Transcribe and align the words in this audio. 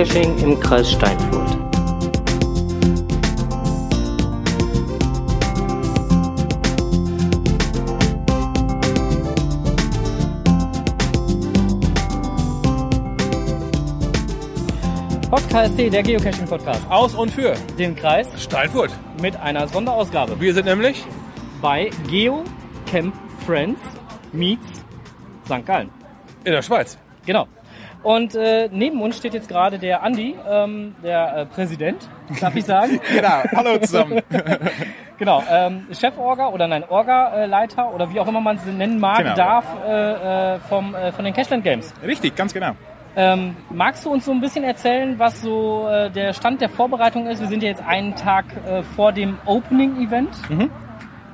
Geocaching 0.00 0.38
im 0.38 0.58
Kreis 0.58 0.92
Steinfurt. 0.92 1.58
Podcast, 15.30 15.78
der 15.78 16.02
Geocaching 16.02 16.46
Podcast. 16.46 16.80
Aus 16.88 17.14
und 17.14 17.30
für 17.30 17.52
Den 17.78 17.94
Kreis 17.94 18.26
Steinfurt. 18.42 18.90
mit 19.20 19.36
einer 19.36 19.68
Sonderausgabe 19.68 20.40
Wir 20.40 20.54
sind 20.54 20.64
nämlich 20.64 21.04
bei 21.60 21.90
Geo 22.08 22.44
Camp 22.86 23.14
Friends 23.44 23.82
meets 24.32 24.66
St. 25.44 25.66
Gallen. 25.66 25.90
in 26.44 26.52
der 26.52 26.62
Schweiz. 26.62 26.96
Genau. 27.26 27.46
Und 28.02 28.34
äh, 28.34 28.68
neben 28.72 29.00
uns 29.02 29.18
steht 29.18 29.34
jetzt 29.34 29.48
gerade 29.48 29.78
der 29.78 30.02
Andi, 30.02 30.34
ähm, 30.48 30.94
der 31.04 31.36
äh, 31.36 31.46
Präsident, 31.46 32.08
darf 32.40 32.56
ich 32.56 32.64
sagen. 32.64 32.98
Genau. 33.12 33.42
Hallo 33.54 33.78
zusammen. 33.78 34.20
genau, 35.18 35.42
ähm, 35.50 35.86
Cheforga 35.92 36.48
oder 36.48 36.66
nein, 36.66 36.84
Orga-Leiter 36.88 37.92
oder 37.92 38.10
wie 38.12 38.20
auch 38.20 38.26
immer 38.28 38.40
man 38.40 38.56
es 38.56 38.64
nennen 38.64 38.98
mag, 38.98 39.18
Genau. 39.18 39.34
darf 39.34 39.66
äh, 39.86 40.54
äh, 40.54 40.58
vom, 40.60 40.94
äh, 40.94 41.12
von 41.12 41.24
den 41.24 41.34
Cashland 41.34 41.62
Games. 41.62 41.92
Richtig, 42.02 42.34
ganz 42.36 42.54
genau. 42.54 42.72
Ähm, 43.16 43.56
magst 43.70 44.06
du 44.06 44.10
uns 44.12 44.24
so 44.24 44.30
ein 44.32 44.40
bisschen 44.40 44.64
erzählen, 44.64 45.18
was 45.18 45.42
so 45.42 45.86
äh, 45.88 46.10
der 46.10 46.32
Stand 46.32 46.60
der 46.60 46.68
Vorbereitung 46.70 47.26
ist? 47.26 47.40
Wir 47.40 47.48
sind 47.48 47.62
ja 47.62 47.68
jetzt 47.68 47.82
einen 47.84 48.14
Tag 48.14 48.44
äh, 48.66 48.82
vor 48.82 49.12
dem 49.12 49.36
Opening-Event. 49.46 50.30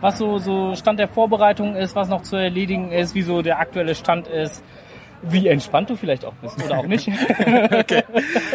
Was 0.00 0.18
so, 0.18 0.38
so 0.38 0.74
Stand 0.74 0.98
der 0.98 1.08
Vorbereitung 1.08 1.74
ist, 1.76 1.94
was 1.94 2.08
noch 2.08 2.22
zu 2.22 2.36
erledigen 2.36 2.92
ist, 2.92 3.14
wie 3.14 3.22
so 3.22 3.40
der 3.42 3.58
aktuelle 3.60 3.94
Stand 3.94 4.26
ist, 4.28 4.62
wie 5.22 5.48
entspannt 5.48 5.90
du 5.90 5.96
vielleicht 5.96 6.24
auch 6.24 6.34
bist 6.34 6.62
oder 6.64 6.78
auch 6.78 6.86
nicht. 6.86 7.08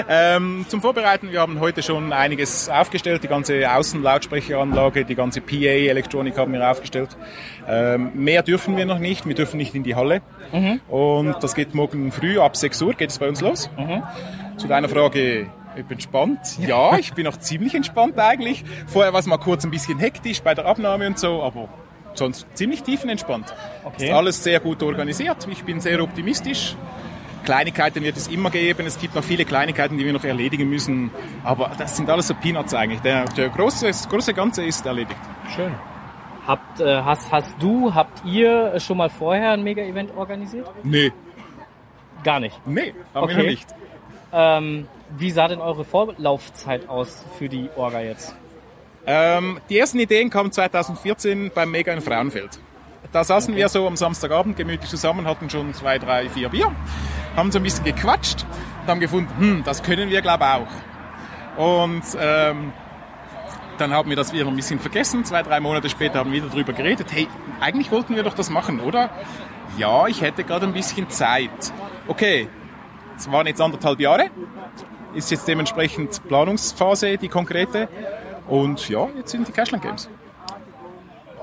Ähm, 0.10 0.66
zum 0.68 0.82
Vorbereiten, 0.82 1.32
wir 1.32 1.40
haben 1.40 1.60
heute 1.60 1.82
schon 1.84 2.12
einiges 2.12 2.70
aufgestellt. 2.70 3.24
Die 3.24 3.28
ganze 3.28 3.72
Außenlautsprecheranlage, 3.72 5.06
die 5.06 5.16
ganze 5.16 5.42
PA-Elektronik 5.42 6.38
haben 6.38 6.52
wir 6.54 6.70
aufgestellt. 6.70 7.16
Ähm, 7.68 8.12
mehr 8.16 8.44
dürfen 8.44 8.76
wir 8.78 8.86
noch 8.86 9.00
nicht. 9.00 9.26
Wir 9.26 9.36
dürfen 9.36 9.58
nicht 9.58 9.74
in 9.76 9.84
die 9.84 9.96
Halle. 9.96 10.22
Und 10.90 11.36
das 11.42 11.56
geht 11.56 11.74
morgen 11.74 12.12
früh 12.12 12.40
ab 12.40 12.58
6 12.58 12.82
Uhr 12.82 12.94
geht 12.94 13.10
es 13.10 13.20
bei 13.20 13.30
uns 13.30 13.42
los. 13.42 13.70
Zu 14.58 14.68
deiner 14.68 14.90
Frage, 14.90 15.48
ich 15.76 15.86
bin 15.86 15.92
entspannt. 15.98 16.40
Ja, 16.60 16.98
ich 16.98 17.14
bin 17.14 17.26
auch 17.28 17.38
ziemlich 17.38 17.74
entspannt 17.76 18.20
eigentlich. 18.20 18.64
Vorher 18.88 19.14
war 19.14 19.20
es 19.20 19.28
mal 19.28 19.38
kurz 19.38 19.64
ein 19.64 19.72
bisschen 19.72 20.00
hektisch 20.00 20.42
bei 20.42 20.54
der 20.54 20.66
Abnahme 20.66 21.08
und 21.08 21.20
so, 21.20 21.42
aber 21.42 21.70
sonst 22.16 22.46
ziemlich 22.54 22.84
tiefenentspannt. 22.84 23.54
Okay. 23.84 24.06
Ist 24.06 24.12
alles 24.14 24.44
sehr 24.44 24.60
gut 24.60 24.82
organisiert. 24.84 25.48
Ich 25.50 25.64
bin 25.64 25.80
sehr 25.80 26.02
optimistisch. 26.02 26.76
Kleinigkeiten 27.44 28.04
wird 28.04 28.18
es 28.18 28.28
immer 28.28 28.52
geben. 28.52 28.86
Es 28.86 29.00
gibt 29.00 29.16
noch 29.16 29.24
viele 29.24 29.46
Kleinigkeiten, 29.46 29.98
die 29.98 30.06
wir 30.06 30.14
noch 30.14 30.24
erledigen 30.24 30.70
müssen. 30.70 31.10
Aber 31.44 31.72
das 31.78 31.98
sind 31.98 32.10
alles 32.10 32.28
so 32.28 32.36
Peanuts 32.36 32.74
eigentlich. 32.74 33.02
Der, 33.02 33.26
der 33.26 33.50
große, 33.50 33.88
das 33.88 34.08
große 34.08 34.34
Ganze 34.34 34.64
ist 34.64 34.86
erledigt. 34.86 35.20
Schön. 35.56 35.74
Habt, 36.46 36.80
äh, 36.80 37.02
hast, 37.02 37.32
hast 37.32 37.56
du, 37.60 37.94
habt 37.94 38.24
ihr 38.26 38.80
schon 38.80 38.98
mal 38.98 39.10
vorher 39.10 39.52
ein 39.52 39.64
Mega-Event 39.64 40.16
organisiert? 40.16 40.70
Nee, 40.84 41.12
Gar 42.24 42.40
nicht. 42.40 42.60
nee, 42.68 42.94
haben 43.16 43.24
Okay. 43.24 43.36
wir 43.36 43.44
noch 43.44 43.50
nicht. 43.50 43.68
Ähm, 44.34 44.88
wie 45.18 45.32
sah 45.32 45.48
denn 45.48 45.60
eure 45.60 45.84
Vorlaufzeit 45.84 46.88
aus 46.88 47.26
für 47.38 47.50
die 47.50 47.70
Orga 47.76 48.02
jetzt? 48.02 48.36
Ähm, 49.06 49.60
die 49.70 49.80
ersten 49.80 50.00
Ideen 50.00 50.30
kamen 50.30 50.52
2014 50.52 51.52
beim 51.54 51.72
Mega 51.72 51.92
in 51.94 52.02
Frauenfeld. 52.02 52.60
Da 53.12 53.24
saßen 53.24 53.56
wir 53.56 53.68
so 53.68 53.88
am 53.88 53.98
Samstagabend 53.98 54.56
gemütlich 54.56 54.90
zusammen, 54.90 55.26
hatten 55.26 55.50
schon 55.50 55.74
zwei, 55.74 55.98
drei, 55.98 56.30
vier 56.30 56.50
Bier, 56.50 56.72
haben 57.36 57.52
so 57.52 57.60
ein 57.60 57.64
bisschen 57.64 57.84
gequatscht 57.84 58.46
und 58.82 58.88
haben 58.88 59.00
gefunden, 59.00 59.34
hm, 59.38 59.64
das 59.66 59.84
können 59.84 60.10
wir 60.10 60.22
glaube 60.22 60.46
auch. 60.46 60.68
Und 61.58 62.04
ähm, 62.20 62.72
dann 63.78 63.92
haben 63.92 64.10
wir 64.10 64.16
das 64.16 64.32
wieder 64.32 64.48
ein 64.48 64.56
bisschen 64.56 64.80
vergessen. 64.80 65.26
Zwei, 65.26 65.44
drei 65.44 65.60
Monate 65.60 65.90
später 65.90 66.20
haben 66.20 66.32
wir 66.32 66.44
wieder 66.44 66.54
drüber 66.54 66.72
geredet. 66.72 67.08
Hey, 67.12 67.28
eigentlich 67.60 67.92
wollten 67.92 68.16
wir 68.16 68.24
doch 68.24 68.36
das 68.36 68.50
machen, 68.50 68.80
oder? 68.80 69.10
Ja, 69.78 70.08
ich 70.08 70.22
hätte 70.22 70.44
gerade 70.44 70.68
ein 70.68 70.74
bisschen 70.74 71.10
Zeit. 71.10 71.50
Okay, 72.08 72.48
es 73.18 73.32
waren 73.32 73.48
jetzt 73.48 73.60
anderthalb 73.60 74.00
Jahre. 74.00 74.30
Ist 75.14 75.32
jetzt 75.32 75.48
dementsprechend 75.48 76.26
Planungsphase, 76.28 77.18
die 77.18 77.28
konkrete. 77.28 77.90
Und 78.52 78.90
ja, 78.90 79.08
jetzt 79.16 79.32
sind 79.32 79.48
die 79.48 79.54
Cashland 79.54 79.82
Games. 79.82 80.10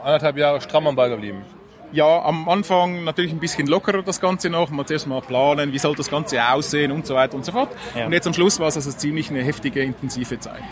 anderthalb 0.04 0.36
Jahre 0.36 0.60
stramm 0.60 0.86
am 0.86 0.94
Ball 0.94 1.08
geblieben. 1.08 1.42
Ja, 1.90 2.22
am 2.22 2.46
Anfang 2.50 3.04
natürlich 3.04 3.32
ein 3.32 3.38
bisschen 3.38 3.66
lockerer 3.66 4.02
das 4.02 4.20
Ganze 4.20 4.50
noch. 4.50 4.68
Man 4.68 4.86
zuerst 4.86 5.06
mal 5.06 5.22
planen, 5.22 5.72
wie 5.72 5.78
soll 5.78 5.94
das 5.94 6.10
Ganze 6.10 6.46
aussehen 6.46 6.92
und 6.92 7.06
so 7.06 7.14
weiter 7.14 7.34
und 7.34 7.46
so 7.46 7.52
fort. 7.52 7.70
Ja. 7.96 8.04
Und 8.04 8.12
jetzt 8.12 8.26
am 8.26 8.34
Schluss 8.34 8.60
war 8.60 8.68
es 8.68 8.76
also 8.76 8.90
ziemlich 8.90 9.30
eine 9.30 9.42
heftige, 9.42 9.82
intensive 9.82 10.38
Zeit. 10.38 10.62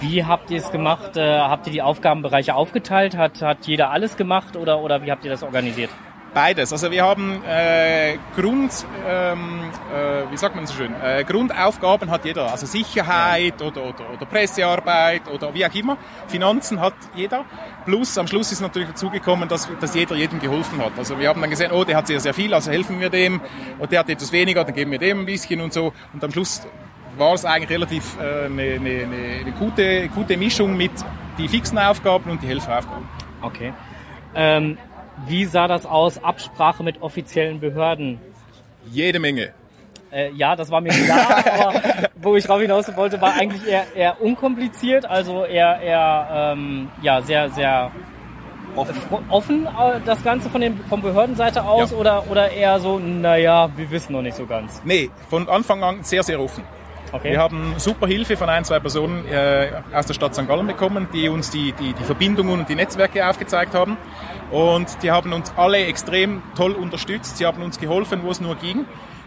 Wie 0.00 0.24
habt 0.24 0.50
ihr 0.50 0.56
es 0.56 0.70
gemacht? 0.70 1.18
Äh, 1.18 1.40
habt 1.40 1.66
ihr 1.66 1.74
die 1.74 1.82
Aufgabenbereiche 1.82 2.54
aufgeteilt? 2.54 3.14
Hat, 3.14 3.42
hat 3.42 3.66
jeder 3.66 3.90
alles 3.90 4.16
gemacht 4.16 4.56
oder, 4.56 4.80
oder 4.80 5.02
wie 5.02 5.10
habt 5.10 5.26
ihr 5.26 5.30
das 5.30 5.42
organisiert? 5.42 5.90
Beides. 6.36 6.70
Also 6.70 6.90
wir 6.90 7.02
haben 7.02 7.42
äh, 7.48 8.18
Grund, 8.38 8.70
ähm, 9.08 9.70
äh, 9.90 10.30
wie 10.30 10.36
sagt 10.36 10.54
man 10.54 10.66
so 10.66 10.74
schön, 10.74 10.92
äh, 11.02 11.24
Grundaufgaben 11.24 12.10
hat 12.10 12.26
jeder. 12.26 12.52
Also 12.52 12.66
Sicherheit 12.66 13.62
oder, 13.62 13.84
oder, 13.84 14.12
oder 14.12 14.26
Pressearbeit 14.26 15.28
oder 15.32 15.54
wie 15.54 15.64
auch 15.64 15.74
immer. 15.74 15.96
Finanzen 16.26 16.78
hat 16.78 16.92
jeder. 17.14 17.46
Plus 17.86 18.18
am 18.18 18.26
Schluss 18.26 18.52
ist 18.52 18.60
natürlich 18.60 18.90
dazugekommen, 18.90 19.48
dass, 19.48 19.66
dass 19.80 19.94
jeder 19.94 20.14
jedem 20.14 20.38
geholfen 20.38 20.78
hat. 20.84 20.92
Also 20.98 21.18
wir 21.18 21.30
haben 21.30 21.40
dann 21.40 21.48
gesehen, 21.48 21.72
oh, 21.72 21.84
der 21.84 21.96
hat 21.96 22.06
sehr, 22.06 22.20
sehr 22.20 22.34
viel, 22.34 22.52
also 22.52 22.70
helfen 22.70 23.00
wir 23.00 23.08
dem. 23.08 23.40
Und 23.78 23.90
der 23.90 24.00
hat 24.00 24.10
etwas 24.10 24.30
weniger, 24.30 24.62
dann 24.62 24.74
geben 24.74 24.90
wir 24.90 24.98
dem 24.98 25.20
ein 25.20 25.24
bisschen 25.24 25.62
und 25.62 25.72
so. 25.72 25.94
Und 26.12 26.22
am 26.22 26.32
Schluss 26.32 26.66
war 27.16 27.32
es 27.32 27.46
eigentlich 27.46 27.70
relativ 27.70 28.18
äh, 28.20 28.44
eine, 28.44 28.62
eine, 28.74 29.40
eine, 29.40 29.52
gute, 29.58 30.08
gute 30.08 30.36
Mischung 30.36 30.76
mit 30.76 30.92
die 31.38 31.48
fixen 31.48 31.78
Aufgaben 31.78 32.30
und 32.30 32.42
die 32.42 32.46
Helferaufgaben. 32.46 33.08
Okay. 33.40 33.72
Ähm, 34.34 34.76
wie 35.26 35.44
sah 35.44 35.66
das 35.68 35.86
aus? 35.86 36.22
Absprache 36.22 36.82
mit 36.82 37.02
offiziellen 37.02 37.60
Behörden? 37.60 38.20
Jede 38.90 39.18
Menge. 39.18 39.50
Äh, 40.12 40.30
ja, 40.32 40.54
das 40.54 40.70
war 40.70 40.80
mir 40.80 40.90
klar, 40.90 41.44
aber 41.60 41.82
wo 42.22 42.36
ich 42.36 42.44
drauf 42.44 42.60
hinaus 42.60 42.94
wollte, 42.96 43.20
war 43.20 43.34
eigentlich 43.34 43.66
eher, 43.66 43.84
eher 43.94 44.20
unkompliziert, 44.20 45.04
also 45.04 45.44
eher, 45.44 45.80
eher 45.80 46.28
ähm, 46.54 46.88
ja, 47.02 47.20
sehr, 47.22 47.50
sehr 47.50 47.90
offen, 48.76 48.94
offen 49.30 49.66
äh, 49.66 50.00
das 50.04 50.22
Ganze 50.22 50.48
von, 50.48 50.60
den, 50.60 50.78
von 50.88 51.02
Behördenseite 51.02 51.64
aus 51.64 51.90
Ja. 51.90 51.96
oder, 51.96 52.30
oder 52.30 52.50
eher 52.52 52.78
so, 52.78 52.98
naja, 53.00 53.68
wir 53.76 53.90
wissen 53.90 54.12
noch 54.12 54.22
nicht 54.22 54.36
so 54.36 54.46
ganz. 54.46 54.80
Nee, 54.84 55.10
von 55.28 55.48
Anfang 55.48 55.82
an 55.82 56.02
sehr, 56.04 56.22
sehr 56.22 56.40
offen. 56.40 56.62
Okay. 57.12 57.32
Wir 57.32 57.38
haben 57.40 57.74
super 57.78 58.06
Hilfe 58.06 58.36
von 58.36 58.48
ein, 58.48 58.64
zwei 58.64 58.78
Personen 58.80 59.26
äh, 59.28 59.68
aus 59.92 60.06
der 60.06 60.14
Stadt 60.14 60.34
St. 60.34 60.46
Gallen 60.48 60.66
bekommen, 60.66 61.08
die 61.12 61.28
uns 61.28 61.50
die, 61.50 61.72
die, 61.72 61.92
die 61.94 62.04
Verbindungen 62.04 62.60
und 62.60 62.68
die 62.68 62.74
Netzwerke 62.74 63.26
aufgezeigt 63.28 63.74
haben. 63.74 63.96
Und 64.50 65.02
die 65.02 65.10
haben 65.10 65.32
uns 65.32 65.52
alle 65.56 65.78
extrem 65.86 66.42
toll 66.56 66.72
unterstützt. 66.72 67.36
Sie 67.38 67.46
haben 67.46 67.62
uns 67.62 67.78
geholfen, 67.78 68.20
wo 68.22 68.30
es 68.30 68.40
nur 68.40 68.54
ging. 68.56 68.84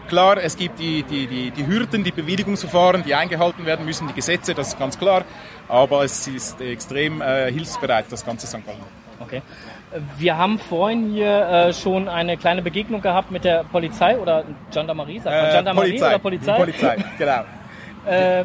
Klar, 0.08 0.38
es 0.42 0.56
gibt 0.56 0.78
die, 0.80 1.02
die, 1.04 1.26
die, 1.26 1.50
die 1.50 1.66
Hürden, 1.66 2.02
die 2.02 2.10
Bewilligungsverfahren, 2.10 3.04
die 3.04 3.14
eingehalten 3.14 3.64
werden 3.64 3.84
müssen, 3.84 4.08
die 4.08 4.14
Gesetze, 4.14 4.54
das 4.54 4.68
ist 4.68 4.78
ganz 4.78 4.98
klar. 4.98 5.24
Aber 5.68 6.02
es 6.04 6.26
ist 6.26 6.60
extrem 6.60 7.20
äh, 7.20 7.52
hilfsbereit, 7.52 8.06
das 8.10 8.24
ganze 8.26 8.46
St. 8.46 8.66
Gallen. 8.66 8.80
Okay. 9.20 9.42
Wir 10.18 10.36
haben 10.36 10.58
vorhin 10.58 11.12
hier 11.12 11.46
äh, 11.48 11.72
schon 11.72 12.08
eine 12.08 12.36
kleine 12.36 12.62
Begegnung 12.62 13.02
gehabt 13.02 13.30
mit 13.30 13.44
der 13.44 13.64
Polizei 13.64 14.16
oder 14.18 14.44
Gendarmerie, 14.72 15.20
sagt 15.20 15.36
man 15.36 15.50
Äh, 15.50 15.52
Gendarmerie 15.54 16.02
oder 16.02 16.18
Polizei? 16.18 16.56
Polizei, 16.58 16.96
genau. 17.18 17.44
Äh, 18.06 18.44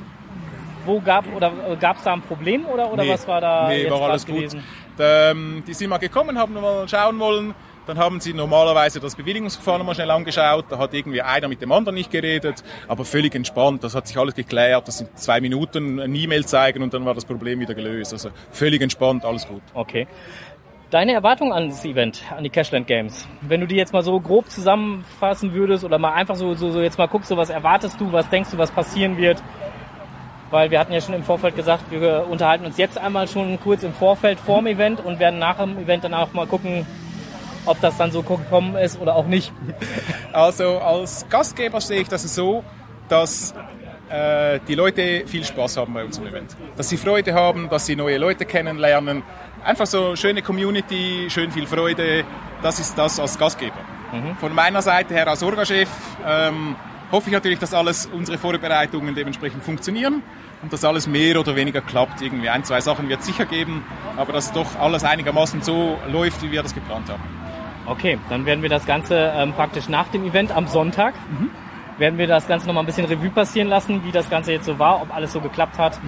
wo 0.86 1.00
gab 1.00 1.26
oder 1.36 1.52
gab 1.80 1.98
es 1.98 2.04
da 2.04 2.14
ein 2.14 2.22
Problem 2.22 2.66
oder, 2.66 2.92
oder 2.92 3.04
Nee, 3.04 3.10
was 3.14 3.28
war 3.28 3.42
da 3.42 3.68
nee, 3.70 3.84
jetzt 3.84 3.92
war 3.92 4.02
alles 4.10 4.26
gut. 4.26 4.36
gewesen? 4.36 4.64
Ähm, 5.00 5.64
die 5.68 5.74
sind 5.74 5.90
mal 5.90 5.98
gekommen, 5.98 6.38
haben 6.38 6.54
mal 6.54 6.88
schauen 6.88 7.20
wollen. 7.20 7.56
Dann 7.86 8.00
haben 8.00 8.20
sie 8.20 8.34
normalerweise 8.34 9.00
das 9.00 9.16
Bewilligungsverfahren 9.16 9.86
mal 9.86 9.94
schnell 9.94 10.10
angeschaut. 10.10 10.66
Da 10.70 10.80
hat 10.80 10.94
irgendwie 10.94 11.22
einer 11.22 11.48
mit 11.48 11.62
dem 11.62 11.72
anderen 11.72 11.96
nicht 11.96 12.12
geredet, 12.12 12.64
aber 12.88 13.06
völlig 13.06 13.36
entspannt. 13.36 13.84
Das 13.84 13.94
hat 13.94 14.08
sich 14.08 14.18
alles 14.18 14.34
geklärt. 14.34 14.88
Das 14.88 14.98
sind 14.98 15.18
zwei 15.20 15.40
Minuten, 15.40 16.00
eine 16.00 16.18
E-Mail 16.18 16.46
zeigen 16.46 16.82
und 16.82 16.94
dann 16.94 17.06
war 17.06 17.14
das 17.14 17.26
Problem 17.26 17.60
wieder 17.60 17.76
gelöst. 17.76 18.14
Also 18.14 18.30
völlig 18.52 18.82
entspannt, 18.82 19.24
alles 19.24 19.48
gut. 19.48 19.62
Okay. 19.74 20.08
Deine 20.90 21.14
Erwartung 21.14 21.52
an 21.52 21.70
das 21.70 21.84
Event, 21.84 22.24
an 22.36 22.44
die 22.44 22.50
Cashland 22.50 22.88
Games, 22.88 23.28
wenn 23.42 23.60
du 23.60 23.68
die 23.68 23.76
jetzt 23.76 23.92
mal 23.92 24.04
so 24.04 24.20
grob 24.20 24.50
zusammenfassen 24.50 25.54
würdest 25.54 25.84
oder 25.84 25.98
mal 25.98 26.14
einfach 26.14 26.36
so, 26.36 26.54
so, 26.54 26.72
so 26.72 26.80
jetzt 26.80 26.98
mal 26.98 27.08
guckst, 27.08 27.28
so 27.28 27.38
was 27.38 27.50
erwartest 27.50 28.00
du, 28.00 28.12
was 28.12 28.30
denkst 28.30 28.52
du, 28.52 28.58
was 28.58 28.72
passieren 28.72 29.18
wird? 29.18 29.42
Weil 30.52 30.72
wir 30.72 30.80
hatten 30.80 30.94
ja 30.94 31.02
schon 31.02 31.16
im 31.16 31.24
Vorfeld 31.24 31.56
gesagt, 31.56 31.92
wir 31.92 32.28
unterhalten 32.30 32.66
uns 32.66 32.78
jetzt 32.78 32.98
einmal 32.98 33.28
schon 33.28 33.60
kurz 33.60 33.84
im 33.84 33.94
Vorfeld 33.94 34.40
vorm 34.40 34.68
Event 34.68 35.04
und 35.04 35.20
werden 35.20 35.40
nach 35.40 35.58
dem 35.58 35.78
Event 35.78 36.04
dann 36.04 36.14
auch 36.14 36.34
mal 36.34 36.46
gucken, 36.46 36.86
ob 37.66 37.82
das 37.82 37.98
dann 37.98 38.12
so 38.12 38.22
gekommen 38.22 38.76
ist 38.76 39.00
oder 39.00 39.16
auch 39.16 39.26
nicht. 39.26 39.52
Also 40.34 40.80
als 40.80 41.26
Gastgeber 41.30 41.80
sehe 41.80 42.02
ich 42.02 42.10
das 42.10 42.24
so, 42.36 42.62
dass 43.08 43.54
äh, 44.10 44.60
die 44.68 44.76
Leute 44.76 45.26
viel 45.26 45.46
Spaß 45.46 45.78
haben 45.78 45.94
bei 45.94 46.04
unserem 46.04 46.28
Event. 46.28 46.58
Dass 46.76 46.90
sie 46.90 46.98
Freude 46.98 47.34
haben, 47.34 47.70
dass 47.70 47.86
sie 47.86 47.96
neue 47.96 48.18
Leute 48.18 48.44
kennenlernen. 48.46 49.24
Einfach 49.64 49.86
so 49.86 50.18
schöne 50.18 50.42
Community, 50.42 51.28
schön 51.30 51.52
viel 51.52 51.68
Freude. 51.68 52.26
Das 52.62 52.80
ist 52.80 52.98
das 52.98 53.18
als 53.18 53.38
Gastgeber. 53.40 53.80
Von 54.40 54.54
meiner 54.54 54.82
Seite 54.82 55.14
her 55.14 55.28
als 55.28 55.44
Orgachef 55.44 55.90
ähm, 56.26 56.76
hoffe 57.12 57.30
ich 57.30 57.34
natürlich, 57.34 57.60
dass 57.60 57.74
alles 57.74 58.06
unsere 58.06 58.38
Vorbereitungen 58.38 59.16
dementsprechend 59.16 59.64
funktionieren 59.64 60.24
und 60.62 60.74
dass 60.74 60.84
alles 60.84 61.08
mehr 61.08 61.40
oder 61.40 61.56
weniger 61.56 61.82
klappt. 61.82 62.22
Irgendwie 62.22 62.50
ein, 62.50 62.64
zwei 62.64 62.82
Sachen 62.82 63.10
wird 63.10 63.22
es 63.22 63.26
sicher 63.26 63.46
geben, 63.46 63.84
aber 64.18 64.34
dass 64.34 64.52
doch 64.52 64.80
alles 64.80 65.04
einigermaßen 65.04 65.62
so 65.62 65.98
läuft, 66.12 66.42
wie 66.44 66.52
wir 66.52 66.64
das 66.64 66.74
geplant 66.74 67.10
haben. 67.10 67.24
Okay, 67.86 68.18
dann 68.30 68.46
werden 68.46 68.64
wir 68.64 68.70
das 68.70 68.86
Ganze 68.86 69.32
ähm, 69.36 69.54
praktisch 69.54 69.90
nach 69.90 70.08
dem 70.08 70.26
Event 70.26 70.52
am 70.52 70.68
Sonntag, 70.68 71.14
werden 71.98 72.18
wir 72.18 72.28
das 72.28 72.48
Ganze 72.48 72.66
nochmal 72.66 72.84
ein 72.84 72.88
bisschen 72.88 73.06
Revue 73.06 73.30
passieren 73.30 73.68
lassen, 73.68 74.04
wie 74.04 74.12
das 74.12 74.30
Ganze 74.30 74.52
jetzt 74.54 74.66
so 74.66 74.80
war, 74.80 75.02
ob 75.02 75.16
alles 75.16 75.32
so 75.32 75.40
geklappt 75.40 75.78
hat, 75.78 76.00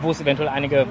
wo 0.00 0.10
es 0.10 0.20
eventuell 0.20 0.48
einige 0.48 0.86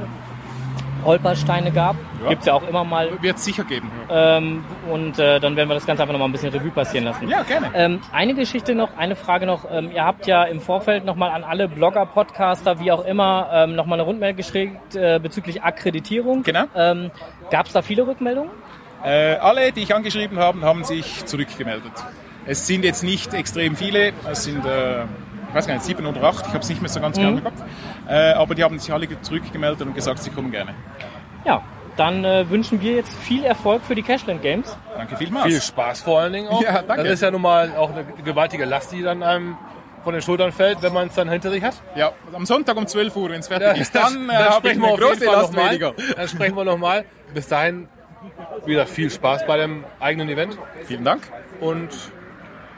Holpersteine 1.05 1.71
gab. 1.71 1.95
Ja. 2.21 2.29
Gibt's 2.29 2.45
ja 2.45 2.53
auch 2.53 2.67
immer 2.67 2.83
mal. 2.83 3.09
Wird 3.21 3.37
es 3.37 3.45
sicher 3.45 3.63
geben. 3.63 3.91
Ähm, 4.09 4.63
und 4.89 5.19
äh, 5.19 5.39
dann 5.39 5.55
werden 5.55 5.69
wir 5.69 5.75
das 5.75 5.85
Ganze 5.85 6.03
einfach 6.03 6.13
nochmal 6.13 6.29
ein 6.29 6.31
bisschen 6.31 6.51
Revue 6.51 6.71
passieren 6.71 7.05
lassen. 7.05 7.27
Ja, 7.29 7.43
gerne. 7.43 7.71
Ähm, 7.73 8.01
eine 8.11 8.33
Geschichte 8.33 8.75
noch, 8.75 8.97
eine 8.97 9.15
Frage 9.15 9.45
noch. 9.45 9.65
Ähm, 9.71 9.91
ihr 9.93 10.03
habt 10.03 10.27
ja 10.27 10.43
im 10.43 10.59
Vorfeld 10.59 11.05
nochmal 11.05 11.31
an 11.31 11.43
alle 11.43 11.67
Blogger, 11.67 12.05
Podcaster, 12.05 12.79
wie 12.79 12.91
auch 12.91 13.05
immer, 13.05 13.49
ähm, 13.53 13.75
nochmal 13.75 13.99
eine 13.99 14.07
Rundmeldung 14.07 14.37
geschickt 14.37 14.95
äh, 14.95 15.19
bezüglich 15.19 15.61
Akkreditierung. 15.63 16.43
Genau. 16.43 16.63
Ähm, 16.75 17.11
Gab 17.49 17.67
es 17.67 17.73
da 17.73 17.81
viele 17.81 18.07
Rückmeldungen? 18.07 18.51
Äh, 19.03 19.35
alle, 19.35 19.71
die 19.71 19.81
ich 19.81 19.93
angeschrieben 19.93 20.39
habe, 20.39 20.61
haben 20.61 20.83
sich 20.83 21.25
zurückgemeldet. 21.25 21.91
Es 22.45 22.67
sind 22.67 22.83
jetzt 22.83 23.03
nicht 23.03 23.33
extrem 23.33 23.75
viele, 23.75 24.13
es 24.29 24.43
sind, 24.43 24.65
äh, 24.65 25.03
ich 25.53 25.57
weiß 25.57 25.67
gar 25.67 25.75
nicht, 25.75 25.85
sieben 25.85 26.03
oder 26.07 26.23
acht, 26.23 26.47
ich 26.47 26.53
habe 26.53 26.59
es 26.63 26.69
nicht 26.69 26.81
mehr 26.81 26.89
so 26.89 26.99
ganz 26.99 27.15
genau 27.15 27.29
im 27.29 27.43
Kopf. 27.43 27.61
Äh, 28.09 28.31
aber 28.31 28.55
die 28.55 28.63
haben 28.63 28.79
sich 28.79 28.91
alle 28.91 29.07
zurückgemeldet 29.21 29.83
und 29.83 29.93
gesagt, 29.93 30.23
sie 30.23 30.31
kommen 30.31 30.49
gerne. 30.49 30.73
Ja, 31.45 31.61
dann 31.95 32.25
äh, 32.25 32.49
wünschen 32.49 32.81
wir 32.81 32.93
jetzt 32.95 33.15
viel 33.19 33.43
Erfolg 33.45 33.83
für 33.83 33.93
die 33.93 34.01
Cashland 34.01 34.41
Games. 34.41 34.75
Danke 34.97 35.15
vielmals. 35.15 35.45
Viel 35.45 35.61
Spaß 35.61 36.01
vor 36.01 36.21
allen 36.21 36.33
Dingen 36.33 36.47
auch. 36.47 36.59
Ja, 36.59 36.81
danke. 36.81 37.03
Das 37.03 37.13
ist 37.13 37.21
ja 37.21 37.29
nun 37.29 37.43
mal 37.43 37.71
auch 37.77 37.91
eine 37.91 38.03
gewaltige 38.25 38.65
Last, 38.65 38.93
die 38.93 39.03
dann 39.03 39.21
einem 39.21 39.55
von 40.03 40.13
den 40.13 40.23
Schultern 40.23 40.51
fällt, 40.51 40.81
wenn 40.81 40.91
man 40.91 41.09
es 41.09 41.13
dann 41.13 41.29
hinter 41.29 41.51
sich 41.51 41.63
hat. 41.63 41.75
Ja, 41.95 42.13
am 42.33 42.47
Sonntag 42.47 42.75
um 42.75 42.87
12 42.87 43.15
Uhr, 43.15 43.29
wenn 43.29 43.41
es 43.41 43.47
fertig 43.47 43.79
ist, 43.79 43.93
dann, 43.93 44.27
äh, 44.31 44.33
dann 44.33 44.53
sprechen 44.53 44.81
wir 44.81 44.87
auf 44.87 44.99
jeden 44.99 45.09
große 45.11 45.25
Fall 45.25 45.35
Last 45.35 45.53
nochmal. 45.53 45.69
weniger. 45.69 45.93
Dann 46.15 46.27
sprechen 46.27 46.55
wir 46.55 46.63
nochmal. 46.63 47.05
Bis 47.31 47.47
dahin, 47.47 47.87
wie 48.65 48.71
gesagt, 48.71 48.89
viel 48.89 49.11
Spaß 49.11 49.45
bei 49.45 49.57
dem 49.57 49.83
eigenen 49.99 50.29
Event 50.29 50.57
Vielen 50.87 51.03
Dank. 51.03 51.21
und 51.59 51.89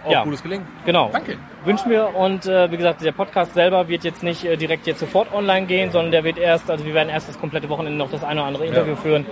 auch 0.06 0.12
Ja. 0.12 0.24
gutes 0.24 0.42
Gelingen. 0.44 0.66
Genau. 0.86 1.10
Danke. 1.12 1.38
Wünschen 1.64 1.90
wir 1.90 2.16
und 2.16 2.46
äh, 2.46 2.72
wie 2.72 2.78
gesagt, 2.78 3.02
der 3.04 3.12
Podcast 3.12 3.54
selber 3.56 3.88
wird 3.88 4.04
jetzt 4.04 4.22
nicht 4.24 4.46
äh, 4.46 4.56
direkt 4.58 4.86
jetzt 4.88 5.00
sofort 5.00 5.34
online 5.34 5.66
gehen, 5.66 5.92
sondern 5.92 6.12
der 6.12 6.24
wird 6.24 6.38
erst, 6.38 6.70
also 6.70 6.86
wir 6.86 6.94
werden 6.94 7.10
erst 7.10 7.28
das 7.30 7.40
komplette 7.40 7.70
Wochenende 7.70 7.98
noch 7.98 8.12
das 8.12 8.24
eine 8.24 8.40
oder 8.42 8.48
andere 8.48 8.66
Interview 8.68 8.96
führen 8.96 9.26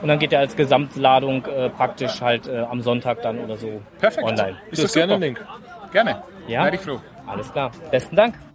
und 0.00 0.08
dann 0.08 0.18
geht 0.18 0.32
er 0.32 0.38
als 0.40 0.54
Gesamtladung 0.56 1.44
äh, 1.46 1.68
praktisch 1.70 2.20
halt 2.20 2.46
äh, 2.48 2.58
am 2.60 2.80
Sonntag 2.80 3.22
dann 3.22 3.38
oder 3.40 3.56
so 3.56 3.80
Perfekt. 3.98 4.26
online. 4.26 4.56
Ist 4.70 4.82
Das 4.82 4.92
das 4.92 4.94
gerne 4.94 5.14
ein 5.14 5.20
Link. 5.20 5.44
Gerne. 5.92 6.22
Ja. 6.46 6.64
Wäre 6.64 6.76
ich 6.76 6.80
froh. 6.80 7.00
Alles 7.26 7.52
klar. 7.52 7.70
Besten 7.90 8.16
Dank. 8.16 8.49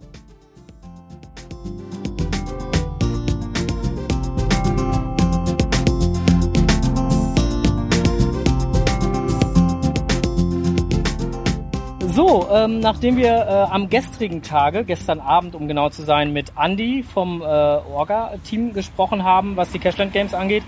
So, 12.16 12.48
ähm, 12.50 12.80
nachdem 12.80 13.18
wir 13.18 13.28
äh, 13.28 13.74
am 13.74 13.90
gestrigen 13.90 14.40
Tage, 14.40 14.84
gestern 14.84 15.20
Abend 15.20 15.54
um 15.54 15.68
genau 15.68 15.90
zu 15.90 16.00
sein, 16.00 16.32
mit 16.32 16.50
Andy 16.58 17.02
vom 17.02 17.42
äh, 17.42 17.44
Orga-Team 17.44 18.72
gesprochen 18.72 19.22
haben, 19.22 19.54
was 19.58 19.70
die 19.70 19.78
Cashland 19.78 20.14
Games 20.14 20.32
angeht, 20.32 20.62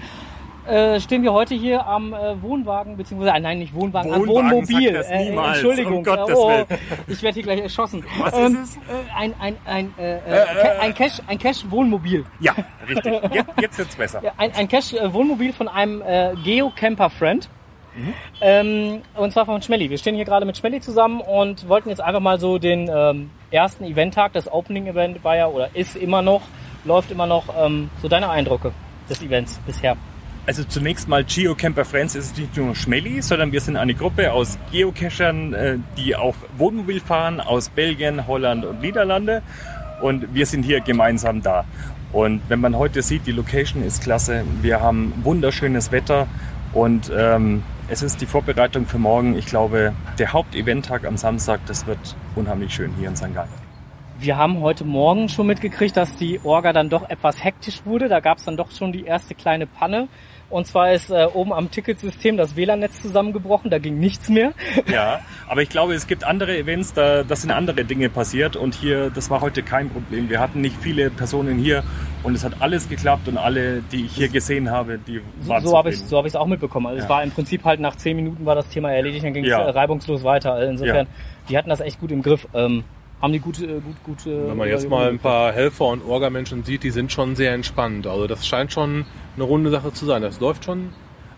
äh, 0.67 1.01
stehen 1.01 1.23
wir 1.23 1.33
heute 1.33 1.55
hier 1.55 1.87
am 1.87 2.13
äh, 2.13 2.43
Wohnwagen, 2.43 2.99
beziehungsweise, 2.99 3.35
äh, 3.35 3.41
nein, 3.41 3.61
nicht 3.61 3.73
Wohnwagen, 3.73 4.13
am 4.13 4.27
Wohnwagen 4.27 4.51
Wohnmobil. 4.51 4.93
sagt 4.93 4.97
das 4.97 5.09
Äh, 5.11 5.25
niemals, 5.31 5.57
Entschuldigung, 5.57 5.97
um 5.97 6.05
Gottes 6.05 6.37
oh, 6.37 6.67
ich 7.07 7.23
werde 7.23 7.35
hier 7.37 7.43
gleich 7.45 7.61
erschossen. 7.63 8.05
Was 8.21 8.35
Ähm, 8.37 8.59
ist 8.63 8.71
es? 8.73 8.77
Äh, 8.77 8.81
ein 9.17 9.35
ein 9.41 9.57
ein 9.65 9.95
äh, 9.99 10.17
äh, 10.17 10.79
ein 10.83 10.93
Cash 10.95 11.15
ein 11.29 11.39
Cash 11.39 11.65
Wohnmobil. 11.71 12.27
Ja, 12.41 12.53
richtig. 12.87 13.23
Jetzt, 13.33 13.49
jetzt 13.59 13.79
wird's 13.79 13.97
besser. 13.97 14.21
Ja, 14.23 14.33
ein, 14.37 14.53
ein 14.55 14.69
Cash 14.69 14.93
äh, 14.93 15.11
Wohnmobil 15.15 15.55
von 15.55 15.69
einem 15.69 16.03
äh, 16.03 16.35
Friend. 17.99 18.15
Ähm, 18.41 19.03
und 19.15 19.33
zwar 19.33 19.47
von 19.47 19.61
Schmelly. 19.63 19.91
Wir 19.91 19.99
stehen 19.99 20.15
hier 20.15 20.25
gerade 20.25 20.47
mit 20.47 20.57
Schmelly 20.57 20.81
zusammen 20.81 21.21
und 21.21 21.69
wollten 21.69 21.89
jetzt 21.89 22.01
einfach 22.01 22.21
mal 22.21 22.39
so 22.39 22.59
den 22.59 22.91
ähm, 22.93 23.31
ersten 23.51 23.85
Eventtag, 23.85 24.33
das 24.33 24.51
Opening 24.51 24.87
Event 24.87 25.23
war 25.25 25.37
ja 25.37 25.47
oder 25.47 25.75
ist 25.75 25.97
immer 25.97 26.23
noch, 26.23 26.43
läuft 26.85 27.11
immer 27.11 27.27
noch, 27.27 27.45
ähm, 27.59 27.91
so 28.01 28.09
deine 28.09 28.29
Eindrücke 28.31 28.73
des 29.09 29.23
Events 29.23 29.59
bisher. 29.67 29.97
Also 30.47 30.65
zunächst 30.65 31.09
mal 31.09 31.25
GeoCamper 31.25 31.85
Friends 31.85 32.15
ist 32.15 32.39
nicht 32.39 32.57
nur 32.57 32.75
Schmelly, 32.75 33.21
sondern 33.21 33.53
wir 33.53 33.61
sind 33.61 33.77
eine 33.77 33.95
Gruppe 33.95 34.33
aus 34.33 34.59
Geocachern, 34.73 35.53
äh, 35.53 35.77
die 35.99 36.17
auch 36.17 36.37
Wohnmobil 36.57 37.01
fahren 37.01 37.41
aus 37.41 37.69
Belgien, 37.69 38.27
Holland 38.27 38.65
und 38.65 38.81
Niederlande. 38.81 39.43
Und 40.01 40.33
wir 40.33 40.47
sind 40.47 40.63
hier 40.63 40.81
gemeinsam 40.81 41.43
da. 41.43 41.67
Und 42.13 42.41
wenn 42.49 42.61
man 42.61 42.77
heute 42.79 43.03
sieht, 43.03 43.27
die 43.27 43.33
Location 43.33 43.83
ist 43.85 44.03
klasse. 44.03 44.45
Wir 44.63 44.81
haben 44.81 45.13
wunderschönes 45.23 45.93
Wetter 45.93 46.27
und 46.73 47.13
ähm, 47.15 47.63
es 47.91 48.03
ist 48.03 48.21
die 48.21 48.27
Vorbereitung 48.27 48.87
für 48.87 48.99
morgen. 48.99 49.37
Ich 49.37 49.47
glaube, 49.47 49.95
der 50.19 50.33
Haupteventtag 50.33 51.07
am 51.07 51.17
Samstag, 51.17 51.61
das 51.67 51.87
wird 51.87 52.17
unheimlich 52.37 52.75
schön 52.75 52.93
hier 52.99 53.09
in 53.09 53.17
St. 53.17 53.35
Gallen. 53.35 53.49
Wir 54.21 54.37
haben 54.37 54.61
heute 54.61 54.85
Morgen 54.85 55.29
schon 55.29 55.47
mitgekriegt, 55.47 55.97
dass 55.97 56.17
die 56.17 56.41
Orga 56.45 56.73
dann 56.73 56.91
doch 56.91 57.09
etwas 57.09 57.43
hektisch 57.43 57.83
wurde. 57.85 58.09
Da 58.09 58.21
gab 58.21 58.39
es 58.39 58.45
dann 58.45 58.57
doch 58.57 58.71
schon 58.73 58.93
die 58.93 59.05
erste 59.05 59.35
kleine 59.35 59.67
Panne. 59.67 60.09
Und 60.51 60.67
zwar 60.67 60.93
ist 60.95 61.11
äh, 61.11 61.27
oben 61.35 61.53
am 61.53 61.71
Ticketsystem 61.71 62.39
das 62.39 62.57
WLAN-Netz 62.57 63.03
zusammengebrochen, 63.03 63.71
da 63.71 63.79
ging 63.79 63.99
nichts 63.99 64.29
mehr. 64.31 64.53
Ja, 64.91 65.21
aber 65.47 65.61
ich 65.63 65.69
glaube, 65.69 65.95
es 65.95 66.07
gibt 66.07 66.25
andere 66.25 66.57
Events, 66.57 66.95
da 66.95 67.23
das 67.23 67.43
sind 67.43 67.51
andere 67.51 67.85
Dinge 67.85 68.09
passiert 68.09 68.57
und 68.57 68.75
hier, 68.75 69.11
das 69.11 69.29
war 69.29 69.41
heute 69.43 69.63
kein 69.63 69.91
Problem. 69.91 70.31
Wir 70.31 70.41
hatten 70.41 70.61
nicht 70.63 70.77
viele 70.81 71.11
Personen 71.11 71.59
hier 71.59 71.83
und 72.23 72.35
es 72.35 72.45
hat 72.45 72.55
alles 72.61 72.89
geklappt 72.89 73.29
und 73.29 73.37
alle, 73.37 73.83
die 73.93 74.07
ich 74.07 74.13
hier 74.13 74.29
gesehen 74.29 74.71
habe, 74.71 74.99
die 74.99 75.21
So, 75.43 75.49
waren 75.51 75.63
so 75.65 75.77
habe 75.77 75.91
ich 75.91 75.99
so 76.01 76.17
hab 76.17 76.25
ich's 76.25 76.37
auch 76.37 76.47
mitbekommen. 76.47 76.87
Also 76.87 76.99
es 76.99 77.05
Ja. 77.05 77.11
war 77.11 77.23
im 77.23 77.31
Prinzip 77.31 77.65
halt 77.65 77.81
nach 77.81 77.97
zehn 77.97 78.17
Minuten 78.17 78.47
war 78.47 78.55
das 78.55 78.69
Thema 78.69 78.91
erledigt, 78.93 79.25
dann 79.25 79.35
ging 79.35 79.45
es 79.45 79.51
Ja. 79.51 79.61
äh, 79.67 79.71
reibungslos 79.71 80.25
weiter. 80.25 80.55
Also 80.55 80.71
insofern, 80.71 81.07
Ja. 81.07 81.13
die 81.51 81.59
hatten 81.59 81.69
das 81.69 81.81
echt 81.81 82.01
gut 82.01 82.11
im 82.11 82.23
Griff. 82.23 82.49
Ähm, 82.55 82.85
haben 83.21 83.33
die 83.33 83.41
gute, 83.41 83.65
äh, 83.65 83.81
gut, 83.81 83.97
gute. 84.05 84.49
Wenn 84.49 84.57
man 84.57 84.69
jetzt 84.69 84.89
mal 84.89 85.09
ein 85.09 85.19
paar 85.19 85.53
Helfer 85.53 85.87
und 85.87 86.05
Orga-Menschen 86.05 86.65
sieht, 86.65 86.83
die 86.83 86.91
sind 86.91 87.11
schon 87.13 87.37
sehr 87.37 87.53
entspannt. 87.53 88.07
Also 88.07 88.27
das 88.27 88.47
scheint 88.47 88.73
schon 88.73 89.05
eine 89.35 89.45
runde 89.45 89.71
Sache 89.71 89.93
zu 89.93 90.07
sein. 90.07 90.23
Das 90.23 90.41
läuft 90.41 90.65
schon. 90.65 90.91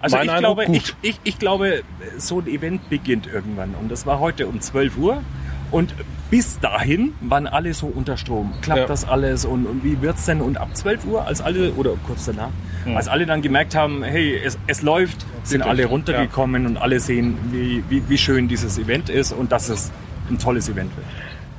Also 0.03 0.17
ich 0.17 0.23
Eindruck, 0.31 0.39
glaube, 0.39 0.67
gut. 0.67 0.77
ich, 0.77 0.95
ich, 1.11 1.21
ich 1.25 1.39
glaube, 1.39 1.83
so 2.17 2.41
ein 2.41 2.47
Event 2.47 2.89
beginnt 2.89 3.27
irgendwann 3.27 3.75
und 3.75 3.91
das 3.91 4.07
war 4.07 4.19
heute 4.19 4.47
um 4.47 4.59
12 4.61 4.97
Uhr 4.97 5.23
und 5.71 5.95
bis 6.31 6.59
dahin 6.59 7.13
waren 7.21 7.47
alle 7.47 7.75
so 7.75 7.87
unter 7.87 8.17
Strom. 8.17 8.55
Klappt 8.63 8.81
Ja. 8.81 8.87
das 8.87 9.07
alles 9.07 9.45
und, 9.45 9.67
und 9.67 9.85
wie 9.85 10.01
wird's 10.01 10.25
denn? 10.25 10.41
Und 10.41 10.57
ab 10.57 10.75
12 10.75 11.05
Uhr, 11.05 11.27
als 11.27 11.43
alle, 11.43 11.73
oder 11.73 11.93
kurz 12.07 12.25
danach, 12.25 12.49
als 12.95 13.09
alle 13.09 13.27
dann 13.27 13.43
gemerkt 13.43 13.75
haben, 13.75 14.03
hey, 14.03 14.41
es, 14.43 14.59
es 14.67 14.81
läuft, 14.81 15.27
sind 15.43 15.63
alle 15.63 15.85
runtergekommen 15.85 16.67
und 16.67 16.77
alle 16.79 16.99
sehen, 16.99 17.37
wie, 17.53 17.85
wie, 17.91 18.03
wie 18.09 18.17
schön 18.19 18.49
dieses 18.49 18.79
Event 18.79 19.11
ist 19.11 19.33
und 19.33 19.53
dass 19.53 19.69
es 19.69 19.91
ein 20.31 20.39
tolles 20.39 20.69
Event 20.71 20.97
wird. 20.97 21.07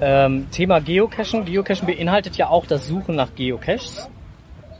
Ähm, 0.01 0.50
Thema 0.51 0.81
Geocachen. 0.81 1.46
Geocachen 1.46 1.86
beinhaltet 1.86 2.36
ja 2.36 2.50
auch 2.50 2.65
das 2.65 2.88
Suchen 2.88 3.15
nach 3.15 3.36
Geocaches. 3.36 4.10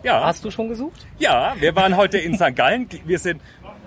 Ja, 0.04 0.26
Hast 0.26 0.44
du 0.44 0.50
schon 0.50 0.68
gesucht? 0.68 1.06
ja, 1.20 1.54
wir 1.60 1.76
waren 1.76 1.96
heute 1.96 2.18
in 2.18 2.34
St. 2.36 2.56
Gallen. 2.56 2.90
Wir 3.06 3.20
sind 3.20 3.40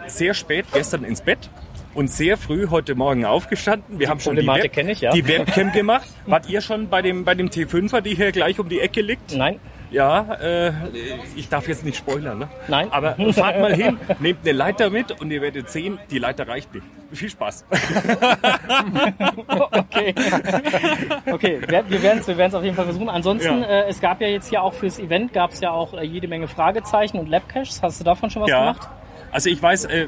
sehr 0.06 0.32
spät 0.32 0.64
gestern 0.72 1.02
ins 1.02 1.22
Bett 1.22 1.50
und 1.94 2.08
sehr 2.08 2.36
früh 2.36 2.68
heute 2.70 2.94
Morgen 2.94 3.24
aufgestanden. 3.24 3.98
Wir 3.98 4.08
haben 4.08 4.20
schon 4.20 4.36
die, 4.36 4.46
Web 4.46 4.76
ich, 4.76 5.00
ja. 5.00 5.10
die 5.12 5.26
Webcam 5.26 5.72
gemacht. 5.72 6.08
Wart 6.26 6.48
ihr 6.48 6.60
schon 6.60 6.88
bei 6.88 7.02
dem, 7.02 7.24
bei 7.24 7.34
dem 7.34 7.48
T5er, 7.48 8.00
die 8.00 8.14
hier 8.14 8.30
gleich 8.30 8.60
um 8.60 8.68
die 8.68 8.78
Ecke 8.80 9.00
liegt? 9.00 9.34
Nein. 9.34 9.58
Ja, 9.94 10.34
äh, 10.42 10.72
ich 11.36 11.48
darf 11.48 11.68
jetzt 11.68 11.84
nicht 11.84 11.96
spoilern, 11.96 12.38
ne? 12.40 12.48
Nein. 12.66 12.88
Aber 12.90 13.14
fahrt 13.32 13.60
mal 13.60 13.72
hin, 13.74 13.96
nehmt 14.18 14.40
eine 14.42 14.50
Leiter 14.50 14.90
mit 14.90 15.20
und 15.20 15.30
ihr 15.30 15.40
werdet 15.40 15.70
sehen, 15.70 16.00
die 16.10 16.18
Leiter 16.18 16.48
reicht 16.48 16.74
nicht. 16.74 16.84
Viel 17.12 17.30
Spaß. 17.30 17.64
Okay. 19.70 20.14
okay, 21.30 21.60
wir 21.88 22.02
werden 22.02 22.18
es 22.18 22.26
wir 22.28 22.36
werden's 22.36 22.54
auf 22.54 22.64
jeden 22.64 22.74
Fall 22.74 22.86
versuchen. 22.86 23.08
Ansonsten, 23.08 23.60
Ja. 23.62 23.66
äh, 23.66 23.88
es 23.88 24.00
gab 24.00 24.20
ja 24.20 24.26
jetzt 24.28 24.48
hier 24.48 24.62
auch 24.62 24.74
fürs 24.74 24.98
Event, 24.98 25.32
gab 25.32 25.52
es 25.52 25.60
ja 25.60 25.70
auch 25.70 25.94
äh, 25.94 26.04
jede 26.04 26.26
Menge 26.28 26.48
Fragezeichen 26.48 27.18
und 27.18 27.28
Labcaches. 27.28 27.80
Hast 27.82 28.00
du 28.00 28.04
davon 28.04 28.30
schon 28.30 28.42
was 28.42 28.50
Ja. 28.50 28.60
gemacht? 28.60 28.88
Also 29.30 29.48
ich 29.50 29.62
weiß, 29.62 29.84
äh, 29.86 30.06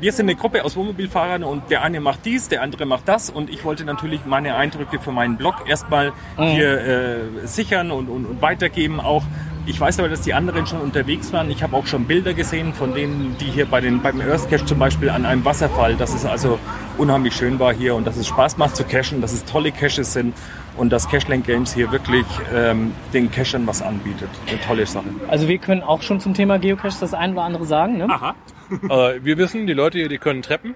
wir 0.00 0.12
sind 0.12 0.26
eine 0.26 0.36
Gruppe 0.36 0.64
aus 0.64 0.76
Wohnmobilfahrern 0.76 1.44
und 1.44 1.70
der 1.70 1.82
eine 1.82 2.00
macht 2.00 2.24
dies, 2.24 2.48
der 2.48 2.62
andere 2.62 2.86
macht 2.86 3.08
das 3.08 3.30
und 3.30 3.50
ich 3.50 3.64
wollte 3.64 3.84
natürlich 3.84 4.24
meine 4.26 4.56
Eindrücke 4.56 4.98
für 4.98 5.12
meinen 5.12 5.36
Blog 5.36 5.64
erstmal 5.66 6.12
hier 6.36 6.80
äh, 6.80 7.46
sichern 7.46 7.90
und, 7.90 8.08
und, 8.08 8.26
und 8.26 8.42
weitergeben 8.42 9.00
auch. 9.00 9.22
Ich 9.66 9.80
weiß 9.80 9.98
aber, 9.98 10.10
dass 10.10 10.20
die 10.20 10.34
anderen 10.34 10.66
schon 10.66 10.80
unterwegs 10.80 11.32
waren. 11.32 11.50
Ich 11.50 11.62
habe 11.62 11.74
auch 11.74 11.86
schon 11.86 12.04
Bilder 12.04 12.34
gesehen 12.34 12.74
von 12.74 12.94
denen, 12.94 13.36
die 13.40 13.46
hier 13.46 13.64
bei 13.64 13.80
den, 13.80 14.02
beim 14.02 14.20
Earth 14.20 14.50
Cache 14.50 14.66
zum 14.66 14.78
Beispiel 14.78 15.08
an 15.08 15.24
einem 15.24 15.42
Wasserfall, 15.44 15.94
dass 15.94 16.12
es 16.14 16.26
also 16.26 16.58
unheimlich 16.98 17.34
schön 17.34 17.58
war 17.58 17.72
hier 17.72 17.94
und 17.94 18.06
dass 18.06 18.18
es 18.18 18.26
Spaß 18.26 18.58
macht 18.58 18.76
zu 18.76 18.84
cachen, 18.84 19.22
dass 19.22 19.32
es 19.32 19.44
tolle 19.46 19.72
Caches 19.72 20.12
sind 20.12 20.34
und 20.76 20.92
dass 20.92 21.08
Cacheland 21.08 21.46
Games 21.46 21.72
hier 21.72 21.90
wirklich 21.92 22.26
ähm, 22.54 22.92
den 23.14 23.30
Cachern 23.30 23.66
was 23.66 23.80
anbietet. 23.80 24.28
Eine 24.46 24.60
tolle 24.60 24.84
Sache. 24.84 25.06
Also 25.28 25.48
wir 25.48 25.56
können 25.56 25.82
auch 25.82 26.02
schon 26.02 26.20
zum 26.20 26.34
Thema 26.34 26.58
Geocaches 26.58 27.00
das 27.00 27.14
ein 27.14 27.32
oder 27.32 27.42
andere 27.42 27.64
sagen. 27.64 27.96
Ne? 27.96 28.06
Aha. 28.10 28.34
Äh, 28.70 29.24
wir 29.24 29.38
wissen, 29.38 29.66
die 29.66 29.72
Leute 29.72 29.98
hier, 29.98 30.08
die 30.08 30.18
können 30.18 30.42
Treppen, 30.42 30.74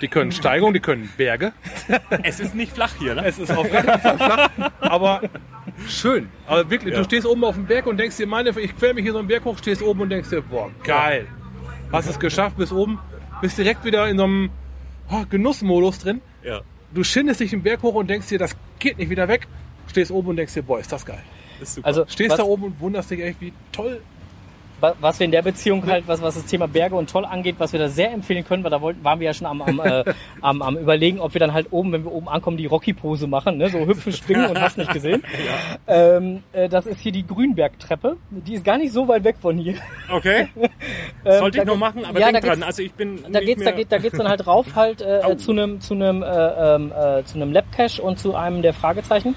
die 0.00 0.08
können 0.08 0.32
Steigungen, 0.32 0.74
die 0.74 0.80
können 0.80 1.10
Berge. 1.16 1.52
Es 2.22 2.40
ist 2.40 2.54
nicht 2.54 2.72
flach 2.72 2.92
hier, 2.98 3.14
ne? 3.14 3.24
Es 3.26 3.38
ist 3.38 3.50
auf 3.50 3.70
gar 3.70 3.82
keinen 3.82 4.00
Fall 4.00 4.16
flach, 4.16 4.50
aber 4.80 5.22
schön. 5.86 6.28
Aber 6.46 6.70
wirklich, 6.70 6.94
Ja. 6.94 7.00
du 7.00 7.04
stehst 7.04 7.26
oben 7.26 7.44
auf 7.44 7.54
dem 7.54 7.66
Berg 7.66 7.86
und 7.86 7.98
denkst 7.98 8.16
dir, 8.16 8.26
meine, 8.26 8.50
ich 8.58 8.76
quäl 8.76 8.94
mich 8.94 9.04
hier 9.04 9.12
so 9.12 9.18
einen 9.18 9.28
Berg 9.28 9.44
hoch, 9.44 9.58
stehst 9.58 9.82
oben 9.82 10.00
und 10.00 10.10
denkst 10.10 10.30
dir, 10.30 10.42
boah, 10.42 10.70
geil. 10.84 11.26
Hast 11.92 12.08
es 12.08 12.18
geschafft, 12.18 12.56
bis 12.56 12.72
oben, 12.72 12.98
bist 13.40 13.58
direkt 13.58 13.84
wieder 13.84 14.08
in 14.08 14.16
so 14.16 14.24
einem 14.24 14.50
oh, 15.10 15.24
Genussmodus 15.28 15.98
drin. 15.98 16.20
Ja. 16.42 16.60
Du 16.92 17.04
schindest 17.04 17.40
dich 17.40 17.50
den 17.50 17.62
Berg 17.62 17.82
hoch 17.82 17.94
und 17.94 18.08
denkst 18.10 18.28
dir, 18.28 18.38
das 18.38 18.56
geht 18.78 18.98
nicht 18.98 19.10
wieder 19.10 19.28
weg. 19.28 19.46
Stehst 19.88 20.10
oben 20.10 20.28
und 20.28 20.36
denkst 20.36 20.54
dir, 20.54 20.62
boah, 20.62 20.78
ist 20.80 20.90
das 20.92 21.04
geil. 21.04 21.22
Ist 21.60 21.74
super. 21.74 21.86
Also 21.86 22.04
Stehst 22.08 22.30
was, 22.30 22.38
da 22.38 22.44
oben 22.44 22.64
und 22.64 22.80
wunderst 22.80 23.10
dich 23.10 23.20
echt, 23.22 23.40
wie 23.40 23.52
toll. 23.72 24.00
Wa- 24.80 24.94
was 25.00 25.18
wir 25.20 25.24
in 25.24 25.30
der 25.30 25.42
Beziehung 25.42 25.86
halt, 25.86 26.06
was, 26.08 26.20
was 26.22 26.34
das 26.34 26.46
Thema 26.46 26.66
Berge 26.68 26.94
und 26.96 27.10
Toll 27.10 27.24
angeht, 27.24 27.56
was 27.58 27.72
wir 27.72 27.80
da 27.80 27.88
sehr 27.88 28.10
empfehlen 28.12 28.44
können, 28.44 28.62
weil 28.64 28.70
da 28.70 28.80
wollten, 28.80 29.02
waren 29.04 29.20
wir 29.20 29.26
ja 29.26 29.34
schon 29.34 29.46
am, 29.46 29.62
am, 29.62 29.80
äh, 29.80 30.04
am, 30.40 30.62
am 30.62 30.76
überlegen, 30.76 31.20
ob 31.20 31.34
wir 31.34 31.38
dann 31.38 31.52
halt 31.52 31.68
oben, 31.70 31.92
wenn 31.92 32.04
wir 32.04 32.12
oben 32.12 32.28
ankommen, 32.28 32.56
die 32.56 32.66
Rocky-Pose 32.66 33.26
machen, 33.26 33.58
ne? 33.58 33.68
so 33.70 33.86
hüpfen, 33.86 34.12
springen 34.14 34.46
und 34.46 34.60
hast 34.60 34.78
nicht 34.78 34.92
gesehen. 34.92 35.22
ähm, 35.86 36.42
äh, 36.52 36.68
das 36.68 36.86
ist 36.86 37.00
hier 37.00 37.12
die 37.12 37.26
Grünbergtreppe. 37.26 38.16
Die 38.30 38.54
ist 38.54 38.64
gar 38.64 38.78
nicht 38.78 38.92
so 38.92 39.06
weit 39.08 39.24
weg 39.24 39.36
von 39.40 39.58
hier. 39.58 39.74
okay. 40.10 40.48
Ähm, 41.24 41.38
Sollte 41.38 41.58
ich 41.58 41.64
noch 41.64 41.76
machen, 41.76 42.04
aber 42.04 42.18
ja, 42.20 42.30
denk 42.32 42.42
da 42.44 42.48
dran. 42.50 42.62
Also 42.62 42.82
ich 42.82 42.92
bin 42.92 43.20
Da 43.30 43.40
geht's, 43.40 43.62
da 43.64 43.70
geht, 43.72 43.92
da 43.92 43.98
geht's 43.98 44.16
dann 44.16 44.28
halt 44.28 44.46
rauf 44.46 44.66
halt 44.74 45.02
äh, 45.02 45.20
äh, 45.20 45.36
zu 45.36 45.52
einem 45.52 45.80
zu 45.80 45.94
einem 45.94 46.22
äh, 46.22 46.26
ähm, 46.26 46.92
äh, 46.92 47.24
zu 47.24 47.36
einem 47.36 47.52
Labcache 47.52 48.00
und 48.02 48.18
zu 48.18 48.34
einem 48.34 48.62
der 48.62 48.72
Fragezeichen. 48.72 49.34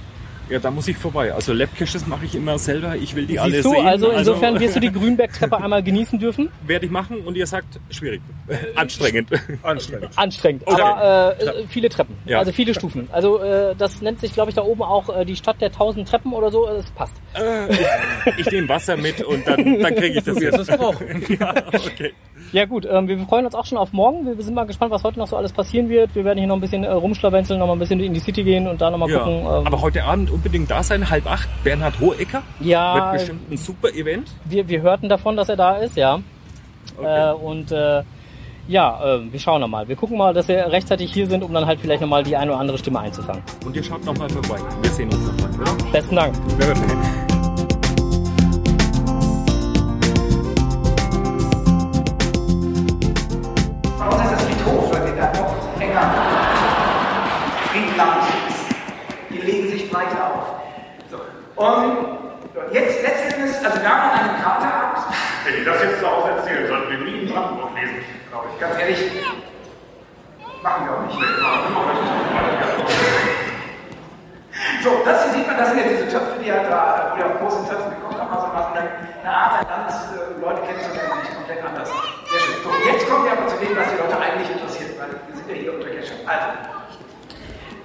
Ja, 0.50 0.60
da 0.60 0.70
muss 0.72 0.88
ich 0.88 0.98
vorbei. 0.98 1.34
Also 1.34 1.54
Labcaches 1.54 2.06
mache 2.06 2.26
ich 2.26 2.36
immer 2.36 2.58
selber. 2.60 2.96
Ich 2.96 3.16
will 3.16 3.26
die 3.26 3.40
alle 3.40 3.54
Siehst 3.54 3.66
du, 3.66 3.70
sehen. 3.72 3.88
also 3.88 4.12
insofern 4.12 4.60
wirst 4.60 4.76
du 4.76 4.80
die 4.82 4.92
Grünbergtreppe 4.92 5.58
einmal 5.58 5.82
genießen 5.82 6.20
dürfen. 6.20 6.50
werde 6.68 6.86
ich 6.86 6.92
machen 6.92 7.22
und 7.22 7.36
ihr 7.38 7.48
sagt 7.48 7.80
schwierig, 7.90 8.22
anstrengend. 8.76 9.30
Anstrengend. 9.64 10.10
Anstrengend, 10.18 10.64
Okay. 10.68 10.82
aber 10.82 11.36
äh, 11.40 11.46
äh, 11.46 11.68
viele 11.70 11.90
Treppen, 11.90 12.16
Ja. 12.26 12.40
also 12.40 12.52
viele 12.52 12.74
Stufen. 12.74 13.08
Also 13.12 13.40
äh, 13.42 13.74
das 13.78 14.02
nennt 14.02 14.20
sich, 14.20 14.34
glaube 14.34 14.50
ich, 14.50 14.56
da 14.56 14.64
oben 14.64 14.82
auch 14.84 15.16
äh, 15.16 15.26
die 15.26 15.36
Stadt 15.36 15.62
der 15.62 15.72
tausend 15.72 16.08
Treppen 16.08 16.34
oder 16.34 16.52
so. 16.52 16.68
Es 16.68 16.92
passt. 16.92 17.14
ich 18.38 18.52
nehme 18.52 18.68
Wasser 18.70 18.98
mit 18.98 19.22
und 19.24 19.48
dann, 19.48 19.80
dann 19.80 19.96
kriege 19.96 20.18
ich 20.20 20.24
das 20.24 20.36
Du 20.36 20.42
wirst 20.42 20.60
es 20.60 20.68
brauchen. 20.68 21.24
Ja, 21.40 21.54
okay. 21.68 22.14
Ja 22.54 22.66
gut, 22.66 22.88
ähm, 22.90 23.08
wir 23.08 23.18
freuen 23.26 23.46
uns 23.46 23.56
auch 23.56 23.66
schon 23.66 23.80
auf 23.80 23.94
morgen. 23.94 24.26
Wir, 24.28 24.38
wir 24.38 24.44
sind 24.44 24.54
mal 24.54 24.66
gespannt, 24.66 24.92
was 24.92 25.04
heute 25.04 25.18
noch 25.18 25.28
so 25.28 25.36
alles 25.36 25.52
passieren 25.52 25.90
wird. 25.90 26.14
Wir 26.14 26.24
werden 26.24 26.38
hier 26.38 26.48
noch 26.48 26.56
ein 26.56 26.62
bisschen 26.62 26.84
äh, 26.84 26.92
rumschlawenzeln, 26.92 27.60
noch 27.60 27.66
mal 27.68 27.74
ein 27.74 27.80
bisschen 27.80 28.00
in 28.00 28.14
die 28.14 28.20
City 28.20 28.44
gehen 28.44 28.68
und 28.68 28.80
da 28.80 28.92
noch 28.92 29.00
mal 29.00 29.10
Ja. 29.10 29.18
gucken. 29.20 29.40
Ähm, 29.40 29.68
Aber 29.68 29.82
heute 29.82 30.04
Abend 30.04 30.30
unbedingt 30.30 30.70
da 30.70 30.84
sein, 30.84 31.10
halb 31.10 31.26
acht. 31.30 31.50
Bernhard 31.64 32.00
Hohecker 32.00 32.44
ja, 32.60 32.96
wird 33.12 33.14
bestimmt 33.14 33.52
ein 33.52 33.58
super 33.58 33.90
Event. 33.90 34.30
wir, 34.46 34.68
wir 34.70 34.82
hörten 34.84 35.10
davon, 35.10 35.36
dass 35.36 35.50
er 35.50 35.56
da 35.58 35.78
ist, 35.78 35.98
ja. 35.98 36.20
Okay. 36.98 37.32
Äh, 37.32 37.34
und 37.34 37.72
äh, 37.72 38.04
ja, 38.68 39.16
äh, 39.16 39.32
wir 39.32 39.40
schauen 39.40 39.60
noch 39.60 39.68
mal. 39.68 39.88
Wir 39.88 39.96
gucken 39.96 40.18
mal, 40.18 40.32
dass 40.34 40.48
wir 40.48 40.72
rechtzeitig 40.72 41.12
hier 41.12 41.26
sind, 41.28 41.44
um 41.44 41.52
dann 41.54 41.66
halt 41.66 41.80
vielleicht 41.80 42.02
noch 42.02 42.08
mal 42.08 42.22
die 42.24 42.38
eine 42.38 42.52
oder 42.52 42.60
andere 42.60 42.78
Stimme 42.78 43.00
einzufangen. 43.00 43.42
Und 43.66 43.76
ihr 43.76 43.84
schaut 43.84 44.06
nochmal 44.06 44.30
vorbei. 44.30 44.62
Wir 44.84 44.92
sehen 44.92 45.10
uns 45.12 45.26
nochmal, 45.26 45.60
oder? 45.60 45.92
Besten 45.92 46.16
Dank. 46.16 46.36
Bei 46.60 47.23
Und 61.64 62.20
jetzt 62.74 63.02
letztens, 63.02 63.64
also 63.64 63.80
wir 63.80 63.88
haben 63.88 64.20
eine 64.20 64.44
Karte 64.44 64.68
ab. 64.68 65.14
Wenn 65.46 65.60
ihr 65.60 65.64
das 65.64 65.82
jetzt 65.82 66.02
so 66.02 66.08
auserzählen, 66.08 66.68
sollten 66.68 66.92
wir 66.92 66.98
nie 66.98 67.22
in 67.22 67.32
Brandenburg 67.32 67.72
lesen, 67.80 68.04
glaube 68.30 68.48
ich. 68.52 68.60
Ganz 68.60 68.78
ehrlich, 68.80 69.00
machen 70.62 70.84
wir 70.84 70.92
auch 70.92 71.08
nicht. 71.08 71.24
So, 74.84 74.92
das 75.06 75.24
hier 75.24 75.34
sieht 75.40 75.48
man, 75.48 75.58
das 75.58 75.70
sind 75.70 75.78
jetzt 75.80 75.92
diese 75.92 76.10
Töpfe, 76.12 76.36
die 76.44 76.52
halt 76.52 76.70
da, 76.70 77.12
wo 77.12 77.16
die 77.16 77.24
auf 77.24 77.40
großen 77.40 77.66
Töpfen 77.70 77.92
gekocht 77.96 78.20
haben, 78.20 78.34
also 78.36 78.48
so 78.48 78.76
eine, 78.76 78.84
eine 79.24 79.32
Art, 79.32 79.64
ein 79.64 79.68
Land, 79.72 79.88
äh, 79.88 80.42
Leute 80.44 80.62
kennenzulernen, 80.68 81.24
die 81.24 81.34
komplett 81.34 81.64
anders. 81.64 81.88
Sehr 82.28 82.40
schön. 82.44 82.56
So, 82.60 82.70
jetzt 82.92 83.08
kommen 83.08 83.24
wir 83.24 83.32
aber 83.32 83.48
zu 83.48 83.56
dem, 83.64 83.72
was 83.72 83.88
die 83.88 84.04
Leute 84.04 84.20
eigentlich 84.20 84.52
interessiert, 84.52 85.00
weil 85.00 85.16
wir 85.16 85.36
sind 85.36 85.48
ja 85.48 85.56
hier 85.56 85.74
unter 85.76 85.88
Kescher. 85.88 86.20
Also, 86.28 86.83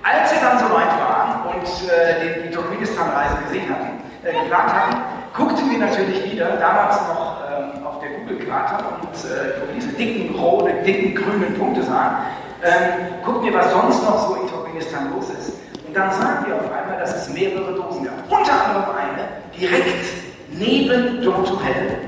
als 0.03 0.33
wir 0.33 0.41
dann 0.41 0.59
so 0.59 0.67
weit 0.67 0.93
waren 0.99 1.55
und 1.55 1.67
äh, 1.89 2.43
die 2.47 2.51
Turkmenistan-Reise 2.51 3.37
gesehen 3.47 3.69
hatten, 3.71 4.03
äh, 4.23 4.33
geplant 4.33 4.73
hatten, 4.73 4.97
guckten 5.37 5.71
wir 5.71 5.79
natürlich 5.79 6.33
wieder, 6.33 6.57
damals 6.57 6.97
noch 7.09 7.39
ähm, 7.49 7.87
auf 7.87 8.01
der 8.01 8.11
Google-Karte 8.11 8.85
und 8.85 9.15
äh, 9.31 9.61
wo 9.61 9.73
diese 9.75 9.89
dicken, 9.93 10.35
roten, 10.35 10.85
dicken, 10.85 11.15
grünen 11.15 11.55
Punkte 11.59 11.83
sahen, 11.83 12.17
ähm, 12.63 13.23
guckten 13.25 13.45
wir, 13.45 13.55
was 13.55 13.71
sonst 13.73 14.03
noch 14.03 14.29
so 14.29 14.35
in 14.37 14.49
Turkmenistan 14.49 15.11
los 15.15 15.31
ist. 15.31 15.53
Und 15.87 15.97
dann 15.97 16.11
sahen 16.13 16.47
wir 16.47 16.57
auf 16.57 16.73
einmal, 16.73 16.99
dass 16.99 17.17
es 17.17 17.33
mehrere 17.33 17.73
Dosen 17.75 18.05
gab. 18.05 18.15
Unter 18.29 18.53
anderem 18.53 18.97
eine 18.97 19.29
direkt 19.59 20.05
neben 20.51 21.23
Dr. 21.23 21.63
Hell. 21.63 21.99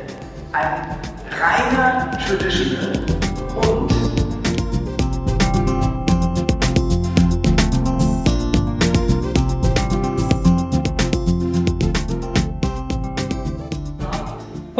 Ein 0.53 0.99
reiner 1.41 2.11
Traditional 2.27 3.20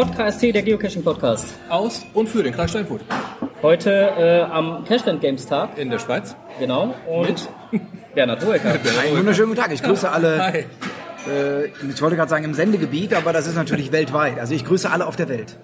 Podcast 0.01 0.41
der 0.41 0.63
Geocaching 0.63 1.03
Podcast. 1.03 1.53
Aus 1.69 2.03
und 2.15 2.27
für 2.27 2.41
den 2.41 2.51
Kreis 2.51 2.71
Steinfurt. 2.71 3.01
Heute 3.61 3.91
äh, 3.91 4.41
am 4.41 4.83
Cashland 4.83 5.21
Games 5.21 5.45
Tag, 5.45 5.77
In 5.77 5.91
der 5.91 5.99
Schweiz. 5.99 6.35
genau. 6.57 6.95
Und 7.07 7.47
Bernhard 8.15 8.43
Hoeker. 8.43 8.79
Einen 8.99 9.17
wunderschönen 9.19 9.49
guten 9.49 9.61
Tag. 9.61 9.71
Ich 9.71 9.83
grüße 9.83 10.11
alle, 10.11 10.43
Hi. 10.43 10.65
äh, 11.29 11.65
ich 11.87 12.01
wollte 12.01 12.15
gerade 12.15 12.31
sagen 12.31 12.45
im 12.45 12.55
Sendegebiet, 12.55 13.13
aber 13.13 13.31
das 13.31 13.45
ist 13.45 13.53
natürlich 13.55 13.91
weltweit. 13.91 14.39
Also 14.39 14.55
ich 14.55 14.65
grüße 14.65 14.89
alle 14.89 15.05
auf 15.05 15.17
der 15.17 15.29
Welt. 15.29 15.59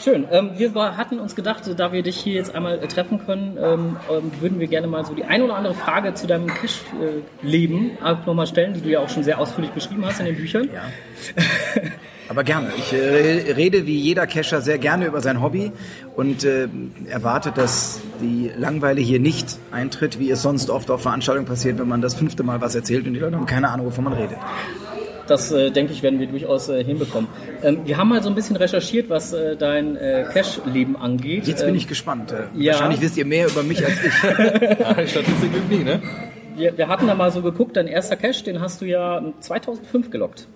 Schön. 0.00 0.26
Ähm, 0.32 0.50
wir 0.56 0.74
war, 0.74 0.96
hatten 0.96 1.20
uns 1.20 1.36
gedacht, 1.36 1.62
da 1.76 1.92
wir 1.92 2.02
dich 2.02 2.16
hier 2.16 2.34
jetzt 2.34 2.56
einmal 2.56 2.82
äh, 2.82 2.88
treffen 2.88 3.24
können, 3.24 3.56
ähm, 3.62 3.96
ähm, 4.10 4.32
würden 4.40 4.58
wir 4.58 4.66
gerne 4.66 4.88
mal 4.88 5.04
so 5.04 5.14
die 5.14 5.22
ein 5.22 5.42
oder 5.42 5.54
andere 5.54 5.74
Frage 5.74 6.12
zu 6.14 6.26
deinem 6.26 6.48
Cache-Leben 6.48 7.98
äh, 8.04 8.16
nochmal 8.26 8.48
stellen, 8.48 8.74
die 8.74 8.80
du 8.80 8.88
ja 8.88 8.98
auch 8.98 9.08
schon 9.08 9.22
sehr 9.22 9.38
ausführlich 9.38 9.70
beschrieben 9.70 10.04
hast 10.04 10.18
in 10.18 10.26
den 10.26 10.34
Büchern. 10.34 10.68
Ja. 10.74 10.82
Aber 12.28 12.42
gerne. 12.42 12.68
Ich 12.76 12.92
äh, 12.92 13.52
rede 13.52 13.86
wie 13.86 13.98
jeder 13.98 14.26
Cacher 14.26 14.60
sehr 14.60 14.78
gerne 14.78 15.06
über 15.06 15.20
sein 15.20 15.42
Hobby 15.42 15.72
und 16.16 16.44
äh, 16.44 16.68
erwarte, 17.08 17.52
dass 17.52 18.00
die 18.20 18.50
Langweile 18.56 19.00
hier 19.00 19.20
nicht 19.20 19.58
eintritt, 19.72 20.18
wie 20.18 20.30
es 20.30 20.40
sonst 20.42 20.70
oft 20.70 20.90
auf 20.90 21.02
Veranstaltungen 21.02 21.46
passiert, 21.46 21.78
wenn 21.78 21.88
man 21.88 22.00
das 22.00 22.14
fünfte 22.14 22.42
Mal 22.42 22.60
was 22.60 22.74
erzählt 22.74 23.06
und 23.06 23.14
die 23.14 23.20
Leute 23.20 23.36
haben 23.36 23.46
keine 23.46 23.68
Ahnung, 23.68 23.86
wovon 23.86 24.04
man 24.04 24.14
redet. 24.14 24.38
Das, 25.26 25.50
äh, 25.52 25.70
denke 25.70 25.92
ich, 25.92 26.02
werden 26.02 26.20
wir 26.20 26.26
durchaus 26.26 26.68
äh, 26.68 26.84
hinbekommen. 26.84 27.28
Ähm, 27.62 27.80
wir 27.84 27.96
haben 27.96 28.08
mal 28.08 28.22
so 28.22 28.28
ein 28.28 28.34
bisschen 28.34 28.56
recherchiert, 28.56 29.08
was 29.08 29.32
äh, 29.32 29.56
dein 29.56 29.96
äh, 29.96 30.26
Cache-Leben 30.30 30.96
angeht. 30.96 31.46
Jetzt 31.46 31.60
bin 31.60 31.70
Ähm, 31.70 31.76
ich 31.76 31.88
gespannt. 31.88 32.32
Äh, 32.32 32.44
ja. 32.54 32.72
Wahrscheinlich 32.72 33.00
wisst 33.00 33.16
ihr 33.16 33.24
mehr 33.24 33.48
über 33.48 33.62
mich 33.62 33.84
als 33.84 33.94
ich. 34.04 34.22
Ja, 34.80 34.94
die 34.94 35.08
Statistik 35.08 35.50
nie, 35.70 35.78
ne? 35.84 36.02
wir, 36.56 36.76
wir 36.76 36.88
hatten 36.88 37.06
da 37.06 37.14
mal 37.14 37.30
so 37.30 37.42
geguckt, 37.42 37.76
dein 37.76 37.86
erster 37.86 38.16
Cache, 38.16 38.44
den 38.44 38.60
hast 38.60 38.80
du 38.80 38.84
ja 38.84 39.22
2005 39.40 40.10
gelockt. 40.10 40.46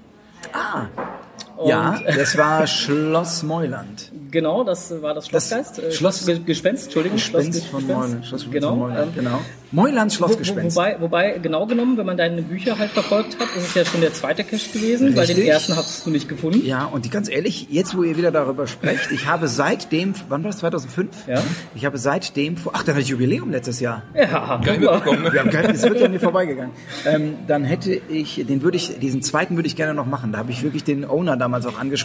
Ja, 1.67 1.99
das 2.15 2.37
war 2.37 2.67
Schloss 2.67 3.43
Meuland. 3.43 4.12
Genau, 4.31 4.62
das 4.62 4.93
war 5.00 5.15
das 5.15 5.27
Schlossgeist. 5.29 5.79
äh, 5.79 5.91
Schloss- 5.91 6.27
Ge- 6.27 6.38
Gespenst, 6.45 6.85
Entschuldigung. 6.85 7.17
Gespenst 7.17 7.61
Schloss- 7.61 7.71
von 7.71 7.81
Gespenst. 7.87 8.09
Meuland. 8.11 8.27
Schloss 8.27 8.50
Genau, 8.50 8.69
von 8.69 8.79
Meuland, 8.81 9.17
ähm, 9.17 9.25
genau. 9.71 9.83
Meulands 9.83 10.17
Wo, 10.21 10.25
wo, 10.25 10.29
Schlossgespenst. 10.29 10.77
wobei, 10.77 10.97
wobei, 11.01 11.39
genau 11.43 11.67
genommen, 11.67 11.97
wenn 11.97 12.07
man 12.07 12.17
deine 12.17 12.43
Bücher 12.43 12.79
halt 12.79 12.91
verfolgt 12.91 13.39
hat, 13.39 13.49
ist 13.57 13.69
es 13.69 13.75
ja 13.75 13.85
schon 13.85 14.01
der 14.01 14.13
zweite 14.15 14.45
Cache 14.45 14.71
gewesen, 14.73 15.09
weil 15.17 15.27
den 15.27 15.37
Richtig. 15.37 15.47
ersten 15.49 15.77
hast 15.77 16.07
du 16.07 16.11
nicht 16.11 16.29
gefunden. 16.29 16.65
Ja, 16.65 16.85
und 16.87 17.05
die, 17.05 17.11
ganz 17.11 17.29
ehrlich, 17.29 17.67
jetzt 17.71 17.97
wo 17.97 18.03
ihr 18.03 18.17
wieder 18.17 18.31
darüber 18.31 18.67
sprecht, 18.67 19.11
ich 19.13 19.27
habe 19.27 19.49
seitdem, 19.49 20.15
wann 20.29 20.43
war 20.45 20.51
das, 20.51 20.59
2005? 20.61 21.09
Ja. 21.27 21.43
Ich 21.75 21.85
habe 21.85 21.99
seitdem, 21.99 22.57
vor- 22.57 22.73
ach, 22.75 22.83
da 22.83 22.93
hatte 22.93 23.03
ich 23.03 23.09
Jubiläum 23.09 23.51
letztes 23.51 23.81
Jahr. 23.81 24.03
Ja, 24.15 24.61
super. 24.65 24.79
mitbekommen, 24.79 25.23
ne? 25.23 25.33
Wir 25.33 25.41
haben 25.41 25.51
kein, 25.51 25.71
es 25.71 25.83
wird 25.83 25.99
ja 26.01 26.07
an 26.07 26.13
mir 26.13 26.21
vorbeigegangen. 26.21 26.73
Ähm, 27.07 27.35
dann 27.47 27.65
hätte 27.65 28.01
ich, 28.09 28.45
den 28.47 28.63
würde 28.63 28.77
ich, 28.77 28.99
diesen 28.99 29.23
zweiten 29.23 29.57
würde 29.57 29.67
ich 29.67 29.77
gerne 29.77 29.95
noch 29.95 30.07
machen. 30.07 30.33
Da 30.33 30.39
habe 30.39 30.51
ich 30.51 30.63
wirklich 30.63 30.85
den 30.85 31.05
Owner 31.05 31.37
damals 31.37 31.67
auch 31.67 31.79
angeschrieben. 31.79 31.99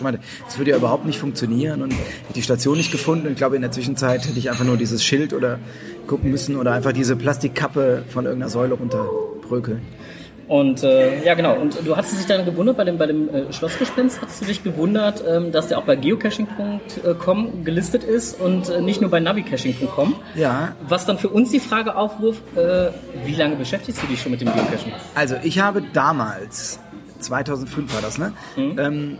Das 0.46 0.58
würde 0.58 0.72
ja 0.72 0.77
überhaupt 0.77 1.05
nicht 1.05 1.20
funktionieren 1.20 1.82
und 1.82 1.91
hätte 1.91 2.34
die 2.36 2.41
Station 2.41 2.77
nicht 2.77 2.91
gefunden. 2.91 3.25
Und 3.27 3.34
ich 3.34 3.38
glaube, 3.38 3.55
in 3.55 3.62
der 3.62 3.72
Zwischenzeit 3.72 4.27
hätte 4.27 4.38
ich 4.39 4.50
einfach 4.50 4.65
nur 4.65 4.75
dieses 4.77 5.03
Schild 5.03 5.34
oder 5.34 5.60
gucken 6.07 6.31
müssen 6.31 6.55
oder 6.55 6.72
einfach 6.74 6.91
diese 6.91 7.15
Plastikkappe 7.15 8.03
von 8.07 8.25
irgendeiner 8.25 8.50
Säule 8.50 8.75
runterbrökeln. 8.75 9.81
Und 10.48 10.83
äh, 10.83 11.24
ja, 11.24 11.36
genau. 11.36 11.55
Und 11.55 11.79
du 11.86 11.95
hast 11.95 12.17
dich 12.17 12.25
dann 12.25 12.45
gewundert 12.45 12.77
bei 12.77 12.83
dem, 12.83 12.98
bei 12.98 13.07
dem 13.07 13.29
äh, 13.29 13.53
Schlossgespenst, 13.53 14.22
hast 14.22 14.41
du 14.41 14.45
dich 14.45 14.63
gewundert, 14.63 15.24
ähm, 15.27 15.51
dass 15.51 15.69
der 15.69 15.77
auch 15.77 15.83
bei 15.83 15.95
geocaching.com 15.95 17.63
gelistet 17.63 18.03
ist 18.03 18.39
und 18.39 18.69
äh, 18.69 18.81
nicht 18.81 19.01
nur 19.01 19.10
bei 19.10 19.19
navicaching.com. 19.19 20.15
Ja, 20.36 20.75
Was 20.88 21.05
dann 21.05 21.17
für 21.17 21.29
uns 21.29 21.51
die 21.51 21.60
Frage 21.60 21.95
aufwirft, 21.95 22.43
äh, 22.57 22.89
wie 23.25 23.36
lange 23.36 23.55
beschäftigst 23.55 24.03
du 24.03 24.07
dich 24.07 24.22
schon 24.22 24.31
mit 24.31 24.41
dem 24.41 24.48
Geocaching? 24.53 24.91
Also 25.15 25.36
ich 25.43 25.60
habe 25.60 25.81
damals 25.93 26.79
2005 27.24 27.94
war 27.94 28.01
das, 28.01 28.18
ne? 28.18 28.34
Ähm, 28.77 29.18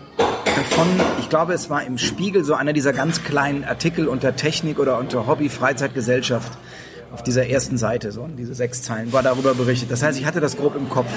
von, 0.72 0.88
ich 1.20 1.30
glaube, 1.30 1.54
es 1.54 1.70
war 1.70 1.84
im 1.84 1.98
Spiegel 1.98 2.44
so 2.44 2.54
einer 2.54 2.74
dieser 2.74 2.94
ganz 2.94 3.24
kleinen 3.24 3.64
Artikel 3.64 4.08
unter 4.08 4.36
Technik 4.36 4.80
oder 4.80 5.00
unter 5.00 5.26
Hobby, 5.26 5.50
Freizeitgesellschaft 5.50 6.52
auf 7.14 7.22
dieser 7.22 7.48
ersten 7.48 7.78
Seite, 7.78 8.12
so 8.12 8.28
diese 8.28 8.56
sechs 8.56 8.82
Zeilen, 8.82 9.14
war 9.14 9.22
darüber 9.22 9.54
berichtet. 9.54 9.92
Das 9.92 10.02
heißt, 10.02 10.20
ich 10.20 10.26
hatte 10.26 10.40
das 10.40 10.58
grob 10.58 10.76
im 10.76 10.90
Kopf. 10.90 11.12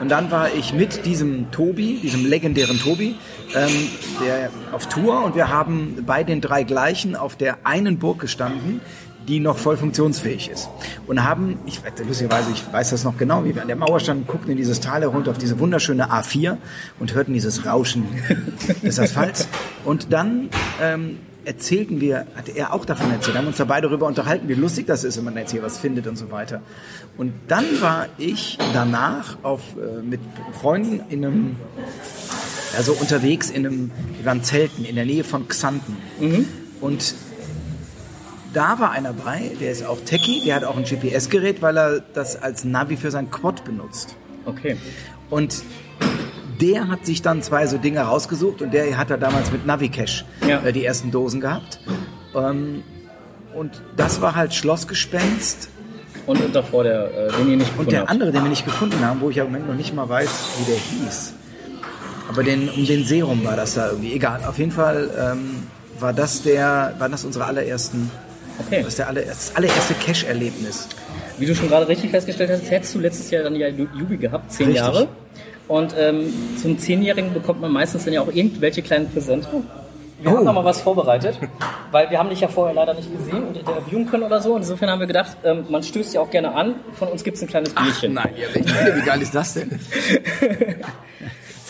Und 0.00 0.10
dann 0.10 0.30
war 0.30 0.52
ich 0.52 0.72
mit 0.72 1.04
diesem 1.04 1.50
Tobi, 1.50 2.00
diesem 2.02 2.24
legendären 2.24 2.78
Tobi, 2.78 3.16
ähm, 3.54 3.90
der 4.24 4.50
auf 4.72 4.88
Tour 4.88 5.22
und 5.24 5.34
wir 5.34 5.50
haben 5.50 6.04
bei 6.06 6.24
den 6.24 6.40
drei 6.40 6.62
gleichen 6.62 7.16
auf 7.16 7.36
der 7.36 7.66
einen 7.66 7.98
Burg 7.98 8.20
gestanden, 8.20 8.80
die 9.28 9.40
noch 9.40 9.58
voll 9.58 9.76
funktionsfähig 9.76 10.50
ist. 10.50 10.68
Und 11.06 11.24
haben, 11.24 11.58
ich 11.66 11.80
lustigerweise, 12.06 12.50
ich 12.52 12.72
weiß 12.72 12.90
das 12.90 13.04
noch 13.04 13.16
genau, 13.16 13.44
wie 13.44 13.54
wir 13.54 13.62
an 13.62 13.68
der 13.68 13.76
Mauer 13.76 14.00
standen, 14.00 14.26
guckten 14.26 14.50
in 14.50 14.56
dieses 14.56 14.80
Tal 14.80 15.02
herunter 15.02 15.30
auf 15.30 15.38
diese 15.38 15.58
wunderschöne 15.58 16.10
A4 16.10 16.56
und 16.98 17.14
hörten 17.14 17.32
dieses 17.32 17.66
Rauschen 17.66 18.06
des 18.82 18.98
Asphalts. 18.98 19.48
Und 19.84 20.12
dann 20.12 20.48
ähm, 20.80 21.18
erzählten 21.44 22.00
wir, 22.00 22.26
hat 22.34 22.48
er 22.48 22.72
auch 22.72 22.84
davon 22.84 23.10
erzählt, 23.10 23.36
haben 23.36 23.46
uns 23.46 23.56
da 23.56 23.64
beide 23.64 23.88
darüber 23.88 24.06
unterhalten, 24.06 24.48
wie 24.48 24.54
lustig 24.54 24.86
das 24.86 25.04
ist, 25.04 25.16
wenn 25.16 25.24
man 25.24 25.36
jetzt 25.36 25.52
hier 25.52 25.62
was 25.62 25.78
findet 25.78 26.06
und 26.06 26.16
so 26.16 26.30
weiter. 26.30 26.60
Und 27.16 27.32
dann 27.48 27.64
war 27.80 28.06
ich 28.18 28.58
danach 28.72 29.36
auf, 29.42 29.62
äh, 29.76 30.02
mit 30.02 30.20
Freunden 30.60 31.00
in 31.08 31.24
einem, 31.24 31.56
also 32.76 32.92
unterwegs 32.92 33.50
in 33.50 33.66
einem, 33.66 33.90
wir 34.16 34.24
waren 34.24 34.42
Zelten 34.42 34.84
in 34.84 34.94
der 34.94 35.04
Nähe 35.04 35.24
von 35.24 35.48
Xanten. 35.48 35.96
Und 36.80 37.14
da 38.52 38.78
war 38.78 38.90
einer 38.90 39.12
bei, 39.12 39.50
der 39.60 39.70
ist 39.72 39.84
auch 39.86 39.98
Techie, 40.04 40.42
der 40.44 40.56
hat 40.56 40.64
auch 40.64 40.76
ein 40.76 40.84
GPS-Gerät, 40.84 41.62
weil 41.62 41.76
er 41.78 42.00
das 42.14 42.40
als 42.40 42.64
Navi 42.64 42.96
für 42.96 43.10
sein 43.10 43.30
Quad 43.30 43.64
benutzt. 43.64 44.14
Okay. 44.44 44.76
Und 45.30 45.62
der 46.60 46.88
hat 46.88 47.06
sich 47.06 47.22
dann 47.22 47.42
zwei 47.42 47.66
so 47.66 47.78
Dinge 47.78 48.00
rausgesucht 48.00 48.62
und 48.62 48.72
der 48.72 48.96
hat 48.96 49.10
da 49.10 49.16
damals 49.16 49.50
mit 49.50 49.66
Navicash 49.66 50.24
Ja. 50.46 50.60
äh, 50.60 50.72
die 50.72 50.84
ersten 50.84 51.10
Dosen 51.10 51.40
gehabt. 51.40 51.80
Ähm, 52.34 52.82
und 53.54 53.82
das 53.96 54.20
war 54.20 54.34
halt 54.34 54.54
Schlossgespenst. 54.54 55.68
Und, 56.26 56.40
und 56.40 56.54
davor 56.54 56.84
der, 56.84 57.06
äh, 57.28 57.32
den 57.32 57.50
ihr 57.50 57.56
nicht 57.56 57.66
Und 57.70 57.70
gefunden 57.70 57.90
der 57.90 58.00
habt. 58.00 58.10
andere, 58.10 58.30
den 58.32 58.42
wir 58.42 58.48
nicht 58.50 58.64
gefunden 58.64 59.04
haben, 59.04 59.20
wo 59.20 59.30
ich 59.30 59.38
im 59.38 59.44
Moment 59.46 59.68
noch 59.68 59.74
nicht 59.74 59.92
mal 59.94 60.08
weiß, 60.08 60.30
wie 60.60 60.64
der 60.70 60.76
hieß. 60.78 61.32
Aber 62.28 62.44
den, 62.44 62.68
um 62.68 62.86
den 62.86 63.04
Serum 63.04 63.44
war 63.44 63.56
das 63.56 63.74
da 63.74 63.88
irgendwie. 63.90 64.12
Egal. 64.14 64.40
Auf 64.46 64.58
jeden 64.58 64.70
Fall 64.70 65.10
ähm, 65.18 65.64
war 65.98 66.12
das 66.12 66.42
der, 66.42 66.94
war 66.98 67.08
das 67.08 67.24
unsere 67.24 67.44
allerersten, 67.46 68.10
Okay. 68.58 68.78
das, 68.80 68.88
ist 68.88 68.98
der 68.98 69.08
aller, 69.08 69.22
das 69.22 69.56
allererste 69.56 69.94
Cash-Erlebnis. 69.94 70.88
Wie 71.38 71.46
du 71.46 71.54
schon 71.54 71.68
gerade 71.68 71.88
richtig 71.88 72.10
festgestellt 72.10 72.50
hast, 72.50 72.70
hättest 72.70 72.94
du 72.94 72.98
letztes 73.00 73.30
Jahr 73.30 73.42
dann 73.44 73.56
ja 73.56 73.68
Jubi 73.68 74.16
gehabt, 74.16 74.52
zehn 74.52 74.66
Richtig. 74.66 74.82
Jahre. 74.84 75.08
Und 75.68 75.94
ähm, 75.98 76.32
zum 76.60 76.78
Zehnjährigen 76.78 77.32
bekommt 77.32 77.60
man 77.60 77.72
meistens 77.72 78.04
dann 78.04 78.12
ja 78.14 78.20
auch 78.20 78.32
irgendwelche 78.32 78.82
kleinen 78.82 79.08
Präsente. 79.10 79.48
Wir 80.20 80.30
Oh. 80.30 80.36
haben 80.36 80.44
noch 80.44 80.52
mal 80.54 80.64
was 80.64 80.80
vorbereitet, 80.80 81.36
weil 81.90 82.08
wir 82.10 82.18
haben 82.18 82.28
dich 82.30 82.40
ja 82.40 82.46
vorher 82.46 82.74
leider 82.74 82.94
nicht 82.94 83.10
gesehen 83.10 83.42
und 83.44 83.56
interviewen 83.56 84.08
können 84.08 84.22
oder 84.22 84.40
so. 84.40 84.52
Und 84.54 84.60
insofern 84.60 84.88
haben 84.90 85.00
wir 85.00 85.08
gedacht, 85.08 85.36
ähm, 85.42 85.64
man 85.68 85.82
stößt 85.82 86.14
ja 86.14 86.20
auch 86.20 86.30
gerne 86.30 86.54
an. 86.54 86.76
Von 86.92 87.08
uns 87.08 87.24
gibt 87.24 87.38
es 87.38 87.42
ein 87.42 87.48
kleines 87.48 87.74
Bierchen 87.74 88.12
Nein, 88.14 88.30
ja, 88.36 88.46
wie 88.54 88.64
wie 89.00 89.04
geil 89.04 89.20
ist 89.22 89.34
das 89.34 89.54
denn? 89.54 89.80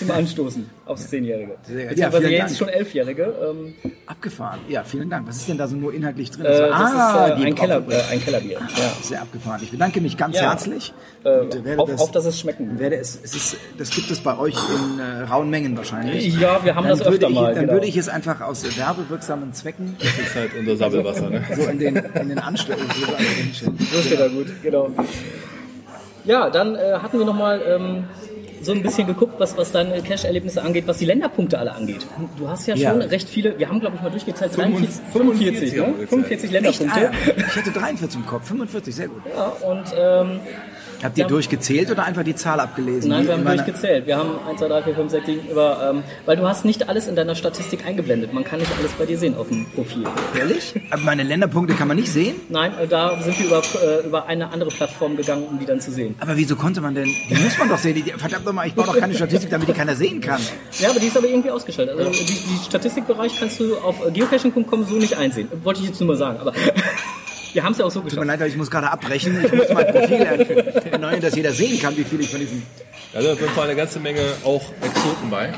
zum 0.07 0.11
Anstoßen 0.17 0.71
aufs 0.87 1.09
Zehnjährige. 1.09 1.53
Ja, 1.69 1.89
Beziehungsweise 1.89 2.19
vielen 2.19 2.33
jetzt 2.33 2.49
Dank. 2.49 2.59
schon 2.59 2.69
Elfjährige. 2.69 3.35
Ähm, 3.51 3.75
Abgefahren. 4.07 4.61
Ja, 4.69 4.85
vielen 4.85 5.09
Dank. 5.11 5.27
Was 5.29 5.37
ist 5.37 5.49
denn 5.49 5.59
da 5.59 5.67
so 5.69 5.77
nur 5.77 5.95
inhaltlich 5.95 6.31
drin? 6.31 6.45
äh, 6.45 6.49
das 6.49 6.61
ist 6.61 6.69
äh, 6.69 6.71
Ah, 6.99 7.25
ein, 7.35 7.55
Keller, 7.55 7.83
äh, 7.89 8.13
ein 8.13 8.21
Kellerbier. 8.23 8.59
Ja. 8.61 8.93
Sehr 9.03 9.23
abgefahren. 9.23 9.61
Ich 9.63 9.71
bedanke 9.71 10.01
mich 10.01 10.17
ganz 10.17 10.37
Ja. 10.37 10.51
herzlich. 10.51 10.93
Äh, 11.25 11.77
auf, 11.77 11.89
das, 11.91 12.01
auf, 12.01 12.11
dass 12.11 12.25
es 12.27 12.39
schmecken 12.41 12.79
werde 12.79 12.97
es, 12.97 13.19
es 13.23 13.35
ist, 13.35 13.57
das 13.79 13.91
gibt 13.91 14.11
es 14.11 14.21
bei 14.21 14.37
euch 14.37 14.55
in 14.57 14.99
äh, 14.99 15.23
rauen 15.23 15.49
Mengen 15.51 15.77
wahrscheinlich. 15.77 16.35
Ja, 16.39 16.65
wir 16.65 16.75
haben 16.75 16.89
Dann 16.89 16.99
das 16.99 17.07
öfter 17.07 17.29
ich, 17.29 17.35
mal. 17.35 17.55
Dann 17.55 17.63
genau. 17.63 17.75
würde 17.75 17.87
ich 17.87 17.97
es 17.97 18.09
einfach 18.09 18.41
aus 18.41 18.65
werbewirksamen 18.77 19.53
Zwecken 19.53 19.97
Das 20.01 20.09
ist 20.19 20.35
halt 20.35 20.51
unser 20.59 20.77
Sabbelwasser, 20.77 21.31
ne? 21.31 21.43
so 21.57 21.63
in 21.71 21.79
den, 21.79 21.97
in 21.97 22.29
den 22.29 22.39
Anstellungen. 22.39 22.91
So 23.93 24.03
steht 24.03 24.19
er 24.21 24.29
gut, 24.31 24.47
genau. 24.63 24.91
Ja, 26.25 26.51
dann 26.51 26.75
äh, 26.77 26.95
hatten 27.03 27.19
wir 27.19 27.25
nochmal 27.27 27.61
ähm, 27.67 28.05
so 28.65 28.73
ein 28.73 28.83
bisschen 28.83 29.07
geguckt, 29.07 29.35
was, 29.39 29.57
was 29.57 29.73
deine 29.73 30.01
Cash-Erlebnisse 30.03 30.63
angeht, 30.63 30.85
was 30.87 30.99
die 30.99 31.05
Länderpunkte 31.07 31.59
alle 31.59 31.73
angeht. 31.75 32.07
Du 32.39 32.49
hast 32.49 32.67
ja 32.67 32.77
schon 32.77 32.83
Ja. 33.01 33.07
recht 33.07 33.29
viele, 33.29 33.59
wir 33.59 33.69
haben 33.69 33.81
glaube 33.81 33.97
ich 33.97 34.03
mal 34.03 34.11
durchgezählt, 34.11 34.53
45, 34.53 35.01
45, 35.13 35.73
45, 35.73 35.73
ne? 35.77 35.83
haben 35.87 35.99
wir 36.01 36.09
45 36.09 36.45
Echt? 36.45 36.53
Länderpunkte. 36.53 37.11
Ah. 37.11 37.43
Ich 37.49 37.57
hatte 37.57 37.71
43 37.71 38.21
im 38.21 38.27
Kopf, 38.27 38.47
45, 38.49 38.95
sehr 38.95 39.09
gut. 39.09 39.23
Ja, 39.35 39.47
und 39.69 39.85
ähm, 39.97 40.41
Habt 41.03 41.19
ihr 41.19 41.27
durchgezählt 41.27 41.91
oder 41.91 42.05
einfach 42.05 42.23
die 42.23 42.35
Zahl 42.35 42.61
abgelesen? 42.61 43.11
nein, 43.11 43.27
wir 43.27 43.35
haben 43.35 43.45
durchgezählt. 43.45 44.07
Wir 44.07 44.17
haben 44.17 44.31
1, 44.49 44.61
2, 44.61 44.69
3, 44.69 44.83
4, 44.83 44.95
5, 44.95 45.11
6, 45.11 45.27
7 45.27 45.49
über, 45.51 45.91
ähm, 45.91 46.03
weil 46.27 46.37
du 46.37 46.47
hast 46.47 46.65
nicht 46.65 46.89
alles 46.89 47.09
in 47.09 47.17
deiner 47.17 47.35
Statistik 47.35 47.87
eingeblendet. 47.87 48.33
Man 48.33 48.45
kann 48.45 48.61
nicht 48.61 48.71
alles 48.79 48.93
bei 48.93 49.07
dir 49.07 49.19
sehen 49.19 49.37
auf 49.37 49.49
dem 49.49 49.67
Profil. 49.71 50.05
Ehrlich? 50.39 50.75
Aber 50.91 51.03
meine 51.03 51.23
Länderpunkte 51.23 51.75
kann 51.75 51.89
man 51.89 51.97
nicht 51.97 52.13
sehen? 52.13 52.37
Nein, 52.49 52.73
äh, 52.79 52.87
da 52.87 53.21
sind 53.21 53.39
wir 53.39 53.47
über, 53.47 53.63
äh, 53.83 54.07
über 54.07 54.27
eine 54.27 54.51
andere 54.53 54.71
Plattform 54.71 55.17
gegangen, 55.17 55.45
um 55.51 55.59
die 55.59 55.67
dann 55.67 55.81
zu 55.81 55.91
sehen. 55.91 56.15
Aber 56.21 56.37
wieso 56.37 56.57
konnte 56.57 56.81
man 56.81 56.95
denn? 56.95 57.09
Die 57.29 57.35
muss 57.35 57.59
man 57.59 57.69
doch 57.69 57.79
sehen. 57.79 58.03
Verdammt 58.17 58.45
nochmal, 58.45 58.69
ich 58.69 58.75
baue 58.75 58.87
doch 58.87 58.99
keine 58.99 59.15
Statistik, 59.15 59.51
damit 59.51 59.69
die 59.69 59.73
keiner 59.73 59.97
sehen 59.97 60.21
kann. 60.21 60.41
Ja, 60.81 60.91
aber 60.91 61.01
die 61.01 61.07
ist 61.07 61.17
aber 61.17 61.27
irgendwie 61.27 61.51
ausgeschaltet. 61.51 61.99
Also 61.99 62.11
die, 62.11 62.25
die 62.25 62.65
Statistikbereich 62.65 63.39
kannst 63.39 63.61
du 63.61 63.77
auf 63.79 63.97
geocaching.com 64.13 64.85
so 64.85 64.95
nicht 64.95 65.17
einsehen. 65.17 65.49
Wollte 65.63 65.81
ich 65.81 65.89
jetzt 65.89 66.01
nur 66.01 66.09
mal 66.09 66.17
sagen, 66.17 66.39
aber 66.41 66.53
wir 67.53 67.63
haben 67.65 67.73
es 67.73 67.79
ja 67.79 67.85
auch 67.85 67.91
so 67.91 68.01
Tut 68.01 68.05
mir 68.05 68.11
geschafft. 68.11 68.27
leid, 68.27 68.41
aber 68.41 68.49
ich 68.49 68.57
muss 68.57 68.71
gerade 68.71 68.91
abbrechen. 68.91 69.45
Ich 69.45 69.53
muss 69.53 69.69
mein 69.73 69.87
Profil 69.87 70.27
erneuern, 70.91 71.21
dass 71.23 71.35
jeder 71.37 71.53
sehen 71.53 71.81
kann, 71.81 71.97
wie 71.97 72.05
viel 72.05 72.21
ich 72.21 72.31
von 72.31 72.41
diesen. 72.41 72.63
Da 73.13 73.21
sind 73.21 73.33
auf 73.33 73.41
jeden 73.41 73.53
Fall 73.53 73.65
eine 73.65 73.77
ganze 73.77 74.01
Menge 74.01 74.21
auch 74.45 74.63
Exoten 74.81 75.31
bei. 75.31 75.53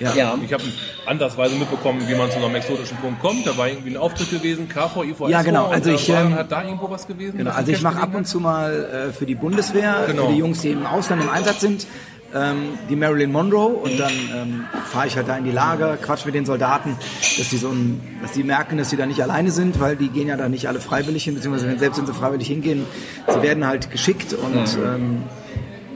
Ja, 0.00 0.36
Ich 0.44 0.52
habe 0.52 0.64
andersweise 1.06 1.54
mitbekommen, 1.54 2.02
wie 2.08 2.14
man 2.16 2.28
zu 2.30 2.38
einem 2.38 2.54
exotischen 2.56 2.96
Punkt 2.96 3.20
kommt. 3.20 3.46
Da 3.46 3.56
war 3.56 3.68
irgendwie 3.68 3.90
ein 3.90 3.96
Auftritt 3.96 4.30
gewesen, 4.30 4.68
KV, 4.68 5.04
IVS. 5.04 5.28
Ja, 5.30 5.42
genau. 5.42 5.68
Also 5.68 5.90
ich, 5.90 6.08
war, 6.08 6.22
ähm, 6.22 6.34
hat 6.34 6.50
da 6.50 6.64
irgendwo 6.64 6.90
was 6.90 7.06
gewesen? 7.06 7.38
Genau, 7.38 7.52
also 7.52 7.70
ich 7.70 7.82
mache 7.82 8.00
ab 8.00 8.12
und 8.14 8.26
zu 8.26 8.40
mal 8.40 9.08
äh, 9.10 9.12
für 9.12 9.26
die 9.26 9.36
Bundeswehr, 9.36 10.04
Genau. 10.08 10.26
für 10.26 10.32
die 10.32 10.38
Jungs, 10.38 10.60
die 10.62 10.70
im 10.70 10.86
Ausland 10.86 11.22
im 11.22 11.28
Einsatz 11.28 11.60
sind, 11.60 11.86
ähm, 12.34 12.78
die 12.88 12.96
Marilyn 12.96 13.32
Monroe 13.32 13.74
und 13.74 13.98
dann 13.98 14.12
ähm, 14.34 14.64
fahre 14.90 15.06
ich 15.06 15.16
halt 15.16 15.28
da 15.28 15.36
in 15.36 15.44
die 15.44 15.50
Lager, 15.50 15.96
quatsch 15.96 16.24
mit 16.24 16.34
den 16.34 16.46
Soldaten, 16.46 16.96
dass 17.38 17.48
die 17.48 17.56
so 17.56 17.68
ein, 17.68 18.00
dass 18.22 18.32
die 18.32 18.42
merken, 18.42 18.78
dass 18.78 18.90
sie 18.90 18.96
da 18.96 19.06
nicht 19.06 19.22
alleine 19.22 19.50
sind, 19.50 19.80
weil 19.80 19.96
die 19.96 20.08
gehen 20.08 20.28
ja 20.28 20.36
da 20.36 20.48
nicht 20.48 20.68
alle 20.68 20.80
freiwillig 20.80 21.24
hin, 21.24 21.34
beziehungsweise 21.34 21.68
wenn 21.68 21.78
selbst 21.78 21.98
wenn 21.98 22.06
sie 22.06 22.14
freiwillig 22.14 22.48
hingehen, 22.48 22.86
sie 23.28 23.42
werden 23.42 23.66
halt 23.66 23.90
geschickt 23.90 24.32
und 24.32 24.78
ähm, 24.84 25.24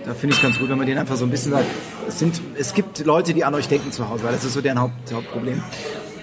da 0.04 0.14
finde 0.14 0.34
ich 0.34 0.38
es 0.38 0.42
ganz 0.42 0.58
gut, 0.58 0.68
wenn 0.68 0.78
man 0.78 0.86
denen 0.86 0.98
einfach 0.98 1.16
so 1.16 1.24
ein 1.24 1.30
bisschen 1.30 1.52
sagt, 1.52 1.66
es, 2.06 2.18
sind, 2.18 2.40
es 2.56 2.74
gibt 2.74 3.04
Leute, 3.04 3.34
die 3.34 3.44
an 3.44 3.54
euch 3.54 3.66
denken 3.66 3.90
zu 3.90 4.08
Hause, 4.08 4.24
weil 4.24 4.32
das 4.32 4.44
ist 4.44 4.52
so 4.52 4.60
deren 4.60 4.80
Haupt, 4.80 5.12
Hauptproblem. 5.12 5.62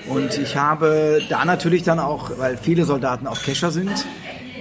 Und 0.08 0.38
ich 0.38 0.56
habe 0.58 1.22
da 1.30 1.44
natürlich 1.44 1.84
dann 1.84 2.00
auch, 2.00 2.32
weil 2.38 2.58
viele 2.58 2.86
Soldaten 2.86 3.28
auch 3.28 3.42
Cacher 3.42 3.72
sind, 3.72 4.06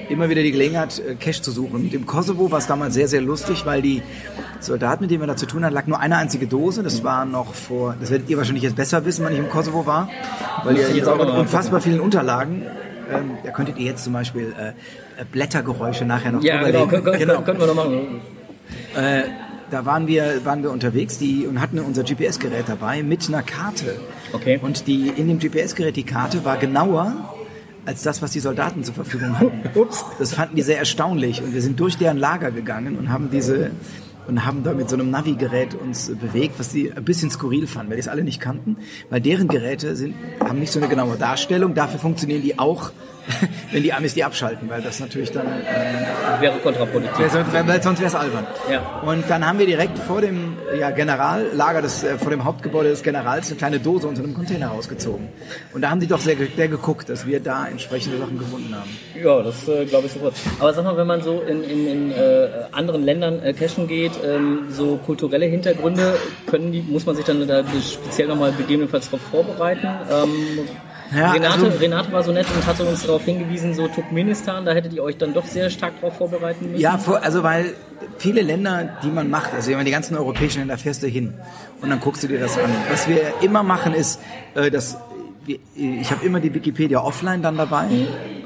immer 0.09 0.29
wieder 0.29 0.43
die 0.43 0.53
Gelegenheit, 0.53 0.99
äh, 0.99 1.15
Cache 1.15 1.43
zu 1.43 1.51
suchen. 1.51 1.77
Und 1.77 1.95
im 1.95 2.07
Kosovo 2.07 2.51
war 2.51 2.59
es 2.59 2.67
damals 2.67 2.95
sehr, 2.95 3.09
sehr 3.09 3.21
lustig, 3.21 3.65
weil 3.67 3.83
die 3.83 4.03
Soldaten, 4.61 5.03
mit 5.03 5.11
denen 5.11 5.23
wir 5.23 5.27
da 5.27 5.37
zu 5.37 5.47
tun 5.47 5.65
hatten, 5.65 5.75
lag 5.75 5.87
nur 5.87 6.01
eine 6.01 6.17
einzige 6.17 6.47
Dose. 6.47 6.83
Das 6.83 7.03
war 7.05 7.25
noch 7.25 7.55
vor, 7.55 7.97
das 8.01 8.11
werdet 8.11 8.29
ihr 8.31 8.37
wahrscheinlich 8.37 8.62
jetzt 8.62 8.77
besser 8.77 9.05
wissen, 9.05 9.25
wann 9.25 9.33
ich 9.33 9.38
im 9.38 9.49
Kosovo 9.49 9.87
war, 9.87 10.09
weil 10.65 10.77
ihr 10.77 10.91
jetzt 10.91 11.09
auch 11.09 11.19
mit 11.19 11.29
unfassbar 11.29 11.81
vielen 11.81 12.01
Unterlagen, 12.01 12.62
ähm, 13.12 13.33
da 13.45 13.51
könntet 13.51 13.79
ihr 13.79 13.87
jetzt 13.87 14.05
zum 14.05 14.12
Beispiel 14.12 14.55
äh, 14.59 14.69
äh, 14.69 15.25
Blättergeräusche 15.31 16.05
nachher 16.05 16.33
noch 16.33 16.43
ja 16.43 16.62
genau, 16.62 16.87
können, 16.87 17.05
können, 17.05 17.45
können 17.45 17.61
wir 17.61 17.67
noch 17.67 17.75
machen. 17.75 18.21
Äh, 18.95 19.23
da 19.71 19.87
waren 19.87 20.07
wir, 20.07 20.45
waren 20.45 20.62
wir 20.62 20.71
unterwegs 20.71 21.19
die, 21.19 21.47
und 21.47 21.61
hatten 21.61 21.79
unser 21.79 22.05
GPS-Gerät 22.05 22.65
dabei 22.69 23.03
mit 23.03 23.27
einer 23.29 23.43
Karte. 23.43 24.01
Okay. 24.33 24.61
Und 24.62 24.87
die, 24.87 25.09
in 25.09 25.29
dem 25.29 25.38
GPS-Gerät, 25.38 25.97
die 25.97 26.05
Karte 26.05 26.45
war 26.45 26.59
genauer 26.59 27.32
als 27.85 28.03
das, 28.03 28.23
was 28.23 28.31
die 28.33 28.40
Soldaten 28.40 28.85
zur 28.85 28.95
Verfügung 28.95 29.38
hatten. 29.38 29.62
Ups. 29.75 30.05
Das 30.18 30.35
fanden 30.35 30.57
die 30.57 30.62
sehr 30.62 30.79
erstaunlich. 30.79 31.42
Und 31.42 31.55
wir 31.55 31.62
sind 31.62 31.79
durch 31.81 31.97
deren 31.97 32.16
Lager 32.16 32.51
gegangen 32.51 32.97
und 32.97 33.11
haben 33.11 33.31
diese 33.31 33.71
und 34.27 34.45
haben 34.45 34.62
da 34.62 34.73
mit 34.73 34.88
so 34.88 34.97
einem 34.97 35.11
Navi-Gerät 35.11 35.75
uns 35.75 36.09
äh, 36.09 36.14
bewegt, 36.14 36.59
was 36.59 36.68
die 36.68 36.92
ein 36.92 37.05
bisschen 37.05 37.31
skurril 37.31 37.66
fanden, 37.66 37.90
weil 37.90 37.97
die 37.97 38.03
es 38.03 38.09
alle 38.09 38.25
nicht 38.25 38.40
kannten, 38.40 38.77
weil 39.11 39.21
deren 39.21 39.49
Geräte 39.49 39.97
sind, 39.97 40.14
haben 40.40 40.61
nicht 40.61 40.73
so 40.73 40.79
eine 40.79 40.88
genaue 40.88 41.16
Darstellung. 41.16 41.75
Dafür 41.75 41.99
funktionieren 41.99 42.42
die 42.42 42.59
auch, 42.59 42.92
wenn 43.73 43.83
die 43.83 43.92
Amis 43.92 44.14
die 44.14 44.25
abschalten, 44.25 44.68
weil 44.68 44.83
das 44.83 45.01
natürlich 45.01 45.33
dann 45.33 45.47
ähm, 45.47 46.40
Wäre 46.40 46.59
kontraproduktiv. 46.59 47.18
Wär 47.18 47.83
sonst 47.83 48.01
wäre 48.01 48.09
es 48.09 48.14
albern. 48.14 48.47
Ja. 48.71 49.01
Und 49.03 49.29
dann 49.29 49.47
haben 49.47 49.59
wir 49.59 49.66
direkt 49.66 49.99
vor 49.99 50.21
dem 50.21 50.52
ja, 50.78 50.90
Generallager, 50.90 51.82
des, 51.82 52.02
äh, 52.02 52.18
vor 52.18 52.30
dem 52.30 52.44
Hauptgebäude 52.44 52.90
des 52.90 53.02
Generals, 53.02 53.48
eine 53.48 53.56
kleine 53.56 53.80
Dose 53.80 54.06
unter 54.06 54.22
einem 54.22 54.35
Container 54.35 54.68
rausgezogen. 54.68 55.28
Und 55.72 55.82
da 55.82 55.90
haben 55.90 56.00
die 56.00 56.06
doch 56.06 56.20
sehr, 56.20 56.37
sehr 56.56 56.68
geguckt, 56.68 57.08
dass 57.08 57.26
wir 57.26 57.40
da 57.40 57.66
entsprechende 57.66 58.18
Sachen 58.18 58.38
gefunden 58.38 58.74
haben. 58.74 58.90
Ja, 59.22 59.42
das 59.42 59.68
äh, 59.68 59.85
glaube 59.85 60.06
ich 60.06 60.12
sofort. 60.12 60.35
Aber 60.58 60.72
sag 60.72 60.85
mal, 60.85 60.96
wenn 60.96 61.06
man 61.06 61.22
so 61.22 61.40
in, 61.40 61.62
in, 61.64 61.87
in 61.87 62.11
äh, 62.12 62.48
anderen 62.72 63.04
Ländern 63.04 63.42
äh, 63.42 63.52
cashen 63.52 63.87
geht, 63.88 64.12
ähm, 64.24 64.66
so 64.70 64.96
kulturelle 64.96 65.46
Hintergründe, 65.46 66.16
können 66.46 66.72
die, 66.72 66.82
muss 66.82 67.06
man 67.06 67.16
sich 67.16 67.24
dann 67.24 67.46
da 67.46 67.64
speziell 67.80 68.28
nochmal 68.28 68.52
gegebenenfalls 68.52 69.06
darauf 69.06 69.22
vorbereiten? 69.22 69.87
Ähm, 70.11 70.68
Ja, 71.14 71.33
Renate, 71.33 71.64
also- 71.64 71.79
Renate 71.79 72.12
war 72.12 72.22
so 72.22 72.33
nett 72.33 72.46
und 72.55 72.66
hatte 72.66 72.85
uns 72.85 73.03
darauf 73.05 73.25
hingewiesen, 73.25 73.75
so 73.75 73.88
Turkmenistan, 73.88 74.64
da 74.64 74.72
hättet 74.72 74.92
ihr 74.92 75.03
euch 75.03 75.16
dann 75.18 75.35
doch 75.35 75.44
sehr 75.44 75.68
stark 75.70 75.94
darauf 76.01 76.16
vorbereiten 76.16 76.70
müssen. 76.70 76.81
Ja, 76.81 76.98
also 77.20 77.42
weil 77.42 77.75
viele 78.18 78.42
Länder, 78.42 78.88
die 79.03 79.09
man 79.11 79.29
macht, 79.31 79.53
also 79.53 79.70
wenn 79.70 79.77
man 79.77 79.85
die 79.87 79.92
ganzen 79.92 80.16
europäischen 80.16 80.61
Länder 80.61 80.79
fährst 80.79 81.03
du 81.03 81.07
hin 81.09 81.35
und 81.81 81.90
dann 81.90 82.01
guckst 82.01 82.22
du 82.22 82.29
dir 82.29 82.40
das 82.40 82.57
an. 82.59 82.70
Was 82.90 83.09
wir 83.09 83.20
immer 83.42 83.62
machen 83.62 83.94
ist, 83.94 84.20
äh, 84.55 84.70
dass 84.70 84.96
ich 85.75 86.11
habe 86.11 86.25
immer 86.25 86.38
die 86.38 86.55
Wikipedia 86.55 87.01
offline 87.01 87.42
dann 87.42 87.57
dabei, 87.57 87.87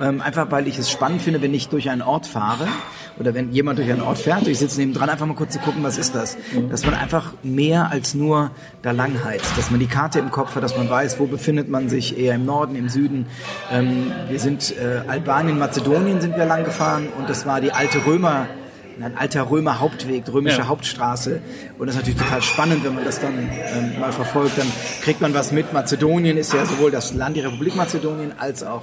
ähm, 0.00 0.20
einfach 0.20 0.50
weil 0.50 0.66
ich 0.68 0.78
es 0.78 0.90
spannend 0.90 1.22
finde, 1.22 1.42
wenn 1.42 1.54
ich 1.54 1.68
durch 1.68 1.90
einen 1.90 2.02
Ort 2.02 2.26
fahre 2.26 2.66
oder 3.18 3.34
wenn 3.34 3.52
jemand 3.52 3.78
durch 3.78 3.90
einen 3.90 4.02
Ort 4.02 4.18
fährt, 4.18 4.42
und 4.42 4.48
ich 4.48 4.58
sitze 4.58 4.78
neben 4.78 4.92
dran, 4.92 5.08
einfach 5.08 5.26
mal 5.26 5.34
kurz 5.34 5.54
zu 5.54 5.58
gucken, 5.58 5.82
was 5.82 5.98
ist 5.98 6.14
das? 6.14 6.36
Dass 6.70 6.84
man 6.84 6.94
einfach 6.94 7.32
mehr 7.42 7.90
als 7.90 8.14
nur 8.14 8.50
da 8.82 8.90
langheizt, 8.90 9.56
dass 9.56 9.70
man 9.70 9.80
die 9.80 9.86
Karte 9.86 10.18
im 10.18 10.30
Kopf 10.30 10.54
hat, 10.54 10.62
dass 10.62 10.76
man 10.76 10.90
weiß, 10.90 11.18
wo 11.18 11.26
befindet 11.26 11.68
man 11.68 11.88
sich, 11.88 12.18
eher 12.18 12.34
im 12.34 12.44
Norden, 12.44 12.76
im 12.76 12.88
Süden. 12.88 13.26
Ähm, 13.72 14.12
wir 14.28 14.38
sind 14.38 14.74
äh, 14.76 15.08
Albanien, 15.08 15.58
Mazedonien 15.58 16.20
sind 16.20 16.36
wir 16.36 16.44
lang 16.44 16.64
gefahren 16.64 17.08
und 17.18 17.28
das 17.30 17.46
war 17.46 17.60
die 17.60 17.72
alte 17.72 18.04
Römer 18.04 18.46
ein 19.00 19.16
alter 19.16 19.50
Römer 19.50 19.80
Hauptweg, 19.80 20.24
römische 20.32 20.60
Ja. 20.60 20.68
Hauptstraße. 20.68 21.42
Und 21.78 21.86
das 21.86 21.96
ist 21.96 22.00
natürlich 22.00 22.20
total 22.20 22.40
spannend, 22.42 22.84
wenn 22.84 22.94
man 22.94 23.04
das 23.04 23.20
dann 23.20 23.34
ähm, 23.36 24.00
mal 24.00 24.12
verfolgt. 24.12 24.56
Dann 24.56 24.66
kriegt 25.02 25.20
man 25.20 25.34
was 25.34 25.52
mit. 25.52 25.72
Mazedonien 25.72 26.36
ist 26.38 26.54
ja 26.54 26.64
sowohl 26.64 26.90
das 26.90 27.12
Land, 27.12 27.36
die 27.36 27.40
Republik 27.40 27.76
Mazedonien, 27.76 28.32
als 28.38 28.62
auch 28.62 28.82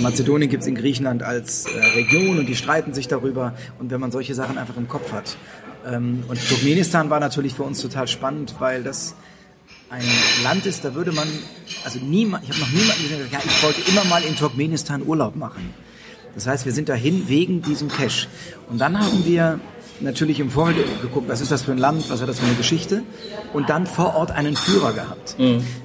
Mazedonien 0.00 0.50
gibt 0.50 0.62
es 0.62 0.66
in 0.68 0.74
Griechenland 0.74 1.22
als 1.22 1.66
äh, 1.66 1.78
Region 1.96 2.38
und 2.38 2.46
die 2.46 2.56
streiten 2.56 2.94
sich 2.94 3.08
darüber. 3.08 3.54
Und 3.78 3.90
wenn 3.90 4.00
man 4.00 4.10
solche 4.12 4.34
Sachen 4.34 4.58
einfach 4.58 4.76
im 4.76 4.88
Kopf 4.88 5.12
hat. 5.12 5.36
Ähm, 5.86 6.24
und 6.28 6.48
Turkmenistan 6.48 7.10
war 7.10 7.20
natürlich 7.20 7.54
für 7.54 7.62
uns 7.62 7.80
total 7.80 8.08
spannend, 8.08 8.54
weil 8.58 8.82
das 8.82 9.14
ein 9.88 10.02
Land 10.42 10.66
ist, 10.66 10.84
da 10.84 10.94
würde 10.94 11.12
man, 11.12 11.28
also 11.84 12.00
niemand, 12.00 12.44
ich 12.44 12.50
habe 12.50 12.60
noch 12.60 12.70
niemanden 12.70 13.02
gesehen, 13.02 13.18
der 13.18 13.26
gesagt, 13.26 13.44
ja, 13.44 13.50
ich 13.50 13.62
wollte 13.62 13.90
immer 13.90 14.04
mal 14.04 14.22
in 14.24 14.34
Turkmenistan 14.34 15.02
Urlaub 15.06 15.36
machen. 15.36 15.72
Das 16.34 16.46
heißt, 16.46 16.66
wir 16.66 16.72
sind 16.72 16.88
dahin 16.88 17.28
wegen 17.28 17.62
diesem 17.62 17.88
Cache. 17.88 18.26
Und 18.68 18.78
dann 18.78 18.98
haben 18.98 19.24
wir 19.24 19.60
natürlich 20.00 20.40
im 20.40 20.50
Vorfeld 20.50 21.00
geguckt, 21.00 21.28
was 21.28 21.40
ist 21.40 21.50
das 21.50 21.62
für 21.62 21.72
ein 21.72 21.78
Land, 21.78 22.08
was 22.10 22.20
hat 22.20 22.28
das 22.28 22.38
für 22.38 22.46
eine 22.46 22.54
Geschichte 22.54 23.02
und 23.52 23.68
dann 23.70 23.86
vor 23.86 24.14
Ort 24.14 24.30
einen 24.30 24.56
Führer 24.56 24.92
gehabt. 24.92 25.36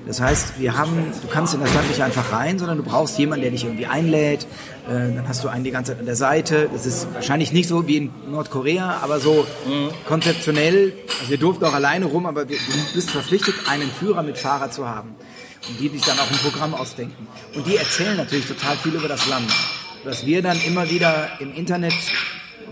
Das 0.07 0.19
heißt, 0.19 0.59
wir 0.59 0.77
haben, 0.77 0.91
du 1.21 1.27
kannst 1.27 1.53
in 1.53 1.61
das 1.61 1.73
Land 1.73 1.87
nicht 1.87 2.01
einfach 2.01 2.31
rein, 2.31 2.59
sondern 2.59 2.77
du 2.77 2.83
brauchst 2.83 3.17
jemanden, 3.17 3.43
der 3.43 3.51
dich 3.51 3.63
irgendwie 3.63 3.85
einlädt. 3.87 4.43
Äh, 4.87 5.15
Dann 5.15 5.27
hast 5.27 5.43
du 5.43 5.47
einen 5.47 5.63
die 5.63 5.71
ganze 5.71 5.91
Zeit 5.91 5.99
an 5.99 6.05
der 6.05 6.15
Seite. 6.15 6.69
Das 6.73 6.85
ist 6.85 7.07
wahrscheinlich 7.13 7.53
nicht 7.53 7.67
so 7.69 7.87
wie 7.87 7.97
in 7.97 8.11
Nordkorea, 8.29 8.99
aber 9.01 9.19
so 9.19 9.45
konzeptionell. 10.07 10.93
Also 11.19 11.29
wir 11.31 11.37
durften 11.37 11.65
auch 11.65 11.73
alleine 11.73 12.05
rum, 12.05 12.25
aber 12.25 12.45
du 12.45 12.55
bist 12.93 13.11
verpflichtet, 13.11 13.55
einen 13.69 13.89
Führer 13.91 14.23
mit 14.23 14.37
Fahrer 14.37 14.71
zu 14.71 14.87
haben. 14.87 15.15
Und 15.69 15.79
die 15.79 15.89
sich 15.89 16.01
dann 16.01 16.17
auch 16.19 16.29
ein 16.29 16.37
Programm 16.37 16.73
ausdenken. 16.73 17.27
Und 17.55 17.67
die 17.67 17.77
erzählen 17.77 18.17
natürlich 18.17 18.47
total 18.47 18.75
viel 18.77 18.93
über 18.95 19.07
das 19.07 19.27
Land. 19.27 19.51
Was 20.03 20.25
wir 20.25 20.41
dann 20.41 20.59
immer 20.65 20.89
wieder 20.89 21.29
im 21.39 21.53
Internet 21.53 21.93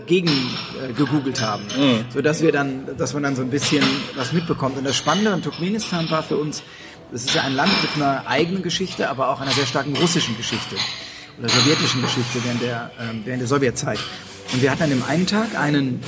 gegen 0.06 0.28
äh, 0.28 0.92
gegoogelt 0.92 1.40
haben, 1.40 1.64
so 2.10 2.20
dass 2.20 2.42
wir 2.42 2.52
dann, 2.52 2.96
dass 2.96 3.14
man 3.14 3.22
dann 3.22 3.36
so 3.36 3.42
ein 3.42 3.50
bisschen 3.50 3.84
was 4.16 4.32
mitbekommt. 4.32 4.76
Und 4.76 4.84
das 4.84 4.96
Spannende 4.96 5.32
an 5.32 5.42
Turkmenistan 5.42 6.10
war 6.10 6.22
für 6.22 6.36
uns, 6.36 6.62
das 7.12 7.24
ist 7.24 7.34
ja 7.34 7.42
ein 7.42 7.54
Land 7.54 7.72
mit 7.82 7.90
einer 7.96 8.26
eigenen 8.26 8.62
Geschichte, 8.62 9.10
aber 9.10 9.28
auch 9.30 9.40
einer 9.40 9.50
sehr 9.50 9.66
starken 9.66 9.96
russischen 9.96 10.36
Geschichte 10.36 10.76
oder 11.38 11.48
sowjetischen 11.48 12.02
Geschichte 12.02 12.38
während 12.44 12.62
der 12.62 12.90
ähm, 13.00 13.22
während 13.24 13.40
der 13.40 13.48
Sowjetzeit. 13.48 13.98
Und 14.52 14.62
wir 14.62 14.70
hatten 14.70 14.82
an 14.82 14.90
dem 14.90 15.02
einen 15.02 15.26
Tag 15.26 15.58
einen 15.58 16.02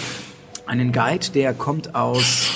einen 0.66 0.92
Guide, 0.92 1.30
der 1.34 1.54
kommt 1.54 1.94
aus 1.94 2.50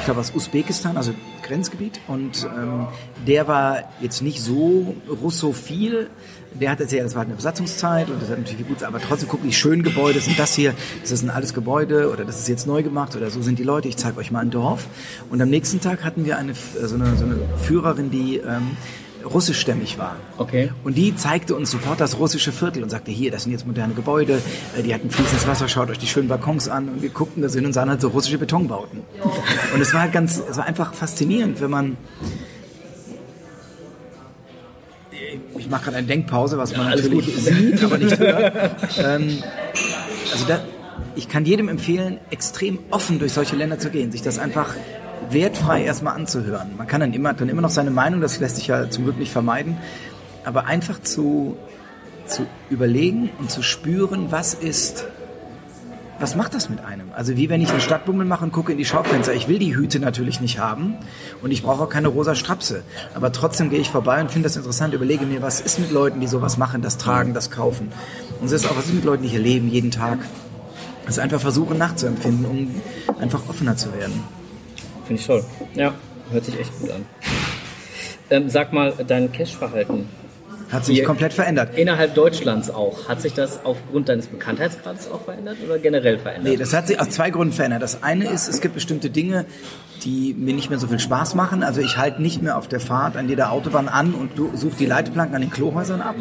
ich 0.00 0.04
glaube 0.04 0.20
aus 0.20 0.34
Usbekistan, 0.34 0.96
also 0.96 1.12
Grenzgebiet. 1.42 2.00
Und 2.06 2.44
ähm, 2.44 2.86
der 3.26 3.48
war 3.48 3.84
jetzt 4.00 4.22
nicht 4.22 4.40
so 4.40 4.94
russophil. 5.08 6.10
Der 6.54 6.70
hat 6.70 6.80
erzählt, 6.80 7.04
das 7.04 7.14
war 7.14 7.22
eine 7.22 7.34
Besatzungszeit 7.34 8.08
und 8.10 8.20
das 8.22 8.30
hat 8.30 8.38
natürlich 8.38 8.66
gut, 8.66 8.82
aber 8.82 9.00
trotzdem 9.00 9.28
guck, 9.28 9.44
wie 9.44 9.52
schön 9.52 9.82
Gebäude 9.82 10.20
sind 10.20 10.38
das 10.38 10.54
hier. 10.54 10.74
Das 11.02 11.12
ist 11.12 11.22
ein 11.22 11.30
altes 11.30 11.54
Gebäude 11.54 12.10
oder 12.10 12.24
das 12.24 12.38
ist 12.38 12.48
jetzt 12.48 12.66
neu 12.66 12.82
gemacht 12.82 13.14
oder 13.16 13.30
so 13.30 13.42
sind 13.42 13.58
die 13.58 13.64
Leute. 13.64 13.88
Ich 13.88 13.96
zeige 13.96 14.18
euch 14.18 14.30
mal 14.30 14.40
ein 14.40 14.50
Dorf. 14.50 14.86
Und 15.30 15.40
am 15.40 15.50
nächsten 15.50 15.80
Tag 15.80 16.04
hatten 16.04 16.24
wir 16.24 16.38
eine, 16.38 16.52
äh, 16.52 16.54
so, 16.86 16.94
eine, 16.94 17.16
so 17.16 17.24
eine 17.24 17.38
Führerin, 17.62 18.10
die 18.10 18.38
ähm, 18.38 18.76
russischstämmig 19.24 19.98
war. 19.98 20.16
Okay. 20.38 20.70
Und 20.84 20.96
die 20.96 21.14
zeigte 21.14 21.54
uns 21.54 21.70
sofort 21.70 22.00
das 22.00 22.18
russische 22.18 22.52
Viertel 22.52 22.82
und 22.82 22.90
sagte, 22.90 23.10
hier, 23.10 23.30
das 23.30 23.44
sind 23.44 23.52
jetzt 23.52 23.66
moderne 23.66 23.94
Gebäude, 23.94 24.40
äh, 24.76 24.82
die 24.82 24.94
hatten 24.94 25.10
fließendes 25.10 25.46
Wasser, 25.46 25.68
schaut 25.68 25.90
euch 25.90 25.98
die 25.98 26.06
schönen 26.06 26.28
Balkons 26.28 26.68
an. 26.68 26.88
Und 26.88 27.02
wir 27.02 27.10
guckten 27.10 27.42
da 27.42 27.48
hin 27.48 27.66
und 27.66 27.72
sahen 27.72 27.90
halt 27.90 28.00
so 28.00 28.08
russische 28.08 28.38
Betonbauten. 28.38 29.00
Und 29.74 29.80
es 29.80 29.92
war 29.92 30.02
halt 30.02 30.12
ganz, 30.12 30.42
es 30.50 30.56
war 30.56 30.66
einfach 30.66 30.94
faszinierend, 30.94 31.60
wenn 31.60 31.70
man 31.70 31.96
ich 35.58 35.68
mache 35.68 35.84
gerade 35.84 35.98
eine 35.98 36.06
Denkpause, 36.06 36.58
was 36.58 36.76
man 36.76 36.86
alles 36.86 37.04
natürlich 37.04 37.34
gut. 37.34 37.44
sieht, 37.44 37.84
aber 37.84 37.98
nicht 37.98 38.18
hört. 38.18 38.54
ähm, 38.98 39.42
also 40.32 40.44
da, 40.46 40.60
ich 41.14 41.28
kann 41.28 41.44
jedem 41.44 41.68
empfehlen, 41.68 42.18
extrem 42.30 42.78
offen 42.90 43.18
durch 43.18 43.32
solche 43.32 43.56
Länder 43.56 43.78
zu 43.78 43.90
gehen, 43.90 44.12
sich 44.12 44.22
das 44.22 44.38
einfach 44.38 44.74
wertfrei 45.30 45.82
erstmal 45.82 46.14
anzuhören. 46.14 46.76
Man 46.76 46.86
kann 46.86 47.00
dann 47.00 47.12
immer, 47.12 47.34
dann 47.34 47.48
immer 47.48 47.62
noch 47.62 47.70
seine 47.70 47.90
Meinung, 47.90 48.20
das 48.20 48.40
lässt 48.40 48.56
sich 48.56 48.68
ja 48.68 48.88
zum 48.88 49.04
Glück 49.04 49.18
nicht 49.18 49.32
vermeiden, 49.32 49.76
aber 50.44 50.66
einfach 50.66 51.00
zu, 51.02 51.56
zu 52.26 52.46
überlegen 52.70 53.30
und 53.38 53.50
zu 53.50 53.62
spüren, 53.62 54.30
was 54.30 54.54
ist, 54.54 55.06
was 56.20 56.34
macht 56.34 56.54
das 56.54 56.68
mit 56.68 56.84
einem? 56.84 57.12
Also 57.14 57.36
wie 57.36 57.48
wenn 57.48 57.60
ich 57.60 57.70
einen 57.70 57.80
Stadtbummel 57.80 58.26
mache 58.26 58.44
und 58.44 58.52
gucke 58.52 58.72
in 58.72 58.78
die 58.78 58.84
Schaufenster. 58.84 59.34
Ich 59.34 59.48
will 59.48 59.58
die 59.58 59.76
Hüte 59.76 60.00
natürlich 60.00 60.40
nicht 60.40 60.58
haben 60.58 60.96
und 61.42 61.52
ich 61.52 61.62
brauche 61.62 61.84
auch 61.84 61.88
keine 61.88 62.08
rosa 62.08 62.34
Strapse. 62.34 62.82
Aber 63.14 63.32
trotzdem 63.32 63.70
gehe 63.70 63.78
ich 63.78 63.90
vorbei 63.90 64.20
und 64.20 64.30
finde 64.30 64.46
das 64.46 64.56
interessant, 64.56 64.94
überlege 64.94 65.26
mir, 65.26 65.42
was 65.42 65.60
ist 65.60 65.78
mit 65.78 65.92
Leuten, 65.92 66.20
die 66.20 66.26
sowas 66.26 66.58
machen, 66.58 66.82
das 66.82 66.98
tragen, 66.98 67.34
das 67.34 67.50
kaufen. 67.50 67.92
Und 68.40 68.46
es 68.46 68.52
ist 68.52 68.66
auch, 68.66 68.76
was 68.76 68.86
ist 68.86 68.94
mit 68.94 69.04
Leuten, 69.04 69.22
die 69.22 69.28
hier 69.28 69.40
leben, 69.40 69.68
jeden 69.68 69.90
Tag. 69.90 70.18
Das 71.04 71.16
ist 71.16 71.22
einfach 71.22 71.40
versuchen 71.40 71.78
nachzuempfinden, 71.78 72.44
um 72.44 72.74
einfach 73.18 73.48
offener 73.48 73.76
zu 73.76 73.92
werden. 73.94 74.22
Finde 75.06 75.20
ich 75.20 75.26
toll. 75.26 75.44
Ja, 75.74 75.94
hört 76.30 76.44
sich 76.44 76.58
echt 76.58 76.78
gut 76.80 76.90
an. 76.90 77.06
Ähm, 78.30 78.50
sag 78.50 78.72
mal, 78.72 78.92
dein 79.06 79.32
Cash-Verhalten 79.32 80.06
Hat 80.70 80.84
sich 80.84 81.02
komplett 81.04 81.32
verändert. 81.32 81.76
innerhalb 81.76 82.14
Deutschlands 82.14 82.70
auch, 82.70 83.08
hat 83.08 83.22
sich 83.22 83.32
das 83.32 83.64
aufgrund 83.64 84.08
deines 84.08 84.26
Bekanntheitsgrades 84.26 85.10
auch 85.10 85.22
verändert 85.22 85.56
oder 85.64 85.78
generell 85.78 86.18
verändert? 86.18 86.52
Nee, 86.52 86.56
das 86.56 86.74
hat 86.74 86.88
sich 86.88 87.00
aus 87.00 87.10
zwei 87.10 87.30
Gründen 87.30 87.54
verändert. 87.54 87.82
Das 87.82 88.02
eine 88.02 88.26
ist, 88.26 88.48
es 88.48 88.60
gibt 88.60 88.74
bestimmte 88.74 89.08
Dinge, 89.08 89.46
die 90.04 90.34
mir 90.38 90.54
nicht 90.54 90.68
mehr 90.70 90.78
so 90.78 90.86
viel 90.86 90.98
Spaß 90.98 91.34
machen. 91.34 91.62
Also 91.62 91.80
ich 91.80 91.96
halte 91.96 92.20
nicht 92.20 92.42
mehr 92.42 92.58
auf 92.58 92.68
der 92.68 92.80
Fahrt 92.80 93.16
an 93.16 93.28
jeder 93.28 93.50
Autobahn 93.50 93.88
an 93.88 94.12
und 94.12 94.32
suche 94.58 94.76
die 94.78 94.86
Leitplanken 94.86 95.34
an 95.34 95.40
den 95.40 95.50
Klohäusern 95.50 96.00
ab. 96.02 96.16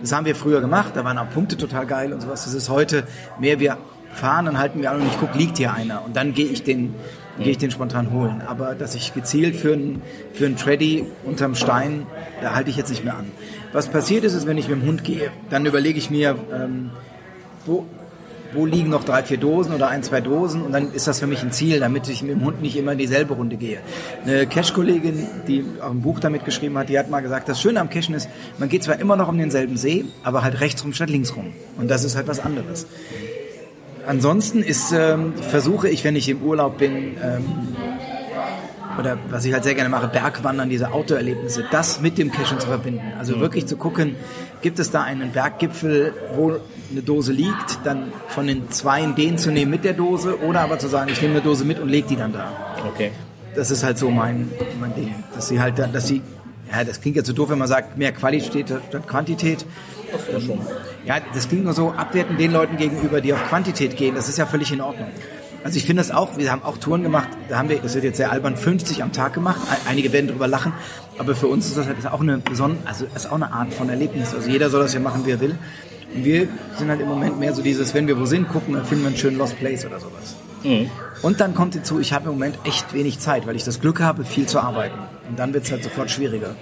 Das 0.00 0.12
haben 0.12 0.26
wir 0.26 0.34
früher 0.34 0.60
gemacht, 0.60 0.92
da 0.94 1.04
waren 1.04 1.16
auch 1.16 1.30
Punkte 1.30 1.56
total 1.56 1.86
geil 1.86 2.12
und 2.12 2.20
sowas. 2.20 2.44
Das 2.44 2.54
ist 2.54 2.68
heute 2.68 3.04
mehr, 3.38 3.60
wir 3.60 3.78
fahren, 4.10 4.46
dann 4.46 4.58
halten 4.58 4.80
wir 4.80 4.90
an 4.90 5.00
und 5.00 5.06
ich 5.06 5.18
gucke, 5.18 5.36
liegt 5.38 5.58
hier 5.58 5.72
einer. 5.72 6.04
Und 6.04 6.16
dann 6.16 6.34
gehe 6.34 6.46
ich 6.46 6.62
den, 6.62 6.94
gehe 7.38 7.50
ich 7.50 7.58
den 7.58 7.70
spontan 7.70 8.10
holen. 8.12 8.42
Aber 8.46 8.74
dass 8.74 8.94
ich 8.94 9.14
gezielt 9.14 9.56
für 9.56 9.72
einen, 9.72 10.02
für 10.32 10.46
einen 10.46 10.56
Treddy 10.56 11.06
unterm 11.24 11.54
Stein, 11.54 12.06
da 12.42 12.54
halte 12.54 12.70
ich 12.70 12.76
jetzt 12.76 12.90
nicht 12.90 13.04
mehr 13.04 13.16
an. 13.16 13.30
Was 13.74 13.88
passiert 13.88 14.22
ist, 14.22 14.34
ist, 14.34 14.46
wenn 14.46 14.56
ich 14.56 14.68
mit 14.68 14.80
dem 14.80 14.86
Hund 14.86 15.02
gehe, 15.02 15.32
dann 15.50 15.66
überlege 15.66 15.98
ich 15.98 16.08
mir, 16.08 16.36
ähm, 16.54 16.90
wo, 17.66 17.84
wo 18.52 18.66
liegen 18.66 18.88
noch 18.88 19.02
drei, 19.02 19.24
vier 19.24 19.36
Dosen 19.36 19.74
oder 19.74 19.88
ein, 19.88 20.04
zwei 20.04 20.20
Dosen 20.20 20.62
und 20.62 20.70
dann 20.70 20.92
ist 20.92 21.08
das 21.08 21.18
für 21.18 21.26
mich 21.26 21.42
ein 21.42 21.50
Ziel, 21.50 21.80
damit 21.80 22.08
ich 22.08 22.22
mit 22.22 22.30
dem 22.30 22.44
Hund 22.44 22.62
nicht 22.62 22.76
immer 22.76 22.92
in 22.92 22.98
dieselbe 22.98 23.34
Runde 23.34 23.56
gehe. 23.56 23.78
Eine 24.24 24.46
Cash-Kollegin, 24.46 25.26
die 25.48 25.64
auch 25.80 25.90
ein 25.90 26.02
Buch 26.02 26.20
damit 26.20 26.44
geschrieben 26.44 26.78
hat, 26.78 26.88
die 26.88 26.96
hat 26.96 27.10
mal 27.10 27.18
gesagt, 27.18 27.48
das 27.48 27.60
Schöne 27.60 27.80
am 27.80 27.90
Cashen 27.90 28.14
ist, 28.14 28.28
man 28.58 28.68
geht 28.68 28.84
zwar 28.84 29.00
immer 29.00 29.16
noch 29.16 29.28
um 29.28 29.36
denselben 29.36 29.76
See, 29.76 30.04
aber 30.22 30.44
halt 30.44 30.60
rechts 30.60 30.84
rum 30.84 30.92
statt 30.92 31.10
links 31.10 31.34
rum. 31.34 31.52
Und 31.76 31.90
das 31.90 32.04
ist 32.04 32.14
halt 32.14 32.28
was 32.28 32.38
anderes. 32.38 32.86
Ansonsten 34.06 34.62
ist, 34.62 34.92
ähm, 34.92 35.32
versuche 35.34 35.88
ich, 35.88 36.04
wenn 36.04 36.14
ich 36.14 36.28
im 36.28 36.42
Urlaub 36.42 36.78
bin, 36.78 37.16
ähm, 37.20 37.44
oder 38.98 39.18
was 39.28 39.44
ich 39.44 39.52
halt 39.52 39.64
sehr 39.64 39.74
gerne 39.74 39.88
mache, 39.88 40.08
Bergwandern, 40.08 40.68
diese 40.68 40.92
Outdoor-Erlebnisse, 40.92 41.64
das 41.70 42.00
mit 42.00 42.18
dem 42.18 42.30
Cashen 42.30 42.60
zu 42.60 42.66
verbinden. 42.66 43.12
Also 43.18 43.40
wirklich 43.40 43.66
zu 43.66 43.76
gucken, 43.76 44.16
gibt 44.62 44.78
es 44.78 44.90
da 44.90 45.02
einen 45.02 45.32
Berggipfel, 45.32 46.12
wo 46.34 46.56
eine 46.90 47.02
Dose 47.02 47.32
liegt, 47.32 47.80
dann 47.84 48.12
von 48.28 48.46
den 48.46 48.70
Zweien 48.70 49.14
den 49.14 49.38
zu 49.38 49.50
nehmen 49.50 49.70
mit 49.70 49.84
der 49.84 49.94
Dose 49.94 50.40
oder 50.40 50.60
aber 50.60 50.78
zu 50.78 50.88
sagen, 50.88 51.10
ich 51.10 51.20
nehme 51.20 51.34
eine 51.34 51.42
Dose 51.42 51.64
mit 51.64 51.78
und 51.78 51.88
leg 51.88 52.06
die 52.06 52.16
dann 52.16 52.32
da. 52.32 52.52
Okay. 52.86 53.10
Das 53.54 53.70
ist 53.70 53.84
halt 53.84 53.98
so 53.98 54.10
mein, 54.10 54.50
mein 54.80 54.94
Ding. 54.94 55.14
Dass 55.34 55.48
sie 55.48 55.60
halt, 55.60 55.78
dass 55.78 56.08
sie, 56.08 56.22
ja, 56.70 56.82
das 56.84 57.00
klingt 57.00 57.16
jetzt 57.16 57.26
so 57.26 57.32
doof, 57.32 57.50
wenn 57.50 57.58
man 57.58 57.68
sagt, 57.68 57.98
mehr 57.98 58.12
Qualität 58.12 58.66
statt 58.88 59.06
Quantität. 59.06 59.64
Ja, 60.32 60.40
schon. 60.40 60.60
Ja, 61.04 61.16
das 61.34 61.48
klingt 61.48 61.64
nur 61.64 61.72
so 61.72 61.92
abwertend 61.92 62.40
den 62.40 62.52
Leuten 62.52 62.76
gegenüber, 62.76 63.20
die 63.20 63.32
auf 63.32 63.42
Quantität 63.48 63.96
gehen. 63.96 64.14
Das 64.14 64.28
ist 64.28 64.38
ja 64.38 64.46
völlig 64.46 64.72
in 64.72 64.80
Ordnung. 64.80 65.08
Also 65.64 65.76
ich 65.78 65.84
finde 65.86 66.00
das 66.02 66.10
auch, 66.10 66.36
wir 66.36 66.52
haben 66.52 66.62
auch 66.62 66.76
Touren 66.78 67.02
gemacht, 67.02 67.28
da 67.48 67.56
haben 67.58 67.68
wir, 67.70 67.78
das 67.80 67.94
wird 67.94 68.04
jetzt 68.04 68.18
sehr 68.18 68.30
albern, 68.30 68.56
50 68.56 69.02
am 69.02 69.12
Tag 69.12 69.32
gemacht. 69.32 69.58
Ein- 69.70 69.92
Einige 69.92 70.12
werden 70.12 70.28
drüber 70.28 70.46
lachen, 70.46 70.72
aber 71.18 71.34
für 71.34 71.46
uns 71.48 71.66
ist 71.66 71.76
das 71.78 71.86
halt 71.86 72.06
auch 72.12 72.20
eine 72.20 72.38
besondere, 72.38 72.86
also 72.86 73.06
ist 73.14 73.26
auch 73.30 73.34
eine 73.36 73.50
Art 73.52 73.72
von 73.72 73.88
Erlebnis. 73.88 74.34
Also 74.34 74.50
jeder 74.50 74.68
soll 74.70 74.82
das 74.82 74.92
ja 74.94 75.00
machen, 75.00 75.24
wie 75.24 75.30
er 75.32 75.40
will. 75.40 75.56
Und 76.14 76.24
wir 76.24 76.46
sind 76.76 76.90
halt 76.90 77.00
im 77.00 77.08
Moment 77.08 77.40
mehr 77.40 77.54
so 77.54 77.62
dieses, 77.62 77.94
wenn 77.94 78.06
wir 78.06 78.20
wo 78.20 78.26
sind, 78.26 78.48
gucken, 78.50 78.74
dann 78.74 78.84
finden 78.84 79.04
wir 79.04 79.08
einen 79.08 79.16
schönen 79.16 79.38
Lost 79.38 79.58
Place 79.58 79.84
oder 79.86 79.98
sowas. 79.98 80.36
Und 81.22 81.40
dann 81.40 81.54
kommt 81.54 81.74
hinzu, 81.74 81.98
ich 81.98 82.12
habe 82.12 82.26
im 82.26 82.32
Moment 82.32 82.58
echt 82.64 82.92
wenig 82.94 83.18
Zeit, 83.18 83.46
weil 83.46 83.56
ich 83.56 83.64
das 83.64 83.80
Glück 83.80 84.00
habe, 84.00 84.24
viel 84.24 84.46
zu 84.46 84.60
arbeiten. 84.60 84.98
Und 85.28 85.38
dann 85.38 85.52
wird 85.54 85.64
es 85.64 85.72
halt 85.72 85.82
sofort 85.82 86.10
schwieriger. 86.10 86.54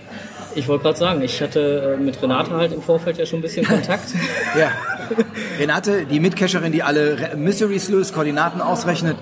Ich 0.55 0.69
wollte 0.69 0.85
gerade 0.85 0.99
sagen, 0.99 1.23
ich 1.23 1.41
hatte 1.43 1.97
äh, 1.99 2.03
mit 2.03 2.21
Renate 2.23 2.51
halt 2.53 2.73
im 2.73 2.83
Vorfeld 2.83 3.17
ja 3.19 3.27
schon 3.27 3.41
ein 3.41 3.43
bisschen 3.43 3.67
Kontakt. 3.75 4.11
Ja. 4.57 4.71
Renate, 5.59 6.05
die 6.07 6.20
Mitcacherin, 6.20 6.72
die 6.72 6.83
alle 6.83 7.33
Mysteries 7.37 7.88
löst, 7.88 8.14
Koordinaten 8.14 8.61
ausrechnet 8.61 9.16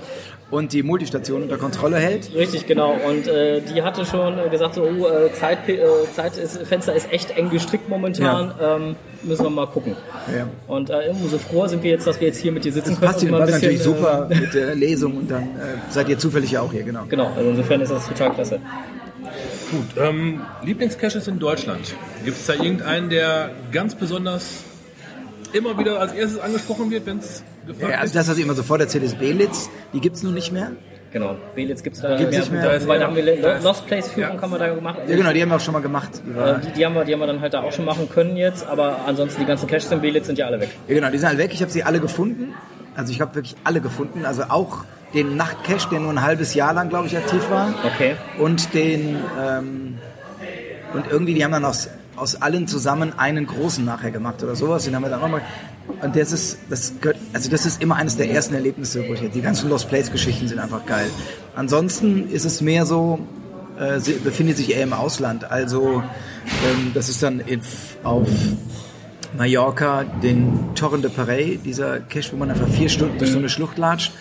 und 0.51 0.73
die 0.73 0.83
Multistation 0.83 1.43
unter 1.43 1.59
Kontrolle 1.59 1.97
hält. 1.97 2.35
Richtig, 2.35 2.67
genau. 2.67 2.93
Und 3.09 3.29
äh, 3.29 3.61
die 3.61 3.83
hatte 3.83 4.05
schon 4.05 4.39
äh, 4.39 4.49
gesagt, 4.49 4.75
so, 4.75 4.83
oh, 4.83 5.07
äh, 5.07 5.33
Zeit, 5.33 5.69
äh, 5.69 5.79
Zeit 6.15 6.37
ist, 6.37 6.59
Fenster 6.67 6.95
ist 6.95 7.13
echt 7.13 7.37
eng 7.37 7.51
gestrickt 7.51 7.89
momentan. 7.89 8.53
Ähm, 8.61 8.97
müssen 9.23 9.45
wir 9.45 9.51
mal 9.51 9.67
gucken. 9.67 9.95
Ja. 10.37 10.49
Und 10.67 10.91
äh, 10.91 11.11
umso 11.11 11.39
froher 11.39 11.69
sind 11.69 11.83
wir 11.83 11.91
jetzt, 11.91 12.07
dass 12.07 12.21
wir 12.21 12.29
jetzt 12.29 12.39
hier 12.39 12.53
mit 12.53 12.65
dir 12.65 12.73
sitzen 12.73 12.91
Das 12.91 13.01
passt, 13.01 13.21
können. 13.21 13.31
dir- 13.31 13.35
und 13.35 13.41
mal 13.41 13.47
passt 13.47 13.63
natürlich 13.63 13.79
bisschen, 13.79 13.97
super 13.97 14.29
mit 14.29 14.55
der 14.55 14.75
Lesung 14.75 15.17
und 15.19 15.31
dann 15.31 15.43
äh, 15.43 15.47
seid 15.89 16.09
ihr 16.09 16.19
zufällig 16.19 16.51
ja 16.51 16.63
auch 16.63 16.73
hier, 16.73 16.83
genau. 16.83 17.05
Äh, 17.05 17.09
genau, 17.09 17.33
also 17.37 17.51
insofern 17.51 17.81
ist 17.81 17.93
das 17.93 18.09
total 18.09 18.33
klasse. 18.33 18.61
Gut, 19.71 20.03
ähm, 20.03 20.41
Lieblingscaches 20.65 21.29
in 21.29 21.39
Deutschland. 21.39 21.95
Gibt 22.25 22.39
es 22.39 22.47
da 22.47 22.55
irgendeinen, 22.55 23.09
der 23.09 23.51
ganz 23.71 23.95
besonders 23.95 24.65
immer 25.53 25.79
wieder 25.79 26.01
als 26.01 26.13
erstes 26.13 26.41
angesprochen 26.41 26.91
wird, 26.91 27.07
wenn 27.07 27.19
es 27.19 27.43
gefragt 27.67 27.91
Ja, 27.93 27.99
also 27.99 28.07
ist? 28.07 28.17
das, 28.17 28.29
was 28.29 28.39
ich 28.39 28.45
immer 28.45 28.55
sofort 28.55 28.81
erzähle, 28.81 29.05
ist 29.07 29.19
Belitz. 29.19 29.69
Die 29.93 30.01
gibt's 30.01 30.23
nun 30.23 30.35
nicht 30.35 30.53
mehr. 30.53 30.73
Genau. 31.13 31.35
Belitz 31.57 31.83
gibt 31.83 31.97
es 31.97 32.03
da 32.03 32.17
Gibt's 32.17 32.37
nicht 32.37 32.53
mehr. 32.53 32.63
mehr. 32.69 32.79
Da, 32.79 32.87
weil 32.89 33.01
da 33.01 33.07
haben 33.09 33.17
wir 33.17 33.61
Lost 33.63 33.87
Place 33.87 34.09
Führung 34.09 34.41
haben 34.41 34.51
wir 34.53 34.59
da 34.59 34.73
gemacht. 34.73 34.99
Ja, 35.09 35.17
genau, 35.17 35.33
die 35.33 35.43
haben 35.43 35.49
wir 35.49 35.57
auch 35.57 35.61
schon 35.61 35.73
mal 35.73 35.81
gemacht. 35.83 36.11
Die 36.25 36.39
Äh, 36.39 36.61
die, 36.61 36.73
die, 36.73 36.87
haben 36.87 36.95
wir, 36.95 37.05
die 37.05 37.13
haben 37.13 37.21
wir 37.21 37.27
dann 37.27 37.41
halt 37.41 37.53
da 37.53 37.63
auch 37.63 37.73
schon 37.73 37.85
machen 37.85 38.09
können 38.09 38.37
jetzt, 38.37 38.65
aber 38.67 39.01
ansonsten 39.07 39.41
die 39.41 39.47
ganzen 39.47 39.67
Caches 39.67 39.91
in 39.91 40.01
Belitz 40.01 40.27
sind 40.27 40.39
ja 40.39 40.47
alle 40.47 40.61
weg. 40.61 40.71
ja, 40.87 40.95
genau, 40.95 41.11
die 41.11 41.19
sind 41.19 41.29
alle 41.29 41.39
weg. 41.39 41.51
Ich 41.53 41.63
habe 41.63 41.73
sie 41.73 41.83
alle 41.83 41.99
gefunden. 42.01 42.55
Also 42.95 43.13
ich 43.13 43.21
habe 43.21 43.35
wirklich 43.35 43.57
alle 43.65 43.81
gefunden. 43.81 44.25
Also 44.25 44.45
auch 44.49 44.85
den 45.13 45.37
Nachtcache, 45.37 45.89
der 45.91 45.99
nur 46.01 46.11
ein 46.13 46.23
halbes 46.23 46.55
Jahr 46.55 46.75
lang, 46.75 46.89
glaube 46.91 47.09
ich, 47.09 47.17
aktiv 47.17 47.43
war. 47.51 47.75
Okay. 47.85 48.15
Und 48.39 48.73
den 48.75 49.17
ähm, 49.41 49.99
und 50.95 51.07
irgendwie, 51.11 51.35
die 51.35 51.45
haben 51.45 51.53
dann 51.53 51.65
aus, 51.65 51.89
aus 52.21 52.41
allen 52.41 52.69
zusammen 52.69 53.19
einen 53.19 53.47
großen 53.47 53.85
nachher 53.85 54.11
gemacht 54.11 54.43
oder 54.43 54.55
sowas. 54.55 54.85
Den 54.85 54.95
haben 54.95 55.03
wir 55.03 55.11
dann 55.11 55.21
nochmal. 55.21 55.43
Und 56.03 56.15
das 56.15 56.33
ist, 56.33 56.59
das 56.69 56.93
gehört, 57.01 57.19
also 57.33 57.51
das 57.51 57.67
ist 57.67 57.83
immer 57.83 57.97
eines 57.97 58.17
der 58.17 58.31
ersten 58.31 58.55
Erlebnisse, 58.55 59.09
wo 59.09 59.15
ich 59.15 59.29
die 59.31 59.41
ganzen 59.41 59.69
Lost 59.71 59.89
Place 59.89 60.13
Geschichten 60.13 60.47
sind 60.47 60.59
einfach 60.59 60.85
geil. 60.87 61.11
Ansonsten 61.57 62.31
ist 62.31 62.45
es 62.45 62.61
mehr 62.61 62.87
so, 62.87 63.19
äh, 63.79 63.99
befindet 64.23 64.59
sich 64.59 64.75
eher 64.75 64.83
im 64.83 64.93
Ausland. 64.93 65.51
Also 65.51 66.03
ähm, 66.65 66.93
das 66.95 67.09
ist 67.09 67.23
dann 67.23 67.43
auf 68.05 68.29
Mallorca 69.37 70.05
den 70.05 70.75
Torre 70.75 70.99
de 70.99 71.11
Paray, 71.11 71.59
dieser 71.65 72.01
Cache, 72.01 72.33
wo 72.33 72.37
man 72.37 72.51
einfach 72.51 72.69
vier 72.69 72.89
Stunden 72.89 73.19
durch 73.19 73.31
so 73.31 73.39
eine 73.39 73.49
Schlucht 73.49 73.79
latscht. 73.79 74.13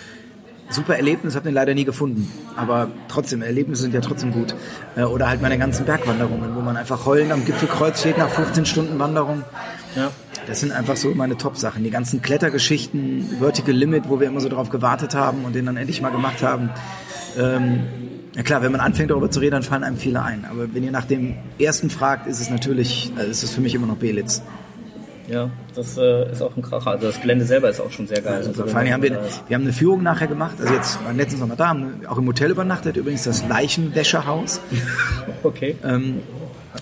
Super 0.69 0.95
Erlebnis, 0.95 1.35
habe 1.35 1.45
den 1.45 1.53
leider 1.55 1.73
nie 1.73 1.85
gefunden. 1.85 2.31
Aber 2.55 2.89
trotzdem, 3.07 3.41
Erlebnisse 3.41 3.83
sind 3.83 3.93
ja 3.93 4.01
trotzdem 4.01 4.31
gut. 4.31 4.53
Äh, 4.95 5.03
Oder 5.03 5.27
halt 5.27 5.41
meine 5.41 5.57
ganzen 5.57 5.85
Bergwanderungen, 5.85 6.55
wo 6.55 6.61
man 6.61 6.77
einfach 6.77 7.05
heulen 7.05 7.31
am 7.31 7.43
Gipfelkreuz 7.43 7.99
steht 7.99 8.17
nach 8.17 8.29
15 8.29 8.65
Stunden 8.65 8.99
Wanderung. 8.99 9.43
Ja. 9.95 10.11
Das 10.47 10.59
sind 10.59 10.71
einfach 10.71 10.95
so 10.95 11.09
meine 11.09 11.37
Top-Sachen. 11.37 11.83
Die 11.83 11.91
ganzen 11.91 12.21
Klettergeschichten, 12.21 13.37
Vertical 13.39 13.73
Limit, 13.73 14.09
wo 14.09 14.19
wir 14.19 14.27
immer 14.27 14.39
so 14.41 14.49
drauf 14.49 14.69
gewartet 14.69 15.15
haben 15.15 15.43
und 15.43 15.53
den 15.53 15.65
dann 15.65 15.77
endlich 15.77 16.01
mal 16.01 16.11
gemacht 16.11 16.41
haben. 16.43 16.69
Ähm, 17.37 17.81
ja 18.35 18.43
klar, 18.43 18.61
wenn 18.61 18.71
man 18.71 18.81
anfängt 18.81 19.11
darüber 19.11 19.29
zu 19.31 19.39
reden, 19.39 19.51
dann 19.51 19.63
fallen 19.63 19.83
einem 19.83 19.97
viele 19.97 20.23
ein. 20.23 20.45
Aber 20.49 20.73
wenn 20.73 20.83
ihr 20.83 20.91
nach 20.91 21.05
dem 21.05 21.35
ersten 21.59 21.89
fragt, 21.89 22.27
ist 22.27 22.39
es 22.39 22.49
natürlich, 22.49 23.11
äh, 23.17 23.29
ist 23.29 23.43
es 23.43 23.51
für 23.51 23.61
mich 23.61 23.75
immer 23.75 23.87
noch 23.87 23.97
Belitz. 23.97 24.41
Ja, 25.29 25.49
das 25.75 25.97
äh, 25.97 26.31
ist 26.31 26.41
auch 26.41 26.55
ein 26.57 26.61
Kracher. 26.63 26.91
Also 26.91 27.07
das 27.07 27.21
Gelände 27.21 27.45
selber 27.45 27.69
ist 27.69 27.79
auch 27.79 27.91
schon 27.91 28.07
sehr 28.07 28.21
geil. 28.21 28.33
Also, 28.35 28.49
Also, 28.49 28.67
vor 28.67 28.79
allem 28.79 28.91
haben 28.91 29.03
wir, 29.03 29.21
wir 29.47 29.55
haben 29.55 29.63
eine 29.63 29.73
Führung 29.73 30.01
nachher 30.03 30.27
gemacht, 30.27 30.55
also 30.59 30.73
jetzt 30.73 31.03
waren 31.05 31.17
letztens 31.17 31.41
noch 31.41 31.47
mal 31.47 31.55
da, 31.55 31.69
haben 31.69 32.01
auch 32.07 32.17
im 32.17 32.27
Hotel 32.27 32.51
übernachtet, 32.51 32.97
übrigens 32.97 33.23
das 33.23 33.47
Leichenwäscherhaus. 33.47 34.61
Okay. 35.43 35.77
Ähm, 35.85 36.21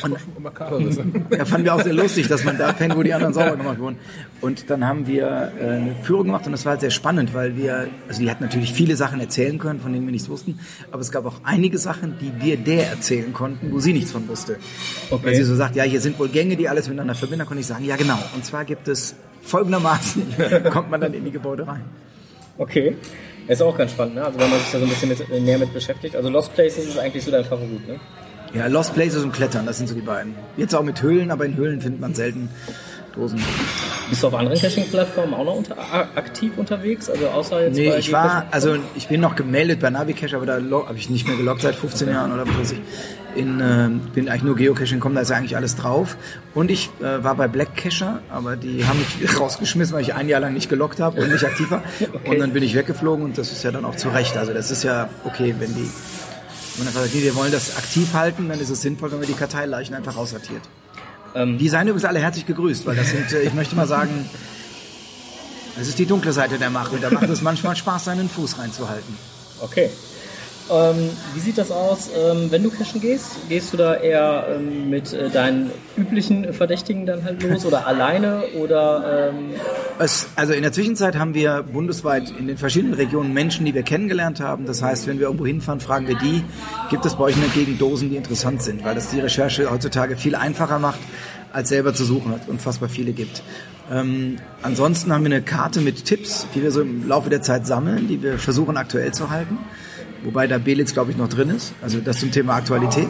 und, 0.03 0.43
Makaber 0.43 0.79
ist. 0.79 0.99
ja, 1.31 1.45
fanden 1.45 1.65
wir 1.65 1.73
auch 1.73 1.81
sehr 1.81 1.93
lustig, 1.93 2.27
dass 2.27 2.43
man 2.43 2.57
da 2.57 2.73
pennt, 2.73 2.95
wo 2.95 3.03
die 3.03 3.13
anderen 3.13 3.33
sauber 3.33 3.55
gemacht 3.55 3.79
wurden. 3.79 3.97
Und 4.41 4.69
dann 4.69 4.85
haben 4.85 5.07
wir 5.07 5.51
äh, 5.59 5.63
eine 5.63 5.95
Führung 6.03 6.25
gemacht 6.25 6.45
und 6.45 6.51
das 6.51 6.65
war 6.65 6.71
halt 6.71 6.81
sehr 6.81 6.91
spannend, 6.91 7.33
weil 7.33 7.55
wir, 7.55 7.87
also 8.07 8.21
die 8.21 8.29
hat 8.29 8.41
natürlich 8.41 8.73
viele 8.73 8.95
Sachen 8.95 9.19
erzählen 9.19 9.57
können, 9.57 9.79
von 9.79 9.93
denen 9.93 10.05
wir 10.05 10.11
nichts 10.11 10.29
wussten, 10.29 10.59
aber 10.91 11.01
es 11.01 11.11
gab 11.11 11.25
auch 11.25 11.41
einige 11.43 11.77
Sachen, 11.77 12.15
die 12.19 12.31
wir 12.43 12.57
der 12.57 12.89
erzählen 12.89 13.31
konnten, 13.33 13.71
wo 13.71 13.79
sie 13.79 13.93
nichts 13.93 14.11
von 14.11 14.27
wusste. 14.27 14.57
Okay. 15.09 15.25
Weil 15.25 15.35
sie 15.35 15.43
so 15.43 15.55
sagt, 15.55 15.75
ja, 15.75 15.83
hier 15.83 16.01
sind 16.01 16.19
wohl 16.19 16.29
Gänge, 16.29 16.55
die 16.55 16.67
alles 16.67 16.87
miteinander 16.87 17.15
verbinden, 17.15 17.39
da 17.39 17.45
konnte 17.45 17.61
ich 17.61 17.67
sagen, 17.67 17.85
ja 17.85 17.95
genau. 17.95 18.19
Und 18.35 18.45
zwar 18.45 18.65
gibt 18.65 18.87
es 18.87 19.15
folgendermaßen, 19.41 20.23
kommt 20.71 20.91
man 20.91 21.01
dann 21.01 21.13
in 21.13 21.23
die 21.23 21.31
Gebäude 21.31 21.67
rein. 21.67 21.83
Okay. 22.57 22.95
Ist 23.47 23.61
auch 23.61 23.77
ganz 23.77 23.91
spannend, 23.91 24.15
ne? 24.15 24.25
Also 24.25 24.39
wenn 24.39 24.49
man 24.49 24.59
sich 24.59 24.71
da 24.71 24.79
so 24.79 24.83
ein 24.83 24.89
bisschen 24.89 25.09
mit, 25.09 25.29
äh, 25.29 25.39
näher 25.39 25.57
mit 25.57 25.73
beschäftigt. 25.73 26.15
Also 26.15 26.29
Lost 26.29 26.53
Places 26.53 26.85
ist 26.85 26.97
eigentlich 26.97 27.23
so 27.23 27.31
dein 27.31 27.45
Favorit, 27.45 27.87
ne? 27.87 27.99
Ja, 28.53 28.67
Lost 28.67 28.93
Places 28.93 29.23
und 29.23 29.33
Klettern, 29.33 29.65
das 29.65 29.77
sind 29.77 29.87
so 29.87 29.95
die 29.95 30.01
beiden. 30.01 30.35
Jetzt 30.55 30.73
auch 30.73 30.83
mit 30.83 31.01
Höhlen, 31.01 31.31
aber 31.31 31.45
in 31.45 31.55
Höhlen 31.55 31.81
findet 31.81 32.01
man 32.01 32.13
selten 32.13 32.49
Dosen. 33.17 33.39
Bist 34.09 34.23
du 34.23 34.27
auf 34.27 34.35
anderen 34.35 34.57
Caching-Plattformen 34.57 35.33
auch 35.33 35.43
noch 35.43 35.55
unter, 35.55 35.77
aktiv 36.15 36.53
unterwegs? 36.55 37.09
Also 37.09 37.27
außer 37.27 37.63
jetzt 37.63 37.75
Nee, 37.75 37.93
ich 37.97 38.11
war, 38.13 38.45
also 38.51 38.77
ich 38.95 39.07
bin 39.07 39.19
noch 39.19 39.35
gemeldet 39.35 39.79
bei 39.81 39.89
Navicache, 39.89 40.35
aber 40.35 40.45
da 40.45 40.59
habe 40.61 40.97
ich 40.97 41.09
nicht 41.09 41.27
mehr 41.27 41.35
geloggt 41.35 41.61
seit 41.61 41.75
15 41.75 42.09
Jahren 42.09 42.31
oder 42.31 42.47
was 42.47 42.57
weiß 42.57 42.71
ich. 42.73 42.81
In, 43.35 43.59
äh, 43.59 43.89
bin 44.13 44.29
eigentlich 44.29 44.43
nur 44.43 44.55
Geocaching 44.55 44.97
gekommen, 44.97 45.15
da 45.15 45.21
ist 45.21 45.29
ja 45.29 45.35
eigentlich 45.35 45.55
alles 45.55 45.75
drauf. 45.75 46.17
Und 46.53 46.71
ich 46.71 46.89
äh, 47.01 47.23
war 47.23 47.35
bei 47.35 47.47
Black 47.47 47.75
Cacher, 47.75 48.21
aber 48.29 48.55
die 48.55 48.85
haben 48.85 48.99
mich 48.99 49.39
rausgeschmissen, 49.39 49.93
weil 49.93 50.01
ich 50.01 50.13
ein 50.13 50.29
Jahr 50.29 50.39
lang 50.39 50.53
nicht 50.53 50.69
geloggt 50.69 50.99
habe 50.99 51.21
und 51.21 51.31
nicht 51.31 51.43
aktiv 51.43 51.69
war. 51.69 51.83
Und 52.25 52.39
dann 52.39 52.53
bin 52.53 52.63
ich 52.63 52.75
weggeflogen 52.75 53.25
und 53.25 53.37
das 53.37 53.51
ist 53.51 53.63
ja 53.63 53.71
dann 53.71 53.85
auch 53.85 53.95
zu 53.95 54.09
Recht. 54.09 54.37
Also 54.37 54.53
das 54.53 54.71
ist 54.71 54.83
ja 54.83 55.09
okay, 55.23 55.55
wenn 55.59 55.73
die, 55.73 55.89
man 56.77 56.87
einfach 56.87 57.01
sagt, 57.01 57.15
nee, 57.15 57.23
wir 57.23 57.35
wollen 57.35 57.51
das 57.51 57.75
aktiv 57.77 58.13
halten, 58.13 58.49
dann 58.49 58.59
ist 58.59 58.69
es 58.69 58.81
sinnvoll, 58.81 59.11
wenn 59.11 59.19
man 59.19 59.27
die 59.27 59.33
Karteileichen 59.33 59.95
einfach 59.95 60.15
raussortiert. 60.15 60.61
Ähm, 61.35 61.57
Die 61.57 61.69
seien 61.69 61.87
übrigens 61.87 62.05
alle 62.05 62.19
herzlich 62.19 62.45
gegrüßt, 62.45 62.85
weil 62.85 62.95
das 62.95 63.09
sind, 63.09 63.31
äh, 63.33 63.41
ich 63.41 63.53
möchte 63.53 63.75
mal 63.75 63.87
sagen, 63.87 64.29
das 65.77 65.87
ist 65.87 65.99
die 65.99 66.05
dunkle 66.05 66.33
Seite 66.33 66.57
der 66.57 66.69
Macht 66.69 66.91
und 66.93 67.03
da 67.03 67.09
macht 67.09 67.29
es 67.29 67.41
manchmal 67.41 67.75
Spaß, 67.75 68.05
seinen 68.05 68.29
Fuß 68.29 68.57
reinzuhalten. 68.59 69.15
Okay. 69.59 69.89
Ähm, 70.71 71.09
wie 71.33 71.39
sieht 71.39 71.57
das 71.57 71.71
aus, 71.71 72.09
ähm, 72.15 72.51
wenn 72.51 72.63
du 72.63 72.69
cashen 72.69 73.01
gehst? 73.01 73.37
Gehst 73.49 73.73
du 73.73 73.77
da 73.77 73.95
eher 73.95 74.47
ähm, 74.49 74.89
mit 74.89 75.13
äh, 75.13 75.29
deinen 75.29 75.71
üblichen 75.95 76.53
Verdächtigen 76.53 77.05
dann 77.05 77.23
halt 77.23 77.41
los 77.43 77.65
oder 77.65 77.87
alleine 77.87 78.43
oder 78.57 79.29
ähm, 79.29 79.51
Es, 79.99 80.27
also 80.35 80.53
in 80.53 80.61
der 80.61 80.71
Zwischenzeit 80.71 81.17
haben 81.17 81.33
wir 81.33 81.63
bundesweit 81.63 82.31
in 82.37 82.47
den 82.47 82.57
verschiedenen 82.57 82.93
Regionen 82.95 83.33
Menschen, 83.33 83.65
die 83.65 83.73
wir 83.73 83.83
kennengelernt 83.83 84.39
haben. 84.39 84.65
Das 84.65 84.81
heißt, 84.81 85.07
wenn 85.07 85.19
wir 85.19 85.27
irgendwo 85.27 85.45
hinfahren, 85.45 85.79
fragen 85.79 86.07
wir 86.07 86.17
die, 86.17 86.43
gibt 86.89 87.05
es 87.05 87.15
bei 87.15 87.25
euch 87.25 87.35
in 87.35 87.41
der 87.41 87.51
Gegend 87.51 87.79
Dosen, 87.81 88.09
die 88.09 88.17
interessant 88.17 88.61
sind? 88.61 88.83
Weil 88.83 88.95
das 88.95 89.09
die 89.09 89.19
Recherche 89.19 89.71
heutzutage 89.71 90.17
viel 90.17 90.35
einfacher 90.35 90.79
macht, 90.79 90.99
als 91.53 91.69
selber 91.69 91.93
zu 91.93 92.03
suchen, 92.03 92.31
weil 92.31 92.39
es 92.39 92.47
unfassbar 92.47 92.89
viele 92.89 93.13
gibt. 93.13 93.41
Ähm, 93.89 94.37
ansonsten 94.63 95.13
haben 95.13 95.23
wir 95.23 95.31
eine 95.31 95.41
Karte 95.41 95.79
mit 95.81 96.05
Tipps, 96.05 96.45
die 96.53 96.61
wir 96.61 96.71
so 96.71 96.81
im 96.81 97.07
Laufe 97.07 97.29
der 97.29 97.41
Zeit 97.41 97.65
sammeln, 97.65 98.07
die 98.07 98.21
wir 98.21 98.37
versuchen 98.37 98.75
aktuell 98.75 99.13
zu 99.13 99.29
halten. 99.29 99.57
Wobei 100.23 100.47
da 100.47 100.57
Belitz, 100.57 100.93
glaube 100.93 101.11
ich, 101.11 101.17
noch 101.17 101.29
drin 101.29 101.49
ist. 101.49 101.73
Also 101.81 101.99
das 101.99 102.19
zum 102.19 102.31
Thema 102.31 102.55
Aktualität. 102.55 103.09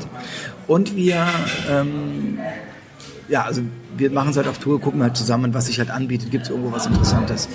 Und 0.68 0.96
wir 0.96 1.28
ähm, 1.70 2.40
ja, 3.30 3.44
also 3.44 3.62
wir 3.96 4.12
machen 4.12 4.30
es 4.30 4.38
halt 4.38 4.48
auf 4.48 4.60
Tour, 4.60 4.80
gucken 4.80 5.02
halt 5.02 5.18
zusammen, 5.18 5.54
was 5.54 5.68
sich 5.68 5.80
halt 5.80 5.92
anbietet, 5.92 6.32
gibt 6.32 6.46
es 6.46 6.50
irgendwo 6.50 6.72
was 6.72 6.86
Interessantes. 6.86 7.50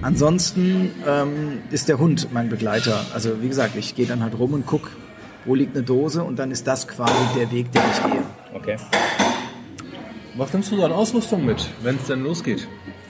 Ansonsten 0.00 0.90
ähm, 1.06 1.58
ist 1.70 1.88
der 1.88 1.98
Hund 1.98 2.28
mein 2.32 2.48
Begleiter. 2.48 3.04
Also 3.14 3.42
wie 3.42 3.48
gesagt, 3.48 3.76
ich 3.76 3.94
gehe 3.94 4.06
dann 4.06 4.22
halt 4.22 4.38
rum 4.38 4.54
und 4.54 4.66
guck, 4.66 4.90
wo 5.44 5.54
liegt 5.54 5.76
eine 5.76 5.84
Dose 5.84 6.22
und 6.24 6.38
dann 6.38 6.50
ist 6.50 6.66
das 6.66 6.88
quasi 6.88 7.12
der 7.36 7.50
Weg, 7.50 7.70
den 7.72 7.82
ich 7.92 8.12
gehe. 8.12 8.22
okay. 8.54 8.76
Was 10.34 10.52
nimmst 10.52 10.72
du 10.72 10.76
so 10.76 10.84
an 10.84 10.92
Ausrüstung 10.92 11.44
mit, 11.44 11.68
wenn 11.82 11.96
es 11.96 12.06
denn 12.06 12.22
losgeht? 12.22 12.66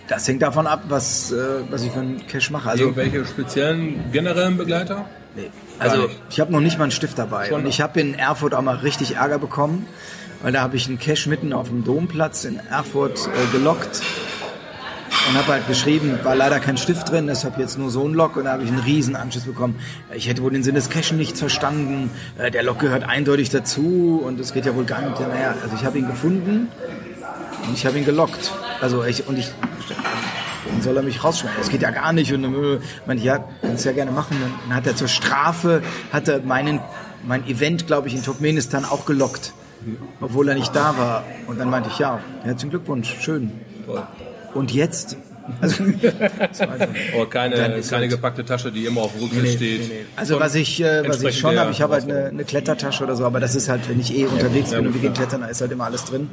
Das 0.08 0.26
hängt 0.26 0.42
davon 0.42 0.66
ab, 0.66 0.84
was, 0.88 1.30
äh, 1.30 1.36
was 1.70 1.82
ich 1.84 1.92
für 1.92 2.00
einen 2.00 2.26
Cash 2.26 2.50
mache. 2.50 2.70
Also, 2.70 2.84
Irgendwelche 2.84 3.24
speziellen 3.24 4.10
generellen 4.12 4.56
Begleiter? 4.56 5.06
nee. 5.36 5.50
also 5.78 6.10
ich 6.28 6.40
habe 6.40 6.52
noch 6.52 6.60
nicht 6.60 6.78
mal 6.78 6.84
einen 6.84 6.90
Stift 6.92 7.18
dabei. 7.18 7.48
Schon 7.48 7.62
und 7.62 7.66
ich 7.66 7.80
habe 7.80 8.00
in 8.00 8.14
Erfurt 8.14 8.54
auch 8.54 8.62
mal 8.62 8.76
richtig 8.76 9.16
Ärger 9.16 9.38
bekommen, 9.38 9.86
weil 10.42 10.52
da 10.52 10.60
habe 10.60 10.76
ich 10.76 10.88
einen 10.88 10.98
Cash 10.98 11.26
mitten 11.28 11.52
auf 11.52 11.68
dem 11.68 11.84
Domplatz 11.84 12.44
in 12.44 12.58
Erfurt 12.58 13.28
äh, 13.28 13.52
gelockt 13.56 14.02
und 15.28 15.38
habe 15.38 15.52
halt 15.52 15.68
geschrieben, 15.68 16.18
war 16.24 16.34
leider 16.34 16.58
kein 16.58 16.76
Stift 16.76 17.10
drin, 17.10 17.28
deshalb 17.28 17.56
jetzt 17.58 17.78
nur 17.78 17.90
so 17.90 18.06
ein 18.06 18.12
Log 18.12 18.36
und 18.36 18.44
da 18.44 18.52
habe 18.52 18.64
ich 18.64 18.68
einen 18.68 18.80
riesen 18.80 19.14
Anschiss 19.14 19.44
bekommen. 19.44 19.78
Ich 20.12 20.28
hätte 20.28 20.42
wohl 20.42 20.50
den 20.50 20.64
Sinn 20.64 20.74
des 20.74 20.90
Cachen 20.90 21.16
nicht 21.16 21.38
verstanden, 21.38 22.10
äh, 22.38 22.50
der 22.50 22.64
Log 22.64 22.80
gehört 22.80 23.04
eindeutig 23.04 23.50
dazu 23.50 24.20
und 24.24 24.40
es 24.40 24.52
geht 24.52 24.66
ja 24.66 24.74
wohl 24.74 24.84
gar 24.84 25.00
nicht. 25.00 25.20
Naja, 25.20 25.54
also 25.62 25.76
ich 25.76 25.84
habe 25.84 25.98
ihn 25.98 26.08
gefunden 26.08 26.68
und 27.66 27.74
ich 27.74 27.86
habe 27.86 27.98
ihn 27.98 28.04
gelockt. 28.04 28.52
Also 28.80 29.04
ich, 29.04 29.26
und 29.28 29.38
ich, 29.38 29.50
dann 30.66 30.82
soll 30.82 30.96
er 30.96 31.02
mich 31.02 31.22
rausschmeißen. 31.22 31.58
Das 31.58 31.70
geht 31.70 31.82
ja 31.82 31.90
gar 31.90 32.12
nicht. 32.12 32.32
Und 32.32 32.42
dann 32.42 32.54
äh, 32.54 32.78
meinte 33.06 33.20
ich, 33.20 33.24
ja, 33.24 33.44
kannst 33.60 33.84
ja 33.84 33.92
gerne 33.92 34.10
machen. 34.10 34.36
Dann 34.66 34.76
hat 34.76 34.86
er 34.86 34.96
zur 34.96 35.08
Strafe, 35.08 35.82
hat 36.12 36.28
er 36.28 36.40
meinen, 36.40 36.80
mein 37.24 37.46
Event, 37.46 37.86
glaube 37.86 38.08
ich, 38.08 38.14
in 38.14 38.22
Turkmenistan 38.22 38.84
auch 38.84 39.04
gelockt. 39.04 39.52
Obwohl 40.20 40.48
er 40.48 40.54
nicht 40.54 40.74
da 40.74 40.96
war. 40.96 41.24
Und 41.46 41.58
dann 41.58 41.68
meinte 41.68 41.90
ich, 41.90 41.98
ja, 41.98 42.20
herzlichen 42.42 42.70
Glückwunsch, 42.70 43.16
schön. 43.20 43.52
Und 44.54 44.72
jetzt 44.72 45.16
Also. 45.60 45.84
Aber 47.14 47.28
keine, 47.30 47.56
keine 47.56 47.82
halt- 47.82 48.10
gepackte 48.10 48.44
Tasche, 48.44 48.72
die 48.72 48.86
immer 48.86 49.02
auf 49.02 49.12
dem 49.12 49.22
Rücksitz 49.22 49.42
Nee, 49.42 49.56
steht. 49.56 49.80
nee, 49.80 49.86
nee. 49.88 50.04
Also 50.16 50.40
was 50.40 50.54
ich, 50.54 50.80
äh, 50.82 51.06
was 51.08 51.22
ich 51.22 51.38
schon 51.38 51.58
habe, 51.58 51.70
ich 51.70 51.80
habe 51.82 51.94
halt 51.94 52.04
eine, 52.04 52.26
eine 52.26 52.44
Klettertasche 52.44 53.04
oder 53.04 53.14
so, 53.16 53.24
aber 53.24 53.40
das 53.40 53.54
ist 53.54 53.68
halt, 53.68 53.88
wenn 53.88 54.00
ich 54.00 54.16
eh 54.16 54.26
unterwegs 54.26 54.70
bin 54.70 54.86
und 54.86 54.94
wir 54.94 55.00
gehen 55.00 55.12
klettern, 55.12 55.42
da 55.42 55.46
ist 55.48 55.60
halt 55.60 55.70
immer 55.72 55.84
alles 55.84 56.04
drin. 56.04 56.30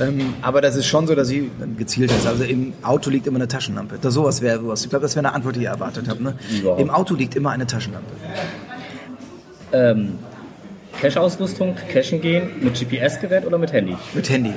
Ähm, 0.00 0.34
aber 0.42 0.60
das 0.60 0.76
ist 0.76 0.86
schon 0.86 1.06
so, 1.06 1.14
dass 1.14 1.28
ich 1.30 1.44
dann 1.58 1.76
gezielt 1.76 2.10
ist. 2.10 2.26
Also 2.26 2.44
im 2.44 2.72
Auto 2.82 3.10
liegt 3.10 3.26
immer 3.26 3.38
eine 3.38 3.48
Taschenlampe. 3.48 3.98
Das 4.00 4.14
sowas 4.14 4.40
wäre 4.42 4.58
sowas. 4.60 4.82
Ich 4.84 4.90
glaube, 4.90 5.02
das 5.02 5.14
wäre 5.16 5.26
eine 5.26 5.34
Antwort, 5.34 5.56
die 5.56 5.62
ihr 5.62 5.68
erwartet 5.70 6.06
habt. 6.08 6.20
Ne? 6.20 6.34
Im 6.78 6.90
Auto 6.90 7.14
liegt 7.14 7.34
immer 7.36 7.50
eine 7.50 7.66
Taschenlampe. 7.66 8.10
Ähm, 9.72 10.18
Cache-Ausrüstung, 11.00 11.76
Cachen 11.92 12.20
gehen 12.20 12.50
mit 12.62 12.74
GPS-Gerät 12.78 13.44
oder 13.46 13.58
mit 13.58 13.72
Handy? 13.72 13.96
Mit 14.14 14.28
Handy. 14.30 14.52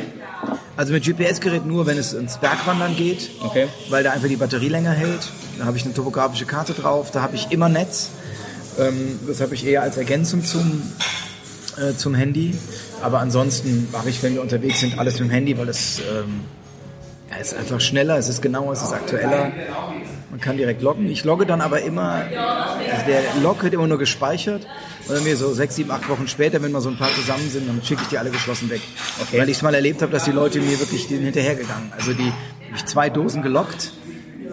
Also 0.77 0.93
mit 0.93 1.03
GPS-Gerät 1.05 1.65
nur, 1.65 1.87
wenn 1.87 1.97
es 1.97 2.13
ins 2.13 2.37
Bergwandern 2.37 2.95
geht, 2.95 3.29
Okay. 3.43 3.67
weil 3.89 4.03
da 4.03 4.11
einfach 4.11 4.27
die 4.27 4.35
Batterie 4.35 4.67
länger 4.69 4.91
hält. 4.91 5.31
Da 5.57 5.65
habe 5.65 5.77
ich 5.77 5.85
eine 5.85 5.93
topografische 5.93 6.45
Karte 6.45 6.73
drauf, 6.73 7.11
da 7.11 7.21
habe 7.21 7.35
ich 7.35 7.51
immer 7.51 7.69
Netz. 7.69 8.09
Ähm, 8.77 9.19
das 9.27 9.39
habe 9.41 9.55
ich 9.55 9.65
eher 9.65 9.81
als 9.81 9.95
Ergänzung 9.97 10.43
zum, 10.43 10.81
äh, 11.77 11.93
zum 11.95 12.13
Handy. 12.13 12.53
Aber 13.01 13.19
ansonsten 13.19 13.87
mache 13.91 14.09
ich, 14.09 14.21
wenn 14.21 14.33
wir 14.33 14.41
unterwegs 14.41 14.81
sind, 14.81 14.99
alles 14.99 15.19
mit 15.19 15.29
dem 15.29 15.31
Handy, 15.31 15.57
weil 15.57 15.69
es 15.69 15.99
ähm, 15.99 16.41
ja, 17.31 17.37
ist 17.37 17.55
einfach 17.55 17.79
schneller, 17.79 18.17
es 18.17 18.27
ist 18.27 18.41
genauer, 18.41 18.73
es 18.73 18.81
ist 18.81 18.91
aktueller. 18.93 19.51
Man 20.35 20.41
kann 20.41 20.57
direkt 20.57 20.81
loggen. 20.81 21.09
Ich 21.09 21.23
logge 21.23 21.45
dann 21.45 21.61
aber 21.61 21.81
immer, 21.83 22.11
also 22.91 23.05
der 23.07 23.21
Log 23.41 23.63
wird 23.63 23.73
immer 23.73 23.87
nur 23.87 23.97
gespeichert. 23.97 24.67
Und 25.07 25.15
dann 25.15 25.23
mir 25.23 25.37
so 25.37 25.53
sechs, 25.53 25.75
sieben, 25.75 25.91
acht 25.91 26.09
Wochen 26.09 26.27
später, 26.27 26.61
wenn 26.61 26.73
wir 26.73 26.81
so 26.81 26.89
ein 26.89 26.97
paar 26.97 27.07
zusammen 27.07 27.49
sind, 27.49 27.69
dann 27.69 27.81
schicke 27.81 28.01
ich 28.01 28.09
die 28.09 28.17
alle 28.17 28.31
geschlossen 28.31 28.69
weg. 28.69 28.81
Okay. 29.21 29.39
Weil 29.39 29.47
ich 29.47 29.55
es 29.55 29.63
mal 29.63 29.73
erlebt 29.73 30.01
habe, 30.01 30.11
dass 30.11 30.25
die 30.25 30.31
Leute 30.31 30.59
mir 30.59 30.77
wirklich 30.77 31.07
sind 31.07 31.21
hinterhergegangen. 31.23 31.93
Also 31.97 32.11
die 32.11 32.25
habe 32.25 32.75
ich 32.75 32.85
zwei 32.85 33.09
Dosen 33.09 33.43
gelockt 33.43 33.93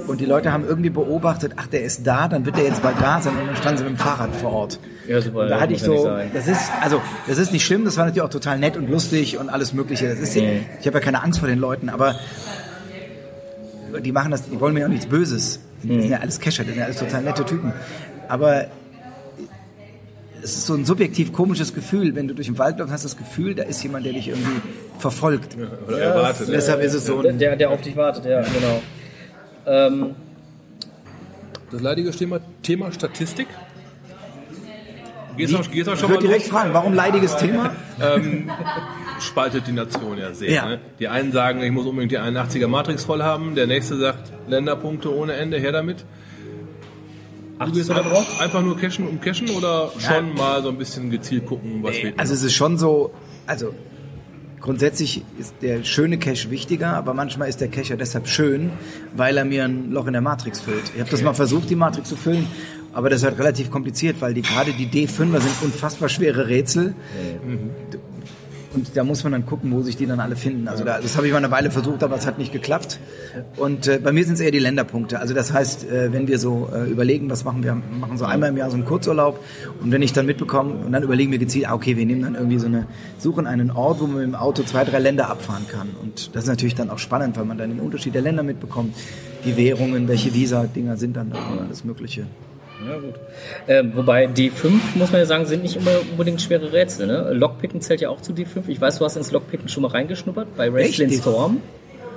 und 0.07 0.21
die 0.21 0.25
Leute 0.25 0.53
haben 0.53 0.64
irgendwie 0.64 0.90
beobachtet, 0.90 1.55
ach, 1.57 1.66
der 1.66 1.83
ist 1.83 2.07
da, 2.07 2.29
dann 2.29 2.47
wird 2.47 2.59
der 2.59 2.64
jetzt 2.64 2.81
bald 2.81 3.01
da 3.01 3.21
sein 3.21 3.37
und 3.37 3.49
dann 3.49 3.57
standen 3.57 3.79
sie 3.79 3.85
mit 3.85 3.95
dem 3.95 3.99
Fahrrad 3.99 4.37
vor 4.37 4.53
Ort. 4.53 4.79
Ja, 5.09 5.21
super. 5.21 5.40
Und 5.40 5.49
da 5.49 5.59
hatte 5.59 5.73
ich 5.73 5.83
so, 5.83 6.09
das 6.33 6.47
ist, 6.47 6.61
also, 6.81 7.03
das 7.27 7.38
ist 7.38 7.53
nicht 7.53 7.66
schlimm, 7.66 7.85
das 7.85 7.97
war 7.97 8.05
natürlich 8.05 8.23
auch 8.23 8.31
total 8.31 8.57
nett 8.61 8.77
und 8.77 8.88
lustig 8.88 9.37
und 9.37 9.49
alles 9.49 9.73
Mögliche. 9.73 10.09
Das 10.09 10.21
ist, 10.21 10.37
Mhm. 10.37 10.64
ich 10.81 10.87
habe 10.87 10.99
ja 10.99 11.05
keine 11.05 11.25
Angst 11.25 11.40
vor 11.40 11.49
den 11.49 11.59
Leuten, 11.59 11.88
aber 11.88 12.14
die 14.01 14.12
machen 14.12 14.31
das, 14.31 14.49
die 14.49 14.59
wollen 14.61 14.75
mir 14.75 14.87
auch 14.87 14.88
nichts 14.90 15.07
Böses. 15.07 15.61
Die 15.83 16.01
sind 16.01 16.11
ja 16.11 16.18
alles 16.18 16.38
Kescher, 16.40 16.64
die 16.64 16.71
sind 16.71 16.79
ja 16.79 16.85
alles 16.87 16.99
total 16.99 17.23
nette 17.23 17.45
Typen. 17.45 17.73
Aber 18.29 18.66
es 20.42 20.57
ist 20.57 20.66
so 20.66 20.75
ein 20.75 20.85
subjektiv 20.85 21.33
komisches 21.33 21.75
Gefühl, 21.75 22.14
wenn 22.14 22.27
du 22.29 22.35
durch 22.35 22.49
den 22.49 22.59
Wald 22.59 22.79
läufst, 22.79 22.92
hast 22.92 23.05
du 23.05 23.09
das 23.09 23.16
Gefühl, 23.16 23.55
da 23.55 23.62
ist 23.62 23.83
jemand, 23.83 24.07
der 24.07 24.12
dich 24.12 24.29
irgendwie 24.29 24.61
verfolgt. 24.99 25.57
Oder 25.87 25.99
erwartet. 25.99 26.49
Und 26.49 26.53
deshalb 26.53 26.83
ist 26.83 26.95
es 26.95 27.07
so 27.07 27.21
ein, 27.21 27.38
Der, 27.38 27.57
der 27.57 27.71
auf 27.71 27.81
dich 27.81 27.97
wartet, 27.97 28.25
ja, 28.25 28.42
genau. 28.42 28.83
Ähm, 29.66 30.14
Das 31.71 31.81
leidige 31.81 32.11
Thema, 32.11 32.40
Thema 32.62 32.90
Statistik. 32.92 33.47
Gehst 35.37 35.53
du 35.53 35.59
gehst 35.59 35.87
du 35.87 35.92
ich 35.92 35.99
schon 35.99 36.09
mal 36.09 36.16
würde 36.16 36.27
direkt 36.27 36.45
los? 36.45 36.53
fragen, 36.53 36.75
warum 36.75 36.95
leidiges 36.95 37.37
Thema? 37.37 37.73
Spaltet 39.21 39.66
die 39.66 39.73
Nation 39.73 40.18
ja 40.18 40.33
sehr. 40.33 40.51
Ja. 40.51 40.66
Ne? 40.66 40.81
Die 40.99 41.09
einen 41.09 41.33
sagen, 41.33 41.62
ich 41.62 41.71
muss 41.71 41.87
unbedingt 41.87 42.12
die 42.12 42.18
81er 42.18 42.68
Matrix 42.68 43.05
voll 43.05 43.23
haben. 43.23 43.55
Der 43.55 43.66
nächste 43.66 43.97
sagt, 43.97 44.33
Länderpunkte 44.49 45.14
ohne 45.14 45.35
Ende, 45.35 45.59
her 45.59 45.73
damit. 45.73 46.05
du 47.59 47.83
da 47.85 48.03
drauf? 48.03 48.40
Einfach 48.40 48.62
nur 48.62 48.77
cashen 48.77 49.07
um 49.07 49.21
cashen 49.21 49.51
oder 49.51 49.92
schon 49.99 50.35
mal 50.35 50.62
so 50.62 50.68
ein 50.68 50.79
bisschen 50.79 51.11
gezielt 51.11 51.47
gucken, 51.47 51.83
was 51.83 51.97
fehlt? 51.97 52.18
Also 52.18 52.35
es 52.35 52.42
ist 52.42 52.55
schon 52.55 52.77
so, 52.79 53.12
also 53.47 53.73
grundsätzlich 54.61 55.23
ist 55.38 55.55
der 55.62 55.85
schöne 55.85 56.18
Cache 56.18 56.51
wichtiger, 56.51 56.95
aber 56.95 57.14
manchmal 57.14 57.49
ist 57.49 57.61
der 57.61 57.68
Cache 57.68 57.90
ja 57.90 57.97
deshalb 57.97 58.27
schön, 58.29 58.71
weil 59.14 59.37
er 59.37 59.45
mir 59.45 59.64
ein 59.64 59.92
Loch 59.92 60.07
in 60.07 60.12
der 60.12 60.23
Matrix 60.23 60.61
füllt. 60.61 60.90
Ich 60.95 61.01
habe 61.01 61.11
das 61.11 61.23
mal 61.23 61.35
versucht, 61.35 61.71
die 61.71 61.77
Matrix 61.77 62.09
zu 62.09 62.16
füllen, 62.16 62.47
aber 62.92 63.11
das 63.11 63.20
ist 63.20 63.24
halt 63.24 63.38
relativ 63.38 63.70
kompliziert, 63.70 64.16
weil 64.20 64.35
die 64.35 64.42
gerade 64.42 64.72
die 64.72 64.87
D5er 64.87 65.40
sind 65.40 65.62
unfassbar 65.62 66.09
schwere 66.09 66.48
Rätsel. 66.48 66.94
Und 68.74 68.96
da 68.96 69.05
muss 69.05 69.22
man 69.22 69.33
dann 69.33 69.44
gucken, 69.44 69.70
wo 69.72 69.83
sich 69.83 69.96
die 69.96 70.07
dann 70.07 70.20
alle 70.20 70.35
finden. 70.35 70.66
Also 70.66 70.85
da, 70.85 70.98
das 71.00 71.16
habe 71.16 71.26
ich 71.26 71.33
mal 71.33 71.38
eine 71.38 71.50
Weile 71.50 71.70
versucht, 71.70 72.02
aber 72.02 72.16
es 72.16 72.26
hat 72.26 72.38
nicht 72.38 72.52
geklappt. 72.52 72.98
Und 73.57 73.87
äh, 73.87 73.98
bei 74.02 74.12
mir 74.12 74.24
sind 74.24 74.35
es 74.35 74.40
eher 74.40 74.50
die 74.50 74.59
Länderpunkte. 74.59 75.20
Also 75.20 75.35
das 75.35 75.52
heißt, 75.52 75.85
äh, 75.90 76.12
wenn 76.12 76.26
wir 76.26 76.38
so 76.38 76.70
äh, 76.74 76.90
überlegen, 76.90 77.28
was 77.28 77.44
machen 77.44 77.62
wir, 77.62 77.74
machen 77.74 78.16
so 78.16 78.24
einmal 78.24 78.48
im 78.48 78.57
Jahr 78.57 78.70
so 78.70 78.76
einen 78.76 78.87
Kurzurlaub. 78.87 79.42
Und 79.83 79.92
wenn 79.92 80.00
ich 80.00 80.12
dann 80.12 80.24
mitbekomme, 80.24 80.87
und 80.87 80.92
dann 80.92 81.02
überlegen 81.02 81.33
wir 81.33 81.38
gezielt, 81.38 81.68
ah, 81.68 81.74
okay, 81.74 81.96
wir 81.96 82.07
nehmen 82.07 82.22
dann 82.22 82.35
irgendwie 82.35 82.59
so 82.59 82.66
eine, 82.66 82.87
suchen 83.18 83.46
einen 83.46 83.70
Ort, 83.70 84.00
wo 84.00 84.07
man 84.07 84.16
mit 84.16 84.24
dem 84.24 84.35
Auto 84.35 84.62
zwei, 84.62 84.85
drei 84.85 85.00
Länder 85.00 85.28
abfahren 85.28 85.66
kann. 85.70 85.90
Und 86.00 86.35
das 86.35 86.44
ist 86.44 86.48
natürlich 86.48 86.74
dann 86.74 86.88
auch 86.88 86.98
spannend, 86.98 87.37
weil 87.37 87.44
man 87.44 87.59
dann 87.59 87.68
den 87.68 87.81
Unterschied 87.81 88.14
der 88.14 88.22
Länder 88.22 88.42
mitbekommt. 88.42 88.94
Die 89.44 89.57
Währungen, 89.57 90.09
welche 90.09 90.33
Visa-Dinger 90.33 90.96
sind 90.96 91.16
dann 91.16 91.31
da 91.31 91.38
und 91.50 91.61
alles 91.61 91.85
Mögliche. 91.85 92.26
Ja, 92.88 92.99
gut. 92.99 93.14
Ähm, 93.68 93.92
wobei 93.95 94.27
D5, 94.27 94.71
muss 94.95 95.12
man 95.12 95.21
ja 95.21 95.27
sagen, 95.27 95.47
sind 95.47 95.62
nicht 95.62 95.77
immer 95.77 95.92
unbedingt 96.11 96.40
schwere 96.40 96.73
Rätsel. 96.73 97.07
Ne? 97.07 97.33
Lockpicken 97.33 97.81
zählt 97.81 98.01
ja 98.01 98.09
auch 98.09 98.21
zu 98.21 98.33
D5. 98.33 98.68
Ich 98.68 98.81
weiß, 98.81 98.99
du 98.99 99.05
hast 99.05 99.16
ins 99.16 99.31
Lockpicken 99.31 99.68
schon 99.68 99.83
mal 99.83 99.90
reingeschnuppert 99.90 100.57
bei 100.57 100.73
Wrestling? 100.73 101.12
Storm. 101.12 101.61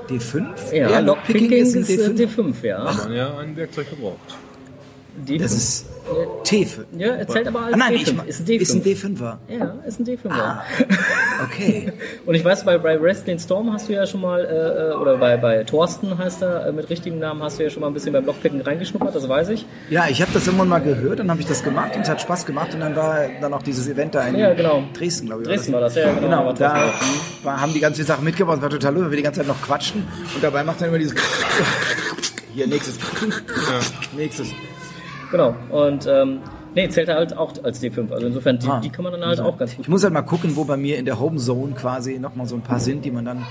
D5? 0.10 0.74
Ja, 0.74 1.00
Lockpicking 1.00 1.52
ist, 1.52 1.76
ein 1.76 1.82
ist 1.82 1.90
äh, 1.90 2.26
D5. 2.26 2.62
D5, 2.62 2.66
ja. 2.66 2.84
man 2.84 3.14
ja 3.14 3.38
ein 3.38 3.56
Werkzeug 3.56 3.90
gebraucht. 3.90 4.38
D5. 5.26 5.40
Das 5.42 5.52
ist 5.54 5.86
T5. 6.44 6.86
ja, 6.98 7.08
er 7.16 7.28
zählt 7.28 7.48
aber 7.48 7.62
als 7.66 7.74
Ah, 7.74 7.78
nein, 7.78 7.94
D5. 7.96 8.00
ich, 8.00 8.28
ist 8.28 8.40
ein 8.42 8.46
D5. 8.46 8.62
ist 8.62 8.74
ein 8.76 8.84
D5er. 8.84 9.38
ja, 9.48 9.76
ist 9.88 10.00
ein 10.00 10.06
D5. 10.06 10.30
Ah, 10.30 10.64
okay. 11.44 11.92
Und 12.26 12.36
ich 12.36 12.46
weiß, 12.46 12.64
bei, 12.66 12.78
bei 12.78 13.02
Wrestling 13.02 13.40
Storm 13.40 13.72
hast 13.74 13.90
du 13.90 13.94
ja 13.94 14.06
schon 14.06 14.22
mal, 14.22 14.42
äh, 14.46 14.92
äh, 14.92 14.96
oder 14.96 15.18
bei, 15.18 15.38
bei 15.38 15.64
Thorsten 15.64 16.18
heißt 16.18 16.44
er, 16.44 16.68
äh, 16.68 16.72
mit 16.72 16.90
richtigem 16.90 17.18
Namen 17.20 17.42
hast 17.42 17.58
du 17.58 17.64
ja 17.64 17.70
schon 17.70 17.82
mal 17.82 17.88
ein 17.88 17.94
bisschen 17.94 18.14
beim 18.14 18.26
Lockpicken 18.26 18.62
reingeschnuppert, 18.62 19.16
das 19.16 19.28
weiß 19.28 19.50
ich. 19.50 19.66
Ja, 19.90 20.08
ich 20.10 20.22
habe 20.22 20.32
das 20.34 20.46
irgendwann 20.46 20.70
mal 20.70 20.80
gehört, 20.80 21.20
dann 21.20 21.32
habe 21.32 21.42
ich 21.42 21.48
das 21.48 21.64
gemacht 21.64 21.96
und 21.96 22.02
es 22.04 22.10
hat 22.10 22.22
Spaß 22.22 22.46
gemacht 22.46 22.74
und 22.74 22.82
dann 22.82 22.96
war 22.96 23.20
dann 23.42 23.54
auch 23.54 23.64
dieses 23.64 23.88
Event 23.88 24.14
da 24.14 24.28
in 24.28 24.36
Ja, 24.36 24.54
genau. 24.54 24.84
Dresden, 24.94 25.28
glaube 25.28 25.42
ich. 25.44 25.48
Dresden 25.48 25.74
war 25.74 25.82
das, 25.82 25.96
ja, 25.96 26.12
genau. 26.14 26.26
Genau, 26.26 26.54
da 26.54 26.94
war, 27.42 27.62
haben 27.62 27.74
die 27.74 27.80
ganz 27.80 27.96
viele 27.96 28.08
Sachen 28.08 28.26
mitgebracht, 28.26 28.58
es 28.58 28.62
war 28.64 28.70
total 28.70 28.94
lustig, 28.94 29.06
weil 29.06 29.12
wir 29.12 29.18
die 29.18 29.24
ganze 29.24 29.40
Zeit 29.40 29.48
noch 29.48 29.62
quatschten 29.62 30.04
und 30.36 30.44
dabei 30.44 30.64
macht 30.64 30.82
er 30.82 30.90
immer 30.90 31.00
dieses 31.00 31.16
hier 32.54 32.68
nächstes 32.68 32.98
nächstes. 34.16 34.48
Genau. 35.32 35.56
Und 35.70 36.08
ähm, 36.08 36.40
nee, 36.76 36.88
zählt 36.90 37.10
er 37.10 37.16
halt 37.16 37.36
auch 37.36 37.54
als 37.64 37.82
D5. 37.82 38.12
Also 38.12 38.28
insofern, 38.28 38.60
die, 38.60 38.68
Ah. 38.68 38.80
die 38.80 38.90
kann 38.90 39.04
man 39.04 39.14
dann 39.14 39.26
halt 39.26 39.40
auch 39.40 39.58
ganz 39.58 39.76
gut. 39.76 39.86
Ich 39.86 39.90
muss 39.90 40.04
halt 40.04 40.14
mal 40.14 40.22
gucken, 40.22 40.56
wo 40.56 40.64
bei 40.66 40.78
mir 40.78 40.98
in 40.98 41.06
der 41.06 41.20
Home 41.20 41.38
Zone 41.38 41.74
quasi 41.74 42.20
noch 42.20 42.36
mal 42.36 42.46
so 42.46 42.56
ein 42.56 42.62
paar 42.62 42.80
sind, 42.80 43.04
die 43.06 43.12
man 43.12 43.26
dann 43.26 43.46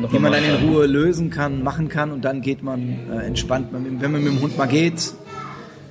Noch 0.00 0.10
die 0.10 0.18
man 0.18 0.32
dann 0.32 0.42
in. 0.44 0.68
Ruhe 0.68 0.86
lösen 0.86 1.30
kann, 1.30 1.62
machen 1.62 1.88
kann 1.88 2.12
und 2.12 2.24
dann 2.24 2.40
geht 2.42 2.62
man 2.62 2.98
äh, 3.12 3.26
entspannt, 3.26 3.68
wenn 3.72 4.12
man 4.12 4.22
mit 4.22 4.32
dem 4.32 4.40
Hund 4.40 4.56
mal 4.56 4.66
geht, 4.66 5.12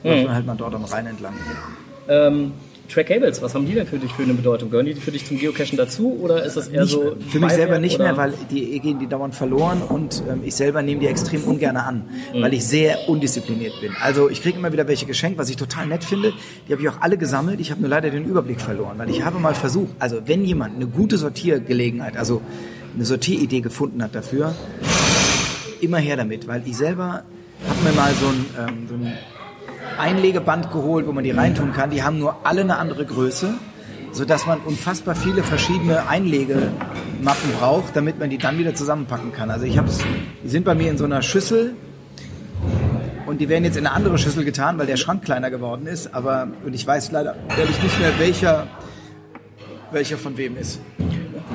läuft 0.03 0.19
Mhm. 0.19 0.23
man 0.25 0.35
halt 0.35 0.45
mal 0.45 0.55
dort 0.55 0.75
am 0.75 0.85
Rhein 0.85 1.07
entlang. 1.07 1.33
Ähm, 2.07 2.51
Track-Cables, 2.89 3.41
was 3.41 3.53
haben 3.55 3.65
die 3.65 3.73
denn 3.73 3.87
für 3.87 3.97
dich 3.97 4.11
für 4.11 4.23
eine 4.23 4.33
Bedeutung? 4.33 4.69
Gehören 4.69 4.85
die 4.85 4.93
für 4.93 5.11
dich 5.11 5.25
zum 5.25 5.37
Geocachen 5.39 5.77
dazu 5.77 6.17
oder 6.21 6.43
ist 6.43 6.55
das 6.57 6.67
eher 6.67 6.81
Nicht, 6.81 6.91
so 6.91 7.15
für 7.29 7.39
mich 7.39 7.51
selber 7.51 7.79
nicht 7.79 7.95
oder? 7.95 8.03
mehr, 8.05 8.17
weil 8.17 8.33
die 8.51 8.79
gehen 8.79 8.99
die 8.99 9.07
dauernd 9.07 9.35
verloren 9.35 9.81
und 9.81 10.23
ähm, 10.29 10.41
ich 10.45 10.55
selber 10.55 10.81
nehme 10.81 11.01
die 11.01 11.07
extrem 11.07 11.43
ungern 11.43 11.77
an, 11.77 12.05
Mhm. 12.33 12.41
weil 12.41 12.53
ich 12.53 12.65
sehr 12.65 13.09
undiszipliniert 13.09 13.73
bin. 13.81 13.91
Also 14.01 14.29
ich 14.29 14.41
kriege 14.41 14.57
immer 14.57 14.71
wieder 14.71 14.87
welche 14.87 15.05
geschenkt, 15.05 15.37
was 15.39 15.49
ich 15.49 15.55
total 15.57 15.87
nett 15.87 16.03
finde. 16.03 16.33
Die 16.67 16.71
habe 16.73 16.81
ich 16.81 16.89
auch 16.89 17.01
alle 17.01 17.17
gesammelt. 17.17 17.59
Ich 17.59 17.71
habe 17.71 17.81
nur 17.81 17.89
leider 17.89 18.09
den 18.09 18.25
Überblick 18.25 18.61
verloren, 18.61 18.97
weil 18.97 19.09
ich 19.09 19.23
habe 19.23 19.39
mal 19.39 19.55
versucht, 19.55 19.91
also 19.99 20.21
wenn 20.25 20.45
jemand 20.45 20.75
eine 20.75 20.87
gute 20.87 21.17
Sortiergelegenheit, 21.17 22.17
also 22.17 22.41
eine 22.95 23.05
Sortieridee 23.05 23.61
gefunden 23.61 24.01
hat 24.03 24.15
dafür, 24.15 24.53
immer 25.81 25.97
her 25.97 26.17
damit, 26.17 26.47
weil 26.47 26.63
ich 26.65 26.77
selber 26.77 27.23
habe 27.67 27.81
mir 27.83 27.93
mal 27.93 28.11
so 28.13 28.27
ein, 28.27 28.45
ähm, 28.69 28.87
so 28.87 28.95
ein 28.95 29.13
Einlegeband 29.97 30.71
geholt, 30.71 31.07
wo 31.07 31.11
man 31.11 31.23
die 31.23 31.31
reintun 31.31 31.73
kann. 31.73 31.89
Die 31.89 32.03
haben 32.03 32.19
nur 32.19 32.37
alle 32.43 32.61
eine 32.61 32.77
andere 32.77 33.05
Größe, 33.05 33.53
sodass 34.11 34.45
man 34.45 34.59
unfassbar 34.59 35.15
viele 35.15 35.43
verschiedene 35.43 36.07
Einlegemappen 36.07 37.51
braucht, 37.59 37.95
damit 37.95 38.19
man 38.19 38.29
die 38.29 38.37
dann 38.37 38.57
wieder 38.57 38.73
zusammenpacken 38.73 39.31
kann. 39.31 39.49
Also 39.49 39.65
ich 39.65 39.77
habe 39.77 39.89
die 40.43 40.49
sind 40.49 40.65
bei 40.65 40.75
mir 40.75 40.91
in 40.91 40.97
so 40.97 41.05
einer 41.05 41.21
Schüssel 41.21 41.75
und 43.25 43.41
die 43.41 43.49
werden 43.49 43.63
jetzt 43.63 43.77
in 43.77 43.85
eine 43.87 43.95
andere 43.95 44.17
Schüssel 44.17 44.45
getan, 44.45 44.77
weil 44.77 44.87
der 44.87 44.97
Schrank 44.97 45.23
kleiner 45.23 45.49
geworden 45.49 45.87
ist. 45.87 46.13
Aber 46.13 46.47
und 46.65 46.73
ich 46.73 46.85
weiß 46.85 47.11
leider 47.11 47.35
ehrlich 47.57 47.81
nicht 47.81 47.99
mehr, 47.99 48.11
welcher 48.19 48.67
welcher 49.91 50.17
von 50.17 50.37
wem 50.37 50.57
ist. 50.57 50.79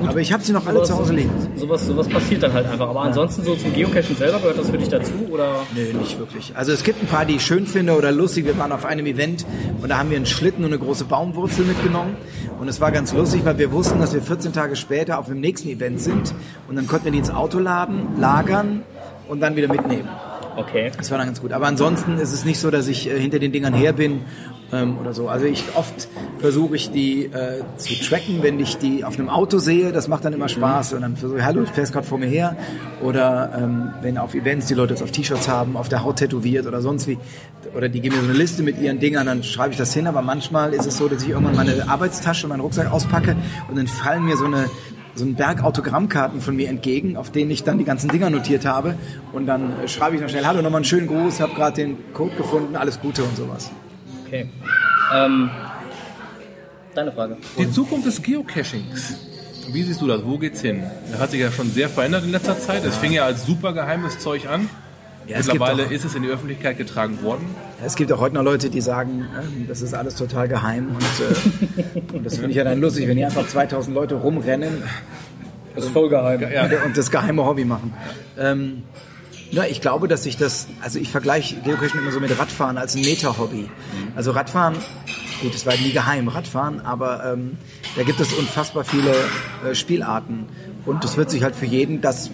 Aber 0.07 0.19
ich 0.19 0.33
habe 0.33 0.43
sie 0.43 0.51
noch 0.51 0.65
alle 0.65 0.83
zu 0.83 0.97
Hause 0.97 1.13
liegen. 1.13 1.29
Sowas, 1.55 1.85
sowas 1.85 2.07
passiert 2.07 2.43
dann 2.43 2.53
halt 2.53 2.67
einfach. 2.67 2.89
Aber 2.89 3.01
ansonsten 3.01 3.43
so 3.43 3.55
zum 3.55 3.73
Geocachen 3.73 4.15
selber 4.15 4.39
gehört 4.39 4.57
das 4.57 4.69
für 4.69 4.77
dich 4.77 4.89
dazu? 4.89 5.13
Oder? 5.29 5.65
Nö, 5.75 5.93
nicht 5.93 6.19
wirklich. 6.19 6.53
Also 6.55 6.71
es 6.71 6.83
gibt 6.83 7.01
ein 7.01 7.07
paar, 7.07 7.25
die 7.25 7.35
ich 7.35 7.45
schön 7.45 7.67
finde 7.67 7.95
oder 7.95 8.11
lustig. 8.11 8.45
Wir 8.45 8.57
waren 8.57 8.71
auf 8.71 8.85
einem 8.85 9.05
Event 9.05 9.45
und 9.81 9.89
da 9.89 9.97
haben 9.97 10.09
wir 10.09 10.17
einen 10.17 10.25
Schlitten 10.25 10.63
und 10.63 10.71
eine 10.71 10.79
große 10.79 11.05
Baumwurzel 11.05 11.65
mitgenommen. 11.65 12.15
Und 12.59 12.67
es 12.67 12.79
war 12.79 12.91
ganz 12.91 13.13
lustig, 13.13 13.45
weil 13.45 13.57
wir 13.57 13.71
wussten, 13.71 13.99
dass 13.99 14.13
wir 14.13 14.21
14 14.21 14.53
Tage 14.53 14.75
später 14.75 15.19
auf 15.19 15.27
dem 15.27 15.39
nächsten 15.39 15.69
Event 15.69 16.01
sind. 16.01 16.33
Und 16.67 16.75
dann 16.75 16.87
konnten 16.87 17.05
wir 17.05 17.11
die 17.11 17.19
ins 17.19 17.31
Auto 17.31 17.59
laden, 17.59 18.19
lagern 18.19 18.83
und 19.27 19.39
dann 19.39 19.55
wieder 19.55 19.67
mitnehmen. 19.67 20.09
Okay. 20.57 20.91
Das 20.95 21.09
war 21.11 21.17
dann 21.17 21.27
ganz 21.27 21.41
gut. 21.41 21.53
Aber 21.53 21.67
ansonsten 21.67 22.17
ist 22.17 22.33
es 22.33 22.45
nicht 22.45 22.59
so, 22.59 22.71
dass 22.71 22.87
ich 22.87 23.09
äh, 23.09 23.19
hinter 23.19 23.39
den 23.39 23.51
Dingern 23.51 23.73
her 23.73 23.93
bin 23.93 24.21
ähm, 24.71 24.97
oder 24.97 25.13
so. 25.13 25.27
Also 25.27 25.45
ich 25.45 25.63
oft 25.75 26.07
versuche 26.39 26.75
ich 26.75 26.91
die 26.91 27.25
äh, 27.25 27.63
zu 27.77 27.93
tracken, 27.95 28.41
wenn 28.41 28.59
ich 28.59 28.77
die 28.77 29.03
auf 29.03 29.17
einem 29.17 29.29
Auto 29.29 29.59
sehe. 29.59 29.91
Das 29.91 30.07
macht 30.07 30.25
dann 30.25 30.33
immer 30.33 30.49
Spaß. 30.49 30.93
Und 30.93 31.01
dann 31.01 31.15
versuche 31.15 31.39
ich, 31.39 31.45
hallo, 31.45 31.61
du 31.61 31.67
fährst 31.67 31.93
gerade 31.93 32.05
vor 32.05 32.17
mir 32.17 32.27
her. 32.27 32.55
Oder 33.01 33.51
ähm, 33.57 33.89
wenn 34.01 34.17
auf 34.17 34.33
Events 34.33 34.67
die 34.67 34.73
Leute 34.73 34.93
das 34.93 35.01
auf 35.01 35.11
T-Shirts 35.11 35.47
haben, 35.47 35.77
auf 35.77 35.89
der 35.89 36.03
Haut 36.03 36.17
tätowiert 36.17 36.65
oder 36.67 36.81
sonst 36.81 37.07
wie. 37.07 37.17
Oder 37.75 37.89
die 37.89 38.01
geben 38.01 38.15
mir 38.15 38.21
so 38.21 38.29
eine 38.29 38.37
Liste 38.37 38.63
mit 38.63 38.79
ihren 38.79 38.99
Dingern, 38.99 39.25
dann 39.25 39.43
schreibe 39.43 39.71
ich 39.71 39.77
das 39.77 39.93
hin. 39.93 40.07
Aber 40.07 40.21
manchmal 40.21 40.73
ist 40.73 40.85
es 40.85 40.97
so, 40.97 41.07
dass 41.07 41.23
ich 41.23 41.29
irgendwann 41.29 41.55
meine 41.55 41.87
Arbeitstasche, 41.89 42.47
meinen 42.47 42.61
Rucksack 42.61 42.91
auspacke 42.91 43.35
und 43.69 43.77
dann 43.77 43.87
fallen 43.87 44.25
mir 44.25 44.37
so 44.37 44.45
eine 44.45 44.69
so 45.13 45.25
ein 45.25 45.35
Berg 45.35 45.61
Autogrammkarten 45.61 46.39
von 46.39 46.55
mir 46.55 46.69
entgegen, 46.69 47.17
auf 47.17 47.31
denen 47.31 47.51
ich 47.51 47.63
dann 47.65 47.77
die 47.77 47.83
ganzen 47.83 48.09
Dinger 48.09 48.29
notiert 48.29 48.65
habe. 48.65 48.95
Und 49.33 49.45
dann 49.45 49.79
äh, 49.81 49.87
schreibe 49.89 50.15
ich 50.15 50.21
noch 50.21 50.29
schnell, 50.29 50.45
hallo, 50.45 50.61
nochmal 50.61 50.79
einen 50.79 50.85
schönen 50.85 51.07
Gruß, 51.07 51.41
habe 51.41 51.53
gerade 51.53 51.75
den 51.75 51.97
Code 52.13 52.35
gefunden, 52.37 52.77
alles 52.77 52.99
Gute 53.01 53.21
und 53.23 53.35
sowas. 53.35 53.71
Okay. 54.31 54.47
Ähm, 55.13 55.49
deine 56.95 57.11
Frage. 57.11 57.35
Die 57.59 57.69
Zukunft 57.69 58.05
des 58.07 58.21
Geocachings. 58.21 59.15
Wie 59.73 59.83
siehst 59.83 59.99
du 59.99 60.07
das? 60.07 60.23
Wo 60.23 60.37
geht's 60.37 60.61
hin? 60.61 60.83
Das 61.11 61.19
hat 61.19 61.31
sich 61.31 61.41
ja 61.41 61.51
schon 61.51 61.69
sehr 61.69 61.89
verändert 61.89 62.23
in 62.23 62.31
letzter 62.31 62.57
Zeit. 62.57 62.85
Es 62.85 62.95
fing 62.95 63.11
ja 63.11 63.25
als 63.25 63.45
super 63.45 63.73
geheimes 63.73 64.19
Zeug 64.19 64.47
an. 64.47 64.69
Ja, 65.27 65.37
Mittlerweile 65.39 65.85
auch- 65.85 65.91
ist 65.91 66.05
es 66.05 66.15
in 66.15 66.23
die 66.23 66.29
Öffentlichkeit 66.29 66.77
getragen 66.77 67.21
worden. 67.23 67.45
Es 67.85 67.95
gibt 67.97 68.09
auch 68.13 68.21
heute 68.21 68.35
noch 68.35 68.43
Leute, 68.43 68.69
die 68.69 68.79
sagen, 68.79 69.27
ähm, 69.37 69.65
das 69.67 69.81
ist 69.81 69.93
alles 69.93 70.15
total 70.15 70.47
geheim. 70.47 70.95
Und, 70.95 71.03
äh, 71.03 72.01
und 72.15 72.25
das 72.25 72.35
finde 72.35 72.51
ich 72.51 72.55
ja 72.55 72.63
dann 72.63 72.79
lustig, 72.79 73.09
wenn 73.09 73.17
hier 73.17 73.27
einfach 73.27 73.45
2000 73.47 73.93
Leute 73.93 74.15
rumrennen 74.15 74.81
Das 75.75 75.83
ist 75.85 75.91
voll 75.91 76.07
geheim. 76.07 76.41
und, 76.41 76.85
und 76.85 76.97
das 76.97 77.11
geheime 77.11 77.45
Hobby 77.45 77.65
machen. 77.65 77.93
Ähm, 78.39 78.83
ja, 79.51 79.65
ich 79.65 79.81
glaube, 79.81 80.07
dass 80.07 80.25
ich 80.25 80.37
das, 80.37 80.67
also 80.81 80.97
ich 80.97 81.09
vergleiche 81.09 81.57
Geocaching 81.57 81.99
immer 81.99 82.11
so 82.11 82.21
mit 82.21 82.37
Radfahren 82.37 82.77
als 82.77 82.95
ein 82.95 83.01
Meta-Hobby. 83.01 83.69
Also 84.15 84.31
Radfahren, 84.31 84.75
gut, 85.41 85.53
es 85.53 85.65
war 85.65 85.75
nie 85.75 85.91
geheim, 85.91 86.29
Radfahren, 86.29 86.79
aber 86.79 87.33
ähm, 87.33 87.57
da 87.97 88.03
gibt 88.03 88.21
es 88.21 88.31
unfassbar 88.33 88.85
viele 88.85 89.13
äh, 89.69 89.75
Spielarten. 89.75 90.45
Und 90.85 91.03
es 91.03 91.17
wird 91.17 91.29
sich 91.29 91.43
halt 91.43 91.55
für 91.55 91.65
jeden 91.65 91.99
das, 91.99 92.31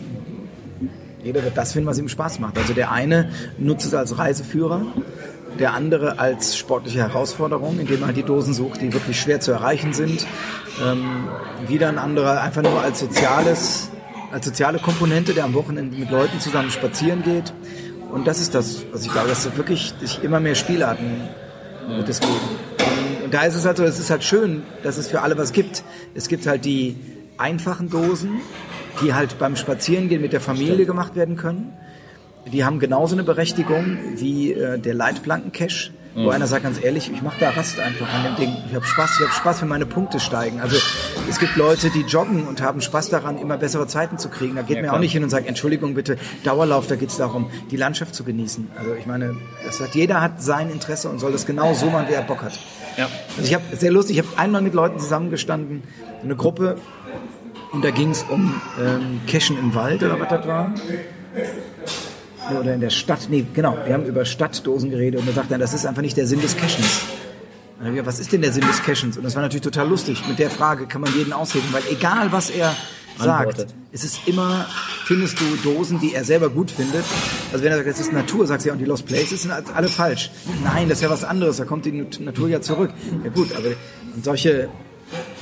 jeder 1.23 1.43
wird 1.43 1.57
das 1.57 1.73
finden, 1.73 1.89
was 1.89 1.97
ihm 1.97 2.07
Spaß 2.07 2.39
macht. 2.39 2.57
Also 2.59 2.73
der 2.73 2.91
eine 2.91 3.31
nutzt 3.57 3.87
es 3.87 3.95
als 3.95 4.19
Reiseführer, 4.19 4.83
der 5.59 5.73
andere 5.73 6.19
als 6.19 6.55
sportliche 6.55 6.99
Herausforderung, 6.99 7.79
indem 7.79 8.01
er 8.01 8.07
halt 8.07 8.17
die 8.17 8.23
Dosen 8.23 8.53
sucht, 8.53 8.81
die 8.81 8.93
wirklich 8.93 9.19
schwer 9.19 9.39
zu 9.39 9.51
erreichen 9.51 9.93
sind. 9.93 10.27
Ähm, 10.85 11.27
wieder 11.67 11.89
ein 11.89 11.97
anderer 11.97 12.41
einfach 12.41 12.61
nur 12.61 12.79
als 12.79 12.99
soziales, 12.99 13.89
als 14.31 14.45
soziale 14.45 14.79
Komponente, 14.79 15.33
der 15.33 15.45
am 15.45 15.53
Wochenende 15.53 15.97
mit 15.97 16.11
Leuten 16.11 16.39
zusammen 16.39 16.69
spazieren 16.71 17.23
geht. 17.23 17.53
Und 18.11 18.27
das 18.27 18.39
ist 18.39 18.55
das, 18.55 18.85
was 18.91 19.05
ich 19.05 19.11
glaube, 19.11 19.29
dass 19.29 19.45
es 19.45 19.57
wirklich 19.57 19.93
sich 19.99 20.23
immer 20.23 20.39
mehr 20.39 20.55
Spielarten 20.55 21.27
wird 21.87 22.09
es 22.09 22.19
geben. 22.19 22.33
Und, 23.23 23.33
da 23.33 23.43
ist 23.43 23.55
es 23.55 23.65
halt 23.65 23.77
so, 23.77 23.83
es 23.83 23.99
ist 23.99 24.09
halt 24.09 24.23
schön, 24.23 24.63
dass 24.83 24.97
es 24.97 25.07
für 25.07 25.21
alle 25.21 25.37
was 25.37 25.51
gibt. 25.51 25.83
Es 26.15 26.29
gibt 26.29 26.47
halt 26.47 26.63
die 26.63 26.95
einfachen 27.37 27.89
Dosen, 27.89 28.41
die 29.01 29.13
halt 29.13 29.37
beim 29.37 29.55
Spazierengehen 29.55 30.21
mit 30.21 30.33
der 30.33 30.41
Familie 30.41 30.85
gemacht 30.85 31.15
werden 31.15 31.35
können. 31.35 31.73
Die 32.51 32.63
haben 32.63 32.79
genauso 32.79 33.15
eine 33.15 33.23
Berechtigung 33.23 33.97
wie 34.15 34.53
äh, 34.53 34.79
der 34.79 34.93
Leitplanken-Cache, 34.93 35.91
wo 36.17 36.29
einer 36.29 36.47
sagt 36.47 36.63
ganz 36.63 36.83
ehrlich, 36.83 37.11
ich 37.11 37.21
mache 37.21 37.39
da 37.39 37.51
Rast 37.51 37.79
einfach 37.79 38.11
an 38.11 38.23
dem 38.23 38.35
Ding. 38.35 38.57
Ich 38.67 38.75
habe 38.75 38.85
Spaß, 38.85 39.11
ich 39.19 39.25
habe 39.25 39.33
Spaß, 39.33 39.61
wenn 39.61 39.67
meine 39.67 39.85
Punkte 39.85 40.19
steigen. 40.19 40.59
Also 40.59 40.77
es 41.29 41.39
gibt 41.39 41.55
Leute, 41.55 41.89
die 41.91 42.01
joggen 42.01 42.47
und 42.47 42.61
haben 42.61 42.81
Spaß 42.81 43.09
daran, 43.09 43.37
immer 43.37 43.57
bessere 43.57 43.87
Zeiten 43.87 44.17
zu 44.17 44.29
kriegen. 44.29 44.55
Da 44.55 44.63
geht 44.63 44.81
mir 44.81 44.93
auch 44.93 44.99
nicht 44.99 45.11
hin 45.11 45.23
und 45.23 45.29
sagt, 45.29 45.47
Entschuldigung 45.47 45.93
bitte, 45.93 46.17
Dauerlauf, 46.43 46.87
da 46.87 46.95
geht 46.95 47.09
es 47.09 47.17
darum, 47.17 47.49
die 47.69 47.77
Landschaft 47.77 48.15
zu 48.15 48.23
genießen. 48.23 48.69
Also 48.77 48.95
ich 48.95 49.05
meine, 49.05 49.35
das 49.65 49.79
hat, 49.79 49.93
jeder 49.93 50.21
hat 50.21 50.41
sein 50.41 50.69
Interesse 50.69 51.09
und 51.09 51.19
soll 51.19 51.31
das 51.31 51.45
genau 51.45 51.73
so 51.73 51.89
machen, 51.89 52.07
wie 52.09 52.13
er 52.13 52.23
Bock 52.23 52.41
hat. 52.41 52.59
Ja. 52.97 53.07
Also 53.37 53.47
ich 53.47 53.53
habe 53.53 53.63
sehr 53.75 53.91
lustig, 53.91 54.17
ich 54.17 54.25
habe 54.25 54.37
einmal 54.39 54.61
mit 54.61 54.73
Leuten 54.73 54.99
zusammengestanden, 54.99 55.83
eine 56.23 56.35
Gruppe, 56.35 56.77
und 57.71 57.83
da 57.83 57.91
ging 57.91 58.11
es 58.11 58.23
um 58.23 58.59
ähm, 58.79 59.21
Cachen 59.27 59.57
im 59.57 59.75
Wald 59.75 60.01
oder 60.01 60.19
was 60.19 60.29
das 60.29 60.47
war. 60.47 60.73
Oder 62.55 62.73
in 62.73 62.81
der 62.81 62.89
Stadt, 62.89 63.27
nee, 63.29 63.45
genau, 63.53 63.77
wir 63.85 63.93
haben 63.93 64.05
über 64.05 64.25
Stadtdosen 64.25 64.89
geredet 64.89 65.19
und 65.19 65.27
er 65.27 65.33
sagt 65.33 65.51
dann, 65.51 65.59
das 65.59 65.73
ist 65.73 65.85
einfach 65.85 66.01
nicht 66.01 66.17
der 66.17 66.27
Sinn 66.27 66.41
des 66.41 66.55
Cachens. 66.55 67.01
Gesagt, 67.79 68.05
was 68.07 68.19
ist 68.19 68.31
denn 68.31 68.41
der 68.41 68.51
Sinn 68.51 68.65
des 68.65 68.81
Cachens? 68.81 69.17
Und 69.17 69.23
das 69.23 69.35
war 69.35 69.41
natürlich 69.43 69.61
total 69.61 69.87
lustig. 69.87 70.23
Mit 70.27 70.39
der 70.39 70.49
Frage 70.49 70.87
kann 70.87 71.01
man 71.01 71.13
jeden 71.13 71.31
ausheben, 71.31 71.67
weil 71.71 71.83
egal 71.91 72.31
was 72.31 72.49
er 72.49 72.75
sagt, 73.17 73.47
Antwortet. 73.49 73.75
es 73.91 74.03
ist 74.03 74.27
immer, 74.27 74.65
findest 75.05 75.39
du 75.39 75.45
Dosen, 75.63 75.99
die 75.99 76.13
er 76.13 76.23
selber 76.23 76.49
gut 76.49 76.71
findet. 76.71 77.03
Also 77.51 77.63
wenn 77.63 77.71
er 77.71 77.77
sagt, 77.77 77.89
das 77.89 77.99
ist 77.99 78.13
Natur, 78.13 78.47
sagst 78.47 78.65
du 78.65 78.69
ja, 78.69 78.73
und 78.73 78.79
die 78.79 78.85
Lost 78.85 79.05
Places 79.05 79.43
sind 79.43 79.51
alle 79.51 79.87
falsch. 79.87 80.31
Nein, 80.63 80.89
das 80.89 80.99
ist 80.99 81.03
ja 81.03 81.09
was 81.09 81.23
anderes, 81.23 81.57
da 81.57 81.65
kommt 81.65 81.85
die 81.85 81.91
Natur 81.91 82.49
ja 82.49 82.61
zurück. 82.61 82.91
Ja 83.23 83.29
gut, 83.29 83.55
aber 83.55 83.69
und 84.15 84.23
solche, 84.23 84.69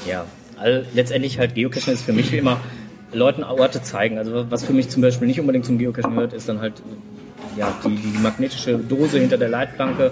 Ja, 0.05 0.25
also 0.57 0.87
letztendlich 0.93 1.39
halt 1.39 1.55
Geocaching 1.55 1.93
ist 1.93 2.03
für 2.03 2.13
mich 2.13 2.31
wie 2.31 2.37
immer 2.37 2.59
Leuten 3.13 3.43
Orte 3.43 3.81
zeigen. 3.81 4.17
Also 4.17 4.45
was 4.49 4.63
für 4.63 4.73
mich 4.73 4.89
zum 4.89 5.01
Beispiel 5.01 5.27
nicht 5.27 5.39
unbedingt 5.39 5.65
zum 5.65 5.77
Geocaching 5.77 6.15
gehört, 6.15 6.33
ist 6.33 6.49
dann 6.49 6.59
halt 6.59 6.81
ja, 7.57 7.73
die, 7.83 7.95
die 7.95 8.17
magnetische 8.19 8.77
Dose 8.77 9.19
hinter 9.19 9.37
der 9.37 9.49
Leitplanke. 9.49 10.11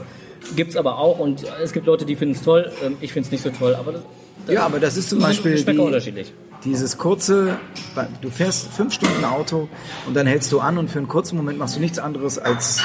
Gibt's 0.55 0.75
aber 0.75 0.97
auch 0.97 1.19
und 1.19 1.43
es 1.63 1.73
gibt 1.73 1.85
Leute, 1.85 2.05
die 2.05 2.15
finden 2.15 2.35
es 2.35 2.41
toll. 2.41 2.71
Ähm, 2.83 2.97
Ich 3.01 3.13
finde 3.13 3.27
es 3.27 3.31
nicht 3.31 3.43
so 3.43 3.49
toll, 3.49 3.75
aber 3.75 3.93
das, 3.93 4.01
das 4.45 4.55
ja, 4.55 4.65
aber 4.65 4.79
das 4.79 4.97
ist 4.97 5.09
zum 5.09 5.19
Beispiel 5.19 5.61
die, 5.63 5.77
unterschiedlich. 5.77 6.33
Dieses 6.65 6.97
kurze, 6.97 7.57
du 8.21 8.29
fährst 8.29 8.71
fünf 8.73 8.93
Stunden 8.93 9.23
Auto 9.25 9.67
und 10.07 10.15
dann 10.15 10.27
hältst 10.27 10.51
du 10.51 10.59
an 10.59 10.77
und 10.77 10.89
für 10.89 10.99
einen 10.99 11.07
kurzen 11.07 11.37
Moment 11.37 11.59
machst 11.59 11.75
du 11.75 11.79
nichts 11.79 11.99
anderes 11.99 12.39
als 12.39 12.81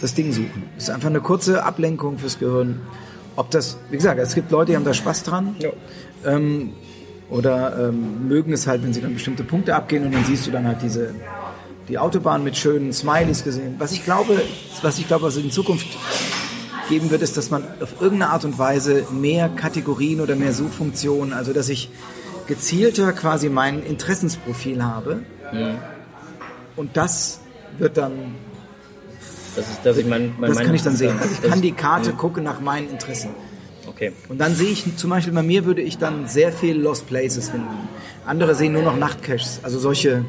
das 0.00 0.14
Ding 0.14 0.32
suchen. 0.32 0.64
Das 0.74 0.84
ist 0.84 0.90
einfach 0.90 1.08
eine 1.08 1.20
kurze 1.20 1.64
Ablenkung 1.64 2.18
fürs 2.18 2.38
Gehirn. 2.38 2.80
Ob 3.36 3.50
das, 3.50 3.78
wie 3.90 3.96
gesagt, 3.96 4.20
es 4.20 4.34
gibt 4.34 4.50
Leute, 4.50 4.72
die 4.72 4.76
haben 4.76 4.84
da 4.84 4.92
Spaß 4.92 5.22
dran. 5.22 5.56
Ja. 5.58 5.70
Ähm, 6.26 6.72
oder 7.30 7.88
ähm, 7.88 8.28
mögen 8.28 8.52
es 8.52 8.66
halt, 8.66 8.82
wenn 8.82 8.92
sie 8.92 9.00
dann 9.00 9.14
bestimmte 9.14 9.44
Punkte 9.44 9.74
abgehen 9.74 10.04
und 10.04 10.12
dann 10.12 10.24
siehst 10.24 10.46
du 10.46 10.50
dann 10.50 10.66
halt 10.66 10.82
diese 10.82 11.14
die 11.88 11.98
Autobahn 11.98 12.44
mit 12.44 12.56
schönen 12.56 12.92
Smileys 12.92 13.44
gesehen. 13.44 13.74
Was 13.78 13.92
ich 13.92 14.04
glaube, 14.04 14.40
was 14.82 14.98
ich 14.98 15.08
glaube, 15.08 15.24
was 15.24 15.36
in 15.36 15.50
Zukunft 15.50 15.86
geben 16.88 17.10
wird, 17.10 17.22
ist, 17.22 17.36
dass 17.36 17.50
man 17.50 17.64
auf 17.80 18.00
irgendeine 18.00 18.32
Art 18.32 18.44
und 18.44 18.58
Weise 18.58 19.04
mehr 19.10 19.48
Kategorien 19.48 20.20
oder 20.20 20.36
mehr 20.36 20.52
Suchfunktionen, 20.52 21.32
also 21.32 21.52
dass 21.52 21.68
ich 21.68 21.90
gezielter 22.46 23.12
quasi 23.12 23.48
mein 23.48 23.82
Interessensprofil 23.82 24.82
habe. 24.82 25.20
Und 26.76 26.96
das 26.96 27.40
wird 27.78 27.96
dann, 27.96 28.12
Das 29.56 29.68
ist, 29.68 29.84
dass 29.84 29.96
ich 29.96 30.06
mein, 30.06 30.34
mein 30.38 30.50
das 30.50 30.60
kann 30.60 30.74
ich 30.74 30.82
dann 30.82 30.96
sehen. 30.96 31.18
Also 31.20 31.34
ich 31.34 31.42
kann 31.42 31.60
die 31.60 31.72
Karte 31.72 32.12
gucken 32.12 32.44
nach 32.44 32.60
meinen 32.60 32.88
Interessen. 32.90 33.30
Okay. 34.02 34.12
Und 34.28 34.38
dann 34.38 34.54
sehe 34.54 34.70
ich, 34.70 34.96
zum 34.96 35.10
Beispiel 35.10 35.32
bei 35.32 35.44
mir 35.44 35.64
würde 35.64 35.80
ich 35.80 35.96
dann 35.96 36.26
sehr 36.26 36.52
viel 36.52 36.76
Lost 36.76 37.06
Places 37.06 37.50
finden. 37.50 37.88
Andere 38.26 38.56
sehen 38.56 38.72
nur 38.72 38.82
noch 38.82 38.96
Nachtcaches, 38.96 39.60
also 39.62 39.78
solche, 39.78 40.24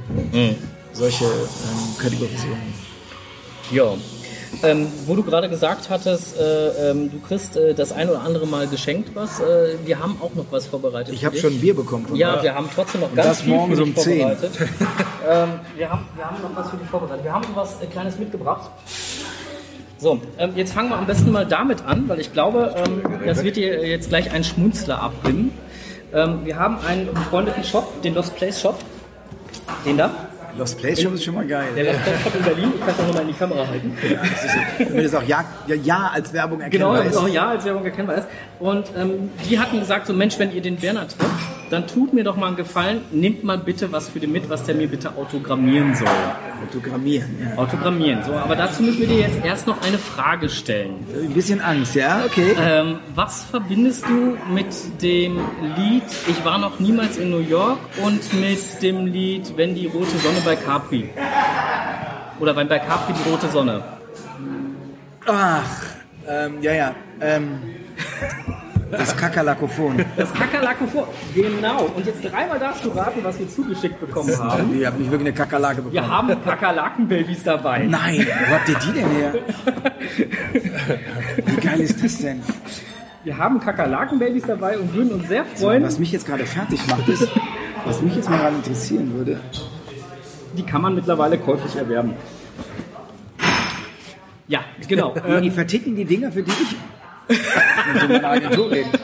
solche 0.92 1.26
ähm, 1.26 1.98
Kategorisierungen. 1.98 2.74
Ja. 3.72 3.94
Ähm, 4.62 4.88
wo 5.08 5.16
du 5.16 5.24
gerade 5.24 5.50
gesagt 5.50 5.90
hattest, 5.90 6.38
äh, 6.40 6.92
ähm, 6.92 7.12
du 7.12 7.20
kriegst 7.20 7.58
äh, 7.58 7.74
das 7.74 7.92
ein 7.92 8.08
oder 8.08 8.22
andere 8.22 8.46
Mal 8.46 8.68
geschenkt 8.68 9.10
was. 9.16 9.40
Äh, 9.40 9.78
wir 9.84 9.98
haben 9.98 10.18
auch 10.22 10.36
noch 10.36 10.46
was 10.52 10.68
vorbereitet. 10.68 11.16
Ich 11.16 11.26
habe 11.26 11.36
schon 11.36 11.60
Bier 11.60 11.76
bekommen. 11.76 12.06
Von 12.06 12.16
Ja, 12.16 12.38
euch. 12.38 12.44
wir 12.44 12.54
haben 12.54 12.70
trotzdem 12.74 13.02
noch 13.02 13.16
ganz 13.16 13.30
das 13.30 13.42
viel 13.42 13.54
morgens 13.56 13.80
für 13.80 13.86
dich 13.86 13.98
um 13.98 14.04
10. 14.04 14.20
vorbereitet. 14.20 14.52
ähm, 15.28 15.50
wir, 15.76 15.90
haben, 15.90 16.06
wir 16.16 16.26
haben 16.26 16.42
noch 16.44 16.56
was 16.56 16.70
für 16.70 16.78
dich 16.78 16.88
vorbereitet. 16.88 17.24
Wir 17.24 17.34
haben 17.34 17.48
was 17.56 17.82
äh, 17.82 17.88
Kleines 17.88 18.20
mitgebracht. 18.20 18.70
So, 20.04 20.20
ähm, 20.38 20.52
jetzt 20.58 20.74
fangen 20.74 20.90
wir 20.90 20.98
am 20.98 21.06
besten 21.06 21.32
mal 21.32 21.46
damit 21.46 21.86
an, 21.86 22.10
weil 22.10 22.20
ich 22.20 22.34
glaube, 22.34 22.76
ähm, 22.76 23.02
das 23.26 23.42
wird 23.46 23.56
dir 23.56 23.88
jetzt 23.88 24.10
gleich 24.10 24.34
ein 24.34 24.44
Schmunzler 24.44 25.02
abbringen. 25.02 25.54
Ähm, 26.14 26.40
wir 26.44 26.60
haben 26.60 26.78
einen 26.86 27.06
befreundeten 27.14 27.64
Shop, 27.64 28.02
den 28.02 28.14
Lost 28.14 28.36
Place 28.36 28.60
Shop. 28.60 28.78
Den 29.86 29.96
da. 29.96 30.12
Lost 30.58 30.78
Place 30.78 31.02
Shop 31.02 31.14
ist 31.14 31.24
schon 31.24 31.36
mal 31.36 31.48
geil. 31.48 31.68
Der 31.74 31.86
Lost 31.86 32.04
Place 32.04 32.22
Shop 32.22 32.36
in 32.36 32.44
Berlin. 32.44 32.72
Ich 32.76 32.80
kann 32.82 32.90
es 32.90 33.00
auch 33.00 33.08
nochmal 33.08 33.22
in 33.22 33.28
die 33.30 33.34
Kamera 33.34 33.66
halten. 33.66 33.98
Damit 34.78 35.06
es 35.06 35.16
auch 35.16 35.24
ja, 35.24 35.46
ja, 35.68 35.76
ja 35.76 36.12
als 36.14 36.34
Werbung 36.34 36.60
Genau, 36.60 36.66
erkennbar 36.66 36.98
damit 36.98 37.12
ist. 37.14 37.18
auch 37.20 37.28
ja 37.30 37.48
als 37.48 37.64
Werbung 37.64 37.86
erkennbar 37.86 38.16
ist. 38.18 38.28
Und 38.60 38.86
ähm, 38.98 39.30
die 39.50 39.58
hatten 39.58 39.80
gesagt, 39.80 40.08
so 40.08 40.12
Mensch, 40.12 40.38
wenn 40.38 40.54
ihr 40.54 40.62
den 40.62 40.82
Werner 40.82 41.08
trefft, 41.08 41.32
dann 41.74 41.88
tut 41.88 42.14
mir 42.14 42.24
doch 42.24 42.38
mal 42.38 42.48
einen 42.48 42.56
Gefallen, 42.56 43.02
nehmt 43.12 43.44
mal 43.44 43.58
bitte 43.58 43.92
was 43.92 44.08
für 44.08 44.20
den 44.20 44.32
mit, 44.32 44.48
was 44.48 44.64
der 44.64 44.76
mir 44.76 44.88
bitte 44.88 45.16
autogrammieren 45.18 45.96
soll. 45.96 46.08
Fotogrammieren. 46.60 47.36
Ja. 47.42 47.58
Autogrammieren, 47.58 48.24
so. 48.24 48.34
Aber 48.34 48.56
dazu 48.56 48.84
müssen 48.84 49.00
wir 49.00 49.08
dir 49.08 49.22
jetzt 49.22 49.44
erst 49.44 49.66
noch 49.66 49.82
eine 49.82 49.98
Frage 49.98 50.50
stellen. 50.50 51.04
Ein 51.12 51.34
bisschen 51.34 51.62
Angst, 51.62 51.96
ja, 51.96 52.26
okay. 52.26 52.56
Ähm, 52.60 53.00
was 53.16 53.46
verbindest 53.46 54.06
du 54.08 54.38
mit 54.54 54.68
dem 55.02 55.40
Lied 55.76 56.04
Ich 56.28 56.46
war 56.46 56.60
noch 56.60 56.80
niemals 56.80 57.18
in 57.18 57.32
New 57.32 57.40
York 57.40 57.80
und 58.04 58.22
mit 58.40 58.82
dem 58.84 59.08
Lied 59.08 59.58
Wenn 59.58 59.74
die 59.74 59.88
rote 59.88 60.16
Sonne 60.20 60.42
bei 60.46 60.56
Capri? 60.56 61.10
Oder 62.40 62.56
wenn 62.56 62.68
bei 62.68 62.78
Capri 62.78 63.14
die 63.14 63.30
rote 63.32 63.48
Sonne? 63.50 63.84
Ach, 65.26 65.64
ähm, 66.30 66.62
ja, 66.62 66.74
ja. 66.74 66.96
Ähm, 67.20 67.58
Das 68.98 69.16
Kakerlakophon. 69.16 70.04
Das 70.16 70.34
Kakerlakophon. 70.34 71.04
Genau. 71.36 71.90
Und 71.96 72.06
jetzt 72.06 72.24
dreimal 72.24 72.60
darfst 72.60 72.86
du 72.86 72.90
raten, 72.90 73.20
was 73.24 73.40
wir 73.40 73.50
zugeschickt 73.50 74.00
bekommen 74.00 74.38
haben. 74.38 74.80
Ihr 74.80 74.88
habt 74.88 75.00
nicht 75.00 75.12
wirklich 75.12 75.30
eine 75.30 75.38
Kakerlake 75.38 75.78
bekommen. 75.78 75.94
Wir 75.94 76.08
haben 76.08 76.44
Kakerlakenbabys 76.44 77.44
dabei. 77.44 77.86
Nein, 77.86 78.26
wo 78.48 78.54
habt 78.54 78.70
ihr 78.70 78.80
die 78.80 78.92
denn 78.94 79.10
her? 79.10 79.34
Wie 81.46 81.56
geil 81.56 81.80
ist 81.82 82.04
das 82.04 82.18
denn? 82.20 82.42
Wir 83.24 83.38
haben 83.38 83.60
Kakerlakenbabys 83.60 84.44
dabei 84.46 84.78
und 84.78 84.94
würden 84.94 85.14
uns 85.14 85.28
sehr 85.28 85.46
freuen. 85.46 85.84
Was 85.84 86.00
mich 86.00 86.12
jetzt 86.12 86.26
gerade 86.26 86.46
fertig 86.46 86.86
macht, 86.88 87.08
ist, 87.08 87.28
was 87.86 88.02
mich 88.02 88.16
jetzt 88.16 88.30
mal 88.30 88.38
gerade 88.38 88.56
interessieren 88.58 89.14
würde. 89.14 89.40
Die 90.58 90.64
kann 90.64 90.82
man 90.82 90.94
mittlerweile 90.94 91.38
käuflich 91.38 91.76
erwerben. 91.76 92.14
Ja, 94.48 94.60
genau. 94.88 95.16
Die 95.42 95.52
verticken 95.52 95.96
die 95.96 96.06
Dinger 96.06 96.32
für 96.32 96.44
die 96.44 96.52
ich 96.52 96.76
mit 97.28 98.02
so 98.02 98.08
einer 98.16 98.30
Agentur 98.30 98.72
reden. 98.72 98.92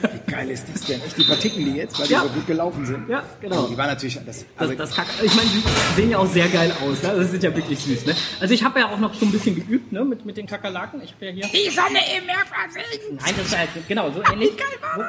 Wie 0.00 0.30
geil 0.30 0.50
ist 0.50 0.64
das 0.72 0.82
denn? 0.82 1.00
Echt, 1.02 1.16
die 1.18 1.24
verticken 1.24 1.64
die 1.64 1.72
jetzt, 1.74 1.98
weil 1.98 2.06
die 2.06 2.12
Ja. 2.12 2.20
so 2.22 2.28
gut 2.28 2.46
gelaufen 2.46 2.86
sind. 2.86 3.08
Ja, 3.08 3.22
genau. 3.40 3.66
Die 3.66 3.76
waren 3.76 3.88
natürlich 3.88 4.14
das. 4.24 4.24
Das, 4.26 4.44
Also, 4.56 4.74
das 4.74 4.94
Kack, 4.94 5.06
ich 5.22 5.34
meine, 5.34 5.48
die 5.48 5.62
sehen 5.96 6.10
ja 6.10 6.18
auch 6.18 6.26
sehr 6.26 6.46
geil 6.48 6.70
aus. 6.80 7.02
Ne? 7.02 7.12
Das 7.16 7.32
ist 7.32 7.42
ja 7.42 7.54
wirklich 7.56 7.80
süß. 7.80 8.06
Ne? 8.06 8.14
Also 8.40 8.54
ich 8.54 8.62
habe 8.62 8.78
ja 8.78 8.90
auch 8.90 8.98
noch 8.98 9.12
schon 9.14 9.28
ein 9.28 9.32
bisschen 9.32 9.56
geübt 9.56 9.90
ne? 9.90 10.04
mit, 10.04 10.24
mit 10.24 10.36
den 10.36 10.46
Kakerlaken. 10.46 11.02
Ich 11.02 11.14
habe 11.14 11.26
ja 11.26 11.32
hier... 11.32 11.44
Die 11.46 11.70
Sonne 11.70 11.98
im 12.16 12.26
Meer 12.26 12.36
versinkt. 12.46 13.20
Nein, 13.22 13.34
das 13.36 13.46
ist 13.46 13.58
halt 13.58 13.68
genau 13.88 14.10
so 14.12 14.22
ähnlich. 14.32 14.50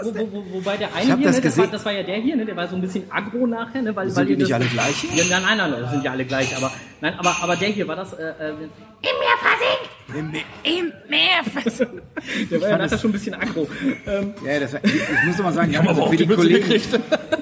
Wo, 0.03 0.15
wo, 0.15 0.31
wo, 0.31 0.53
wobei 0.53 0.77
der 0.77 0.93
eine 0.95 1.17
hier, 1.17 1.27
das 1.27 1.35
ne, 1.35 1.41
das, 1.43 1.57
war, 1.57 1.67
das 1.67 1.85
war 1.85 1.91
ja 1.91 2.03
der 2.03 2.17
hier, 2.17 2.35
ne, 2.35 2.45
der 2.45 2.55
war 2.55 2.67
so 2.67 2.75
ein 2.75 2.81
bisschen 2.81 3.03
aggro 3.11 3.45
nachher, 3.45 3.81
ne, 3.81 3.95
weil, 3.95 4.07
weil 4.07 4.09
sind 4.09 4.25
die 4.27 4.31
ihr 4.33 4.37
nicht 4.39 4.51
das, 4.51 4.55
alle 4.61 4.65
gleich? 4.69 5.03
Ja, 5.15 5.23
nein, 5.29 5.43
nein, 5.57 5.71
nein, 5.71 5.81
das 5.81 5.91
sind 5.91 6.03
ja 6.03 6.11
alle 6.11 6.25
gleich, 6.25 6.55
aber 6.57 6.71
nein, 7.01 7.13
aber 7.17 7.35
aber 7.41 7.55
der 7.55 7.69
hier 7.69 7.87
war 7.87 7.95
das, 7.95 8.13
äh, 8.13 8.23
äh, 8.23 8.53
Im 9.01 9.15
Meer 9.19 10.31
versinkt. 10.31 10.49
Im 10.63 11.09
Meer 11.09 11.43
versinkt. 11.43 12.51
der 12.51 12.61
war 12.61 12.69
ja 12.69 12.77
nachher 12.77 12.97
schon 12.97 13.09
ein 13.09 13.13
bisschen 13.13 13.33
aggro. 13.35 13.67
Ähm, 14.05 14.33
Ja, 14.45 14.59
das 14.59 14.73
war, 14.73 14.83
ich, 14.83 14.93
ich 14.95 15.23
muss 15.25 15.37
doch 15.37 15.43
mal 15.45 15.53
sagen, 15.53 15.71
ja, 15.71 15.81
also 15.81 16.07
für, 16.07 16.17
die 16.17 16.27
Kollegen, 16.27 16.81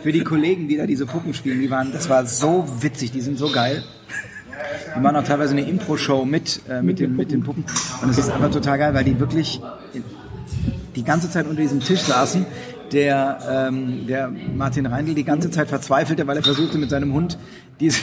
für 0.03 0.12
die 0.12 0.24
Kollegen, 0.24 0.68
die 0.68 0.78
da 0.78 0.86
diese 0.86 1.05
Puppen 1.05 1.34
spielen, 1.34 1.60
die 1.60 1.70
waren, 1.70 1.91
das 1.91 2.10
war 2.10 2.26
so 2.26 2.68
witzig, 2.82 3.12
die 3.12 3.22
sind 3.22 3.38
so 3.39 3.49
geil. 3.51 3.84
Die 4.95 4.99
machen 4.99 5.16
auch 5.16 5.24
teilweise 5.24 5.53
eine 5.53 5.68
Impro-Show 5.68 6.26
mit, 6.26 6.62
äh, 6.70 6.82
mit, 6.82 6.99
den, 6.99 7.16
mit 7.16 7.32
den 7.32 7.43
Puppen. 7.43 7.66
Und 8.01 8.10
es 8.10 8.18
ist 8.18 8.30
einfach 8.30 8.51
total 8.51 8.78
geil, 8.78 8.93
weil 8.93 9.03
die 9.03 9.20
wirklich 9.20 9.60
die 10.95 11.03
ganze 11.03 11.30
Zeit 11.30 11.45
unter 11.47 11.62
diesem 11.62 11.80
Tisch 11.80 12.01
saßen. 12.01 12.45
Der, 12.91 13.68
ähm, 13.70 14.08
der 14.08 14.30
Martin 14.30 14.86
Reindl 14.86 15.14
die 15.14 15.26
ganze 15.26 15.51
Zeit 15.51 15.68
verzweifelte, 15.68 16.26
weil 16.26 16.38
er 16.38 16.43
versuchte 16.43 16.78
mit 16.78 16.89
seinem 16.89 17.14
Hund, 17.14 17.38
diese, 17.82 18.01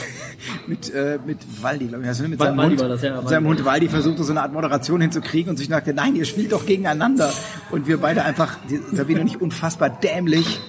mit, 0.67 0.93
äh, 0.93 1.19
mit 1.25 1.39
Waldi, 1.61 1.87
glaube 1.87 2.05
ich, 2.05 2.19
ne? 2.19 2.27
mit 2.27 2.39
seinem, 2.39 2.57
Waldi 2.57 2.77
Hund, 2.77 2.89
das, 2.89 3.01
ja, 3.01 3.21
mit 3.21 3.29
seinem 3.29 3.47
Hund 3.47 3.65
Waldi 3.65 3.89
versuchte 3.89 4.23
so 4.23 4.31
eine 4.31 4.41
Art 4.41 4.53
Moderation 4.53 5.01
hinzukriegen 5.01 5.51
und 5.51 5.57
sich 5.57 5.69
dachte, 5.69 5.93
nein, 5.93 6.15
ihr 6.15 6.25
spielt 6.25 6.51
doch 6.51 6.65
gegeneinander. 6.65 7.31
Und 7.71 7.87
wir 7.87 7.97
beide 7.97 8.23
einfach, 8.23 8.57
Sabine 8.91 9.21
und 9.21 9.27
ich, 9.27 9.41
unfassbar 9.41 9.89
dämlich 9.89 10.59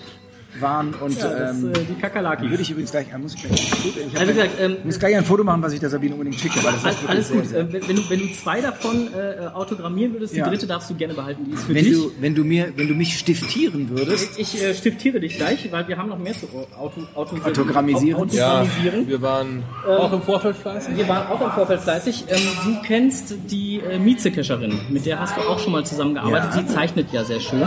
waren 0.61 0.95
und 0.95 1.17
ja, 1.19 1.29
das, 1.29 1.57
ähm, 1.63 1.71
äh, 1.73 1.79
die 1.89 2.01
Kakerlaki. 2.01 2.49
würde 2.51 2.63
ich 2.63 2.71
übrigens 2.71 2.91
gleich, 2.91 3.07
äh, 3.13 3.19
muss 3.19 3.35
ich 3.35 3.43
gleich, 3.43 3.53
ein 3.53 3.79
Foto- 3.79 4.01
ich 4.13 4.19
Also 4.19 4.33
gesagt, 4.33 4.51
ähm, 4.61 4.77
ich 4.79 4.85
muss 4.85 4.99
gleich 4.99 5.17
ein 5.17 5.25
Foto 5.25 5.45
machen, 5.45 5.63
was 5.63 5.73
ich 5.73 5.81
der 5.81 5.91
Sabine 5.91 6.15
unbedingt 6.15 6.39
schicke, 6.41 6.57
weil 6.65 6.73
das 6.73 6.77
ist 6.77 6.85
Alles, 6.87 6.97
wirklich 7.03 7.11
alles 7.11 7.29
sehr, 7.29 7.37
gut. 7.37 7.47
sehr, 7.49 7.61
Äh, 7.61 7.73
wenn, 7.73 7.89
wenn, 7.89 7.97
du, 7.97 8.11
wenn 8.11 8.21
du 8.21 8.33
zwei 8.33 8.61
davon 8.61 9.09
äh, 9.15 9.47
autogrammieren 9.49 10.13
würdest, 10.15 10.35
die 10.35 10.39
Ja. 10.39 10.49
dritte 10.49 10.67
darfst 10.67 10.89
du 10.91 10.95
gerne 10.95 11.15
behalten. 11.15 11.45
Die 11.47 11.53
ist 11.55 11.65
für 11.65 11.75
wenn 11.75 11.85
dich. 11.85 11.93
du, 11.95 12.13
wenn 12.21 12.35
du 12.35 12.45
mir, 12.45 12.73
wenn 12.77 12.89
du 12.89 12.95
mich 12.95 13.19
stiftieren 13.19 13.89
würdest, 13.91 14.39
ich 14.39 14.63
äh, 14.63 14.75
stiftiere 14.75 15.21
dich 15.21 15.37
gleich, 15.37 15.71
weil 15.73 15.87
wir 15.89 15.97
haben 15.97 16.09
noch 16.09 16.19
mehr 16.19 16.33
zu 16.35 16.47
Auto, 16.79 17.01
Auto, 17.15 17.37
Autogrammisieren? 17.45 18.29
Ja, 18.31 18.61
Autogrammisieren. 18.63 19.09
wir 19.09 19.23
waren 19.23 19.63
auch 19.87 20.13
im 20.13 20.23
Vorfeld 20.23 20.57
fleißig. 20.57 20.97
Wir 20.97 21.09
waren 21.09 21.27
auch 21.29 21.41
im 21.41 21.51
Vorfeld 21.53 21.81
fleißig. 21.81 22.25
Ähm, 22.29 22.41
du 22.65 22.83
kennst 22.87 23.35
die 23.51 23.81
äh, 23.81 23.99
Mietzekescherin, 23.99 24.79
mit 24.91 25.07
der 25.07 25.21
hast 25.21 25.37
du 25.37 25.41
auch 25.43 25.59
schon 25.59 25.73
mal 25.73 25.85
zusammengearbeitet. 25.85 26.51
Ja. 26.55 26.61
Die 26.63 26.67
zeichnet 26.67 27.13
ja 27.13 27.25
sehr 27.25 27.41
schön. 27.41 27.63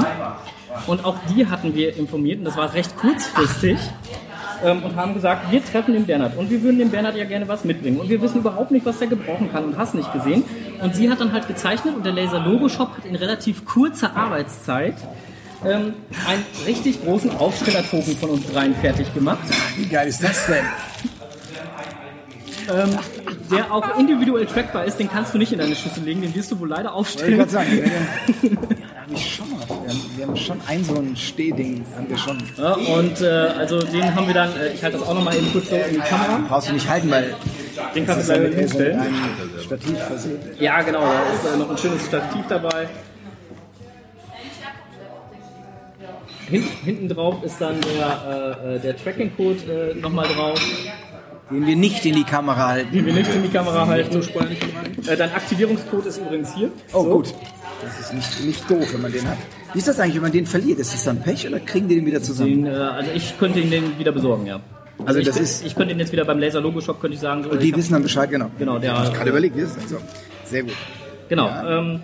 Und 0.88 1.06
auch 1.06 1.18
die 1.30 1.48
hatten 1.48 1.76
wir 1.76 1.96
informiert 1.98 2.40
und 2.40 2.46
das 2.46 2.58
war 2.58 2.74
recht 2.74 2.98
kurzfristig. 2.98 3.78
Ähm, 4.64 4.84
und 4.84 4.96
haben 4.96 5.14
gesagt, 5.14 5.52
wir 5.52 5.64
treffen 5.64 5.94
den 5.94 6.06
Bernhard 6.06 6.36
und 6.38 6.50
wir 6.50 6.62
würden 6.62 6.80
dem 6.80 6.90
Bernhard 6.90 7.16
ja 7.16 7.24
gerne 7.24 7.48
was 7.48 7.64
mitbringen. 7.64 8.00
Und 8.00 8.10
wir 8.10 8.22
wissen 8.22 8.40
überhaupt 8.40 8.72
nicht, 8.72 8.86
was 8.86 9.00
der 9.00 9.08
gebrauchen 9.08 9.50
kann 9.52 9.64
und 9.64 9.78
hast 9.78 9.96
nicht 9.96 10.12
gesehen. 10.12 10.44
Und 10.82 10.96
sie 10.96 11.10
hat 11.10 11.22
dann 11.22 11.32
halt 11.32 11.48
gezeichnet 11.48 11.96
und 11.96 12.06
der 12.06 12.12
Laser 12.12 12.40
Logo 12.40 12.68
Shop 12.68 12.98
hat 12.98 13.06
in 13.06 13.16
relativ 13.16 13.66
kurzer 13.66 14.16
Arbeitszeit 14.18 14.96
ähm, 15.64 15.94
einen 16.28 16.46
richtig 16.66 17.04
großen 17.04 17.32
Aufstellertoken 17.38 18.18
von 18.18 18.32
uns 18.32 18.48
dreien 18.48 18.76
fertig 18.76 19.14
gemacht. 19.14 19.40
wie 19.78 19.86
geil 19.86 20.08
ist 20.08 20.24
das 20.24 20.46
denn? 20.48 20.66
Ähm, 22.72 22.98
der 23.52 23.72
auch 23.74 23.98
individuell 23.98 24.46
trackbar 24.46 24.86
ist, 24.86 24.98
den 24.98 25.10
kannst 25.10 25.34
du 25.34 25.38
nicht 25.38 25.52
in 25.52 25.60
deine 25.60 25.76
Schüssel 25.76 26.04
legen, 26.04 26.22
den 26.22 26.34
wirst 26.36 26.52
du 26.52 26.60
wohl 26.60 26.70
leider 26.70 26.90
ich 26.90 26.96
aufstellen. 26.96 27.38
gerade 27.38 27.52
sagen, 27.52 27.78
ja, 27.78 27.84
da 27.84 29.02
habe 29.02 29.14
ich 29.14 29.36
schon 29.36 29.50
mal, 29.52 29.60
wir 29.68 29.76
haben, 29.76 30.06
wir 30.16 30.28
haben 30.28 30.36
schon 30.38 30.62
ein 30.68 30.84
so 30.84 30.96
ein 30.96 31.16
Stehding, 31.16 31.86
haben 31.96 32.10
wir 32.10 32.18
schon. 32.18 32.38
Ja, 32.58 32.74
und 32.74 33.22
äh, 33.22 33.28
also 33.28 33.80
den 33.82 34.16
haben 34.16 34.28
wir 34.28 34.34
dann, 34.34 34.56
äh, 34.56 34.74
ich 34.74 34.84
halte 34.84 34.98
das 34.98 35.08
auch 35.08 35.14
nochmal 35.14 35.36
eben 35.36 35.52
kurz 35.52 35.70
so 35.70 35.76
in 35.76 35.96
die 35.96 36.00
Kamera, 36.00 36.40
Brauchst 36.48 36.70
du 36.70 36.74
nicht 36.74 36.90
halten, 36.90 37.10
weil 37.12 37.36
den 37.96 38.06
kannst 38.06 38.30
du 38.30 38.34
ja 38.34 38.40
mit 38.40 38.54
hinstellen. 38.54 39.00
Stativ 39.64 39.98
versehen. 39.98 40.40
Ja, 40.60 40.82
genau, 40.82 41.02
da 41.02 41.22
ist 41.34 41.54
äh, 41.54 41.58
noch 41.58 41.70
ein 41.70 41.78
schönes 41.78 42.06
Stativ 42.06 42.46
dabei. 42.48 42.88
Hin, 46.50 46.64
hinten 46.84 47.10
drauf 47.10 47.44
ist 47.44 47.62
dann 47.62 47.76
der, 47.82 48.58
äh, 48.64 48.76
äh, 48.76 48.80
der 48.80 48.98
Tracking-Code 48.98 49.94
äh, 49.94 50.00
nochmal 50.00 50.28
drauf, 50.28 50.60
Den 51.52 51.66
wir 51.66 51.76
nicht 51.76 52.06
in 52.06 52.16
die 52.16 52.24
Kamera 52.24 52.68
halten. 52.68 52.92
den 52.94 53.06
wir 53.06 53.14
nicht 53.14 53.34
in 53.34 53.44
die 53.44 53.50
Kamera 53.50 53.88
halten. 53.88 54.22
Äh, 55.08 55.18
dein 55.18 55.32
Aktivierungscode 55.34 56.06
ist 56.06 56.18
übrigens 56.20 56.54
hier. 56.56 56.72
Oh 56.94 57.04
So. 57.04 57.10
gut. 57.10 57.34
Das 57.82 58.00
ist 58.00 58.14
nicht, 58.14 58.46
nicht 58.46 58.70
doof, 58.70 58.88
wenn 58.94 59.02
man 59.02 59.12
den 59.12 59.28
hat. 59.28 59.38
Wie 59.74 59.80
ist 59.80 59.88
das 59.88 60.00
eigentlich, 60.00 60.16
wenn 60.16 60.24
man 60.24 60.32
den 60.32 60.46
verliert? 60.46 60.80
Ist 60.80 60.94
das 60.94 61.04
dann 61.06 61.22
Pech 61.22 61.48
oder 61.48 61.60
kriegen 61.60 61.88
die 61.88 61.96
den 61.96 62.06
wieder 62.06 62.22
zusammen? 62.22 62.66
Den, 62.66 62.74
äh, 62.74 62.76
also 62.76 63.12
ich 63.16 63.38
könnte 63.40 63.60
ihn 63.60 63.72
den 63.72 63.98
wieder 63.98 64.12
besorgen, 64.12 64.46
ja. 64.46 64.60
Also 65.06 65.20
ich, 65.20 65.26
das 65.28 65.38
kö- 65.38 65.42
ist- 65.42 65.66
ich 65.66 65.76
könnte 65.76 65.94
ihn 65.94 66.00
jetzt 66.00 66.12
wieder 66.12 66.26
beim 66.26 66.40
Laser 66.40 66.60
Logo 66.60 66.82
Shop 66.82 67.00
könnte 67.00 67.16
ich 67.16 67.22
sagen. 67.22 67.44
so, 67.44 67.50
Und 67.52 67.64
ich 67.64 67.72
die 67.72 67.76
wissen 67.78 67.94
dann 67.94 68.04
Bescheid, 68.04 68.30
genau. 68.30 68.52
Genau, 68.60 68.78
der- 68.80 69.02
Ich 69.06 69.14
gerade 69.14 69.30
überlegt, 69.30 69.56
wie 69.56 69.62
ist 69.62 69.78
das? 69.78 69.90
So. 69.90 69.98
Sehr 70.44 70.64
gut. 70.64 70.74
Genau. 71.30 71.48
Ähm, 71.66 72.02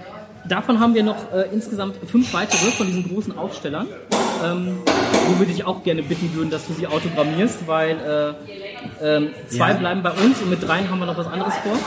davon 0.48 0.80
haben 0.80 0.94
wir 0.96 1.04
noch 1.04 1.32
äh, 1.34 1.48
insgesamt 1.52 1.96
fünf 2.10 2.34
weitere 2.34 2.72
von 2.72 2.88
diesen 2.88 3.08
großen 3.08 3.38
Aufstellern, 3.38 3.88
ähm, 4.44 4.78
wo 5.28 5.40
wir 5.40 5.46
dich 5.48 5.66
auch 5.66 5.84
gerne 5.84 6.04
bitten 6.04 6.34
würden, 6.36 6.50
dass 6.50 6.68
du 6.68 6.74
sie 6.74 6.88
autogrammierst, 6.88 7.68
weil 7.68 8.36
äh, 9.02 9.06
ähm, 9.18 9.30
zwei 9.48 9.70
Ja. 9.70 9.74
bleiben 9.76 10.04
bei 10.04 10.12
uns 10.12 10.42
und 10.42 10.50
mit 10.50 10.62
dreien 10.66 10.90
haben 10.90 11.00
wir 11.00 11.06
noch 11.06 11.18
was 11.18 11.28
anderes 11.28 11.54
vor. 11.64 11.78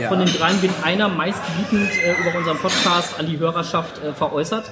Ja. 0.00 0.08
Von 0.08 0.18
den 0.18 0.28
dreien 0.28 0.60
wird 0.60 0.72
einer 0.82 1.08
meistbietend 1.08 1.88
äh, 2.04 2.14
über 2.20 2.36
unseren 2.38 2.58
Podcast 2.58 3.18
an 3.18 3.26
die 3.26 3.38
Hörerschaft 3.38 4.02
äh, 4.02 4.12
veräußert. 4.12 4.70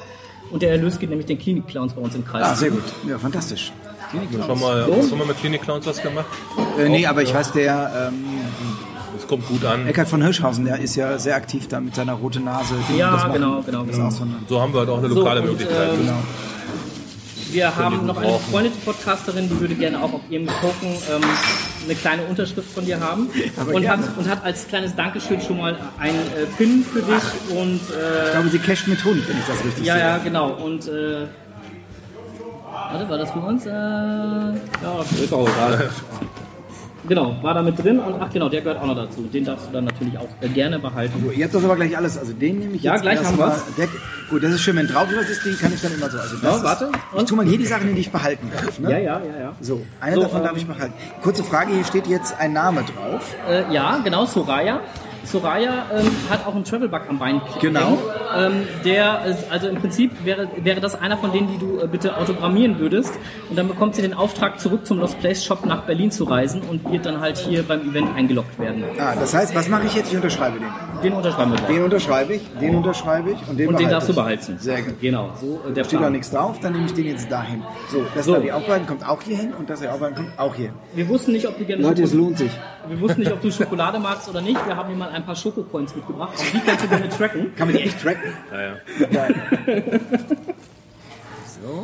Und 0.50 0.62
der 0.62 0.70
Erlös 0.72 0.98
geht 0.98 1.08
nämlich 1.08 1.26
den 1.26 1.38
Klinik-Clowns 1.38 1.94
bei 1.94 2.02
uns 2.02 2.14
im 2.14 2.26
Kreis. 2.26 2.44
Ah, 2.44 2.54
sehr 2.54 2.70
gut. 2.70 2.82
Ja, 3.08 3.18
fantastisch. 3.18 3.72
Schon 4.46 4.60
mal, 4.60 4.86
hast 4.98 5.10
du 5.10 5.16
mal 5.16 5.26
mit 5.26 5.38
Klinik 5.38 5.62
Clowns 5.62 5.86
was 5.86 6.02
gemacht? 6.02 6.26
Äh, 6.78 6.90
nee, 6.90 7.06
aber 7.06 7.22
ich 7.22 7.32
weiß, 7.32 7.52
der 7.52 8.10
ähm, 8.12 8.24
kommt 9.32 9.48
gut 9.48 9.64
an. 9.64 9.86
Eckart 9.86 10.08
von 10.08 10.20
Hirschhausen, 10.22 10.66
der 10.66 10.78
ist 10.78 10.94
ja 10.94 11.18
sehr 11.18 11.36
aktiv 11.36 11.66
da 11.66 11.80
mit 11.80 11.94
seiner 11.94 12.12
roten 12.12 12.44
Nase. 12.44 12.74
Ja, 12.98 13.28
genau, 13.32 13.62
genau, 13.62 13.84
genau. 13.84 14.10
so 14.10 14.26
So 14.46 14.60
haben 14.60 14.74
wir 14.74 14.80
halt 14.80 14.90
auch 14.90 14.98
eine 14.98 15.08
lokale 15.08 15.40
So, 15.40 15.46
und, 15.46 15.50
Möglichkeit. 15.52 15.88
ähm, 15.94 16.00
genau. 16.00 16.18
Wir 17.50 17.74
haben 17.76 18.06
noch 18.06 18.16
eine 18.18 18.32
befreundete 18.32 18.76
Podcasterin, 18.84 19.48
die 19.48 19.58
würde 19.60 19.74
gerne 19.74 20.02
auch 20.02 20.12
auf 20.12 20.20
ihrem 20.28 20.46
Token 20.46 20.88
ähm, 21.10 21.22
eine 21.84 21.94
kleine 21.94 22.24
Unterschrift 22.24 22.70
von 22.72 22.84
dir 22.84 23.00
haben. 23.00 23.28
Und 23.72 23.88
hat, 23.88 24.00
und 24.18 24.28
hat 24.28 24.44
als 24.44 24.68
kleines 24.68 24.94
Dankeschön 24.94 25.40
schon 25.40 25.58
mal 25.58 25.76
einen 25.98 26.18
äh, 26.18 26.46
Pin 26.58 26.84
für 26.84 27.00
dich. 27.00 27.56
Und 27.58 27.80
Ich 27.88 27.90
äh, 28.28 28.32
glaube, 28.32 28.48
sie 28.50 28.58
casht 28.58 28.86
mit 28.88 29.02
Honig, 29.04 29.26
wenn 29.28 29.38
ich 29.38 29.44
das 29.46 29.64
richtig 29.64 29.84
ja, 29.84 29.94
sehe. 29.94 30.02
ja, 30.02 30.18
genau. 30.18 30.50
Und 30.52 30.86
äh, 30.88 31.26
warte, 32.92 33.08
war 33.08 33.18
das 33.18 33.30
für 33.32 33.40
uns? 33.40 33.64
Äh, 33.66 33.70
ja, 33.70 35.04
ist 35.22 35.32
auch 35.32 35.48
egal. 35.48 35.90
Genau, 37.08 37.34
war 37.42 37.54
da 37.54 37.62
mit 37.62 37.82
drin 37.82 37.98
und 37.98 38.14
ach 38.20 38.30
genau, 38.32 38.48
der 38.48 38.60
gehört 38.60 38.80
auch 38.80 38.86
noch 38.86 38.94
dazu. 38.94 39.22
Den 39.22 39.44
darfst 39.44 39.66
du 39.68 39.72
dann 39.72 39.86
natürlich 39.86 40.16
auch 40.16 40.28
äh, 40.40 40.48
gerne 40.48 40.78
behalten. 40.78 41.20
So, 41.24 41.32
Ihr 41.32 41.44
habt 41.44 41.54
das 41.54 41.64
aber 41.64 41.74
gleich 41.74 41.96
alles. 41.96 42.16
Also 42.16 42.32
den 42.32 42.60
nehme 42.60 42.74
ich 42.74 42.82
Ja, 42.82 42.92
jetzt 42.92 43.02
gleich 43.02 43.24
haben 43.24 43.38
weg. 43.38 43.90
Gut, 44.30 44.44
das 44.44 44.52
ist 44.52 44.62
schön, 44.62 44.76
wenn 44.76 44.86
drauf 44.86 45.08
was 45.16 45.28
ist, 45.28 45.44
den 45.44 45.58
kann 45.58 45.72
ich 45.74 45.80
dann 45.80 45.92
immer 45.94 46.08
so. 46.08 46.18
Also 46.18 46.36
das 46.36 46.58
Ja, 46.58 46.62
warte. 46.62 46.92
Ich 47.18 47.24
tue 47.24 47.36
mal 47.36 47.46
hier 47.46 47.58
die 47.58 47.66
Sachen, 47.66 47.94
die 47.94 48.00
ich 48.00 48.10
behalten 48.12 48.50
darf. 48.54 48.78
Ne? 48.78 48.90
Ja, 48.92 48.98
ja, 48.98 49.20
ja, 49.20 49.40
ja. 49.40 49.52
So, 49.60 49.82
eine 50.00 50.14
So, 50.16 50.22
davon 50.22 50.42
darf 50.42 50.52
ähm, 50.52 50.58
ich 50.58 50.66
behalten. 50.66 50.94
Kurze 51.22 51.42
Frage, 51.42 51.74
hier 51.74 51.84
steht 51.84 52.06
jetzt 52.06 52.38
ein 52.38 52.52
Name 52.52 52.82
drauf. 52.84 53.34
Äh, 53.50 53.72
ja, 53.72 53.98
genau, 54.04 54.24
Soraya. 54.24 54.80
Soraya 55.24 55.86
ähm, 55.96 56.10
hat 56.30 56.46
auch 56.46 56.54
einen 56.54 56.64
Travelbug 56.64 57.02
am 57.08 57.18
Bein. 57.18 57.40
Genau. 57.60 57.98
Ähm, 58.36 58.66
der, 58.84 59.24
ist, 59.26 59.50
also 59.50 59.68
im 59.68 59.76
Prinzip 59.76 60.10
wäre, 60.24 60.48
wäre 60.62 60.80
das 60.80 61.00
einer 61.00 61.16
von 61.16 61.32
denen, 61.32 61.48
die 61.52 61.58
du 61.58 61.80
äh, 61.80 61.86
bitte 61.86 62.16
autogrammieren 62.16 62.78
würdest. 62.78 63.12
Und 63.50 63.56
dann 63.56 63.68
bekommt 63.68 63.94
sie 63.94 64.02
den 64.02 64.14
Auftrag, 64.14 64.58
zurück 64.60 64.86
zum 64.86 64.98
Lost 64.98 65.18
Place 65.20 65.44
Shop 65.44 65.64
nach 65.66 65.82
Berlin 65.82 66.10
zu 66.10 66.24
reisen 66.24 66.62
und 66.62 66.90
wird 66.90 67.06
dann 67.06 67.20
halt 67.20 67.38
hier 67.38 67.62
beim 67.62 67.88
Event 67.90 68.14
eingeloggt 68.16 68.58
werden. 68.58 68.84
Ah, 68.98 69.14
das 69.14 69.34
heißt, 69.34 69.54
was 69.54 69.68
mache 69.68 69.86
ich 69.86 69.94
jetzt? 69.94 70.10
Ich 70.10 70.16
unterschreibe 70.16 70.58
den. 70.58 70.68
Den 71.02 71.12
unterschreiben 71.14 71.50
wir 71.52 71.58
drauf. 71.58 71.68
Den 71.68 71.82
unterschreibe 71.84 72.34
ich, 72.34 72.42
den 72.60 72.74
unterschreibe 72.76 73.30
ich 73.32 73.48
und 73.48 73.58
den 73.58 73.68
Und 73.68 73.80
den 73.80 73.88
darfst 73.90 74.08
du 74.08 74.12
ich. 74.12 74.16
behalten. 74.18 74.56
Sehr 74.58 74.82
gut. 74.82 75.00
Genau, 75.00 75.30
so 75.40 75.60
äh, 75.68 75.72
der 75.72 75.84
Steht 75.84 75.94
da 75.94 75.98
Plan. 75.98 76.12
nichts 76.12 76.30
drauf, 76.30 76.58
dann 76.60 76.72
nehme 76.72 76.86
ich 76.86 76.94
den 76.94 77.06
jetzt 77.06 77.30
dahin. 77.30 77.62
So, 77.90 78.04
das 78.14 78.24
So. 78.26 78.34
da 78.34 78.40
die 78.40 78.52
aufbehalten 78.52 78.86
kommt 78.86 79.06
auch 79.08 79.20
hier 79.22 79.36
hin 79.36 79.52
und 79.58 79.68
das 79.68 79.80
hier 79.80 79.90
aufbehalten 79.92 80.16
kommt 80.16 80.38
auch 80.38 80.54
hier. 80.54 80.70
Wir 80.94 81.08
wussten 81.08 81.32
nicht, 81.32 81.46
ob 81.48 81.58
du 81.58 81.64
gerne 81.64 81.82
Leute, 81.82 82.02
es 82.04 82.12
lohnt 82.14 82.38
sich. 82.38 82.50
wir 82.88 83.00
wussten 83.00 83.20
nicht, 83.20 83.32
ob 83.32 83.40
du 83.40 83.50
Schokolade 83.50 83.98
magst 83.98 84.28
oder 84.28 84.40
nicht. 84.40 84.64
Wir 84.66 84.76
haben 84.76 84.88
dir 84.90 84.96
ein 85.12 85.24
paar 85.24 85.36
Schokocoins 85.36 85.94
mitgebracht. 85.94 86.34
Und 86.38 86.54
die 86.54 86.66
kannst 86.66 86.84
du 86.84 86.88
gerne 86.88 87.08
tracken. 87.08 87.54
Kann 87.56 87.68
man 87.68 87.76
die 87.76 87.82
echt 87.82 88.00
tracken? 88.00 88.32
Ja, 88.52 88.62
ja. 88.62 90.00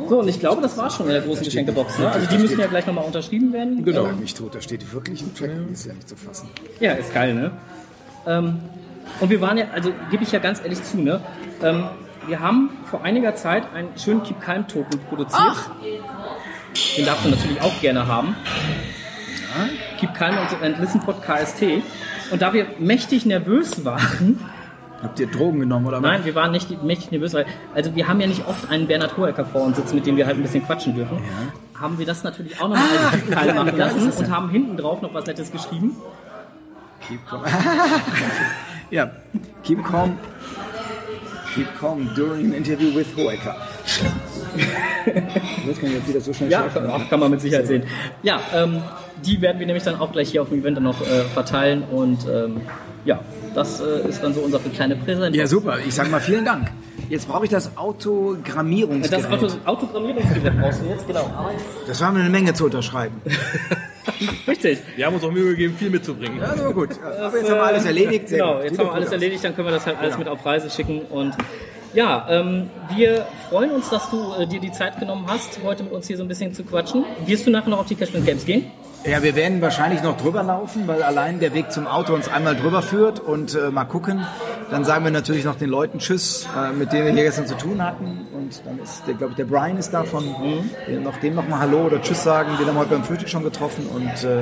So, 0.09 0.19
und 0.19 0.27
ich 0.27 0.39
glaube, 0.39 0.61
das 0.61 0.77
war 0.77 0.89
schon 0.89 1.05
in 1.07 1.13
der 1.13 1.21
großen 1.21 1.45
Geschenkebox. 1.45 1.99
Ne? 1.99 2.11
Also 2.11 2.27
die 2.27 2.37
müssen 2.37 2.59
ja 2.59 2.67
gleich 2.67 2.85
nochmal 2.85 3.05
unterschrieben 3.05 3.53
werden. 3.53 3.85
Genau. 3.85 4.05
Schlag 4.05 4.19
mich 4.19 4.33
tot, 4.33 4.55
da 4.55 4.61
steht 4.61 4.91
wirklich 4.91 5.21
ein 5.21 5.33
Track, 5.33 5.51
das 5.69 5.79
ist 5.79 5.85
ja 5.85 5.93
nicht 5.93 6.09
zu 6.09 6.15
fassen. 6.17 6.49
Ja, 6.81 6.93
ist 6.93 7.13
geil, 7.13 7.33
ne? 7.33 7.51
Ähm, 8.27 8.59
und 9.21 9.29
wir 9.29 9.39
waren 9.39 9.57
ja, 9.57 9.65
also 9.73 9.93
gebe 10.11 10.23
ich 10.23 10.31
ja 10.33 10.39
ganz 10.39 10.61
ehrlich 10.61 10.83
zu, 10.83 10.97
ne? 10.97 11.21
Ähm, 11.63 11.85
wir 12.27 12.41
haben 12.41 12.71
vor 12.85 13.03
einiger 13.03 13.35
Zeit 13.35 13.63
einen 13.73 13.97
schönen 13.97 14.21
Keep 14.23 14.41
Calm 14.41 14.67
Token 14.67 14.99
produziert. 15.07 15.55
Den 16.97 17.05
darfst 17.05 17.25
du 17.25 17.29
natürlich 17.29 17.61
auch 17.61 17.79
gerne 17.79 18.05
haben. 18.05 18.35
Keep 19.97 20.13
Calm 20.13 20.35
und 20.37 20.63
and 20.63 20.79
Listen 20.79 20.99
Pod 20.99 21.21
KST. 21.21 21.81
Und 22.31 22.41
da 22.41 22.53
wir 22.53 22.67
mächtig 22.79 23.25
nervös 23.25 23.83
waren, 23.85 24.39
Habt 25.01 25.19
ihr 25.19 25.27
Drogen 25.27 25.61
genommen 25.61 25.85
oder 25.87 25.97
was? 25.97 26.03
nein, 26.03 26.25
wir 26.25 26.35
waren 26.35 26.51
nicht 26.51 26.83
mächtig 26.83 27.11
nervös, 27.11 27.33
weil, 27.33 27.45
also 27.73 27.95
wir 27.95 28.07
haben 28.07 28.19
ja 28.19 28.27
nicht 28.27 28.45
oft 28.47 28.69
einen 28.69 28.85
Bernhard 28.85 29.15
Hohecker 29.15 29.45
vor 29.45 29.61
uns 29.61 29.77
sitzen, 29.77 29.95
mit 29.95 30.05
dem 30.05 30.17
wir 30.17 30.25
halt 30.25 30.35
ein 30.35 30.41
bisschen 30.41 30.65
quatschen 30.65 30.93
dürfen. 30.95 31.17
Haben 31.79 31.97
wir 31.97 32.05
das 32.05 32.23
natürlich 32.23 32.59
auch 32.59 32.67
nochmal 32.67 32.83
als 33.11 33.11
Keep 33.11 33.31
Calm 33.31 33.55
machen 33.55 33.77
lassen 33.77 34.11
und 34.11 34.29
haben 34.29 34.49
hinten 34.49 34.75
drauf 34.75 35.01
noch 35.01 35.13
was 35.13 35.25
Nettes 35.25 35.51
geschrieben. 35.51 35.95
Keep 37.07 37.25
calm. 37.27 37.43
ja, 38.91 39.09
keep 39.63 39.83
calm. 39.85 40.17
Keep 41.55 41.79
calm 41.79 42.09
during 42.15 42.47
an 42.47 42.53
interview 42.53 42.93
with 42.93 43.07
Hoeker. 43.15 43.55
Ich 45.05 45.67
weiß 45.67 45.81
gar 45.81 45.87
nicht, 45.87 45.97
ob 45.97 46.05
die 46.05 46.13
das 46.13 46.25
so 46.25 46.33
schnell 46.33 46.51
Ja, 46.51 46.63
kann, 46.63 47.09
kann 47.09 47.19
man 47.19 47.31
mit 47.31 47.41
Sicherheit 47.41 47.67
sehen. 47.67 47.83
Ja, 48.21 48.41
ähm, 48.53 48.81
die 49.25 49.41
werden 49.41 49.59
wir 49.59 49.65
nämlich 49.65 49.83
dann 49.83 49.99
auch 49.99 50.11
gleich 50.11 50.29
hier 50.29 50.41
auf 50.41 50.49
dem 50.49 50.59
Event 50.61 50.77
dann 50.77 50.83
noch 50.83 51.01
äh, 51.01 51.23
verteilen 51.33 51.83
und 51.91 52.19
ähm, 52.27 52.61
ja, 53.05 53.19
das 53.55 53.79
äh, 53.79 54.07
ist 54.09 54.21
dann 54.23 54.33
so 54.33 54.41
unsere 54.41 54.61
kleine 54.69 54.95
Präsentation. 54.95 55.33
Ja, 55.39 55.47
super. 55.47 55.77
Ich 55.87 55.93
sag 55.95 56.09
mal 56.11 56.19
vielen 56.19 56.45
Dank. 56.45 56.69
Jetzt 57.09 57.27
brauche 57.27 57.45
ich 57.45 57.49
das 57.49 57.75
Autogrammierungsgerät. 57.77 59.23
Das 59.25 59.31
Auto, 59.31 59.47
Autogrammierungsgerät 59.65 60.59
brauchst 60.59 60.81
du 60.81 60.85
jetzt, 60.89 61.07
genau. 61.07 61.29
Das 61.87 62.01
war 62.01 62.11
mir 62.11 62.19
eine 62.19 62.29
Menge 62.29 62.53
zu 62.53 62.65
unterschreiben. 62.65 63.19
Richtig. 64.47 64.79
Wir 64.95 65.05
haben 65.05 65.15
uns 65.15 65.23
auch 65.23 65.31
Mühe 65.31 65.51
gegeben, 65.51 65.75
viel 65.77 65.89
mitzubringen. 65.89 66.39
Ja, 66.39 66.51
aber 66.51 66.73
gut. 66.73 66.89
Aber 67.03 67.37
jetzt 67.37 67.49
haben 67.49 67.57
wir 67.57 67.63
alles 67.63 67.85
erledigt. 67.85 68.29
Sehr 68.29 68.39
Genau, 68.39 68.53
gut. 68.55 68.63
jetzt 68.63 68.71
Sieht 68.71 68.79
haben 68.79 68.87
wir 68.87 68.93
alles 68.93 69.07
aus. 69.07 69.13
erledigt, 69.13 69.43
dann 69.43 69.55
können 69.55 69.67
wir 69.67 69.71
das 69.71 69.85
halt 69.85 69.97
alles 69.99 70.17
mit 70.17 70.27
auf 70.27 70.45
Reise 70.45 70.69
schicken 70.69 71.01
und 71.09 71.33
ja, 71.95 72.27
ähm, 72.29 72.69
wir 72.95 73.25
freuen 73.49 73.71
uns, 73.71 73.89
dass 73.89 74.11
du 74.11 74.33
äh, 74.37 74.45
dir 74.45 74.59
die 74.59 74.71
Zeit 74.71 74.99
genommen 74.99 75.25
hast, 75.27 75.59
heute 75.63 75.81
mit 75.83 75.91
uns 75.91 76.05
hier 76.05 76.17
so 76.17 76.23
ein 76.23 76.27
bisschen 76.27 76.53
zu 76.53 76.63
quatschen. 76.63 77.03
Wirst 77.25 77.47
du 77.47 77.49
nachher 77.51 77.69
noch 77.71 77.79
auf 77.79 77.87
die 77.87 77.95
Cashman 77.95 78.23
Games 78.23 78.45
gehen? 78.45 78.65
Ja, 79.05 79.23
wir 79.23 79.33
werden 79.35 79.61
wahrscheinlich 79.61 80.03
noch 80.03 80.17
drüber 80.17 80.43
laufen, 80.43 80.87
weil 80.87 81.03
allein 81.03 81.39
der 81.39 81.53
Weg 81.53 81.71
zum 81.71 81.87
Auto 81.87 82.13
uns 82.13 82.27
einmal 82.27 82.55
drüber 82.55 82.81
führt 82.81 83.19
und 83.21 83.55
äh, 83.55 83.69
mal 83.71 83.85
gucken. 83.85 84.25
Dann 84.71 84.83
sagen 84.83 85.05
wir 85.05 85.11
natürlich 85.11 85.45
noch 85.45 85.55
den 85.55 85.69
Leuten 85.69 85.99
Tschüss, 85.99 86.47
äh, 86.55 86.73
mit 86.73 86.91
denen 86.91 87.05
wir 87.05 87.13
hier 87.13 87.23
gestern 87.23 87.47
zu 87.47 87.55
tun 87.55 87.81
hatten. 87.81 88.27
Und 88.33 88.61
dann 88.65 88.77
ist, 88.79 89.03
der, 89.07 89.13
glaube 89.13 89.31
ich, 89.31 89.37
der 89.37 89.45
Brian 89.45 89.77
ist 89.77 89.91
da 89.91 90.03
von, 90.03 90.25
äh, 90.87 90.97
noch 90.97 91.17
dem 91.17 91.35
nochmal 91.35 91.59
Hallo 91.59 91.85
oder 91.85 92.01
Tschüss 92.01 92.23
sagen. 92.23 92.49
Den 92.59 92.67
haben 92.67 92.75
wir 92.75 92.81
heute 92.81 92.89
beim 92.91 93.03
Frühstück 93.05 93.29
schon 93.29 93.43
getroffen 93.43 93.87
und 93.87 94.23
äh, 94.25 94.41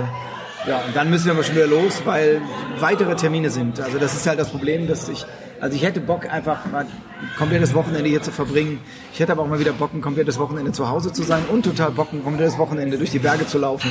ja, 0.68 0.80
und 0.86 0.95
dann 0.95 1.10
müssen 1.12 1.26
wir 1.26 1.34
aber 1.34 1.43
schon 1.43 1.55
wieder 1.55 1.68
los, 1.68 2.01
weil 2.03 2.41
weitere 2.80 3.16
Termine 3.16 3.51
sind. 3.51 3.80
Also 3.80 3.99
das 3.99 4.16
ist 4.16 4.26
halt 4.26 4.39
das 4.39 4.49
Problem, 4.49 4.88
dass 4.88 5.08
ich, 5.08 5.26
also 5.62 5.76
ich 5.78 5.84
hätte 5.84 6.01
Bock 6.01 6.30
einfach 6.30 6.66
mal 6.66 6.82
ein 6.82 6.89
komplettes 7.38 7.74
Wochenende 7.74 8.10
hier 8.10 8.22
zu 8.24 8.32
verbringen. 8.32 8.80
Ich 9.14 9.20
hätte 9.20 9.32
aber 9.32 9.43
auch 9.43 9.47
mal 9.47 9.60
wieder 9.60 9.72
Bock, 9.72 9.93
ein 9.93 10.01
komplettes 10.01 10.39
Wochenende 10.39 10.72
zu 10.72 10.89
Hause 10.89 11.14
zu 11.14 11.24
sein 11.24 11.43
und 11.49 11.64
total 11.64 11.91
Bock, 11.91 12.12
ein 12.12 12.24
komplettes 12.24 12.58
Wochenende 12.58 12.97
durch 12.97 13.12
die 13.12 13.20
Berge 13.20 13.45
zu 13.45 13.60
laufen. 13.60 13.89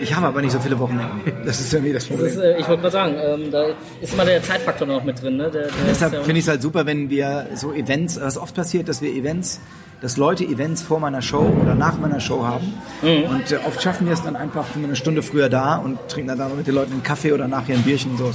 Ich 0.00 0.14
habe 0.16 0.26
aber 0.26 0.40
nicht 0.40 0.52
so 0.52 0.58
viele 0.60 0.78
Wochenenden. 0.78 1.20
Das 1.44 1.60
ist 1.60 1.72
irgendwie 1.72 1.92
das 1.92 2.04
Das 2.08 2.16
Problem. 2.16 2.32
ist, 2.32 2.38
äh, 2.38 2.58
ich 2.58 2.66
wollte 2.68 2.82
mal 2.82 2.90
sagen, 2.90 3.14
ähm, 3.22 3.50
da 3.50 3.66
ist 4.00 4.12
immer 4.14 4.24
der 4.24 4.42
Zeitfaktor 4.42 4.86
noch 4.86 5.04
mit 5.04 5.22
drin. 5.22 5.36
Ne? 5.36 5.50
Der, 5.50 5.62
der 5.64 5.70
Deshalb 5.88 6.12
ja- 6.14 6.22
finde 6.22 6.38
ich 6.38 6.44
es 6.44 6.48
halt 6.48 6.62
super, 6.62 6.86
wenn 6.86 7.10
wir 7.10 7.46
so 7.54 7.72
Events, 7.72 8.18
was 8.20 8.38
oft 8.38 8.54
passiert, 8.54 8.88
dass 8.88 9.02
wir 9.02 9.12
Events, 9.12 9.60
dass 10.00 10.16
Leute 10.16 10.44
Events 10.44 10.80
vor 10.82 10.98
meiner 11.00 11.20
Show 11.20 11.54
oder 11.62 11.74
nach 11.74 11.98
meiner 11.98 12.18
Show 12.20 12.44
haben. 12.46 12.72
Und 13.02 13.52
äh, 13.52 13.58
oft 13.66 13.82
schaffen 13.82 14.06
wir 14.06 14.14
es 14.14 14.22
dann 14.22 14.34
einfach, 14.36 14.64
sind 14.72 14.82
wir 14.82 14.88
eine 14.88 14.96
Stunde 14.96 15.22
früher 15.22 15.50
da 15.50 15.76
und 15.76 15.98
trinken 16.08 16.36
dann 16.38 16.56
mit 16.56 16.66
den 16.66 16.74
Leuten 16.74 16.92
einen 16.92 17.02
Kaffee 17.02 17.32
oder 17.32 17.46
nachher 17.46 17.74
ein 17.76 17.82
Bierchen 17.82 18.12
und 18.12 18.16
so. 18.18 18.30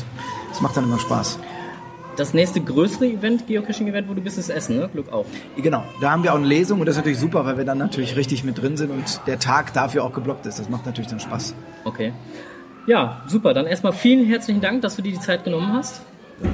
Das 0.49 0.61
macht 0.61 0.77
dann 0.77 0.83
immer 0.83 0.99
Spaß. 0.99 1.39
Das 2.17 2.33
nächste 2.33 2.61
größere 2.61 3.07
Event, 3.07 3.45
Geocaching-Event, 3.47 4.07
wo 4.07 4.13
du 4.13 4.21
bist, 4.21 4.37
ist 4.37 4.49
Essen, 4.49 4.77
ne? 4.77 4.89
Glück 4.91 5.11
auf. 5.11 5.25
Genau, 5.57 5.83
da 6.01 6.11
haben 6.11 6.23
wir 6.23 6.31
auch 6.31 6.37
eine 6.37 6.47
Lesung 6.47 6.79
und 6.79 6.85
das 6.85 6.95
ist 6.95 6.99
natürlich 6.99 7.19
super, 7.19 7.45
weil 7.45 7.57
wir 7.57 7.65
dann 7.65 7.77
natürlich 7.77 8.15
richtig 8.15 8.43
mit 8.43 8.61
drin 8.61 8.77
sind 8.77 8.91
und 8.91 9.21
der 9.27 9.39
Tag 9.39 9.73
dafür 9.73 10.03
auch 10.03 10.13
geblockt 10.13 10.45
ist. 10.45 10.59
Das 10.59 10.69
macht 10.69 10.85
natürlich 10.85 11.09
dann 11.09 11.19
Spaß. 11.19 11.53
Okay. 11.83 12.13
Ja, 12.87 13.21
super. 13.27 13.53
Dann 13.53 13.65
erstmal 13.65 13.93
vielen 13.93 14.25
herzlichen 14.25 14.61
Dank, 14.61 14.81
dass 14.81 14.95
du 14.95 15.01
dir 15.01 15.11
die 15.11 15.19
Zeit 15.19 15.43
genommen 15.43 15.73
hast. 15.73 16.01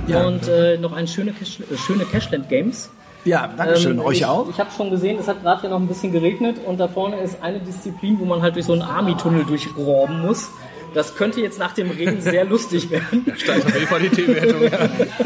Ja. 0.07 0.25
Und 0.25 0.47
äh, 0.47 0.77
noch 0.77 0.93
ein 0.93 1.07
schöne, 1.07 1.31
Cash, 1.31 1.59
äh, 1.59 1.77
schöne 1.77 2.05
Cashland 2.05 2.49
Games. 2.49 2.89
Ja, 3.25 3.49
Dankeschön. 3.55 3.99
Ähm, 3.99 4.05
Euch 4.05 4.17
ich, 4.17 4.25
auch. 4.25 4.49
Ich 4.49 4.59
habe 4.59 4.69
schon 4.75 4.89
gesehen, 4.89 5.19
es 5.19 5.27
hat 5.27 5.41
gerade 5.43 5.61
hier 5.61 5.69
noch 5.69 5.79
ein 5.79 5.87
bisschen 5.87 6.11
geregnet 6.11 6.57
und 6.65 6.79
da 6.79 6.87
vorne 6.87 7.17
ist 7.17 7.41
eine 7.43 7.59
Disziplin, 7.59 8.19
wo 8.19 8.25
man 8.25 8.41
halt 8.41 8.55
durch 8.55 8.65
so 8.65 8.73
einen 8.73 8.81
Army-Tunnel 8.81 9.45
durchroben 9.45 10.21
muss. 10.21 10.49
Das 10.93 11.15
könnte 11.15 11.39
jetzt 11.39 11.57
nach 11.57 11.73
dem 11.73 11.89
Regen 11.91 12.19
sehr 12.21 12.43
lustig 12.43 12.89
werden. 12.89 13.25
Steigt 13.37 13.65
auf 13.65 13.73
jeden 13.73 13.87
Fall 13.87 14.01
die 14.01 14.09
T-Wertung. 14.09 14.63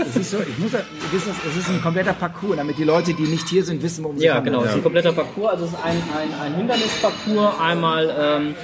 Es 0.08 0.16
ist 0.16 0.32
so, 0.32 0.38
ich 0.40 0.58
muss, 0.60 0.72
ja- 0.74 0.80
das, 1.12 1.24
es 1.52 1.58
ist 1.58 1.70
ein 1.70 1.82
kompletter 1.82 2.14
Parcours, 2.14 2.58
damit 2.58 2.78
die 2.78 2.84
Leute, 2.84 3.14
die 3.16 3.24
nicht 3.24 3.50
hier 3.50 3.64
sind, 3.64 3.82
wissen, 3.82 4.04
worum 4.04 4.18
sie 4.20 4.26
Ja, 4.26 4.36
kommen. 4.36 4.46
genau. 4.46 4.62
Es 4.64 4.70
ist 4.70 4.76
ein 4.76 4.84
kompletter 4.84 5.12
Parcours. 5.14 5.50
Also 5.54 5.66
es 5.66 5.72
ist 5.72 5.78
ein, 5.84 5.98
ein, 6.16 6.40
ein 6.42 6.56
Hindernisparcours. 6.56 7.60
Einmal 7.60 8.16
ähm, 8.20 8.56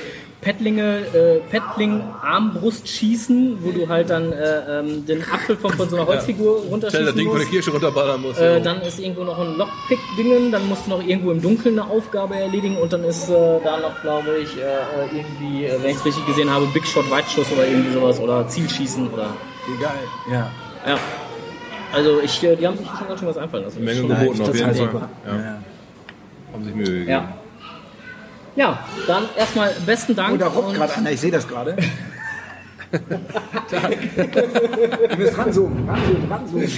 Paddlinge, 0.42 1.06
äh, 1.14 1.40
Paddling, 1.52 2.02
Armbrustschießen, 2.24 3.60
wo 3.62 3.72
du 3.72 3.88
halt 3.88 4.10
dann 4.10 4.34
äh, 4.34 4.80
ähm, 4.80 5.06
den 5.06 5.22
Apfel 5.22 5.56
von, 5.56 5.72
von 5.74 5.88
so 5.88 5.96
einer 5.96 6.08
Holzfigur 6.08 6.62
Stell 6.62 6.72
das 6.72 6.72
runterschießen 6.72 7.16
Ding 7.16 7.28
von 7.28 7.38
der 7.38 7.46
musst. 7.46 7.52
Kirche 7.52 7.72
runterballern 7.72 8.22
muss. 8.22 8.38
Äh, 8.40 8.60
dann 8.62 8.82
ist 8.82 9.00
irgendwo 9.00 9.24
noch 9.24 9.38
ein 9.40 9.56
Lockpick-Dingen, 9.56 10.52
dann 10.52 10.68
musst 10.68 10.88
du 10.88 10.90
noch 10.92 11.04
irgendwo 11.04 11.32
im 11.32 11.42
Dunkeln 11.42 11.80
eine 11.80 11.90
Aufgabe 11.90 12.36
erledigen 12.36 12.78
und 12.78 12.92
dann 12.92 13.04
ist 13.04 13.30
äh, 13.30 13.60
da 13.64 13.80
noch, 13.80 14.02
glaube 14.02 14.38
ich, 14.42 14.58
äh, 14.58 14.62
äh, 14.62 15.16
irgendwie, 15.16 15.66
äh, 15.66 15.78
wenn 15.82 15.92
ich 15.92 15.98
es 15.98 16.06
richtig 16.06 16.26
gesehen 16.26 16.50
habe, 16.50 16.66
Big 16.74 16.88
Shot, 16.88 17.10
Weitschuss 17.12 17.52
oder 17.52 17.68
irgendwie 17.68 17.94
sowas 17.94 18.20
oder 18.20 18.48
Zielschießen 18.48 19.12
oder. 19.12 19.28
Egal. 19.78 19.94
Ja. 20.32 20.52
Ja. 20.88 20.98
Also 21.94 22.20
ich, 22.20 22.44
äh, 22.44 22.56
die 22.56 22.66
haben 22.66 22.78
sich 22.78 22.88
schon 22.88 23.08
ganz 23.08 23.20
schön 23.20 23.30
was 23.30 23.38
einfallen 23.38 23.66
lassen. 23.66 23.84
Menge 23.84 24.02
geboten 24.08 24.42
auf 24.42 24.56
jeden 24.56 24.66
Fall. 24.66 24.76
super. 24.76 25.10
Ja. 25.28 25.36
Ja. 25.36 25.60
Haben 26.52 26.64
sich 26.64 26.74
Mühe 26.74 26.86
gegeben. 26.86 27.10
Ja. 27.10 27.34
Ja, 28.56 28.86
dann 29.08 29.24
erstmal 29.38 29.72
besten 29.86 30.16
Dank. 30.16 30.34
Oh, 30.34 30.38
da 30.38 30.48
und- 30.48 30.74
gerade 30.74 30.94
einer, 30.96 31.12
ich 31.12 31.22
sehe 31.22 31.32
das 31.32 31.48
gerade. 31.48 31.76
Du 32.92 33.00
müsst 35.18 35.38
ranzoomen, 35.38 35.88
ranzoomen, 35.90 36.32
ranzoomen. 36.32 36.70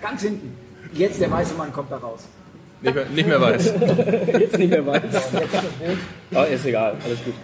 Ganz 0.00 0.22
hinten. 0.22 0.56
Jetzt 0.92 1.20
der 1.20 1.30
weiße 1.30 1.54
Mann 1.54 1.72
kommt 1.72 1.92
da 1.92 1.98
raus. 1.98 2.24
Nicht, 2.82 2.94
mehr, 2.94 3.06
nicht 3.06 3.28
mehr 3.28 3.40
weiß. 3.40 3.66
jetzt 4.26 4.58
nicht 4.58 4.70
mehr 4.70 4.84
weiß. 4.84 5.02
Aber 6.32 6.48
ist 6.48 6.66
egal, 6.66 6.96
alles 7.04 7.18
gut. 7.24 7.34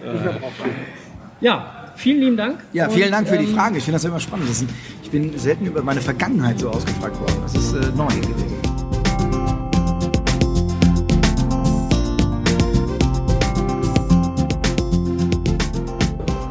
Ja, 1.41 1.93
vielen 1.95 2.21
lieben 2.21 2.37
Dank. 2.37 2.59
Ja, 2.73 2.89
vielen 2.89 3.07
Und, 3.07 3.13
Dank 3.13 3.29
für 3.29 3.39
die 3.39 3.45
ähm, 3.45 3.55
Frage. 3.55 3.79
Ich 3.79 3.85
finde 3.85 3.97
das 3.97 4.05
immer 4.05 4.19
spannend. 4.19 4.49
Ich 5.03 5.11
bin 5.11 5.39
selten 5.39 5.67
über 5.67 5.83
meine 5.83 6.01
Vergangenheit 6.01 6.59
so 6.59 6.71
ausgefragt 6.71 7.19
worden. 7.21 7.37
Das 7.43 7.55
ist 7.55 7.73
äh, 7.73 7.91
neu 7.97 8.09
gewesen. 8.09 8.68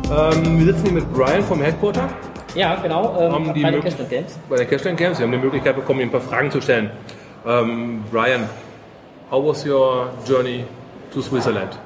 Ähm, 0.10 0.60
wir 0.60 0.66
sitzen 0.74 0.84
hier 0.86 0.93
mit 0.93 1.14
Brian 1.14 1.43
vom 1.43 1.62
Headquarter 1.62 2.10
Ja, 2.55 2.76
genau, 2.76 3.18
ähm, 3.20 3.32
Haben 3.34 3.53
die 3.53 3.62
bei 3.62 3.72
den 3.72 3.82
mög- 3.82 3.84
Cashback 3.84 4.10
Games. 4.10 4.39
bei 4.49 4.55
der 4.55 4.66
Cashland 4.66 4.97
Games. 4.97 5.20
Wir 5.20 5.26
haben 5.26 5.32
die 5.34 5.38
Möglichkeit 5.38 5.76
bekommen, 5.76 5.99
ihm 5.99 6.08
ein 6.08 6.12
paar 6.12 6.22
Fragen 6.22 6.49
zu 6.49 6.62
stellen. 6.62 6.89
Ähm, 7.45 8.03
Brian, 8.12 8.47
how 9.30 9.43
was 9.45 9.66
your 9.66 10.08
journey 10.28 10.64
to 11.14 11.22
Switzerland? 11.22 11.78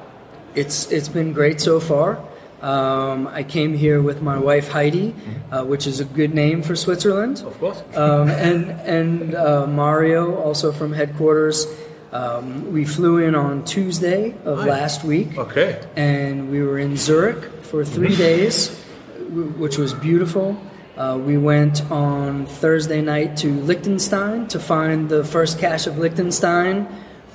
It's 0.54 0.86
it's 0.90 1.08
been 1.08 1.34
great 1.34 1.60
so 1.60 1.80
far. 1.80 2.18
Um, 2.62 3.26
I 3.36 3.42
came 3.42 3.76
here 3.76 4.00
with 4.00 4.22
my 4.22 4.36
wife 4.38 4.72
Heidi, 4.72 5.14
uh, 5.50 5.64
which 5.64 5.86
is 5.88 6.00
a 6.00 6.04
good 6.04 6.32
name 6.32 6.62
for 6.62 6.76
Switzerland. 6.76 7.42
Of 7.44 7.58
course. 7.58 7.82
Um, 7.96 8.28
and 8.30 8.70
and 8.86 9.34
uh, 9.34 9.66
Mario, 9.66 10.36
also 10.36 10.70
from 10.72 10.92
headquarters. 10.92 11.66
Um, 12.12 12.70
we 12.72 12.84
flew 12.84 13.18
in 13.18 13.34
on 13.34 13.64
Tuesday 13.64 14.34
of 14.44 14.60
Hi. 14.60 14.68
last 14.68 15.02
week, 15.02 15.36
Okay. 15.38 15.76
and 15.96 16.50
we 16.50 16.62
were 16.62 16.78
in 16.78 16.96
Zurich 16.98 17.38
for 17.72 17.86
three 17.86 18.14
days, 18.14 18.68
which 19.56 19.78
was 19.78 19.94
beautiful. 19.94 20.60
Uh, 20.94 21.18
we 21.18 21.38
went 21.38 21.80
on 21.90 22.44
Thursday 22.44 23.00
night 23.00 23.34
to 23.38 23.48
Liechtenstein 23.62 24.46
to 24.48 24.60
find 24.60 25.08
the 25.08 25.24
first 25.24 25.58
cache 25.58 25.86
of 25.86 25.96
Liechtenstein, 25.96 26.84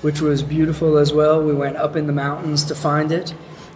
which 0.03 0.21
was 0.21 0.43
beautiful 0.43 0.99
as 0.99 1.11
well. 1.11 1.41
We 1.41 1.55
went 1.55 1.77
up 1.77 1.95
in 1.95 2.05
the 2.05 2.13
mountains 2.13 2.65
to 2.65 2.75
find 2.75 3.11
it, 3.11 3.33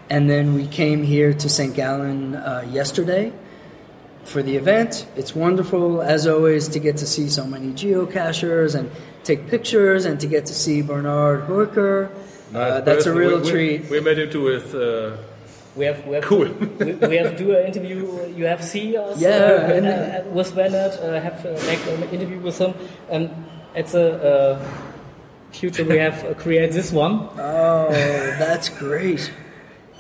and 0.08 0.30
then 0.30 0.54
we 0.54 0.68
came 0.68 1.02
here 1.02 1.34
to 1.34 1.50
St. 1.50 1.74
Gallen 1.74 2.36
uh, 2.36 2.64
yesterday 2.70 3.34
for 4.24 4.44
the 4.44 4.56
event. 4.56 5.08
It's 5.16 5.34
wonderful, 5.34 6.04
as 6.04 6.28
always, 6.28 6.68
to 6.68 6.80
get 6.80 6.98
to 6.98 7.08
see 7.08 7.28
so 7.28 7.44
many 7.44 7.74
geocachers 7.74 8.76
and 8.76 8.92
take 9.24 9.48
pictures 9.48 10.06
and 10.06 10.20
to 10.20 10.28
get 10.28 10.46
to 10.46 10.54
see 10.54 10.84
Bernard 10.84 11.42
Hooker. 11.46 12.12
Uh, 12.54 12.82
that's 12.82 13.08
a 13.08 13.14
real 13.16 13.38
we, 13.38 13.42
we- 13.46 13.50
treat. 13.50 13.90
We, 13.90 14.00
met 14.00 14.20
him 14.20 14.30
too 14.30 14.44
with. 14.44 14.76
Uh, 15.76 15.80
We 15.80 15.86
have, 15.86 16.06
we 16.08 16.16
have 16.16 16.24
Cool. 16.24 16.50
we, 16.80 16.94
we 16.94 17.16
have 17.18 17.38
do 17.38 17.56
an 17.56 17.66
interview. 17.68 18.28
You 18.36 18.46
have 18.46 18.64
seen 18.64 18.96
us. 18.98 19.20
Yeah, 19.22 19.30
uh, 19.30 19.74
and- 19.74 19.88
uh, 19.88 20.30
with 20.32 20.54
Bernard. 20.56 20.94
Uh, 21.00 21.20
have 21.22 21.46
uh, 21.46 21.52
make 21.68 21.86
an 21.88 22.04
interview 22.10 22.40
with 22.40 22.58
him. 22.58 22.74
And 23.10 23.30
it's 23.76 23.94
a 23.94 24.08
uh, 24.22 24.60
future 25.52 25.84
we 25.86 25.98
have 25.98 26.24
uh, 26.26 26.34
create 26.34 26.72
this 26.72 26.92
one. 26.92 27.30
Oh, 27.38 27.90
that's 28.40 28.70
great. 28.70 29.32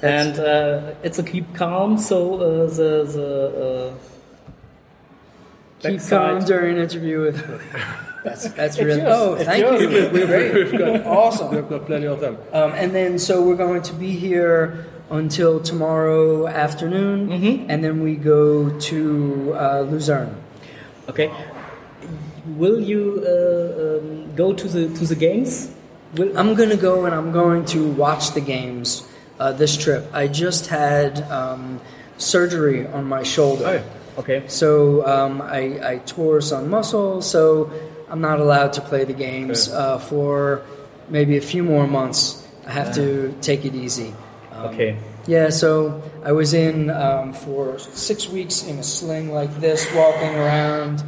and 0.01 0.39
uh, 0.39 0.93
it's 1.03 1.19
a 1.19 1.23
keep 1.23 1.53
calm. 1.55 1.97
So 1.97 2.35
uh, 2.35 2.39
the 2.67 3.03
the 3.05 3.93
uh, 3.93 3.93
Keep 5.79 6.01
calm 6.09 6.43
during 6.45 6.77
an 6.77 6.83
interview 6.83 7.21
with. 7.21 7.37
That's 8.23 8.43
that's 8.53 8.77
It's 8.77 8.79
really. 8.85 9.01
yours. 9.01 9.13
Oh, 9.15 9.33
It's 9.33 9.45
thank 9.45 9.63
yours. 9.65 9.81
you. 9.81 10.25
Great. 10.27 10.53
We've 10.53 10.77
got, 10.77 11.05
Awesome. 11.07 11.55
we've 11.55 11.67
got 11.67 11.85
plenty 11.87 12.05
of 12.05 12.19
them. 12.19 12.37
Um, 12.53 12.73
and 12.73 12.93
then, 12.93 13.17
so 13.17 13.41
we're 13.41 13.55
going 13.55 13.81
to 13.81 13.93
be 13.93 14.11
here 14.11 14.85
until 15.11 15.59
tomorrow 15.59 16.47
afternoon, 16.47 17.29
Mm-hmm. 17.29 17.69
and 17.69 17.83
then 17.83 18.01
we 18.01 18.15
go 18.15 18.69
to 18.79 19.53
uh, 19.53 19.81
Luzerne. 19.81 20.33
Okay. 21.09 21.29
Will 22.57 22.79
you 22.79 23.21
uh, 23.25 23.99
um, 23.99 24.35
go 24.35 24.53
to 24.53 24.67
the 24.67 24.87
to 24.99 25.05
the 25.05 25.15
games? 25.15 25.69
Will, 26.15 26.35
I'm 26.37 26.55
going 26.55 26.69
to 26.69 26.77
go 26.77 27.05
and 27.05 27.13
I'm 27.13 27.31
going 27.31 27.65
to 27.65 27.91
watch 27.91 28.31
the 28.33 28.41
games 28.41 29.07
uh, 29.39 29.51
this 29.51 29.77
trip. 29.77 30.09
I 30.13 30.27
just 30.27 30.67
had 30.67 31.21
um, 31.29 31.79
surgery 32.17 32.87
on 32.87 33.05
my 33.05 33.23
shoulder. 33.23 33.83
okay. 34.17 34.43
So 34.47 35.05
um, 35.05 35.41
I, 35.41 35.79
I 35.93 35.97
tore 36.05 36.41
some 36.41 36.69
muscle, 36.69 37.21
so 37.21 37.71
I'm 38.09 38.21
not 38.21 38.39
allowed 38.39 38.73
to 38.73 38.81
play 38.81 39.03
the 39.05 39.13
games 39.13 39.69
uh, 39.69 39.99
for 39.99 40.63
maybe 41.09 41.37
a 41.37 41.41
few 41.41 41.63
more 41.63 41.87
months. 41.87 42.45
I 42.67 42.71
have 42.71 42.93
to 42.95 43.33
take 43.41 43.65
it 43.65 43.73
easy. 43.75 44.13
Um, 44.65 44.73
Okay. 44.73 44.97
Yeah, 45.27 45.49
so 45.49 46.01
I 46.23 46.31
was 46.31 46.53
in 46.53 46.89
um, 46.89 47.33
for 47.33 47.77
six 47.77 48.27
weeks 48.27 48.63
in 48.63 48.79
a 48.79 48.83
sling 48.83 49.31
like 49.31 49.53
this, 49.59 49.87
walking 49.93 50.35
around. 50.35 51.03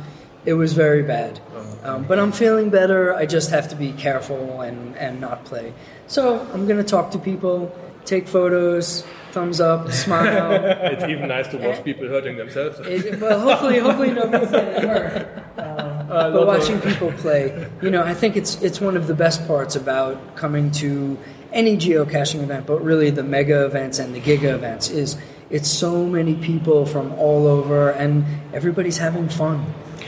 It 0.45 0.53
was 0.53 0.73
very 0.73 1.01
bad. 1.03 1.39
Um, 1.83 2.03
but 2.03 2.19
I'm 2.19 2.31
feeling 2.31 2.69
better. 2.69 3.13
I 3.13 3.25
just 3.25 3.49
have 3.49 3.69
to 3.69 3.75
be 3.75 3.91
careful 3.93 4.61
and, 4.61 4.95
and 4.97 5.19
not 5.19 5.43
play. 5.45 5.73
So 6.07 6.39
I'm 6.53 6.67
going 6.67 6.77
to 6.77 6.83
talk 6.83 7.11
to 7.11 7.17
people, 7.17 7.75
take 8.05 8.27
photos, 8.27 9.03
thumbs 9.31 9.59
up, 9.59 9.91
smile. 9.91 10.51
It's 10.93 11.03
even 11.03 11.27
nice 11.29 11.47
to 11.49 11.57
watch 11.57 11.83
people 11.83 12.07
hurting 12.07 12.37
themselves. 12.37 12.79
It, 12.81 13.19
well, 13.19 13.39
hopefully, 13.39 13.79
hopefully 13.79 14.11
nobody's 14.11 14.51
getting 14.51 14.87
hurt. 14.87 15.43
Um, 15.57 16.07
but 16.07 16.45
watching 16.47 16.79
people 16.81 17.11
play, 17.13 17.67
you 17.81 17.89
know, 17.89 18.03
I 18.03 18.13
think 18.13 18.37
it's 18.37 18.61
it's 18.61 18.79
one 18.79 18.95
of 18.95 19.07
the 19.07 19.15
best 19.15 19.45
parts 19.47 19.75
about 19.75 20.35
coming 20.35 20.71
to 20.71 21.17
any 21.53 21.77
geocaching 21.77 22.41
event, 22.43 22.65
but 22.65 22.83
really 22.83 23.09
the 23.11 23.23
mega 23.23 23.65
events 23.65 23.99
and 23.99 24.13
the 24.13 24.19
giga 24.19 24.53
events 24.53 24.89
is 24.89 25.17
it's 25.49 25.69
so 25.69 26.05
many 26.05 26.35
people 26.35 26.85
from 26.85 27.13
all 27.13 27.47
over 27.47 27.91
and 27.91 28.25
everybody's 28.53 28.97
having 28.97 29.29
fun. 29.29 29.65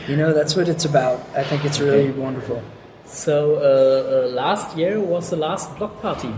You 0.08 0.18
know, 0.18 0.34
that's 0.34 0.56
what 0.56 0.68
it's 0.70 0.86
about. 0.86 1.20
I 1.36 1.44
think 1.44 1.66
it's 1.66 1.80
really 1.80 2.12
wonderful. 2.12 2.62
So 3.06 3.56
uh, 3.56 4.28
uh, 4.28 4.30
last 4.34 4.76
year 4.78 5.00
was 5.00 5.30
the 5.30 5.36
last 5.36 5.76
block 5.78 6.02
party 6.02 6.34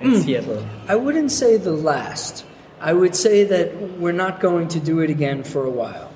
in 0.00 0.20
Seattle. 0.20 0.66
I 0.88 0.96
wouldn't 0.96 1.30
say 1.32 1.56
the 1.56 1.72
last. 1.72 2.44
I 2.80 2.92
would 2.92 3.16
say 3.16 3.44
that 3.44 3.74
we're 3.98 4.12
not 4.12 4.40
going 4.40 4.68
to 4.68 4.80
do 4.80 5.00
it 5.00 5.10
again 5.10 5.42
for 5.44 5.64
a 5.64 5.70
while. 5.70 6.10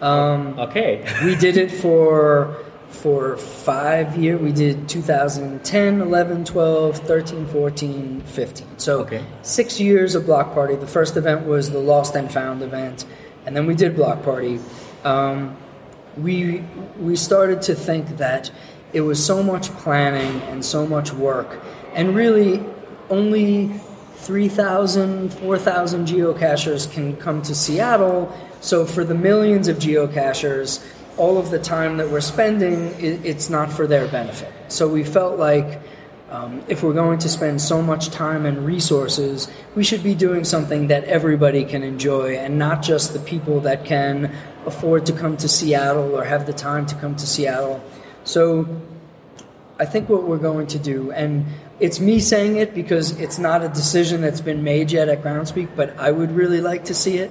Um, 0.00 0.58
Okay. 0.58 1.04
we 1.24 1.34
did 1.36 1.56
it 1.56 1.70
for 1.70 2.56
for 2.96 3.36
five 3.36 4.16
years. 4.16 4.40
We 4.40 4.52
did 4.52 4.88
2010, 4.88 6.00
11, 6.00 6.44
12, 6.44 6.96
13, 6.98 7.46
14, 7.46 8.20
15. 8.22 8.66
So 8.78 9.00
Okay. 9.00 9.22
six 9.42 9.78
years 9.78 10.14
of 10.14 10.26
Block 10.26 10.54
Party. 10.54 10.74
The 10.76 10.86
first 10.86 11.16
event 11.16 11.46
was 11.46 11.70
the 11.70 11.78
Lost 11.78 12.14
and 12.16 12.30
Found 12.32 12.62
event, 12.62 13.04
and 13.44 13.54
then 13.56 13.66
we 13.66 13.74
did 13.74 13.94
Block 13.94 14.22
Party. 14.22 14.58
Um, 15.04 15.56
we 16.16 16.64
we 17.00 17.14
started 17.16 17.60
to 17.62 17.74
think 17.74 18.16
that 18.16 18.50
it 18.92 19.02
was 19.02 19.24
so 19.24 19.42
much 19.42 19.70
planning 19.76 20.40
and 20.50 20.64
so 20.64 20.86
much 20.86 21.12
work, 21.12 21.60
and 21.94 22.14
really 22.16 22.62
only 23.10 23.70
3,000, 24.16 25.32
4,000 25.32 26.08
geocachers 26.08 26.90
can 26.90 27.16
come 27.16 27.42
to 27.42 27.54
Seattle. 27.54 28.32
So 28.60 28.84
for 28.86 29.04
the 29.04 29.14
millions 29.14 29.68
of 29.68 29.76
geocachers, 29.78 30.80
all 31.16 31.38
of 31.38 31.50
the 31.50 31.58
time 31.58 31.96
that 31.96 32.10
we're 32.10 32.20
spending, 32.20 32.94
it's 33.00 33.48
not 33.48 33.72
for 33.72 33.86
their 33.86 34.06
benefit. 34.08 34.52
So 34.68 34.88
we 34.88 35.02
felt 35.04 35.38
like 35.38 35.80
um, 36.30 36.62
if 36.68 36.82
we're 36.82 36.92
going 36.92 37.18
to 37.20 37.28
spend 37.28 37.60
so 37.60 37.80
much 37.80 38.08
time 38.08 38.46
and 38.46 38.66
resources, 38.66 39.48
we 39.74 39.84
should 39.84 40.02
be 40.02 40.14
doing 40.14 40.44
something 40.44 40.88
that 40.88 41.04
everybody 41.04 41.64
can 41.64 41.82
enjoy 41.82 42.36
and 42.36 42.58
not 42.58 42.82
just 42.82 43.12
the 43.12 43.20
people 43.20 43.60
that 43.60 43.84
can 43.84 44.34
afford 44.66 45.06
to 45.06 45.12
come 45.12 45.36
to 45.36 45.48
Seattle 45.48 46.14
or 46.16 46.24
have 46.24 46.46
the 46.46 46.52
time 46.52 46.84
to 46.86 46.94
come 46.96 47.14
to 47.16 47.26
Seattle. 47.26 47.82
So 48.24 48.66
I 49.78 49.84
think 49.84 50.08
what 50.08 50.24
we're 50.24 50.38
going 50.38 50.66
to 50.68 50.78
do, 50.78 51.12
and 51.12 51.46
it's 51.78 52.00
me 52.00 52.18
saying 52.18 52.56
it 52.56 52.74
because 52.74 53.18
it's 53.20 53.38
not 53.38 53.62
a 53.62 53.68
decision 53.68 54.20
that's 54.20 54.40
been 54.40 54.64
made 54.64 54.90
yet 54.90 55.08
at 55.08 55.22
Groundspeak, 55.22 55.68
but 55.76 55.96
I 55.98 56.10
would 56.10 56.32
really 56.32 56.60
like 56.60 56.86
to 56.86 56.94
see 56.94 57.18
it, 57.18 57.30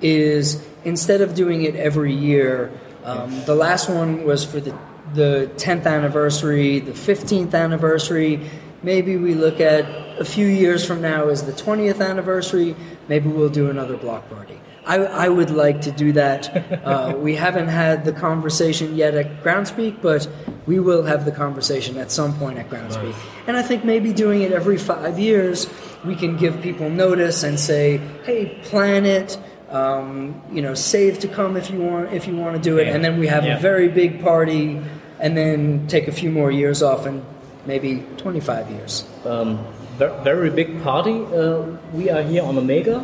is 0.00 0.64
instead 0.84 1.20
of 1.20 1.34
doing 1.34 1.64
it 1.64 1.74
every 1.74 2.14
year, 2.14 2.70
um, 3.06 3.44
the 3.44 3.54
last 3.54 3.88
one 3.88 4.24
was 4.24 4.44
for 4.44 4.58
the, 4.58 4.76
the 5.14 5.50
10th 5.56 5.86
anniversary, 5.86 6.80
the 6.80 6.92
15th 6.92 7.54
anniversary. 7.54 8.50
Maybe 8.82 9.16
we 9.16 9.34
look 9.34 9.60
at 9.60 9.84
a 10.18 10.24
few 10.24 10.46
years 10.46 10.84
from 10.84 11.00
now 11.02 11.28
as 11.28 11.44
the 11.44 11.52
20th 11.52 12.04
anniversary. 12.04 12.74
Maybe 13.08 13.28
we'll 13.28 13.48
do 13.48 13.70
another 13.70 13.96
block 13.96 14.28
party. 14.28 14.60
I, 14.84 14.98
I 14.98 15.28
would 15.28 15.50
like 15.50 15.82
to 15.82 15.92
do 15.92 16.12
that. 16.12 16.64
Uh, 16.86 17.16
we 17.16 17.34
haven't 17.34 17.66
had 17.66 18.04
the 18.04 18.12
conversation 18.12 18.94
yet 18.94 19.14
at 19.14 19.42
Groundspeak, 19.42 20.00
but 20.00 20.28
we 20.66 20.78
will 20.78 21.02
have 21.02 21.24
the 21.24 21.32
conversation 21.32 21.96
at 21.96 22.12
some 22.12 22.32
point 22.38 22.58
at 22.58 22.70
Groundspeak. 22.70 23.12
And 23.48 23.56
I 23.56 23.62
think 23.62 23.84
maybe 23.84 24.12
doing 24.12 24.42
it 24.42 24.52
every 24.52 24.78
five 24.78 25.18
years, 25.18 25.66
we 26.04 26.14
can 26.14 26.36
give 26.36 26.60
people 26.62 26.88
notice 26.88 27.42
and 27.42 27.58
say, 27.58 27.96
"Hey, 28.22 28.60
plan 28.62 29.04
it." 29.04 29.36
Um, 29.70 30.40
you 30.52 30.62
know, 30.62 30.74
save 30.74 31.18
to 31.20 31.28
come 31.28 31.56
if 31.56 31.70
you 31.70 31.80
want 31.80 32.12
if 32.12 32.28
you 32.28 32.36
want 32.36 32.54
to 32.56 32.62
do 32.62 32.78
it, 32.78 32.86
and 32.88 33.02
then 33.04 33.18
we 33.18 33.26
have 33.26 33.44
Yeah. 33.44 33.56
a 33.56 33.60
very 33.60 33.88
big 33.88 34.22
party, 34.22 34.80
and 35.18 35.36
then 35.36 35.86
take 35.88 36.06
a 36.06 36.12
few 36.12 36.30
more 36.30 36.52
years 36.52 36.82
off, 36.82 37.04
and 37.04 37.22
maybe 37.66 38.04
25 38.16 38.70
years. 38.70 39.02
Um, 39.24 39.58
ver- 39.98 40.14
very 40.22 40.50
big 40.50 40.80
party. 40.84 41.18
Uh, 41.34 41.62
we 41.92 42.10
are 42.10 42.22
here 42.22 42.44
on 42.44 42.56
a 42.58 42.60
mega 42.62 43.02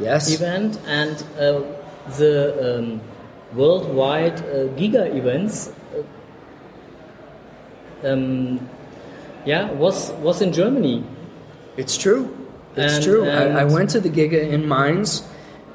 Yes. 0.00 0.32
event, 0.32 0.78
and 0.86 1.22
uh, 1.38 1.60
the 2.16 2.78
um, 2.78 3.00
worldwide 3.54 4.40
uh, 4.40 4.68
Giga 4.80 5.14
events. 5.14 5.70
Uh, 8.02 8.08
um, 8.12 8.60
yeah, 9.44 9.70
was 9.72 10.10
was 10.22 10.40
in 10.40 10.52
Germany. 10.52 11.04
It's 11.76 11.96
true. 11.98 12.28
It's 12.76 12.94
And- 12.94 13.04
true. 13.04 13.28
I, 13.28 13.60
I 13.60 13.64
went 13.64 13.90
to 13.90 14.00
the 14.00 14.08
Giga 14.08 14.40
in 14.40 14.66
Mainz, 14.68 15.22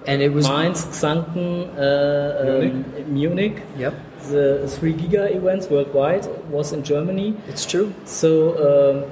and 0.08 0.22
it 0.22 0.32
was 0.32 0.47
Mainz, 0.47 0.86
Xanten, 0.86 1.70
uh, 1.78 2.66
um, 2.66 3.14
Munich. 3.14 3.62
Yep, 3.78 3.93
The 4.32 4.68
three 4.68 4.93
Giga 4.93 5.34
events 5.36 5.68
worldwide 5.70 6.26
was 6.49 6.72
in 6.74 6.84
Germany. 6.84 7.36
it's 7.47 7.66
true. 7.66 7.93
So 8.06 8.32
um, 8.68 9.12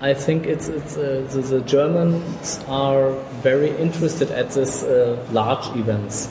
I 0.00 0.14
think 0.14 0.46
it's, 0.46 0.68
it's 0.68 0.96
uh, 0.96 1.26
the, 1.32 1.40
the 1.40 1.60
Germans 1.60 2.60
are 2.68 3.12
very 3.42 3.70
interested 3.76 4.30
at 4.30 4.50
this 4.50 4.82
uh, 4.82 5.16
large 5.32 5.66
events. 5.76 6.28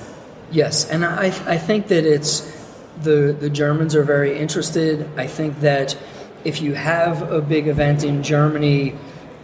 Yes, 0.52 0.89
and 0.91 1.04
I 1.04 1.28
I 1.48 1.58
think 1.58 1.88
that 1.88 2.06
it's 2.06 2.41
the 3.02 3.36
the 3.39 3.50
Germans 3.50 3.96
are 3.96 4.04
very 4.04 4.38
interested. 4.38 5.10
I 5.18 5.26
think 5.28 5.62
that 5.62 5.98
if 6.44 6.62
you 6.62 6.76
have 6.76 7.32
a 7.32 7.41
big 7.41 7.68
event 7.68 8.04
in 8.04 8.22
Germany, 8.22 8.94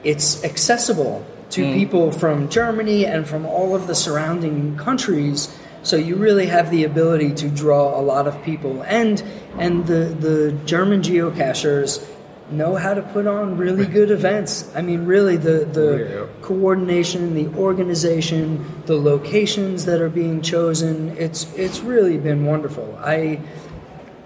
it's 0.03 0.43
accessible 0.43 1.25
to 1.51 1.63
mm. 1.63 1.73
people 1.73 2.11
from 2.11 2.49
Germany 2.49 3.05
and 3.05 3.27
from 3.27 3.45
all 3.45 3.75
of 3.75 3.87
the 3.87 3.95
surrounding 3.95 4.77
countries. 4.77 5.55
So 5.81 5.95
you 5.95 6.15
really 6.15 6.47
have 6.47 6.71
the 6.71 6.83
ability 6.83 7.33
to 7.35 7.49
draw 7.49 7.99
a 7.99 8.01
lot 8.01 8.27
of 8.27 8.41
people, 8.43 8.83
and 8.83 9.23
and 9.57 9.87
the 9.87 10.15
the 10.19 10.51
German 10.65 11.01
geocachers 11.01 12.05
know 12.51 12.75
how 12.75 12.93
to 12.93 13.01
put 13.01 13.27
on 13.27 13.57
really 13.57 13.85
good 13.85 14.11
events. 14.11 14.71
I 14.75 14.81
mean, 14.81 15.05
really 15.05 15.37
the 15.37 15.65
the 15.65 16.21
oh, 16.21 16.29
coordination, 16.41 17.33
the 17.33 17.47
organization, 17.57 18.83
the 18.85 18.95
locations 18.95 19.85
that 19.85 20.01
are 20.01 20.09
being 20.09 20.41
chosen. 20.41 21.15
It's 21.17 21.51
it's 21.55 21.79
really 21.79 22.17
been 22.17 22.45
wonderful. 22.45 22.97
I 23.01 23.39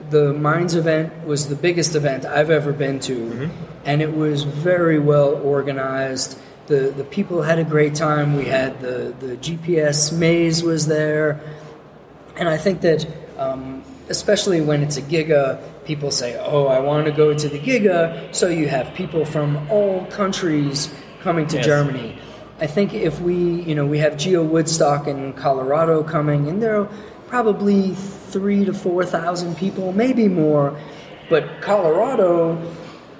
the 0.09 0.34
Minds 0.34 0.76
event 0.76 1.26
was 1.26 1.47
the 1.47 1.55
biggest 1.55 1.95
event 1.95 2.26
I've 2.26 2.49
ever 2.49 2.71
been 2.71 2.99
to, 3.01 3.15
mm-hmm. 3.15 3.65
and 3.86 4.01
it 4.01 4.15
was 4.15 4.43
very 4.43 4.99
well 4.99 5.36
organized. 5.36 6.38
The 6.68 6.93
the 6.95 7.03
people 7.03 7.41
had 7.41 7.59
a 7.59 7.64
great 7.64 7.93
time. 7.95 8.36
We 8.38 8.45
had 8.45 8.80
the 8.80 9.14
the 9.20 9.36
GPS 9.38 10.11
maze 10.18 10.64
was 10.64 10.88
there, 10.88 11.41
and 12.38 12.47
I 12.47 12.57
think 12.57 12.82
that 12.82 13.05
um, 13.38 13.84
especially 14.09 14.61
when 14.61 14.82
it's 14.82 14.95
a 14.97 15.01
giga, 15.01 15.59
people 15.86 16.09
say, 16.09 16.38
"Oh, 16.39 16.68
I 16.68 16.80
want 16.80 17.05
to 17.05 17.11
go 17.11 17.34
to 17.34 17.49
the 17.49 17.59
giga." 17.59 18.34
So 18.34 18.47
you 18.47 18.68
have 18.70 18.93
people 18.93 19.26
from 19.26 19.68
all 19.70 20.05
countries 20.05 20.89
coming 21.22 21.47
to 21.47 21.57
Yes. 21.57 21.66
Germany. 21.66 22.18
I 22.61 22.68
think 22.68 22.93
if 22.93 23.20
we, 23.20 23.36
you 23.64 23.76
know, 23.76 23.86
we 23.86 23.97
have 23.99 24.16
Geo 24.16 24.41
Woodstock 24.43 25.07
in 25.07 25.34
Colorado 25.34 26.01
coming, 26.03 26.47
and 26.47 26.61
there 26.61 26.80
are 26.80 26.88
probably 27.28 27.93
three 28.32 28.64
to 28.64 28.74
four 28.74 29.03
thousand 29.05 29.57
people, 29.57 29.91
maybe 29.91 30.30
more. 30.30 30.78
But 31.30 31.61
Colorado, 31.61 32.57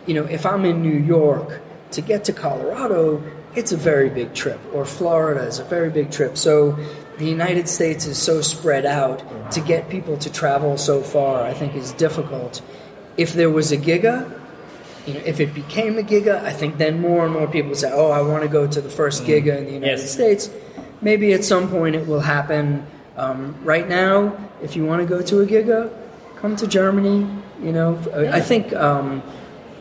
you 0.06 0.14
know, 0.14 0.24
if 0.24 0.46
I'm 0.46 0.64
in 0.64 0.82
New 0.82 0.98
York 0.98 1.60
to 1.94 2.02
get 2.02 2.26
to 2.26 2.34
Colorado, 2.34 3.22
it's 3.56 3.72
a 3.72 3.78
very 3.78 4.10
big 4.10 4.34
trip, 4.34 4.60
or 4.74 4.86
Florida 4.86 5.42
is 5.42 5.60
a 5.60 5.64
very 5.64 5.90
big 5.90 6.12
trip. 6.12 6.38
So 6.38 6.78
the 7.18 7.26
United 7.26 7.70
States 7.70 8.06
is 8.06 8.18
so 8.18 8.42
spread 8.42 8.86
out 8.86 9.24
to 9.52 9.62
get 9.62 9.90
people 9.90 10.18
to 10.18 10.32
travel 10.32 10.78
so 10.78 11.02
far. 11.02 11.44
I 11.44 11.54
think 11.54 11.76
is 11.76 11.92
difficult. 11.94 12.62
If 13.18 13.34
there 13.34 13.50
was 13.50 13.72
a 13.72 13.78
Giga, 13.78 14.40
you 15.06 15.14
know, 15.14 15.22
if 15.26 15.40
it 15.40 15.54
became 15.54 15.98
a 16.00 16.02
Giga, 16.02 16.44
I 16.44 16.52
think 16.52 16.78
then 16.78 17.00
more 17.00 17.26
and 17.26 17.34
more 17.34 17.48
people 17.48 17.76
say, 17.76 17.92
"Oh, 17.92 18.10
I 18.10 18.22
want 18.22 18.42
to 18.44 18.50
go 18.50 18.66
to 18.68 18.82
the 18.82 18.90
first 18.90 19.24
Giga 19.26 19.58
in 19.58 19.66
the 19.66 19.74
United 19.74 20.00
Yes. 20.00 20.12
States." 20.12 20.50
Maybe 21.02 21.34
at 21.34 21.44
some 21.44 21.70
point 21.70 21.96
it 21.96 22.08
will 22.08 22.22
happen. 22.22 22.86
Um, 23.18 23.56
right 23.64 23.88
now, 23.88 24.36
if 24.64 24.76
you 24.76 24.86
want 24.86 25.02
to 25.02 25.08
go 25.08 25.22
to 25.22 25.42
a 25.42 25.46
Giga, 25.46 25.92
come 26.38 26.56
to 26.56 26.66
Germany. 26.66 27.28
You 27.62 27.72
know, 27.72 28.00
I 28.16 28.38
I 28.40 28.42
think 28.42 28.74
um, 28.74 29.22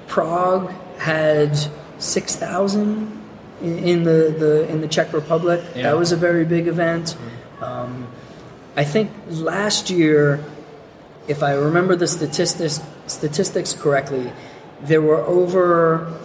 Prague 0.08 0.70
had 0.98 1.56
six 2.02 2.36
thousand 2.36 3.20
in, 3.60 3.78
in 3.78 4.04
the, 4.04 4.34
the 4.38 4.68
in 4.70 4.80
the 4.80 4.88
Czech 4.88 5.12
Republic. 5.12 5.62
Yeah. 5.74 5.84
That 5.84 5.98
was 5.98 6.12
a 6.12 6.16
very 6.16 6.44
big 6.44 6.66
event. 6.66 7.16
Um, 7.60 8.08
I 8.76 8.84
think 8.84 9.10
last 9.28 9.90
year, 9.90 10.44
if 11.28 11.42
I 11.42 11.54
remember 11.54 11.96
the 11.96 12.06
statistics 12.06 12.80
statistics 13.06 13.72
correctly, 13.72 14.32
there 14.82 15.02
were 15.02 15.22
over 15.22 16.18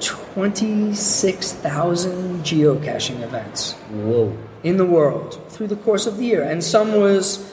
twenty 0.00 0.94
six 0.94 1.52
thousand 1.52 2.44
geocaching 2.44 3.22
events 3.22 3.72
Whoa. 3.90 4.36
in 4.62 4.76
the 4.76 4.86
world 4.86 5.40
through 5.48 5.68
the 5.68 5.76
course 5.76 6.06
of 6.06 6.18
the 6.18 6.24
year. 6.24 6.42
And 6.42 6.62
some 6.62 6.94
was 6.94 7.52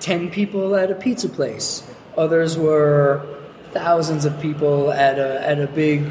10 0.00 0.30
people 0.30 0.76
at 0.76 0.90
a 0.90 0.94
pizza 0.94 1.28
place, 1.28 1.82
others 2.18 2.58
were 2.58 3.26
thousands 3.72 4.26
of 4.26 4.38
people 4.40 4.92
at 4.92 5.18
a, 5.18 5.40
at 5.46 5.58
a 5.58 5.66
big 5.66 6.04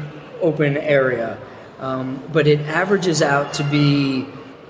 open 0.44 0.76
area. 0.76 1.38
Um, 1.80 2.22
but 2.32 2.46
it 2.46 2.60
averages 2.60 3.22
out 3.22 3.54
to 3.54 3.64
be 3.64 4.26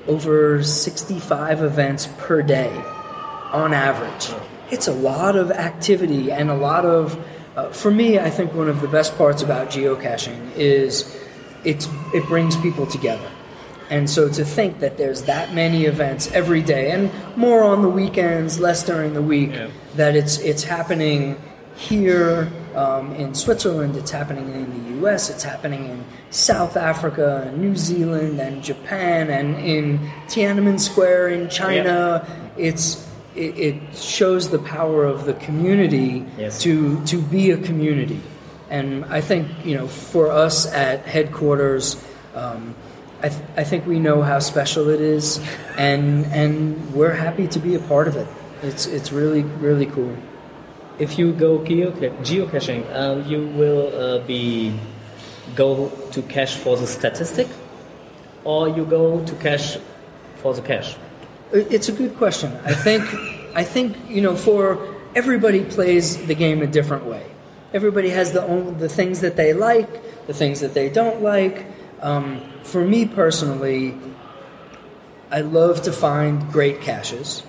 over 0.07 0.62
65 0.62 1.62
events 1.62 2.09
per 2.18 2.43
day 2.43 2.70
on 3.53 3.72
average. 3.72 4.35
It's 4.70 4.89
a 4.89 4.93
lot 4.93 5.37
of 5.37 5.51
activity 5.51 6.33
and 6.33 6.51
a 6.51 6.55
lot 6.55 6.85
of, 6.85 7.22
uh, 7.57 7.70
for 7.70 7.91
me, 7.91 8.18
I 8.18 8.31
think 8.31 8.55
one 8.55 8.68
of 8.68 8.81
the 8.81 8.89
best 8.89 9.16
parts 9.16 9.43
about 9.43 9.68
geocaching 9.68 10.57
is 10.57 11.16
it's, 11.64 11.89
it 12.12 12.27
brings 12.27 12.57
people 12.57 12.87
together. 12.87 13.31
And 13.91 14.09
so 14.09 14.29
to 14.29 14.45
think 14.45 14.81
that 14.81 14.97
there's 14.97 15.22
that 15.22 15.55
many 15.55 15.85
events 15.85 16.31
every 16.33 16.62
day 16.62 16.91
and 16.91 17.11
more 17.37 17.62
on 17.62 17.83
the 17.83 17.89
weekends, 17.89 18.59
less 18.59 18.83
during 18.83 19.12
the 19.12 19.22
week, 19.22 19.53
that 19.97 20.16
it's 20.16 20.39
it's 20.39 20.64
happening 20.64 21.41
here 21.77 22.51
um, 22.75 23.12
in 23.14 23.35
Switzerland, 23.35 23.97
it's 23.97 24.11
happening 24.11 24.49
in 24.53 24.85
the 24.85 24.91
U.S., 25.01 25.31
it's 25.31 25.43
happening 25.45 25.85
in 25.89 26.05
South 26.31 26.77
Africa, 26.77 27.45
and 27.47 27.59
New 27.59 27.77
Zealand, 27.77 28.41
and 28.41 28.62
Japan, 28.62 29.31
and 29.31 29.57
in 29.57 29.99
Tiananmen 30.27 30.79
Square 30.81 31.29
in 31.31 31.49
China. 31.49 32.27
It's 32.57 33.07
it, 33.37 33.59
it 33.59 33.97
shows 33.97 34.51
the 34.51 34.59
power 34.61 35.05
of 35.05 35.25
the 35.25 35.35
community 35.35 36.25
Yes. 36.39 36.61
to 36.62 37.05
to 37.07 37.20
be 37.20 37.51
a 37.51 37.57
community, 37.59 38.20
and 38.70 39.05
I 39.07 39.20
think 39.20 39.49
you 39.64 39.77
know 39.77 39.87
for 39.89 40.31
us 40.31 40.66
at 40.72 41.05
headquarters. 41.07 41.97
Um, 42.35 42.75
I, 43.22 43.29
th- 43.31 43.43
I 43.57 43.64
think 43.64 43.87
we 43.87 43.99
know 43.99 44.20
how 44.22 44.39
special 44.39 44.89
it 44.91 45.01
is, 45.01 45.41
and 45.77 46.27
and 46.27 46.93
we're 46.95 47.14
happy 47.14 47.49
to 47.49 47.59
be 47.59 47.75
a 47.75 47.81
part 47.81 48.07
of 48.09 48.16
it. 48.16 48.27
It's 48.62 48.87
it's 48.87 49.12
really 49.12 49.43
really 49.43 49.87
cool. 49.87 50.14
If 50.99 51.18
you 51.18 51.32
go 51.32 51.59
geocaching, 51.59 52.84
uh, 52.92 53.26
you 53.28 53.47
will 53.49 53.95
uh, 53.95 54.18
be 54.20 54.78
go 55.57 55.90
to 56.12 56.22
cache 56.22 56.57
for 56.57 56.76
the 56.76 56.86
statistic, 56.86 57.49
or 58.45 58.68
you 58.68 58.84
go 58.84 59.24
to 59.24 59.34
cache 59.36 59.78
for 60.36 60.55
the 60.55 60.62
cache. 60.62 60.97
It's 61.53 61.88
a 61.88 61.92
good 61.92 62.16
question. 62.16 62.53
I 62.64 62.74
think 62.74 63.03
I 63.55 63.64
think 63.64 63.97
you 64.09 64.20
know 64.20 64.36
for 64.36 64.78
everybody 65.14 65.64
plays 65.64 66.24
the 66.26 66.34
game 66.34 66.62
a 66.62 66.66
different 66.66 67.07
way. 67.07 67.26
Everybody 67.72 68.11
has 68.11 68.32
the 68.32 68.42
own 68.47 68.78
the 68.78 68.88
things 68.88 69.20
that 69.20 69.36
they 69.36 69.53
like, 69.53 70.26
the 70.26 70.34
things 70.34 70.61
that 70.61 70.74
they 70.74 70.88
don't 70.88 71.22
like. 71.22 71.66
Um, 72.03 72.40
for 72.62 72.84
me 72.84 73.07
personally, 73.07 73.99
I 75.30 75.40
love 75.40 75.82
to 75.82 75.92
find 75.92 76.53
great 76.53 76.80
caches. 76.80 77.42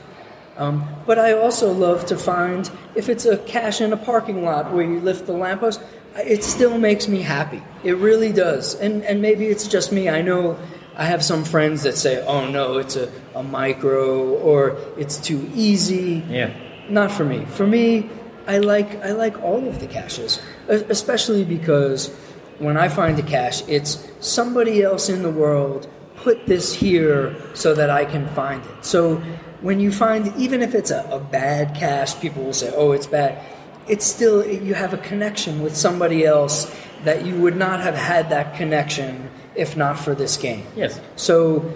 Um, 0.57 0.87
but 1.05 1.19
I 1.19 1.33
also 1.33 1.71
love 1.73 2.05
to 2.07 2.17
find 2.17 2.69
if 2.95 3.09
it's 3.09 3.25
a 3.25 3.37
cache 3.39 3.81
in 3.81 3.91
a 3.91 3.97
parking 3.97 4.43
lot 4.43 4.71
where 4.71 4.83
you 4.83 5.01
lift 5.01 5.25
the 5.25 5.33
lamppost, 5.33 5.81
it 6.15 6.43
still 6.43 6.77
makes 6.77 7.07
me 7.07 7.21
happy. 7.21 7.61
It 7.83 7.97
really 7.97 8.31
does. 8.31 8.75
And 8.75 9.03
and 9.03 9.21
maybe 9.21 9.47
it's 9.47 9.67
just 9.67 9.91
me. 9.91 10.09
I 10.09 10.21
know 10.21 10.57
I 10.95 11.05
have 11.05 11.23
some 11.23 11.43
friends 11.43 11.83
that 11.83 11.97
say, 11.97 12.23
"Oh 12.25 12.49
no, 12.49 12.77
it's 12.77 12.95
a, 12.95 13.11
a 13.33 13.43
micro 13.43 14.29
or 14.35 14.77
it's 14.97 15.17
too 15.17 15.49
easy." 15.53 16.23
Yeah. 16.29 16.53
Not 16.89 17.11
for 17.11 17.25
me. 17.25 17.45
For 17.45 17.67
me, 17.67 18.09
I 18.47 18.59
like 18.59 19.03
I 19.03 19.11
like 19.11 19.41
all 19.41 19.67
of 19.67 19.79
the 19.79 19.87
caches, 19.87 20.41
especially 20.69 21.43
because 21.43 22.15
when 22.59 22.77
I 22.77 22.87
find 22.87 23.19
a 23.19 23.23
cache, 23.23 23.63
it's 23.67 24.07
somebody 24.21 24.81
else 24.81 25.09
in 25.09 25.23
the 25.23 25.31
world 25.31 25.89
put 26.15 26.45
this 26.45 26.73
here 26.73 27.35
so 27.53 27.73
that 27.73 27.89
I 27.89 28.05
can 28.05 28.27
find 28.29 28.63
it. 28.63 28.85
So 28.85 29.21
when 29.65 29.79
you 29.79 29.91
find, 29.91 30.31
even 30.37 30.61
if 30.61 30.75
it's 30.75 30.91
a, 30.91 31.01
a 31.11 31.19
bad 31.19 31.75
cache, 31.75 32.19
people 32.19 32.43
will 32.43 32.53
say, 32.53 32.71
"Oh, 32.75 32.91
it's 32.91 33.07
bad." 33.07 33.43
It's 33.87 34.05
still 34.05 34.45
you 34.45 34.75
have 34.75 34.93
a 34.93 34.97
connection 34.97 35.63
with 35.63 35.75
somebody 35.75 36.23
else 36.23 36.71
that 37.03 37.25
you 37.25 37.35
would 37.41 37.55
not 37.55 37.79
have 37.81 37.95
had 37.95 38.29
that 38.29 38.55
connection 38.55 39.29
if 39.55 39.75
not 39.75 39.97
for 39.97 40.13
this 40.13 40.37
game. 40.37 40.65
Yes. 40.75 41.01
So 41.15 41.73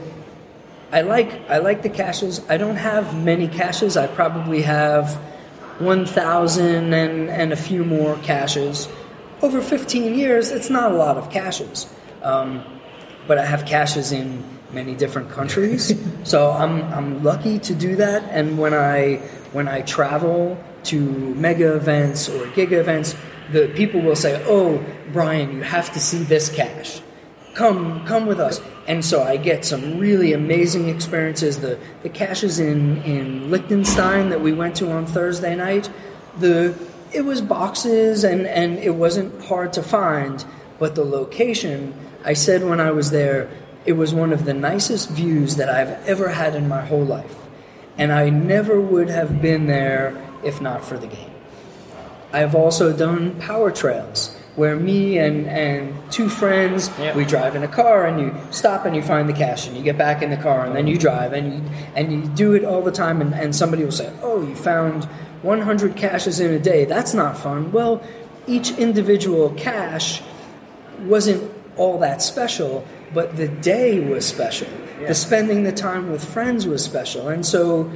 I 0.91 1.01
like 1.01 1.31
I 1.49 1.57
like 1.57 1.81
the 1.81 1.89
caches. 1.89 2.41
I 2.47 2.57
don't 2.57 2.75
have 2.75 3.17
many 3.23 3.47
caches. 3.47 3.97
I 3.97 4.05
probably 4.05 4.61
have 4.61 5.15
1,000 5.79 6.93
and, 6.93 7.29
and 7.29 7.53
a 7.53 7.55
few 7.55 7.83
more 7.83 8.17
caches. 8.17 8.87
Over 9.41 9.61
15 9.61 10.13
years, 10.13 10.51
it's 10.51 10.69
not 10.69 10.91
a 10.91 10.95
lot 10.95 11.17
of 11.17 11.31
caches. 11.31 11.87
Um, 12.21 12.63
but 13.27 13.37
I 13.37 13.45
have 13.45 13.65
caches 13.65 14.11
in 14.11 14.58
many 14.71 14.95
different 14.95 15.29
countries. 15.29 15.93
so 16.23 16.51
I'm, 16.51 16.81
I'm 16.93 17.23
lucky 17.23 17.59
to 17.59 17.73
do 17.73 17.95
that. 17.97 18.23
And 18.31 18.57
when 18.57 18.73
I, 18.73 19.17
when 19.51 19.67
I 19.67 19.81
travel 19.81 20.61
to 20.85 20.99
mega 21.35 21.75
events 21.75 22.29
or 22.29 22.45
giga 22.47 22.73
events, 22.73 23.15
the 23.51 23.67
people 23.69 24.01
will 24.01 24.15
say, 24.15 24.43
Oh, 24.47 24.83
Brian, 25.11 25.55
you 25.55 25.63
have 25.63 25.91
to 25.93 25.99
see 25.99 26.19
this 26.23 26.49
cache 26.49 27.01
come 27.59 28.05
come 28.05 28.25
with 28.25 28.39
us 28.39 28.61
and 28.87 29.03
so 29.03 29.21
i 29.23 29.35
get 29.35 29.65
some 29.65 29.97
really 29.97 30.31
amazing 30.31 30.87
experiences 30.87 31.59
the 31.59 31.77
the 32.03 32.09
caches 32.09 32.59
in 32.59 33.01
in 33.03 33.49
liechtenstein 33.51 34.29
that 34.29 34.39
we 34.39 34.53
went 34.53 34.75
to 34.75 34.89
on 34.91 35.05
thursday 35.05 35.55
night 35.55 35.89
the 36.37 36.73
it 37.11 37.21
was 37.21 37.41
boxes 37.41 38.23
and 38.23 38.45
and 38.47 38.77
it 38.79 38.95
wasn't 38.95 39.43
hard 39.43 39.73
to 39.73 39.81
find 39.81 40.45
but 40.77 40.95
the 40.95 41.03
location 41.03 41.93
i 42.23 42.33
said 42.33 42.63
when 42.63 42.79
i 42.79 42.91
was 42.91 43.11
there 43.11 43.49
it 43.89 43.93
was 44.01 44.13
one 44.13 44.31
of 44.37 44.41
the 44.45 44.53
nicest 44.53 45.09
views 45.21 45.55
that 45.59 45.69
i've 45.77 45.93
ever 46.13 46.27
had 46.41 46.53
in 46.55 46.65
my 46.75 46.81
whole 46.89 47.07
life 47.17 47.35
and 47.97 48.11
i 48.21 48.29
never 48.29 48.75
would 48.79 49.09
have 49.09 49.41
been 49.41 49.63
there 49.67 50.05
if 50.43 50.61
not 50.61 50.79
for 50.89 50.97
the 50.97 51.07
game 51.07 51.31
I've 52.31 52.53
also 52.53 52.85
done 53.05 53.23
power 53.41 53.71
trails 53.71 54.19
where 54.55 54.75
me 54.75 55.17
and, 55.17 55.47
and 55.47 55.81
two 56.11 56.29
friends 56.29 56.91
Yeah. 56.99 57.15
we 57.17 57.25
drive 57.25 57.55
in 57.55 57.63
a 57.63 57.67
car 57.67 58.05
and 58.05 58.19
you 58.21 58.29
stop 58.51 58.85
and 58.85 58.95
you 58.95 59.01
find 59.01 59.27
the 59.27 59.33
cache 59.33 59.65
and 59.67 59.75
you 59.75 59.81
get 59.81 59.97
back 59.97 60.21
in 60.21 60.29
the 60.29 60.37
car 60.37 60.59
and 60.65 60.75
then 60.75 60.85
you 60.85 60.95
drive 61.07 61.33
and 61.33 61.45
you 61.53 61.61
and 61.95 62.05
you 62.13 62.21
do 62.43 62.53
it 62.53 62.63
all 62.63 62.83
the 62.83 62.91
time 62.91 63.17
and, 63.23 63.33
and 63.33 63.55
somebody 63.55 63.83
will 63.83 63.91
say, 64.01 64.11
Oh, 64.21 64.45
you 64.47 64.55
found 64.55 65.05
100 65.41 65.95
caches 65.95 66.39
in 66.39 66.51
a 66.53 66.59
day. 66.59 66.85
That's 66.85 67.15
not 67.15 67.35
fun. 67.35 67.71
Well, 67.71 68.03
each 68.45 68.69
individual 68.77 69.49
cache 69.57 70.21
wasn't 71.13 71.41
all 71.77 71.97
that 71.99 72.21
special, 72.21 72.85
but 73.13 73.37
the 73.37 73.47
day 73.47 73.99
was 73.99 74.25
special. 74.25 74.67
The 75.07 75.15
spending 75.15 75.63
the 75.63 75.71
time 75.71 76.11
with 76.11 76.23
friends 76.23 76.67
was 76.67 76.83
special. 76.83 77.29
And 77.29 77.45
so 77.45 77.89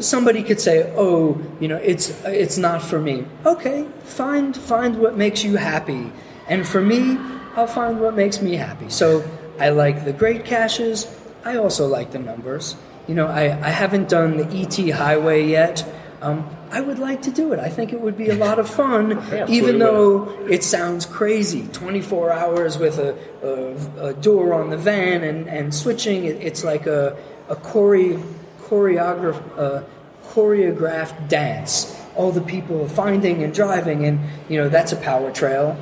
somebody 0.00 0.42
could 0.42 0.60
say, 0.60 0.92
"Oh, 0.96 1.40
you 1.60 1.68
know, 1.68 1.76
it's 1.76 2.10
it's 2.24 2.58
not 2.58 2.82
for 2.82 3.00
me." 3.00 3.26
Okay, 3.44 3.86
find 4.04 4.56
find 4.56 4.98
what 4.98 5.16
makes 5.16 5.42
you 5.42 5.56
happy. 5.56 6.12
And 6.48 6.66
for 6.66 6.80
me, 6.80 7.18
I'll 7.56 7.66
find 7.66 8.00
what 8.00 8.14
makes 8.14 8.40
me 8.40 8.54
happy. 8.54 8.88
So, 8.88 9.22
I 9.58 9.70
like 9.70 10.04
the 10.04 10.12
great 10.12 10.44
caches. 10.44 11.06
I 11.44 11.56
also 11.56 11.86
like 11.86 12.12
the 12.12 12.18
numbers. 12.18 12.76
You 13.06 13.14
know, 13.14 13.26
I, 13.26 13.44
I 13.44 13.70
haven't 13.70 14.08
done 14.08 14.36
the 14.36 14.46
ET 14.46 14.90
highway 14.90 15.46
yet. 15.46 15.84
Um, 16.22 16.48
I 16.70 16.80
would 16.80 16.98
like 16.98 17.22
to 17.22 17.30
do 17.30 17.52
it. 17.52 17.58
I 17.58 17.68
think 17.68 17.92
it 17.92 18.00
would 18.00 18.16
be 18.16 18.28
a 18.28 18.34
lot 18.34 18.58
of 18.58 18.68
fun, 18.68 19.22
even 19.48 19.78
though 19.78 20.28
it 20.48 20.62
sounds 20.62 21.06
crazy. 21.06 21.66
24 21.72 22.32
hours 22.32 22.78
with 22.78 22.98
a, 22.98 23.16
a, 23.42 24.08
a 24.08 24.14
door 24.14 24.52
on 24.54 24.70
the 24.70 24.76
van 24.76 25.24
and, 25.24 25.48
and 25.48 25.74
switching. 25.74 26.24
It, 26.24 26.36
it's 26.42 26.64
like 26.64 26.86
a, 26.86 27.16
a 27.48 27.56
chore, 27.56 28.20
choreograph, 28.60 29.58
uh, 29.58 29.82
choreographed 30.24 31.28
dance. 31.28 31.94
All 32.16 32.32
the 32.32 32.40
people 32.40 32.88
finding 32.88 33.42
and 33.44 33.54
driving, 33.54 34.04
and 34.04 34.20
you 34.48 34.58
know 34.58 34.68
that's 34.68 34.92
a 34.92 34.96
power 34.96 35.30
trail. 35.30 35.76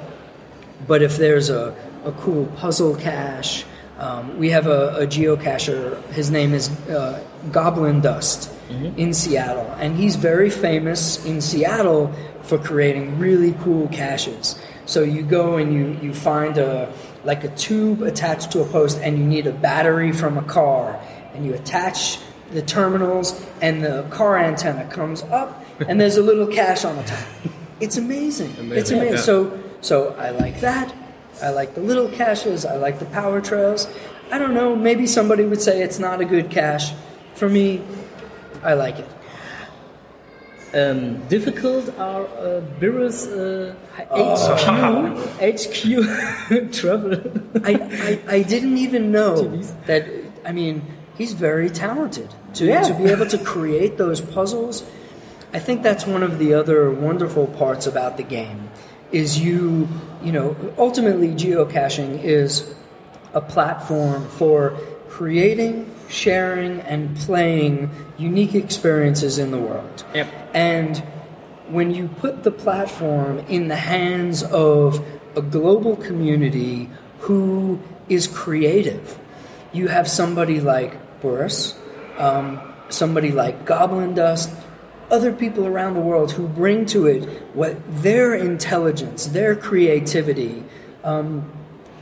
But 0.86 1.02
if 1.02 1.16
there's 1.16 1.48
a, 1.48 1.74
a 2.04 2.12
cool 2.12 2.46
puzzle 2.58 2.94
cache, 2.94 3.64
um, 3.98 4.38
we 4.38 4.50
have 4.50 4.66
a, 4.66 4.96
a 4.98 5.06
geocacher. 5.06 6.02
His 6.12 6.30
name 6.30 6.52
is 6.52 6.68
uh, 6.88 7.24
Goblin 7.50 8.02
Dust 8.02 8.52
Mm-hmm. 8.68 8.98
in 8.98 9.14
Seattle, 9.14 9.70
and 9.78 9.96
he's 9.96 10.16
very 10.16 10.50
famous 10.50 11.24
in 11.24 11.40
Seattle 11.40 12.12
for 12.42 12.58
creating 12.58 13.16
really 13.18 13.52
cool 13.62 13.86
caches. 13.88 14.58
So 14.86 15.02
you 15.04 15.22
go 15.22 15.56
and 15.56 15.72
you, 15.72 15.96
you 16.02 16.12
find 16.12 16.58
a 16.58 16.92
like 17.22 17.44
a 17.44 17.48
tube 17.56 18.02
attached 18.02 18.50
to 18.52 18.62
a 18.62 18.64
post, 18.64 18.98
and 18.98 19.18
you 19.18 19.24
need 19.24 19.46
a 19.46 19.52
battery 19.52 20.10
from 20.10 20.36
a 20.36 20.42
car, 20.42 20.98
and 21.34 21.46
you 21.46 21.54
attach 21.54 22.18
the 22.50 22.62
terminals, 22.62 23.40
and 23.62 23.84
the 23.84 24.02
car 24.10 24.36
antenna 24.36 24.84
comes 24.90 25.22
up, 25.24 25.64
and 25.88 26.00
there's 26.00 26.16
a 26.16 26.22
little 26.22 26.46
cache 26.48 26.84
on 26.84 26.96
the 26.96 27.02
top. 27.04 27.26
It's 27.78 27.96
amazing. 27.96 28.50
It's 28.50 28.58
Amazing, 28.58 28.98
amazing. 28.98 29.14
yeah. 29.14 29.20
So 29.20 29.60
so 29.80 30.14
I 30.18 30.30
like 30.30 30.60
that. 30.60 30.92
I 31.40 31.50
like 31.50 31.74
the 31.76 31.82
little 31.82 32.08
caches. 32.08 32.64
I 32.64 32.76
like 32.76 32.98
the 32.98 33.04
power 33.06 33.40
trails. 33.40 33.86
I 34.32 34.38
don't 34.38 34.54
know. 34.54 34.74
Maybe 34.74 35.06
somebody 35.06 35.44
would 35.44 35.60
say 35.60 35.82
it's 35.82 35.98
not 36.00 36.20
a 36.20 36.24
good 36.24 36.50
cache. 36.50 36.92
For 37.34 37.48
me, 37.48 37.82
I 38.62 38.74
like 38.74 38.98
it. 38.98 39.08
Um, 40.74 41.26
difficult 41.28 41.88
are 41.98 42.24
uh, 42.26 42.60
Beerus 42.80 43.26
uh, 43.30 43.72
HQ, 44.10 45.40
HQ 45.40 46.72
trouble. 46.72 47.16
I, 47.64 48.20
I, 48.28 48.34
I 48.36 48.42
didn't 48.42 48.76
even 48.78 49.10
know 49.10 49.56
that. 49.86 50.06
I 50.44 50.52
mean, 50.52 50.82
he's 51.16 51.32
very 51.32 51.70
talented 51.70 52.34
to, 52.54 52.66
Yeah. 52.66 52.82
to 52.82 52.94
be 52.94 53.04
able 53.04 53.26
to 53.26 53.38
create 53.38 53.96
those 53.96 54.20
puzzles. 54.20 54.84
I 55.52 55.58
think 55.60 55.82
that's 55.82 56.06
one 56.06 56.22
of 56.22 56.38
the 56.38 56.52
other 56.54 56.90
wonderful 56.90 57.46
parts 57.46 57.86
about 57.86 58.16
the 58.16 58.22
game 58.22 58.68
is 59.12 59.38
you 59.38 59.88
you 60.22 60.32
know 60.32 60.56
ultimately 60.76 61.28
geocaching 61.28 62.22
is 62.22 62.74
a 63.32 63.40
platform 63.40 64.28
for 64.30 64.76
creating, 65.08 65.90
sharing, 66.08 66.80
and 66.80 67.16
playing 67.16 67.90
unique 68.18 68.54
experiences 68.54 69.38
in 69.38 69.50
the 69.50 69.58
world. 69.58 70.04
Yep. 70.14 70.28
And 70.54 70.96
when 71.68 71.94
you 71.94 72.08
put 72.08 72.44
the 72.44 72.50
platform 72.50 73.40
in 73.48 73.68
the 73.68 73.76
hands 73.76 74.42
of 74.42 75.04
a 75.34 75.42
global 75.42 75.96
community 75.96 76.88
who 77.20 77.80
is 78.08 78.26
creative, 78.26 79.18
you 79.72 79.88
have 79.88 80.08
somebody 80.08 80.60
like 80.60 81.20
Boris, 81.20 81.78
um, 82.18 82.60
somebody 82.88 83.32
like 83.32 83.64
Goblin 83.64 84.14
Dust, 84.14 84.50
other 85.10 85.32
people 85.32 85.66
around 85.66 85.94
the 85.94 86.00
world 86.00 86.32
who 86.32 86.48
bring 86.48 86.86
to 86.86 87.06
it 87.06 87.24
what 87.54 87.76
their 88.02 88.34
intelligence, 88.34 89.26
their 89.26 89.54
creativity. 89.54 90.64
Um, 91.04 91.50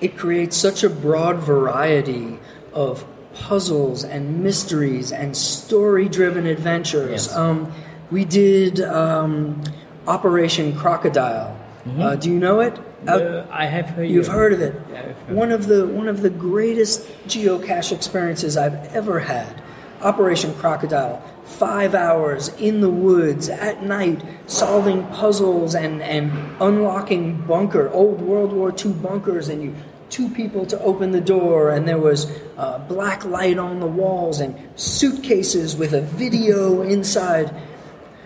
it 0.00 0.16
creates 0.16 0.56
such 0.56 0.84
a 0.84 0.90
broad 0.90 1.38
variety 1.38 2.38
of 2.72 3.06
puzzles 3.34 4.04
and 4.04 4.42
mysteries 4.42 5.12
and 5.12 5.36
story-driven 5.36 6.46
adventures. 6.46 7.26
Yes. 7.26 7.36
Um, 7.36 7.72
we 8.10 8.24
did 8.24 8.80
um, 8.80 9.62
Operation 10.06 10.76
Crocodile. 10.76 11.58
Uh, 11.98 12.16
do 12.16 12.30
you 12.30 12.38
know 12.38 12.60
it? 12.60 12.78
Uh, 13.06 13.44
I 13.50 13.66
have 13.66 13.90
heard 13.90 14.08
You've 14.08 14.28
heard 14.28 14.54
of 14.54 14.62
it. 14.62 14.74
Heard. 14.74 15.16
One 15.28 15.52
of 15.52 15.66
the 15.66 15.86
one 15.86 16.08
of 16.08 16.22
the 16.22 16.30
greatest 16.30 17.06
geocache 17.26 17.92
experiences 17.92 18.56
I've 18.56 18.94
ever 18.94 19.20
had. 19.20 19.62
Operation 20.00 20.54
Crocodile. 20.54 21.22
Five 21.44 21.94
hours 21.94 22.48
in 22.58 22.80
the 22.80 22.88
woods 22.88 23.50
at 23.50 23.82
night, 23.82 24.22
solving 24.46 25.06
puzzles 25.08 25.74
and, 25.74 26.02
and 26.02 26.32
unlocking 26.60 27.42
bunker, 27.42 27.90
old 27.90 28.22
World 28.22 28.52
War 28.52 28.72
II 28.72 28.92
bunkers, 28.94 29.48
and 29.48 29.62
you 29.62 29.74
two 30.14 30.28
people 30.28 30.64
to 30.64 30.80
open 30.80 31.10
the 31.10 31.20
door, 31.20 31.70
and 31.70 31.88
there 31.88 31.98
was 31.98 32.30
uh, 32.56 32.78
black 32.86 33.24
light 33.24 33.58
on 33.58 33.80
the 33.80 33.86
walls 33.86 34.38
and 34.38 34.54
suitcases 34.76 35.74
with 35.76 35.92
a 35.92 36.02
video 36.02 36.82
inside. 36.82 37.52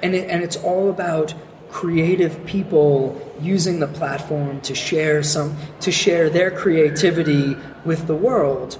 And 0.03 0.15
it, 0.15 0.29
and 0.29 0.45
it's 0.45 0.57
all 0.57 0.91
about 0.91 1.33
creative 1.71 2.45
people 2.45 3.19
using 3.41 3.81
the 3.81 3.87
platform 3.87 4.61
to 4.61 4.75
share 4.75 5.23
some 5.23 5.57
to 5.81 5.91
share 5.91 6.29
their 6.29 6.51
creativity 6.51 7.57
with 7.87 8.07
the 8.07 8.15
world. 8.15 8.79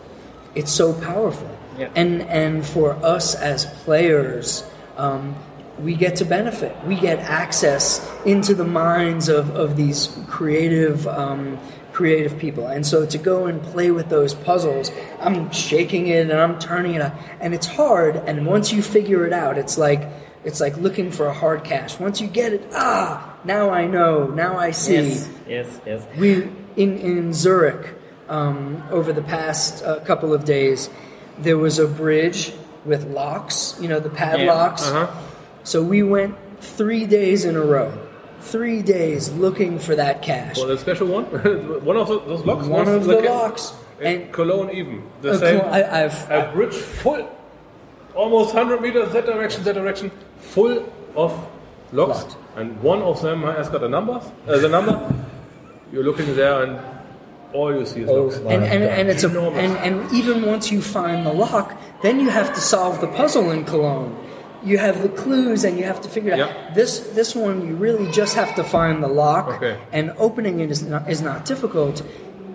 It's 0.55 0.73
so 0.73 0.93
powerful. 0.93 1.51
Yeah. 1.79 1.91
and 1.95 2.23
and 2.23 2.67
for 2.67 2.93
us 3.05 3.37
as 3.37 3.65
players 3.85 4.65
um, 4.97 5.37
we 5.79 5.95
get 5.95 6.17
to 6.17 6.25
benefit. 6.25 6.77
We 6.85 6.97
get 6.97 7.21
access 7.21 8.05
into 8.25 8.53
the 8.55 8.65
minds 8.65 9.29
of, 9.29 9.55
of 9.55 9.77
these 9.77 10.09
creative 10.27 11.07
um, 11.07 11.59
creative 11.99 12.39
people 12.39 12.67
and 12.75 12.87
so 12.87 13.05
to 13.15 13.19
go 13.19 13.47
and 13.47 13.61
play 13.75 13.91
with 13.91 14.09
those 14.09 14.33
puzzles 14.49 14.93
i'm 15.21 15.51
shaking 15.51 16.07
it 16.07 16.31
and 16.31 16.41
i'm 16.45 16.57
turning 16.59 16.95
it 16.95 17.03
up 17.03 17.15
and 17.41 17.55
it's 17.57 17.67
hard 17.67 18.15
and 18.29 18.47
once 18.47 18.73
you 18.73 18.81
figure 18.83 19.27
it 19.27 19.33
out 19.33 19.59
it's 19.59 19.77
like 19.77 20.03
it's 20.45 20.61
like 20.61 20.77
looking 20.77 21.11
for 21.11 21.27
a 21.27 21.35
hard 21.35 21.65
cache 21.65 21.99
once 21.99 22.21
you 22.21 22.29
get 22.29 22.53
it 22.53 22.63
ah 22.73 23.37
now 23.45 23.65
i 23.71 23.85
know 23.85 24.29
now 24.29 24.57
i 24.57 24.71
see 24.71 24.95
Yes, 24.95 25.29
yes, 25.49 25.81
yes. 25.85 26.07
we 26.17 26.49
in 26.77 26.91
in 26.99 27.35
Zurich 27.35 27.85
um, 28.29 28.83
over 28.91 29.13
the 29.13 29.23
past 29.23 29.83
uh, 29.85 29.99
couple 30.01 30.33
of 30.33 30.45
days. 30.45 30.91
There 31.39 31.59
was 31.59 31.79
a 31.79 31.87
bridge 31.87 32.53
with 32.85 33.05
locks, 33.11 33.77
you 33.81 33.89
know, 33.89 34.01
the 34.01 34.11
padlocks. 34.11 34.87
Uh-huh. 34.87 35.11
So 35.65 35.83
we 35.83 36.03
went 36.03 36.37
three 36.61 37.07
days 37.07 37.45
in 37.45 37.57
a 37.57 37.61
row, 37.61 37.93
three 38.53 38.83
days 38.83 39.31
looking 39.33 39.79
for 39.79 39.95
that 39.97 40.23
cache. 40.23 40.59
For 40.59 40.67
the 40.67 40.79
special 40.79 41.07
one, 41.09 41.25
one 41.85 41.97
of 41.97 42.09
the, 42.09 42.19
those 42.21 42.45
locks. 42.45 42.67
One 42.67 42.89
of 42.89 43.05
the 43.05 43.21
locks. 43.21 43.73
In 44.01 44.31
Cologne, 44.33 44.71
even 44.71 45.03
the 45.23 45.33
Uh, 45.33 45.39
same. 45.39 45.61
I, 45.63 46.05
I've 46.05 46.31
a 46.31 46.51
bridge 46.53 46.75
full, 46.75 47.29
almost 48.15 48.55
100 48.55 48.81
meters 48.81 49.13
that 49.13 49.27
direction, 49.27 49.65
that 49.65 49.75
direction, 49.75 50.11
full 50.39 50.87
of 51.17 51.33
locks, 51.93 52.23
Locked. 52.23 52.37
and 52.57 52.81
one 52.83 53.03
of 53.03 53.21
them 53.23 53.43
has 53.43 53.69
got 53.69 53.83
a 53.83 53.89
number. 53.89 54.21
Uh, 54.47 54.59
the 54.59 54.69
number. 54.69 54.95
You're 55.93 56.05
looking 56.05 56.37
there, 56.37 56.63
and 56.63 56.79
all 57.53 57.75
you 57.75 57.85
see 57.87 58.03
is 58.03 58.09
Oh, 58.09 58.25
locks. 58.25 58.37
and, 58.37 58.63
and, 58.63 58.85
and 58.85 59.09
it's 59.09 59.25
a 59.25 59.31
and, 59.65 59.73
and 59.79 60.13
even 60.13 60.45
once 60.47 60.71
you 60.71 60.81
find 60.81 61.27
the 61.27 61.33
lock, 61.33 61.77
then 62.03 62.21
you 62.21 62.31
have 62.31 62.55
to 62.55 62.61
solve 62.61 63.01
the 63.01 63.09
puzzle 63.09 63.51
in 63.51 63.65
Cologne. 63.65 64.15
You 64.65 64.79
have 64.79 65.03
the 65.03 65.09
clues, 65.09 65.65
and 65.65 65.79
you 65.79 65.85
have 65.85 66.01
to 66.01 66.09
figure 66.09 66.33
it 66.33 66.41
out. 66.41 66.75
This 66.75 66.99
this 67.15 67.35
one, 67.35 67.67
you 67.67 67.77
really 67.77 68.11
just 68.11 68.35
have 68.35 68.55
to 68.57 68.65
find 68.65 69.03
the 69.03 69.09
lock, 69.09 69.49
Okay. 69.57 69.79
and 69.93 70.13
opening 70.19 70.61
it 70.61 70.71
is 70.71 70.83
not 70.83 71.09
is 71.09 71.23
not 71.23 71.45
difficult. 71.45 72.03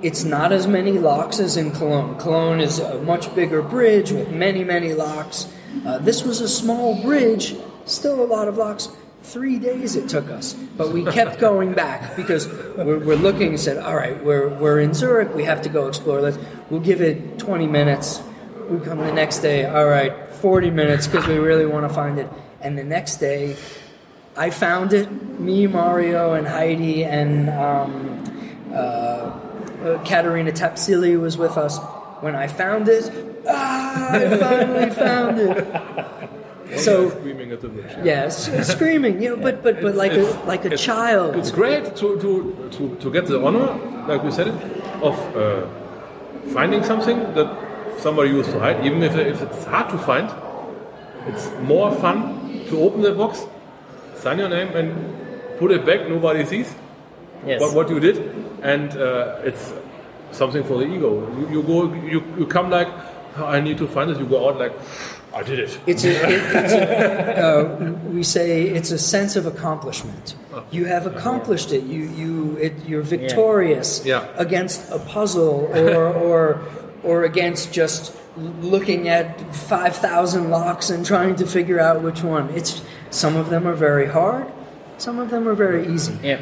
It's 0.01 0.26
not 0.26 0.51
as 0.51 0.68
many 0.68 0.99
locks 0.99 1.39
as 1.39 1.56
in 1.56 1.72
Cologne. 1.72 2.16
Cologne 2.20 2.60
is 2.60 2.80
a 2.80 2.99
much 3.04 3.34
bigger 3.36 3.62
bridge 3.62 4.12
with 4.12 4.30
many 4.32 4.64
many 4.66 4.93
locks. 4.93 5.47
Uh, 5.86 5.97
this 5.99 6.24
was 6.24 6.41
a 6.41 6.47
small 6.49 7.01
bridge, 7.01 7.56
still 7.86 8.22
a 8.22 8.28
lot 8.28 8.47
of 8.47 8.58
locks. 8.58 8.89
Three 9.24 9.58
days 9.58 9.95
it 9.95 10.10
took 10.10 10.30
us, 10.30 10.54
but 10.76 10.91
we 10.91 11.06
kept 11.06 11.39
going 11.47 11.72
back 11.74 12.18
because 12.18 12.49
we're, 12.76 12.99
we're 12.99 13.16
looking 13.16 13.49
and 13.56 13.60
said, 13.60 13.78
"All 13.78 13.95
right, 13.95 14.22
we're 14.22 14.49
we're 14.49 14.82
in 14.82 14.93
Zurich. 14.93 15.34
We 15.34 15.45
have 15.45 15.62
to 15.62 15.70
go 15.70 15.88
explore. 15.88 16.20
Let's 16.20 16.38
we'll 16.70 16.82
give 16.82 16.99
it 17.01 17.39
20 17.39 17.66
minutes." 17.68 18.22
We 18.70 18.80
come 18.80 18.99
the 18.99 19.12
next 19.14 19.39
day. 19.39 19.66
All 19.66 19.86
right, 19.88 20.14
40 20.44 20.72
minutes 20.72 21.08
because 21.08 21.26
we 21.26 21.38
really 21.38 21.66
want 21.66 21.88
to 21.88 21.94
find 21.94 22.20
it. 22.20 22.28
And 22.60 22.78
the 22.78 22.84
next 22.84 23.16
day, 23.18 23.56
I 24.36 24.50
found 24.50 24.91
it. 24.91 25.08
Me, 25.39 25.68
Mario, 25.68 26.34
and 26.34 26.46
Heidi, 26.46 27.06
and 27.06 27.50
um, 27.50 28.70
uh, 28.70 28.76
uh, 28.76 30.04
Katerina 30.04 30.52
Tapsili 30.52 31.18
was 31.18 31.38
with 31.38 31.56
us. 31.58 31.80
When 32.20 32.36
I 32.36 32.48
found 32.48 32.89
it, 32.89 33.10
ah, 33.48 34.12
I 34.12 34.38
finally 34.38 34.89
found 34.91 35.39
it. 35.39 35.56
So 36.78 37.10
screaming 37.12 37.52
at 37.52 37.62
the 37.62 37.70
yes, 38.04 38.50
screaming, 38.68 39.22
you 39.22 39.30
know, 39.30 39.36
but 39.38 39.62
but 39.62 39.80
but 39.80 39.94
like 39.96 40.14
a 40.14 40.26
like 40.48 40.64
a 40.66 40.74
It's- 40.74 40.84
child. 40.84 41.36
It's 41.36 41.52
great 41.52 41.96
to, 42.02 42.08
to, 42.24 42.70
to, 42.76 42.96
to 43.04 43.12
get 43.12 43.28
the 43.28 43.38
honor, 43.46 43.68
like 44.08 44.24
we 44.24 44.32
said 44.32 44.48
it, 44.48 44.56
of 45.04 45.16
uh, 45.38 45.68
finding 46.52 46.82
something 46.84 47.20
that 47.36 47.48
somebody 48.00 48.30
used 48.30 48.50
to 48.52 48.60
hide, 48.60 48.86
even 48.86 49.02
if, 49.04 49.16
if 49.16 49.41
it's 49.41 49.66
hard 49.66 49.89
to 49.91 49.98
find. 49.98 50.30
It's 51.28 51.50
more 51.62 51.94
fun 51.96 52.66
to 52.70 52.80
open 52.82 53.02
the 53.02 53.14
box, 53.14 53.46
sign 54.16 54.39
your 54.39 54.50
name, 54.50 54.76
and 54.76 55.58
put 55.58 55.72
it 55.72 55.86
back. 55.86 56.08
Nobody 56.10 56.46
sees 56.46 56.74
Yes. 57.46 57.60
what, 57.60 57.74
what 57.74 57.89
you 57.89 58.00
did, 58.00 58.18
and 58.62 58.89
uh, 58.98 59.41
it's 59.44 59.74
something 60.32 60.64
for 60.64 60.78
the 60.78 60.86
ego. 60.86 61.28
You, 61.38 61.50
you 61.56 61.64
go, 61.64 61.94
you, 61.94 62.24
you 62.38 62.46
come 62.46 62.70
like, 62.70 62.88
"Oh, 63.38 63.46
I 63.46 63.60
need 63.60 63.78
to 63.80 63.88
find 63.88 64.10
this. 64.10 64.18
You 64.18 64.26
go 64.26 64.48
out 64.50 64.58
like, 64.60 64.72
I 65.34 65.44
did 65.44 65.60
it. 65.60 65.78
It's 65.86 66.06
a, 66.06 66.10
it, 66.12 66.41
it's 66.56 66.74
a 66.74 67.44
uh, 67.46 67.91
we 68.12 68.24
say 68.24 68.64
it's 68.64 68.91
a 68.91 68.98
sense 68.98 69.36
of 69.36 69.46
accomplishment. 69.46 70.36
You 70.72 70.86
have 70.86 71.06
accomplished 71.06 71.74
it. 71.74 71.84
You 71.84 72.04
you 72.04 72.58
it, 72.62 72.74
you're 72.88 73.02
victorious 73.02 74.06
Yeah. 74.06 74.26
against 74.38 74.89
a 74.91 75.00
puzzle 75.00 75.70
or 75.76 76.14
or 76.14 76.62
or 77.04 77.24
against 77.24 77.74
just 77.74 78.16
looking 78.38 79.08
at 79.08 79.56
five 79.56 79.95
thousand 79.95 80.49
locks 80.49 80.89
and 80.89 81.06
trying 81.06 81.36
to 81.36 81.45
figure 81.45 81.80
out 81.80 82.01
which 82.01 82.24
one. 82.24 82.49
It's 82.49 82.82
some 83.10 83.36
of 83.36 83.49
them 83.49 83.68
are 83.68 83.76
very 83.76 84.08
hard, 84.08 84.51
some 84.97 85.20
of 85.20 85.30
them 85.30 85.47
are 85.47 85.56
very 85.56 85.88
easy. 85.93 86.18
Yeah. 86.24 86.41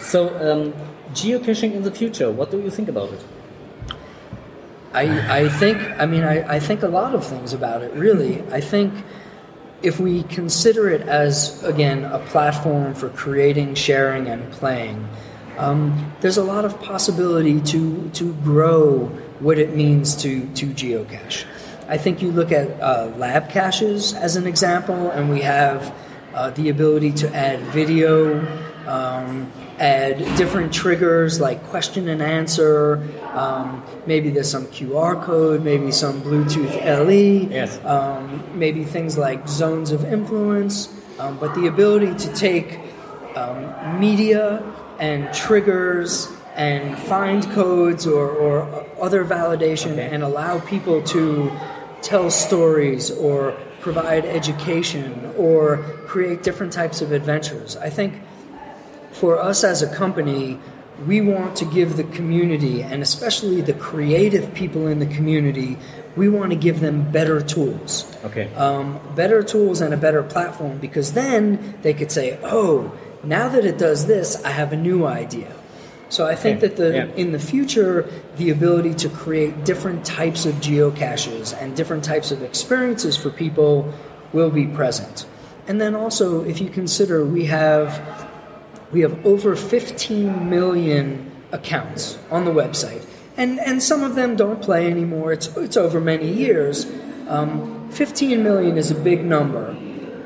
So 0.00 0.28
um, 0.38 0.72
geocaching 1.12 1.74
in 1.74 1.82
the 1.82 1.92
future. 1.92 2.30
What 2.30 2.50
do 2.50 2.60
you 2.60 2.70
think 2.70 2.88
about 2.88 3.12
it? 3.12 3.24
I, 4.92 5.42
I 5.42 5.48
think, 5.48 5.78
I 6.00 6.06
mean, 6.06 6.24
I, 6.24 6.56
I 6.56 6.58
think 6.58 6.82
a 6.82 6.88
lot 6.88 7.14
of 7.14 7.24
things 7.24 7.52
about 7.52 7.82
it, 7.82 7.92
really. 7.92 8.42
I 8.50 8.60
think 8.60 8.92
if 9.82 10.00
we 10.00 10.24
consider 10.24 10.90
it 10.90 11.02
as, 11.02 11.62
again, 11.62 12.04
a 12.04 12.18
platform 12.18 12.94
for 12.94 13.08
creating, 13.10 13.76
sharing, 13.76 14.26
and 14.26 14.50
playing, 14.50 15.08
um, 15.58 16.12
there's 16.22 16.38
a 16.38 16.42
lot 16.42 16.64
of 16.64 16.80
possibility 16.82 17.60
to, 17.60 18.10
to 18.14 18.34
grow 18.42 19.16
what 19.40 19.58
it 19.58 19.74
means 19.74 20.14
to, 20.22 20.46
to 20.54 20.66
geocache. 20.66 21.44
I 21.88 21.96
think 21.98 22.22
you 22.22 22.30
look 22.30 22.52
at 22.52 22.68
uh, 22.80 23.12
lab 23.16 23.50
caches 23.50 24.14
as 24.14 24.36
an 24.36 24.46
example, 24.46 25.10
and 25.10 25.28
we 25.28 25.40
have 25.40 25.92
uh, 26.34 26.50
the 26.50 26.68
ability 26.68 27.10
to 27.12 27.34
add 27.34 27.58
video, 27.72 28.38
um, 28.86 29.50
add 29.80 30.18
different 30.36 30.72
triggers 30.72 31.40
like 31.40 31.62
question 31.64 32.08
and 32.08 32.22
answer. 32.22 33.02
Um, 33.32 33.82
maybe 34.06 34.30
there's 34.30 34.50
some 34.50 34.66
QR 34.66 35.20
code, 35.22 35.64
maybe 35.64 35.90
some 35.90 36.20
Bluetooth 36.22 36.84
LE, 36.84 37.50
Yes. 37.52 37.82
um, 37.84 38.44
maybe 38.54 38.84
things 38.84 39.18
like 39.18 39.48
zones 39.48 39.90
of 39.90 40.04
influence. 40.04 40.88
Um, 41.18 41.38
but 41.38 41.54
the 41.54 41.66
ability 41.66 42.14
to 42.26 42.34
take 42.34 42.78
um, 43.36 43.98
media 44.00 44.62
and 45.00 45.32
triggers 45.34 46.28
and 46.56 46.98
find 46.98 47.44
codes 47.50 48.06
or, 48.06 48.28
or 48.28 48.86
other 49.00 49.24
validation 49.24 49.98
and 49.98 50.22
allow 50.22 50.58
people 50.60 51.02
to 51.02 51.50
tell 52.02 52.30
stories 52.30 53.10
or 53.10 53.56
provide 53.80 54.24
education 54.24 55.32
or 55.36 55.78
create 56.06 56.42
different 56.42 56.72
types 56.72 57.00
of 57.00 57.12
adventures. 57.12 57.76
I 57.76 57.90
think 57.90 58.14
for 59.12 59.38
us 59.38 59.64
as 59.64 59.82
a 59.82 59.94
company, 59.94 60.58
we 61.06 61.20
want 61.20 61.56
to 61.56 61.64
give 61.64 61.96
the 61.96 62.04
community, 62.04 62.82
and 62.82 63.02
especially 63.02 63.62
the 63.62 63.72
creative 63.72 64.52
people 64.54 64.86
in 64.86 64.98
the 64.98 65.06
community, 65.06 65.78
we 66.14 66.28
want 66.28 66.50
to 66.50 66.56
give 66.56 66.80
them 66.80 67.10
better 67.10 67.40
tools. 67.40 68.04
Okay. 68.24 68.52
Um, 68.54 69.00
better 69.14 69.42
tools 69.42 69.80
and 69.80 69.94
a 69.94 69.96
better 69.96 70.22
platform 70.22 70.78
because 70.78 71.12
then 71.12 71.78
they 71.82 71.94
could 71.94 72.12
say, 72.12 72.38
oh, 72.42 72.92
now 73.24 73.48
that 73.48 73.64
it 73.64 73.78
does 73.78 74.06
this, 74.06 74.42
I 74.44 74.50
have 74.50 74.72
a 74.72 74.76
new 74.76 75.06
idea. 75.06 75.54
So 76.10 76.26
I 76.26 76.34
think 76.34 76.58
that 76.60 76.76
the 76.76 76.92
yeah. 76.92 77.04
in 77.14 77.30
the 77.30 77.38
future, 77.38 78.10
the 78.36 78.50
ability 78.50 78.94
to 78.94 79.08
create 79.08 79.64
different 79.64 80.04
types 80.04 80.44
of 80.44 80.56
geocaches 80.56 81.56
and 81.56 81.76
different 81.76 82.02
types 82.02 82.32
of 82.32 82.42
experiences 82.42 83.16
for 83.16 83.30
people 83.30 83.94
will 84.32 84.50
be 84.50 84.66
present. 84.66 85.24
And 85.68 85.80
then 85.80 85.94
also, 85.94 86.42
if 86.44 86.60
you 86.60 86.68
consider 86.68 87.24
we 87.24 87.44
have 87.46 88.28
we 88.90 89.02
have 89.02 89.24
over 89.24 89.54
15 89.54 90.50
million 90.50 91.30
accounts 91.52 92.18
on 92.28 92.44
the 92.44 92.50
website, 92.50 93.06
and 93.36 93.60
and 93.60 93.80
some 93.80 94.02
of 94.02 94.16
them 94.16 94.34
don't 94.34 94.60
play 94.60 94.90
anymore. 94.90 95.32
It's 95.32 95.46
it's 95.56 95.76
over 95.76 96.00
many 96.00 96.28
years. 96.28 96.90
Um, 97.28 97.88
15 97.92 98.42
million 98.42 98.76
is 98.76 98.90
a 98.90 98.96
big 98.96 99.24
number, 99.24 99.76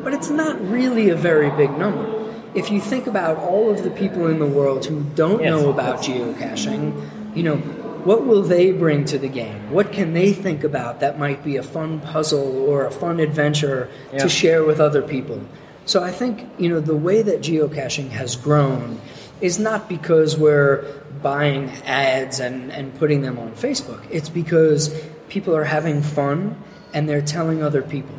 but 0.02 0.14
it's 0.14 0.30
not 0.30 0.58
really 0.66 1.10
a 1.10 1.16
very 1.16 1.50
big 1.50 1.70
number. 1.76 2.13
If 2.54 2.70
you 2.70 2.80
think 2.80 3.06
about 3.06 3.38
all 3.38 3.70
of 3.70 3.82
the 3.82 3.90
people 3.90 4.26
in 4.28 4.38
the 4.38 4.46
world 4.46 4.84
who 4.86 5.02
don't 5.14 5.40
Yes, 5.42 5.50
know 5.50 5.70
about 5.70 5.98
geocaching, 6.02 7.36
you 7.36 7.42
know, 7.42 7.56
what 8.04 8.26
will 8.26 8.42
they 8.42 8.70
bring 8.70 9.04
to 9.06 9.18
the 9.18 9.28
game? 9.28 9.70
What 9.72 9.90
can 9.92 10.12
they 10.12 10.32
think 10.32 10.62
about 10.62 11.00
that 11.00 11.18
might 11.18 11.42
be 11.42 11.56
a 11.56 11.62
fun 11.62 12.00
puzzle 12.00 12.64
or 12.68 12.84
a 12.86 12.90
fun 12.90 13.18
adventure 13.18 13.88
Yeah. 14.12 14.18
to 14.18 14.28
share 14.28 14.62
with 14.62 14.78
other 14.80 15.02
people? 15.02 15.40
So 15.86 16.02
I 16.02 16.12
think, 16.12 16.46
you 16.58 16.68
know, 16.68 16.80
the 16.80 16.96
way 16.96 17.22
that 17.22 17.40
geocaching 17.40 18.10
has 18.10 18.36
grown 18.36 19.00
is 19.40 19.58
not 19.58 19.88
because 19.88 20.36
we're 20.36 20.84
buying 21.22 21.70
ads 21.86 22.40
and, 22.40 22.70
and 22.70 22.94
putting 22.98 23.22
them 23.22 23.38
on 23.38 23.52
Facebook. 23.52 24.00
It's 24.10 24.28
because 24.28 24.94
people 25.28 25.56
are 25.56 25.64
having 25.64 26.02
fun 26.02 26.56
and 26.92 27.08
they're 27.08 27.20
telling 27.22 27.62
other 27.62 27.82
people. 27.82 28.14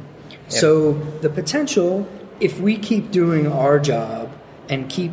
So 0.48 0.94
the 1.22 1.30
potential, 1.30 2.08
if 2.40 2.60
we 2.60 2.78
keep 2.78 3.12
doing 3.12 3.48
our 3.52 3.80
job 3.80 4.25
and 4.70 4.90
keep 4.90 5.12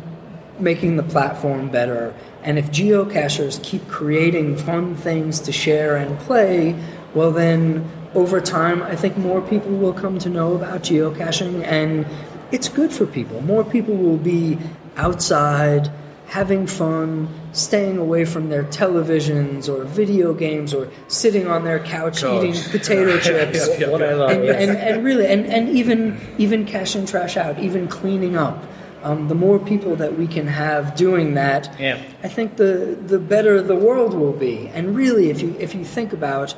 making 0.59 0.97
the 0.97 1.03
platform 1.03 1.69
better, 1.69 2.13
and 2.43 2.59
if 2.59 2.69
geocachers 2.71 3.61
keep 3.63 3.87
creating 3.87 4.57
fun 4.57 4.95
things 4.95 5.39
to 5.41 5.51
share 5.51 5.95
and 5.95 6.19
play, 6.19 6.75
well, 7.13 7.31
then 7.31 7.89
over 8.13 8.41
time, 8.41 8.83
I 8.83 8.95
think 8.95 9.17
more 9.17 9.41
people 9.41 9.71
will 9.71 9.93
come 9.93 10.19
to 10.19 10.29
know 10.29 10.55
about 10.55 10.81
geocaching, 10.81 11.63
and 11.63 12.05
it's 12.51 12.69
good 12.69 12.91
for 12.91 13.05
people. 13.05 13.41
More 13.41 13.63
people 13.63 13.95
will 13.95 14.17
be 14.17 14.57
outside, 14.97 15.89
having 16.27 16.67
fun, 16.67 17.27
staying 17.53 17.97
away 17.97 18.25
from 18.25 18.49
their 18.49 18.63
televisions 18.63 19.67
or 19.69 19.83
video 19.85 20.33
games, 20.33 20.73
or 20.73 20.89
sitting 21.07 21.47
on 21.47 21.63
their 21.63 21.79
couch, 21.79 22.23
eating 22.23 22.53
potato 22.71 23.17
chips 23.19 23.67
Whatever. 23.87 24.25
and, 24.25 24.43
yes. 24.43 24.67
and, 24.67 24.77
and 24.77 25.03
really, 25.03 25.25
and, 25.27 25.45
and 25.47 25.69
even 25.69 26.13
mm-hmm. 26.13 26.41
even 26.41 26.65
cash 26.65 26.93
and 26.95 27.07
trash 27.07 27.37
out, 27.37 27.57
even 27.59 27.87
cleaning 27.87 28.35
up. 28.35 28.63
Um, 29.03 29.27
the 29.27 29.35
more 29.35 29.59
people 29.59 29.95
that 29.97 30.17
we 30.17 30.27
can 30.27 30.47
have 30.47 30.95
doing 30.95 31.33
that, 31.33 31.69
Yeah. 31.79 31.97
I 32.23 32.29
think 32.29 32.55
the 32.55 32.97
the 33.05 33.19
better 33.19 33.61
the 33.61 33.75
world 33.75 34.13
will 34.13 34.33
be. 34.33 34.69
And 34.73 34.95
really, 34.95 35.29
if 35.29 35.41
you 35.41 35.55
if 35.59 35.75
you 35.75 35.83
think 35.83 36.13
about 36.13 36.55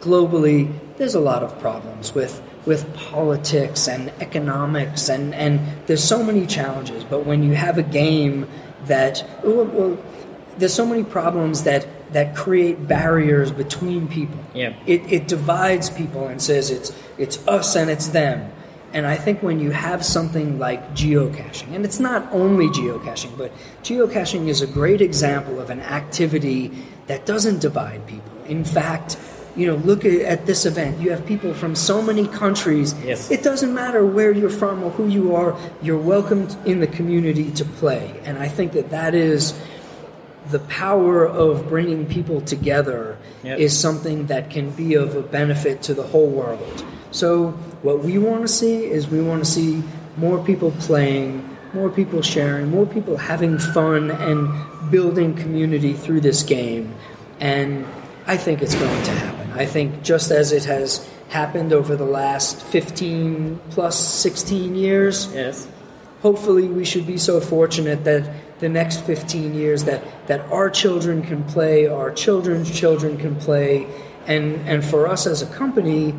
globally, 0.00 0.70
there's 0.98 1.14
a 1.14 1.20
lot 1.20 1.42
of 1.42 1.58
problems 1.58 2.14
with 2.14 2.42
with 2.66 2.94
politics 2.94 3.88
and 3.88 4.12
economics, 4.20 5.08
and 5.08 5.34
and 5.34 5.60
there's 5.86 6.04
so 6.04 6.22
many 6.22 6.46
challenges. 6.46 7.04
But 7.04 7.26
when 7.26 7.42
you 7.42 7.54
have 7.54 7.78
a 7.78 7.82
game 7.82 8.46
that 8.86 9.24
well, 9.42 9.64
well, 9.64 9.98
there's 10.58 10.74
so 10.74 10.86
many 10.86 11.04
problems 11.04 11.64
that 11.64 11.86
that 12.12 12.36
create 12.36 12.86
barriers 12.86 13.50
between 13.50 14.06
people. 14.08 14.38
Yeah. 14.54 14.74
It, 14.86 15.02
it 15.12 15.26
divides 15.26 15.90
people 15.90 16.28
and 16.28 16.40
says 16.40 16.70
it's 16.70 16.92
it's 17.18 17.46
us 17.48 17.76
and 17.76 17.90
it's 17.90 18.08
them. 18.08 18.50
And 18.94 19.06
I 19.06 19.16
think 19.16 19.42
when 19.42 19.58
you 19.58 19.72
have 19.72 20.04
something 20.04 20.58
like 20.60 20.94
geocaching, 20.94 21.74
and 21.74 21.84
it's 21.84 21.98
not 21.98 22.32
only 22.32 22.68
geocaching, 22.68 23.36
but 23.36 23.52
geocaching 23.82 24.46
is 24.46 24.62
a 24.62 24.68
great 24.68 25.00
example 25.00 25.60
of 25.60 25.68
an 25.68 25.80
activity 25.80 26.70
that 27.08 27.26
doesn't 27.26 27.58
divide 27.60 28.06
people. 28.06 28.30
In 28.46 28.64
fact, 28.64 29.18
you 29.56 29.66
know, 29.66 29.74
look 29.76 30.04
at, 30.04 30.46
this 30.46 30.64
event. 30.66 31.00
You 31.00 31.10
have 31.10 31.24
people 31.26 31.54
from 31.54 31.74
so 31.74 32.02
many 32.02 32.26
countries. 32.28 32.94
Yes. 33.04 33.30
It 33.30 33.42
doesn't 33.42 33.72
matter 33.74 34.04
where 34.04 34.32
you're 34.32 34.50
from 34.50 34.82
or 34.82 34.90
who 34.90 35.08
you 35.08 35.34
are. 35.34 35.56
You're 35.82 35.98
welcomed 35.98 36.56
in 36.64 36.80
the 36.80 36.86
community 36.88 37.50
to 37.52 37.64
play. 37.64 38.20
And 38.24 38.38
I 38.38 38.48
think 38.48 38.72
that 38.72 38.90
that 38.90 39.14
is 39.14 39.54
the 40.50 40.58
power 40.60 41.24
of 41.26 41.68
bringing 41.68 42.06
people 42.06 42.40
together 42.40 43.16
Yep. 43.44 43.58
is 43.58 43.78
something 43.78 44.26
that 44.26 44.50
can 44.50 44.70
be 44.70 44.94
of 44.94 45.14
a 45.16 45.22
benefit 45.22 45.82
to 45.82 45.94
the 45.94 46.02
whole 46.02 46.28
world. 46.28 46.84
So, 47.10 47.54
what 47.84 48.02
we 48.02 48.16
want 48.16 48.40
to 48.40 48.48
see 48.48 48.86
is 48.86 49.08
we 49.08 49.20
want 49.20 49.44
to 49.44 49.50
see 49.50 49.82
more 50.16 50.42
people 50.42 50.70
playing, 50.80 51.46
more 51.74 51.90
people 51.90 52.22
sharing, 52.22 52.70
more 52.70 52.86
people 52.86 53.18
having 53.18 53.58
fun 53.58 54.10
and 54.10 54.90
building 54.90 55.34
community 55.34 55.92
through 55.92 56.22
this 56.22 56.42
game. 56.42 56.94
And 57.40 57.84
I 58.26 58.38
think 58.38 58.62
it's 58.62 58.74
going 58.74 59.04
to 59.04 59.10
happen. 59.10 59.52
I 59.52 59.66
think 59.66 60.02
just 60.02 60.30
as 60.30 60.50
it 60.50 60.64
has 60.64 61.06
happened 61.28 61.74
over 61.74 61.94
the 61.94 62.06
last 62.06 62.62
15 62.62 63.60
plus 63.68 63.98
16 63.98 64.74
years, 64.74 65.30
yes. 65.34 65.68
hopefully 66.22 66.68
we 66.68 66.86
should 66.86 67.06
be 67.06 67.18
so 67.18 67.38
fortunate 67.38 68.02
that 68.04 68.60
the 68.60 68.68
next 68.70 69.04
15 69.04 69.52
years 69.52 69.84
that, 69.84 70.02
that 70.26 70.40
our 70.50 70.70
children 70.70 71.22
can 71.22 71.44
play, 71.44 71.86
our 71.86 72.10
children's 72.10 72.70
children 72.70 73.18
can 73.18 73.36
play, 73.36 73.86
and, 74.26 74.56
and 74.66 74.82
for 74.82 75.06
us 75.06 75.26
as 75.26 75.42
a 75.42 75.46
company, 75.46 76.14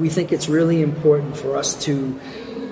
we 0.00 0.08
think 0.08 0.32
it's 0.32 0.48
really 0.48 0.82
important 0.82 1.36
for 1.36 1.56
us 1.56 1.84
to 1.84 2.18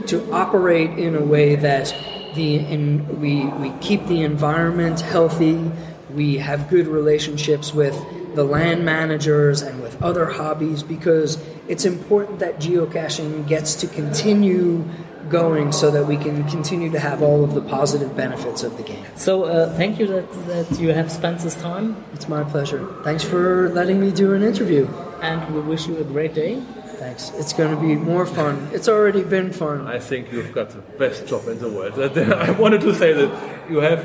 to 0.07 0.33
operate 0.33 0.99
in 0.99 1.15
a 1.15 1.23
way 1.23 1.55
that 1.55 1.95
the 2.35 2.57
in, 2.57 3.21
we 3.21 3.45
we 3.63 3.71
keep 3.81 4.07
the 4.07 4.23
environment 4.23 5.01
healthy, 5.01 5.71
we 6.15 6.39
have 6.39 6.69
good 6.71 6.87
relationships 6.87 7.75
with 7.75 7.95
the 8.35 8.45
land 8.45 8.85
managers 8.85 9.63
and 9.63 9.83
with 9.83 10.01
other 10.03 10.27
hobbies 10.27 10.83
because 10.83 11.43
it's 11.67 11.85
important 11.85 12.39
that 12.39 12.59
geocaching 12.61 13.47
gets 13.49 13.75
to 13.75 13.87
continue 13.87 14.85
going 15.29 15.73
so 15.73 15.91
that 15.91 16.07
we 16.07 16.17
can 16.17 16.49
continue 16.49 16.91
to 16.91 16.99
have 16.99 17.23
all 17.23 17.45
of 17.45 17.55
the 17.55 17.61
positive 17.61 18.17
benefits 18.17 18.63
of 18.63 18.77
the 18.77 18.83
game. 18.83 19.05
So 19.17 19.45
uh, 19.45 19.75
thank 19.77 19.99
you 19.99 20.07
that, 20.07 20.33
that 20.47 20.81
you 20.81 20.93
have 20.93 21.13
spent 21.13 21.41
this 21.41 21.55
time, 21.55 22.03
It's 22.15 22.29
my 22.29 22.45
pleasure. 22.45 22.87
Thanks 23.03 23.25
for 23.25 23.69
letting 23.71 24.01
me 24.01 24.11
do 24.11 24.33
an 24.33 24.43
interview. 24.43 24.89
and 25.21 25.55
we 25.55 25.61
wish 25.61 25.87
you 25.87 25.99
a 25.99 26.05
great 26.05 26.33
day. 26.33 26.63
Thanks. 26.99 27.31
It's 27.39 27.53
going 27.53 27.75
to 27.75 27.81
be 27.81 27.95
more 27.95 28.27
fun. 28.27 28.69
It's 28.73 28.89
already 28.89 29.23
been 29.23 29.53
fun. 29.53 29.87
I 29.87 29.99
think 30.01 30.33
you've 30.33 30.53
got 30.53 30.71
the 30.71 30.81
best 30.99 31.27
job 31.27 31.47
in 31.49 31.59
the 31.59 31.69
world. 31.69 31.99
I 32.19 32.51
wanted 32.53 32.81
to 32.83 32.95
say 32.95 33.13
that 33.13 33.31
you 33.71 33.79
have. 33.79 34.01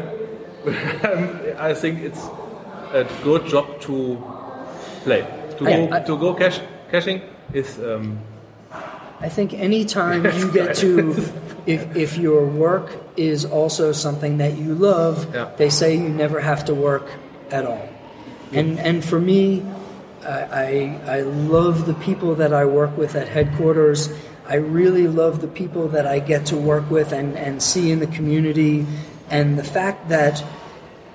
I 1.59 1.73
think 1.73 1.99
it's 2.01 2.21
a 2.93 3.05
good 3.23 3.47
job 3.47 3.81
to 3.81 4.21
play. 5.03 5.21
To 5.57 5.67
I- 5.67 5.71
go, 5.87 5.95
I- 5.95 5.99
to 6.01 6.17
go 6.17 6.33
cash, 6.35 6.59
caching 6.91 7.21
is 7.53 7.77
um, 7.79 8.19
I 9.19 9.29
think 9.29 9.53
anytime 9.53 10.25
you 10.37 10.51
get 10.51 10.75
to, 10.77 11.11
if, 11.65 11.95
if 11.95 12.17
your 12.17 12.45
work 12.45 12.91
is 13.15 13.45
also 13.45 13.91
something 13.93 14.37
that 14.37 14.57
you 14.57 14.75
love, 14.75 15.33
Yeah. 15.33 15.49
they 15.57 15.69
say 15.69 15.95
you 15.95 16.09
never 16.09 16.39
have 16.41 16.65
to 16.65 16.75
work 16.75 17.07
at 17.49 17.65
all. 17.65 17.87
And, 18.51 18.79
and 18.79 19.03
for 19.03 19.19
me, 19.19 19.63
I, 20.25 20.99
I, 21.05 21.21
love 21.21 21.85
the 21.85 21.93
people 21.95 22.35
that 22.35 22.53
I 22.53 22.65
work 22.65 22.97
with 22.97 23.15
at 23.15 23.27
headquarters. 23.27 24.09
I 24.47 24.55
really 24.55 25.07
love 25.07 25.41
the 25.41 25.47
people 25.47 25.89
that 25.89 26.05
I 26.05 26.19
get 26.19 26.45
to 26.47 26.57
work 26.57 26.89
with 26.89 27.11
and, 27.11 27.37
and 27.37 27.61
see 27.61 27.91
in 27.91 27.99
the 27.99 28.07
community. 28.07 28.85
And 29.29 29.57
the 29.57 29.63
fact 29.63 30.09
that 30.09 30.43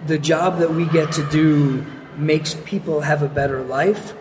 the 0.06 0.18
job 0.18 0.59
that 0.59 0.72
we 0.72 0.86
get 0.86 1.12
to 1.12 1.24
do 1.30 1.85
makes 2.16 2.55
people 2.64 3.01
have 3.01 3.22
a 3.22 3.28
better 3.28 3.62
life, 3.62 4.14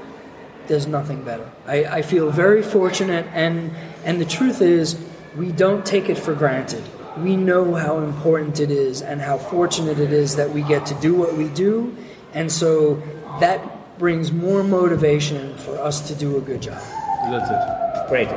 there's 0.67 0.87
nothing 0.87 1.23
better. 1.23 1.49
I, 1.65 1.85
I 1.85 2.01
feel 2.01 2.29
very 2.29 2.61
fortunate, 2.61 3.25
and, 3.33 3.71
and 4.03 4.19
the 4.19 4.25
truth 4.25 4.61
is, 4.61 4.97
we 5.35 5.51
don't 5.51 5.85
take 5.85 6.09
it 6.09 6.17
for 6.17 6.33
granted. 6.33 6.83
We 7.17 7.35
know 7.35 7.73
how 7.73 7.99
important 7.99 8.59
it 8.59 8.69
is 8.69 9.01
and 9.01 9.21
how 9.21 9.37
fortunate 9.37 9.99
it 9.99 10.11
is 10.11 10.35
that 10.35 10.51
we 10.51 10.61
get 10.61 10.85
to 10.87 10.93
do 10.95 11.15
what 11.15 11.35
we 11.35 11.47
do, 11.49 11.95
and 12.33 12.51
so 12.51 13.01
that 13.39 13.76
brings 13.97 14.31
more 14.31 14.63
motivation 14.63 15.55
for 15.57 15.77
us 15.79 16.07
to 16.07 16.15
do 16.15 16.37
a 16.37 16.41
good 16.41 16.61
job. 16.61 16.81
That's 17.29 17.49
it. 17.49 18.09
Great. 18.09 18.29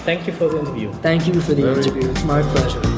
Thank 0.00 0.26
you 0.26 0.32
for 0.32 0.48
the 0.48 0.58
interview. 0.58 0.92
Thank 0.94 1.26
you 1.26 1.40
for 1.40 1.54
the 1.54 1.70
interview. 1.70 2.10
It's 2.10 2.24
my 2.24 2.42
pleasure. 2.42 2.93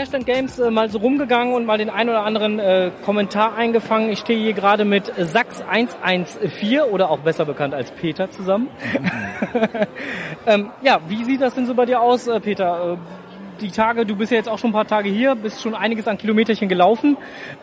Cashland 0.00 0.24
Games 0.24 0.58
äh, 0.58 0.70
mal 0.70 0.88
so 0.88 0.96
rumgegangen 0.96 1.52
und 1.52 1.66
mal 1.66 1.76
den 1.76 1.90
ein 1.90 2.08
oder 2.08 2.22
anderen 2.22 2.58
äh, 2.58 2.90
Kommentar 3.04 3.54
eingefangen. 3.54 4.08
Ich 4.08 4.20
stehe 4.20 4.40
hier 4.40 4.54
gerade 4.54 4.86
mit 4.86 5.12
Sachs 5.18 5.60
114 5.60 6.80
oder 6.90 7.10
auch 7.10 7.18
besser 7.18 7.44
bekannt 7.44 7.74
als 7.74 7.90
Peter 7.90 8.30
zusammen. 8.30 8.68
ähm, 10.46 10.70
ja, 10.80 11.00
wie 11.08 11.22
sieht 11.24 11.42
das 11.42 11.54
denn 11.54 11.66
so 11.66 11.74
bei 11.74 11.84
dir 11.84 12.00
aus, 12.00 12.26
äh, 12.28 12.40
Peter? 12.40 12.94
Äh, 12.94 13.60
die 13.60 13.70
Tage, 13.70 14.06
du 14.06 14.16
bist 14.16 14.32
ja 14.32 14.38
jetzt 14.38 14.48
auch 14.48 14.56
schon 14.56 14.70
ein 14.70 14.72
paar 14.72 14.86
Tage 14.86 15.10
hier, 15.10 15.34
bist 15.34 15.60
schon 15.60 15.74
einiges 15.74 16.08
an 16.08 16.16
Kilometerchen 16.16 16.70
gelaufen. 16.70 17.18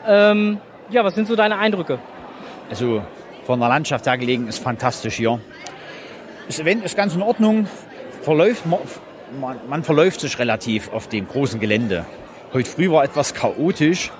Ähm, 0.07 0.59
ja, 0.91 1.03
was 1.03 1.15
sind 1.15 1.27
so 1.27 1.35
deine 1.35 1.57
Eindrücke? 1.57 1.97
Also 2.69 3.01
von 3.45 3.59
der 3.59 3.69
Landschaft 3.69 4.05
her 4.05 4.15
gelegen 4.15 4.47
ist 4.47 4.59
fantastisch 4.59 5.15
hier. 5.15 5.39
Das 6.45 6.59
Event 6.59 6.85
ist 6.85 6.95
ganz 6.95 7.15
in 7.15 7.23
Ordnung. 7.23 7.65
Verläuft, 8.21 8.63
man, 8.67 9.57
man 9.67 9.83
verläuft 9.83 10.21
sich 10.21 10.37
relativ 10.37 10.93
auf 10.93 11.07
dem 11.07 11.27
großen 11.27 11.59
Gelände. 11.59 12.05
Heute 12.53 12.69
früh 12.69 12.89
war 12.89 13.03
etwas 13.03 13.33
chaotisch. 13.33 14.11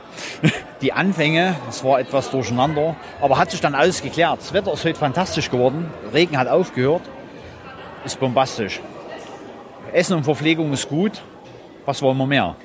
Die 0.82 0.92
Anfänge, 0.92 1.56
es 1.70 1.84
war 1.84 2.00
etwas 2.00 2.30
durcheinander, 2.30 2.96
aber 3.22 3.38
hat 3.38 3.52
sich 3.52 3.62
dann 3.62 3.74
alles 3.74 4.02
geklärt. 4.02 4.40
Das 4.40 4.52
Wetter 4.52 4.74
ist 4.74 4.84
heute 4.84 5.00
fantastisch 5.00 5.50
geworden. 5.50 5.90
Regen 6.14 6.38
hat 6.38 6.48
aufgehört. 6.50 7.04
Ist 8.04 8.20
bombastisch. 8.20 8.82
Essen 9.94 10.18
und 10.18 10.24
Verpflegung 10.26 10.74
ist 10.74 10.90
gut. 10.90 11.22
Was 11.86 12.02
wollen 12.02 12.18
wir 12.18 12.28
mehr? 12.28 12.56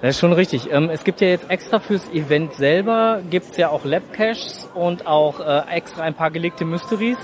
Das 0.00 0.16
ist 0.16 0.18
schon 0.20 0.32
richtig. 0.32 0.72
Ähm, 0.72 0.90
es 0.90 1.04
gibt 1.04 1.20
ja 1.20 1.28
jetzt 1.28 1.48
extra 1.48 1.78
fürs 1.78 2.08
Event 2.08 2.54
selber, 2.54 3.22
gibt's 3.30 3.56
ja 3.56 3.68
auch 3.68 3.84
Labcaches 3.84 4.68
und 4.74 5.06
auch 5.06 5.38
äh, 5.38 5.62
extra 5.70 6.02
ein 6.02 6.14
paar 6.14 6.32
gelegte 6.32 6.64
Mysteries. 6.64 7.16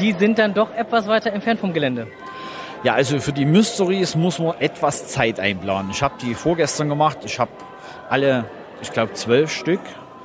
Die 0.00 0.12
sind 0.12 0.38
dann 0.38 0.54
doch 0.54 0.74
etwas 0.74 1.06
weiter 1.06 1.32
entfernt 1.32 1.60
vom 1.60 1.74
Gelände. 1.74 2.06
Ja, 2.82 2.94
also 2.94 3.18
für 3.20 3.32
die 3.32 3.46
Mysteries 3.46 4.14
muss 4.14 4.38
man 4.38 4.54
etwas 4.60 5.08
Zeit 5.08 5.40
einplanen. 5.40 5.90
Ich 5.90 6.02
habe 6.02 6.14
die 6.20 6.34
vorgestern 6.34 6.88
gemacht. 6.88 7.18
Ich 7.24 7.38
habe 7.38 7.50
alle, 8.08 8.44
ich 8.82 8.92
glaube, 8.92 9.14
zwölf 9.14 9.50
Stück 9.50 9.80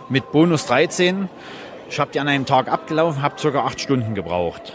mit 0.09 0.31
Bonus 0.31 0.65
13. 0.65 1.29
Ich 1.89 1.99
habe 1.99 2.11
die 2.11 2.19
an 2.19 2.27
einem 2.27 2.45
Tag 2.45 2.71
abgelaufen, 2.71 3.21
habe 3.21 3.39
circa 3.39 3.65
acht 3.65 3.79
Stunden 3.79 4.15
gebraucht. 4.15 4.73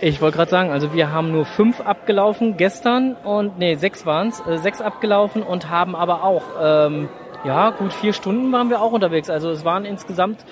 Ich 0.00 0.20
wollte 0.20 0.36
gerade 0.36 0.50
sagen, 0.50 0.70
also 0.70 0.92
wir 0.94 1.12
haben 1.12 1.30
nur 1.30 1.44
fünf 1.44 1.80
abgelaufen 1.80 2.56
gestern 2.56 3.14
und 3.14 3.58
nee, 3.58 3.76
sechs 3.76 4.04
waren's, 4.04 4.40
äh, 4.40 4.58
sechs 4.58 4.80
abgelaufen 4.80 5.42
und 5.42 5.70
haben 5.70 5.94
aber 5.94 6.24
auch, 6.24 6.42
ähm, 6.60 7.08
ja, 7.44 7.70
gut 7.70 7.92
vier 7.92 8.12
Stunden 8.12 8.50
waren 8.52 8.68
wir 8.68 8.80
auch 8.80 8.90
unterwegs. 8.92 9.30
Also 9.30 9.50
es 9.50 9.64
waren 9.64 9.84
insgesamt 9.84 10.44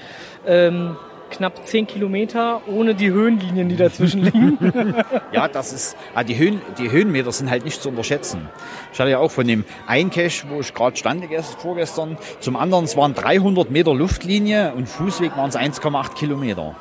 ähm, 0.46 0.96
knapp 1.30 1.66
zehn 1.66 1.86
Kilometer 1.86 2.60
ohne 2.66 2.94
die 2.94 3.10
Höhenlinien, 3.10 3.68
die 3.68 3.76
dazwischen 3.76 4.22
liegen. 4.24 4.58
Ja, 5.32 5.46
das 5.48 5.72
ist, 5.72 5.96
ah, 6.14 6.24
die, 6.24 6.36
Höhen, 6.36 6.60
die 6.78 6.90
Höhenmeter 6.90 7.30
sind 7.32 7.50
halt 7.50 7.64
nicht 7.64 7.80
zu 7.80 7.88
unterschätzen. 7.88 8.48
Ich 8.92 8.98
hatte 8.98 9.10
ja 9.10 9.18
auch 9.18 9.30
von 9.30 9.46
dem 9.46 9.64
einen 9.86 10.10
Cache, 10.10 10.44
wo 10.48 10.60
ich 10.60 10.74
gerade 10.74 10.96
stand 10.96 11.24
gest- 11.30 11.56
vorgestern, 11.58 12.18
zum 12.40 12.56
anderen, 12.56 12.84
es 12.84 12.96
waren 12.96 13.14
300 13.14 13.70
Meter 13.70 13.94
Luftlinie 13.94 14.72
und 14.74 14.88
Fußweg 14.88 15.36
waren 15.36 15.48
es 15.50 15.56
1,8 15.56 16.14
Kilometer. 16.14 16.74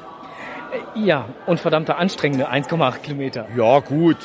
ja, 0.95 1.25
und 1.45 1.59
verdammte 1.59 1.95
anstrengende 1.97 2.49
1,8 2.51 2.99
Kilometer. 2.99 3.47
Ja, 3.55 3.79
gut. 3.79 4.17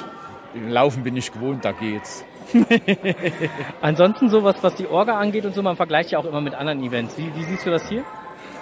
Laufen 0.68 1.02
bin 1.02 1.16
ich 1.16 1.32
gewohnt, 1.32 1.64
da 1.64 1.72
geht's. 1.72 2.24
Ansonsten 3.80 4.28
sowas, 4.30 4.56
was 4.62 4.74
die 4.76 4.86
Orga 4.86 5.18
angeht 5.18 5.44
und 5.44 5.54
so, 5.54 5.62
man 5.62 5.76
vergleicht 5.76 6.10
ja 6.10 6.18
auch 6.18 6.24
immer 6.24 6.40
mit 6.40 6.54
anderen 6.54 6.82
Events. 6.82 7.16
Wie, 7.18 7.30
wie 7.34 7.44
siehst 7.44 7.66
du 7.66 7.70
das 7.70 7.88
hier? 7.88 8.04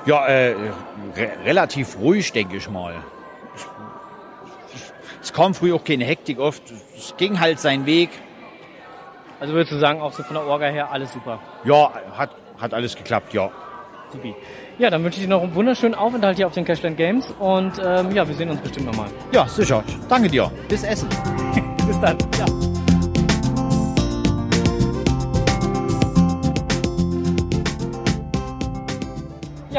Ja, 0.04 0.26
äh, 0.26 0.54
re 1.16 1.30
relativ 1.44 1.98
ruhig, 1.98 2.32
denke 2.32 2.56
ich 2.56 2.68
mal. 2.68 2.94
Es 5.22 5.32
kam 5.32 5.54
früher 5.54 5.76
auch 5.76 5.84
keine 5.84 6.04
Hektik 6.04 6.40
oft. 6.40 6.62
Es 6.96 7.14
ging 7.16 7.38
halt 7.38 7.60
seinen 7.60 7.86
Weg. 7.86 8.10
Also 9.38 9.54
würdest 9.54 9.72
du 9.72 9.78
sagen, 9.78 10.00
auch 10.00 10.12
so 10.12 10.22
von 10.22 10.34
der 10.34 10.46
Orga 10.46 10.66
her 10.66 10.90
alles 10.90 11.12
super? 11.12 11.38
Ja, 11.64 11.92
hat, 12.16 12.30
hat 12.58 12.74
alles 12.74 12.96
geklappt, 12.96 13.32
ja. 13.32 13.50
Supi. 14.12 14.34
Ja, 14.78 14.90
dann 14.90 15.02
wünsche 15.04 15.18
ich 15.18 15.24
dir 15.24 15.30
noch 15.30 15.42
einen 15.42 15.54
wunderschönen 15.54 15.94
Aufenthalt 15.94 16.36
hier 16.36 16.46
auf 16.46 16.54
den 16.54 16.64
Cashland 16.64 16.96
Games 16.96 17.32
und 17.38 17.72
ähm, 17.84 18.12
ja, 18.14 18.26
wir 18.26 18.34
sehen 18.34 18.50
uns 18.50 18.60
bestimmt 18.60 18.86
nochmal. 18.86 19.08
Ja, 19.32 19.46
sicher. 19.46 19.82
Danke 20.08 20.28
dir. 20.28 20.50
Bis 20.68 20.82
Essen. 20.82 21.08
Bis 21.86 22.00
dann. 22.00 22.18
Ja. 22.38 22.61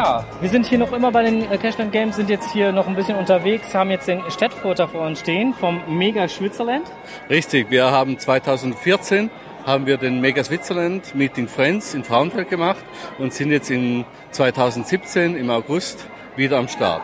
Ja, 0.04 0.26
wir 0.42 0.50
sind 0.50 0.66
hier 0.66 0.80
noch 0.80 0.92
immer 0.92 1.14
bei 1.14 1.24
den 1.24 1.50
äh, 1.50 1.58
Cashland 1.58 1.94
Games, 1.94 2.18
sind 2.18 2.30
jetzt 2.30 2.52
hier 2.52 2.74
noch 2.74 2.88
ein 2.88 2.96
bisschen 2.96 3.18
unterwegs, 3.18 3.74
haben 3.74 3.90
jetzt 3.90 4.06
den 4.06 4.22
Städtfurter 4.30 4.90
vor 4.90 5.06
uns 5.08 5.22
stehen 5.22 5.54
vom 5.54 5.80
Mega 5.88 6.28
Switzerland. 6.28 6.92
Richtig, 7.30 7.72
wir 7.72 7.90
haben 7.90 8.20
2014 8.20 9.30
haben 9.66 9.86
wir 9.86 9.96
den 9.96 10.20
Mega 10.20 10.44
Switzerland 10.44 11.16
Meeting 11.16 11.48
Friends 11.48 11.94
in 11.94 12.04
Frauenfeld 12.04 12.50
gemacht 12.50 12.84
und 13.18 13.34
sind 13.34 13.52
jetzt 13.52 13.72
in 13.72 14.04
2017 14.32 15.38
im 15.38 15.50
August 15.50 16.06
wieder 16.36 16.58
am 16.58 16.68
Start. 16.68 17.04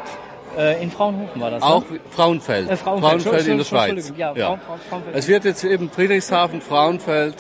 Äh, 0.58 0.84
in 0.84 0.92
Fraunhofen 0.92 1.40
war 1.40 1.52
das. 1.52 1.64
Auch 1.64 1.90
ne? 1.90 2.02
Frauenfeld, 2.10 2.70
Äh, 2.70 2.76
Frauenfeld, 2.76 3.22
Frauenfeld 3.22 3.48
in 3.48 3.58
der 3.60 3.64
Schweiz. 3.64 4.12
Ja, 4.18 4.34
Ja. 4.36 4.48
Frau, 4.48 4.58
Frau, 4.58 4.78
Frauenfeld. 4.90 5.16
Es 5.16 5.30
wird 5.30 5.46
jetzt 5.46 5.64
eben 5.64 5.90
Friedrichshafen, 5.90 6.60
Frauenfeld, 6.60 7.36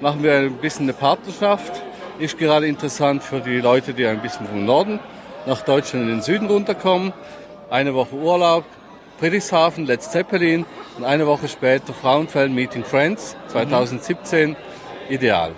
machen 0.00 0.22
wir 0.22 0.36
ein 0.36 0.54
bisschen 0.54 0.86
eine 0.86 0.94
Partnerschaft. 0.94 1.82
Ist 2.22 2.38
gerade 2.38 2.68
interessant 2.68 3.24
für 3.24 3.40
die 3.40 3.58
Leute, 3.58 3.94
die 3.94 4.06
ein 4.06 4.22
bisschen 4.22 4.46
vom 4.46 4.64
Norden 4.64 5.00
nach 5.44 5.62
Deutschland 5.62 6.04
in 6.04 6.08
den 6.08 6.22
Süden 6.22 6.46
runterkommen. 6.46 7.12
Eine 7.68 7.94
Woche 7.94 8.14
Urlaub, 8.14 8.64
Friedrichshafen, 9.18 9.86
Let's 9.86 10.12
Zeppelin 10.12 10.64
und 10.96 11.02
eine 11.02 11.26
Woche 11.26 11.48
später 11.48 11.92
Frauenfeld 11.92 12.52
Meeting 12.52 12.84
Friends 12.84 13.34
2017. 13.48 14.54
Ideal. 15.08 15.50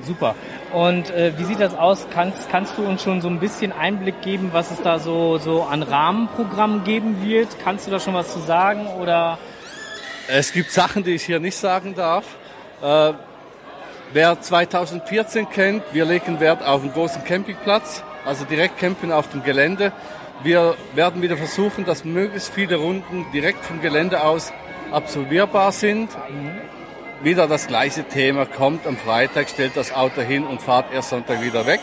Super. 0.00 0.34
Und 0.72 1.10
äh, 1.10 1.32
wie 1.38 1.44
sieht 1.44 1.60
das 1.60 1.76
aus? 1.76 2.08
Kannst, 2.12 2.50
kannst 2.50 2.76
du 2.76 2.82
uns 2.82 3.04
schon 3.04 3.20
so 3.20 3.28
ein 3.28 3.38
bisschen 3.38 3.70
Einblick 3.70 4.20
geben, 4.20 4.48
was 4.50 4.72
es 4.72 4.82
da 4.82 4.98
so, 4.98 5.38
so 5.38 5.62
an 5.62 5.84
Rahmenprogrammen 5.84 6.82
geben 6.82 7.24
wird? 7.24 7.46
Kannst 7.62 7.86
du 7.86 7.92
da 7.92 8.00
schon 8.00 8.14
was 8.14 8.32
zu 8.32 8.40
sagen 8.40 8.88
oder? 9.00 9.38
Es 10.26 10.52
gibt 10.52 10.72
Sachen, 10.72 11.04
die 11.04 11.12
ich 11.12 11.22
hier 11.22 11.38
nicht 11.38 11.56
sagen 11.56 11.94
darf. 11.94 12.24
Äh, 12.82 13.12
wer 14.12 14.40
2014 14.40 15.48
kennt, 15.50 15.82
wir 15.92 16.04
legen 16.04 16.40
Wert 16.40 16.64
auf 16.64 16.82
einen 16.82 16.92
großen 16.92 17.24
Campingplatz, 17.24 18.02
also 18.24 18.44
direkt 18.44 18.78
campen 18.78 19.12
auf 19.12 19.28
dem 19.30 19.42
Gelände. 19.42 19.92
Wir 20.42 20.74
werden 20.94 21.22
wieder 21.22 21.36
versuchen, 21.36 21.84
dass 21.84 22.04
möglichst 22.04 22.52
viele 22.52 22.76
Runden 22.76 23.26
direkt 23.32 23.64
vom 23.64 23.80
Gelände 23.80 24.22
aus 24.22 24.52
absolvierbar 24.90 25.72
sind. 25.72 26.10
Wieder 27.22 27.46
das 27.46 27.66
gleiche 27.66 28.04
Thema 28.04 28.46
kommt 28.46 28.86
am 28.86 28.96
Freitag, 28.96 29.50
stellt 29.50 29.76
das 29.76 29.92
Auto 29.92 30.22
hin 30.22 30.46
und 30.46 30.62
fahrt 30.62 30.92
erst 30.92 31.10
Sonntag 31.10 31.42
wieder 31.42 31.66
weg. 31.66 31.80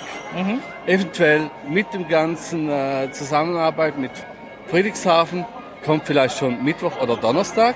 Eventuell 0.87 1.51
mit 1.69 1.93
dem 1.93 2.07
ganzen 2.07 2.69
äh, 2.69 3.11
Zusammenarbeit 3.11 3.99
mit 3.99 4.11
Friedrichshafen 4.67 5.45
kommt 5.85 6.05
vielleicht 6.05 6.37
schon 6.37 6.63
Mittwoch 6.63 6.99
oder 7.01 7.15
Donnerstag, 7.15 7.75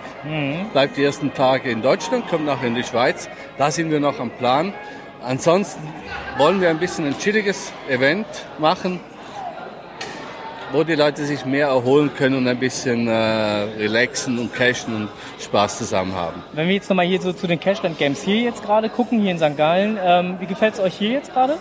bleibt 0.73 0.97
die 0.97 1.03
ersten 1.03 1.33
Tage 1.33 1.71
in 1.71 1.81
Deutschland, 1.81 2.27
kommt 2.27 2.45
nachher 2.45 2.67
in 2.67 2.75
die 2.75 2.83
Schweiz. 2.83 3.29
Da 3.57 3.71
sind 3.71 3.91
wir 3.91 3.99
noch 3.99 4.19
am 4.19 4.29
Plan. 4.29 4.73
Ansonsten 5.23 5.87
wollen 6.37 6.61
wir 6.61 6.69
ein 6.69 6.79
bisschen 6.79 7.05
ein 7.05 7.17
chilliges 7.17 7.71
Event 7.87 8.25
machen, 8.57 8.99
wo 10.71 10.83
die 10.83 10.95
Leute 10.95 11.25
sich 11.25 11.45
mehr 11.45 11.67
erholen 11.67 12.11
können 12.15 12.37
und 12.37 12.47
ein 12.47 12.57
bisschen 12.57 13.07
äh, 13.07 13.13
relaxen 13.13 14.39
und 14.39 14.53
cashen 14.53 14.95
und 14.95 15.09
Spaß 15.39 15.77
zusammen 15.77 16.15
haben. 16.15 16.41
Wenn 16.53 16.67
wir 16.67 16.75
jetzt 16.75 16.89
nochmal 16.89 17.05
hier 17.05 17.21
so 17.21 17.33
zu 17.33 17.45
den 17.45 17.59
Cashland 17.59 17.97
Games 17.97 18.23
hier 18.23 18.37
jetzt 18.37 18.63
gerade 18.63 18.89
gucken, 18.89 19.19
hier 19.19 19.31
in 19.31 19.37
St. 19.37 19.57
Gallen, 19.57 19.99
ähm, 20.03 20.37
wie 20.39 20.45
gefällt 20.45 20.75
es 20.75 20.79
euch 20.79 20.95
hier 20.95 21.11
jetzt 21.11 21.33
gerade? 21.33 21.57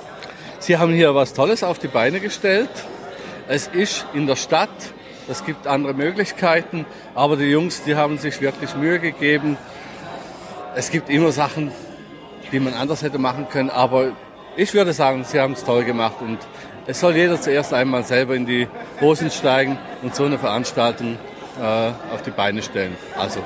Sie 0.59 0.79
haben 0.79 0.93
hier 0.95 1.15
was 1.15 1.35
Tolles 1.35 1.63
auf 1.63 1.79
die 1.79 1.89
Beine 1.89 2.21
gestellt. 2.21 2.71
Es 3.49 3.67
ist 3.67 4.07
in 4.15 4.27
der 4.27 4.37
Stadt, 4.37 4.69
es 5.31 5.45
gibt 5.45 5.67
andere 5.67 5.95
Möglichkeiten, 5.95 6.85
aber 7.15 7.37
die 7.37 7.45
Jungs, 7.45 7.83
die 7.85 7.95
haben 7.97 8.19
sich 8.19 8.41
wirklich 8.41 8.75
Mühe 8.77 8.99
gegeben. 8.99 9.57
Es 10.75 10.91
gibt 10.91 11.09
immer 11.11 11.33
Sachen, 11.33 11.73
die 12.53 12.61
man 12.61 12.75
anders 12.75 13.03
hätte 13.03 13.19
machen 13.19 13.47
können, 13.49 13.71
aber 13.71 14.13
ich 14.57 14.75
würde 14.75 14.93
sagen, 14.93 15.25
sie 15.25 15.41
haben 15.41 15.53
es 15.53 15.65
toll 15.65 15.85
gemacht 15.85 16.17
und 16.21 16.39
es 16.87 16.99
soll 17.01 17.15
jeder 17.15 17.41
zuerst 17.41 17.73
einmal 17.73 18.05
selber 18.05 18.35
in 18.35 18.47
die 18.47 18.67
Hosen 19.01 19.31
steigen 19.31 19.79
und 20.03 20.15
so 20.15 20.25
eine 20.25 20.39
Veranstaltung 20.39 21.17
äh, 21.61 22.15
auf 22.15 22.23
die 22.25 22.31
Beine 22.31 22.63
stellen. 22.63 22.97
Also 23.17 23.41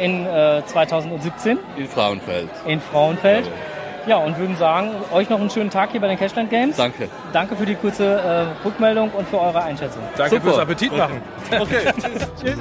in 0.00 0.24
äh, 0.26 0.62
2017 0.66 1.58
In 1.76 1.88
Frauenfeld. 1.88 2.48
in 2.66 2.80
Frauenfeld. 2.80 3.46
Ja, 3.46 3.52
und 4.12 4.38
würden 4.38 4.56
sagen, 4.56 4.90
euch 5.12 5.30
noch 5.30 5.40
einen 5.40 5.50
schönen 5.50 5.70
Tag 5.70 5.92
hier 5.92 6.00
bei 6.00 6.08
den 6.08 6.18
Cashland 6.18 6.50
Games. 6.50 6.76
Danke. 6.76 7.08
Danke 7.32 7.56
für 7.56 7.66
die 7.66 7.74
kurze 7.74 8.04
äh, 8.04 8.66
Rückmeldung 8.66 9.10
und 9.10 9.26
für 9.28 9.40
eure 9.40 9.62
Einschätzung. 9.62 10.02
Danke 10.16 10.36
Super. 10.36 10.48
fürs 10.48 10.58
Appetit 10.58 10.96
machen. 10.96 11.22
Okay. 11.60 11.92
Tschüss. 12.40 12.56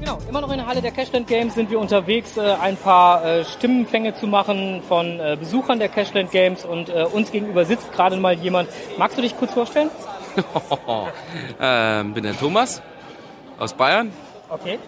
Genau, 0.00 0.18
immer 0.28 0.40
noch 0.40 0.50
in 0.50 0.58
der 0.58 0.66
Halle 0.66 0.82
der 0.82 0.90
Cashland 0.90 1.26
Games 1.26 1.54
sind 1.54 1.70
wir 1.70 1.78
unterwegs, 1.78 2.36
äh, 2.36 2.54
ein 2.60 2.76
paar 2.76 3.24
äh, 3.24 3.44
Stimmenfänge 3.44 4.14
zu 4.14 4.26
machen 4.26 4.82
von 4.86 5.20
äh, 5.20 5.36
Besuchern 5.38 5.78
der 5.78 5.88
Cashland 5.88 6.30
Games 6.30 6.64
und 6.64 6.88
äh, 6.88 7.04
uns 7.04 7.30
gegenüber 7.30 7.64
sitzt 7.64 7.92
gerade 7.92 8.16
mal 8.16 8.34
jemand. 8.34 8.68
Magst 8.98 9.16
du 9.16 9.22
dich 9.22 9.36
kurz 9.38 9.52
vorstellen? 9.52 9.90
ähm, 11.60 12.14
bin 12.14 12.24
der 12.24 12.36
Thomas 12.38 12.82
aus 13.58 13.72
Bayern. 13.72 14.12
Okay. 14.48 14.78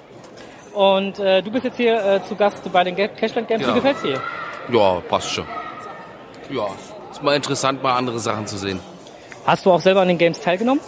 Und 0.75 1.19
äh, 1.19 1.43
du 1.43 1.51
bist 1.51 1.65
jetzt 1.65 1.77
hier 1.77 2.03
äh, 2.05 2.23
zu 2.25 2.35
Gast 2.35 2.71
bei 2.73 2.85
den 2.85 2.97
Cashland 2.97 3.49
Games. 3.49 3.63
Wie 3.65 3.69
Ja. 3.69 3.75
gefällt's 3.75 4.03
dir? 4.03 4.21
Ja, 4.71 5.01
passt 5.09 5.31
schon. 5.33 5.47
Ja, 6.51 6.67
ist 7.11 7.23
mal 7.23 7.35
interessant, 7.37 7.83
mal 7.83 7.97
andere 7.97 8.19
Sachen 8.19 8.47
zu 8.47 8.57
sehen. 8.57 8.81
Hast 9.47 9.67
du 9.67 9.73
auch 9.73 9.81
selber 9.81 10.01
an 10.01 10.09
den 10.09 10.19
Games 10.19 10.41
teilgenommen? 10.41 10.81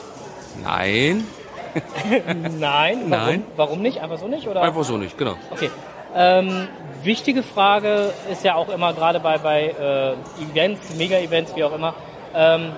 Nein, 0.62 1.26
Nein. 2.58 2.98
Warum? 3.08 3.08
Nein. 3.08 3.42
Warum 3.56 3.82
nicht? 3.82 4.00
Einfach 4.00 4.18
so 4.18 4.28
nicht? 4.28 4.46
Oder? 4.46 4.62
einfach 4.62 4.84
so 4.84 4.96
nicht, 4.96 5.18
genau. 5.18 5.34
Okay. 5.50 5.70
Ähm, 6.14 6.68
wichtige 7.02 7.42
Frage 7.42 8.12
ist 8.30 8.44
ja 8.44 8.54
auch 8.54 8.68
immer 8.68 8.92
gerade 8.92 9.18
bei, 9.18 9.38
bei 9.38 9.74
äh, 9.78 10.12
Events, 10.42 10.94
Mega-Events, 10.96 11.56
wie 11.56 11.64
auch 11.64 11.74
immer. 11.74 11.94
Ähm, 12.34 12.72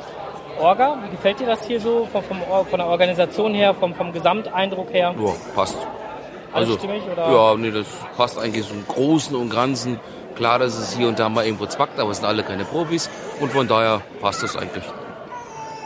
Orga, 0.61 0.99
wie 1.05 1.11
gefällt 1.11 1.41
dir 1.41 1.47
das 1.47 1.66
hier 1.66 1.81
so 1.81 2.07
vom, 2.12 2.23
vom, 2.23 2.39
von 2.69 2.78
der 2.78 2.89
Organisation 2.89 3.55
her, 3.55 3.74
vom, 3.74 3.95
vom 3.95 4.12
Gesamteindruck 4.12 4.93
her? 4.93 5.15
Ja, 5.19 5.31
passt. 5.55 5.77
Alles 6.53 6.69
Also, 6.70 6.78
stimmig? 6.78 7.03
Oder? 7.12 7.31
ja, 7.31 7.55
nee, 7.57 7.70
das 7.70 7.87
passt 8.16 8.39
eigentlich 8.39 8.65
so 8.66 8.74
im 8.74 8.87
Großen 8.87 9.37
und 9.37 9.51
Ganzen. 9.51 10.01
Klar, 10.37 10.59
dass 10.59 10.77
es 10.78 10.97
hier 10.97 11.09
und 11.09 11.19
da 11.19 11.28
mal 11.28 11.45
irgendwo 11.45 11.66
zwackt, 11.66 11.99
aber 11.99 12.11
es 12.11 12.19
sind 12.19 12.27
alle 12.27 12.43
keine 12.43 12.65
Profis 12.65 13.09
und 13.41 13.51
von 13.53 13.66
daher 13.69 14.03
passt 14.20 14.43
das 14.43 14.57
eigentlich. 14.57 14.85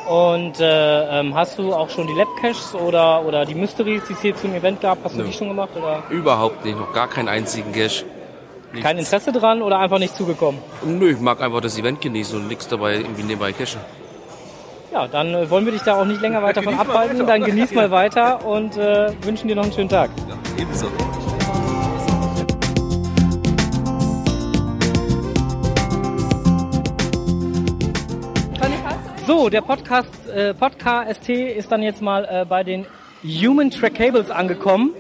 Und 0.08 0.58
äh, 0.58 1.20
ähm, 1.20 1.34
hast 1.36 1.56
du 1.58 1.72
auch 1.72 1.88
schon 1.88 2.06
die 2.08 2.14
Lab-Caches 2.14 2.74
oder, 2.74 3.24
oder 3.24 3.44
die 3.44 3.54
Mysteries, 3.54 4.02
die 4.08 4.14
es 4.14 4.20
hier 4.22 4.34
zum 4.34 4.52
Event 4.54 4.80
gab, 4.80 4.98
hast 5.04 5.14
du 5.14 5.20
Nö. 5.20 5.26
die 5.26 5.32
schon 5.32 5.48
gemacht? 5.48 5.70
Oder 5.76 6.02
Überhaupt 6.10 6.64
nicht, 6.64 6.76
noch 6.76 6.92
gar 6.92 7.06
keinen 7.06 7.28
einzigen 7.28 7.70
Cash. 7.72 8.04
Nichts. 8.72 8.86
kein 8.86 8.98
Interesse 8.98 9.32
dran 9.32 9.62
oder 9.62 9.78
einfach 9.78 9.98
nicht 9.98 10.16
zugekommen? 10.16 10.60
Nö, 10.84 11.10
ich 11.10 11.20
mag 11.20 11.40
einfach 11.40 11.60
das 11.60 11.76
Event 11.78 12.00
genießen 12.00 12.38
und 12.40 12.48
nichts 12.48 12.66
dabei 12.68 12.94
irgendwie 12.96 13.22
nebenbei 13.22 13.52
cashen. 13.52 13.80
Ja, 14.92 15.06
dann 15.06 15.32
äh, 15.34 15.48
wollen 15.48 15.64
wir 15.64 15.72
dich 15.72 15.82
da 15.82 15.94
auch 15.94 16.04
nicht 16.04 16.20
länger 16.20 16.42
weiter 16.42 16.64
von 16.64 16.74
abhalten. 16.74 17.24
Dann 17.24 17.44
genieß 17.44 17.72
mal 17.72 17.92
weiter 17.92 18.44
und 18.44 18.76
äh, 18.76 19.12
wünschen 19.22 19.46
dir 19.46 19.54
noch 19.54 19.62
einen 19.62 19.72
schönen 19.72 19.88
Tag. 19.88 20.10
Ja, 20.28 20.36
ebenso. 20.60 20.88
So, 29.26 29.48
der 29.48 29.60
Podcast, 29.60 30.28
äh, 30.28 30.54
Podcast 30.54 31.28
ist 31.28 31.70
dann 31.70 31.82
jetzt 31.84 32.02
mal 32.02 32.24
äh, 32.24 32.44
bei 32.44 32.64
den 32.64 32.84
Human 33.22 33.70
Trackables 33.70 34.32
angekommen. 34.32 34.90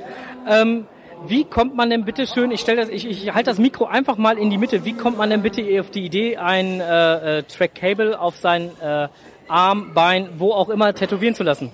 Ähm, 0.48 0.86
wie 1.26 1.44
kommt 1.44 1.74
man 1.74 1.90
denn 1.90 2.04
bitte 2.04 2.26
schön, 2.28 2.50
ich 2.52 2.60
stelle 2.60 2.80
das, 2.80 2.88
ich, 2.88 3.06
ich 3.06 3.34
halte 3.34 3.50
das 3.50 3.58
Mikro 3.58 3.86
einfach 3.86 4.16
mal 4.16 4.38
in 4.38 4.50
die 4.50 4.56
Mitte, 4.56 4.84
wie 4.84 4.92
kommt 4.92 5.18
man 5.18 5.28
denn 5.30 5.42
bitte 5.42 5.62
auf 5.80 5.90
die 5.90 6.04
Idee, 6.04 6.36
ein 6.36 6.80
äh, 6.80 7.38
äh, 7.38 7.42
Trackcable 7.42 8.18
auf 8.18 8.36
sein 8.36 8.70
äh, 8.80 9.08
Arm, 9.50 9.92
Bein, 9.94 10.28
wo 10.38 10.52
auch 10.52 10.68
immer 10.70 10.94
tätowieren 10.94 11.34
zu 11.34 11.42
lassen? 11.42 11.72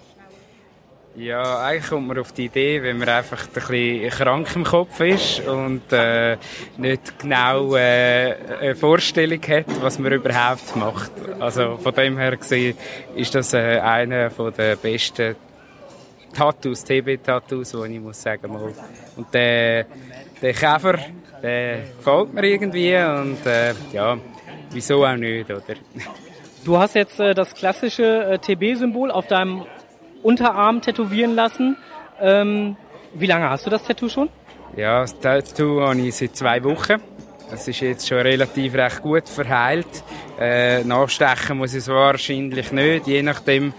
Ja, 1.17 1.61
eigentlich 1.63 1.89
kommt 1.89 2.09
man 2.09 2.19
auf 2.19 2.33
die 2.33 2.45
Idee, 2.45 2.83
wenn 2.83 2.99
man 2.99 3.09
einfach 3.09 3.47
ein 3.47 3.53
bisschen 3.53 4.11
krank 4.11 4.49
im 4.55 4.65
Kopf 4.65 5.01
ist 5.01 5.41
und 5.47 5.91
äh, 5.91 6.37
nicht 6.77 7.19
genau 7.19 7.75
äh, 7.75 8.35
eine 8.61 8.75
Vorstellung 8.75 9.41
hat, 9.49 9.65
was 9.81 9.99
man 9.99 10.13
überhaupt 10.13 10.77
macht. 10.77 11.11
Also 11.41 11.79
von 11.79 11.95
dem 11.95 12.19
her 12.19 12.37
gesehen 12.37 12.77
ist 13.15 13.35
das 13.35 13.55
äh, 13.55 13.79
einer 13.79 14.29
der 14.29 14.77
besten 14.77 15.37
Tattoos, 16.35 16.85
TB-Tattoos, 16.85 17.71
die 17.71 17.95
ich 17.95 18.01
muss 18.01 18.21
sagen 18.21 18.53
mal. 18.53 18.75
Und 19.17 19.33
der, 19.33 19.87
der 20.43 20.53
Käfer, 20.53 20.99
der 21.43 21.79
gefällt 21.97 22.35
mir 22.35 22.45
irgendwie 22.45 22.95
und 22.95 23.47
äh, 23.47 23.73
ja, 23.91 24.19
wieso 24.71 25.03
auch 25.07 25.17
nicht, 25.17 25.51
oder? 25.51 25.63
Du 26.67 26.79
hast 26.79 26.97
jetzt 26.97 27.21
äh, 27.21 27.33
das 27.33 27.55
klassische 27.55 28.25
äh, 28.25 28.39
TB-Symbol 28.41 29.13
auf 29.13 29.29
deinem 29.29 29.65
Unterarm 30.25 30.83
tätowieren 30.83 31.37
lassen. 31.37 31.77
Ähm, 32.21 32.77
wie 33.15 33.27
lange 33.27 33.49
hast 33.49 33.67
du 33.67 33.71
das 33.71 33.85
Tattoo 33.85 34.09
schon? 34.09 34.29
Ja, 34.77 35.03
das 35.03 35.17
Tattoo 35.21 35.81
habe 35.83 36.01
ich 36.01 36.17
seit 36.17 36.35
zwei 36.35 36.65
Wochen. 36.65 37.01
Das 37.51 37.69
ist 37.69 37.79
jetzt 37.79 38.09
schon 38.09 38.19
relativ 38.19 38.75
recht 38.75 39.01
gut 39.01 39.29
verheilt. 39.29 39.87
Äh, 40.41 40.83
nachstechen 40.83 41.57
muss 41.57 41.73
ich 41.73 41.79
es 41.79 41.89
wahrscheinlich 41.89 42.73
nicht, 42.73 43.07
je 43.07 43.23
nachdem. 43.23 43.73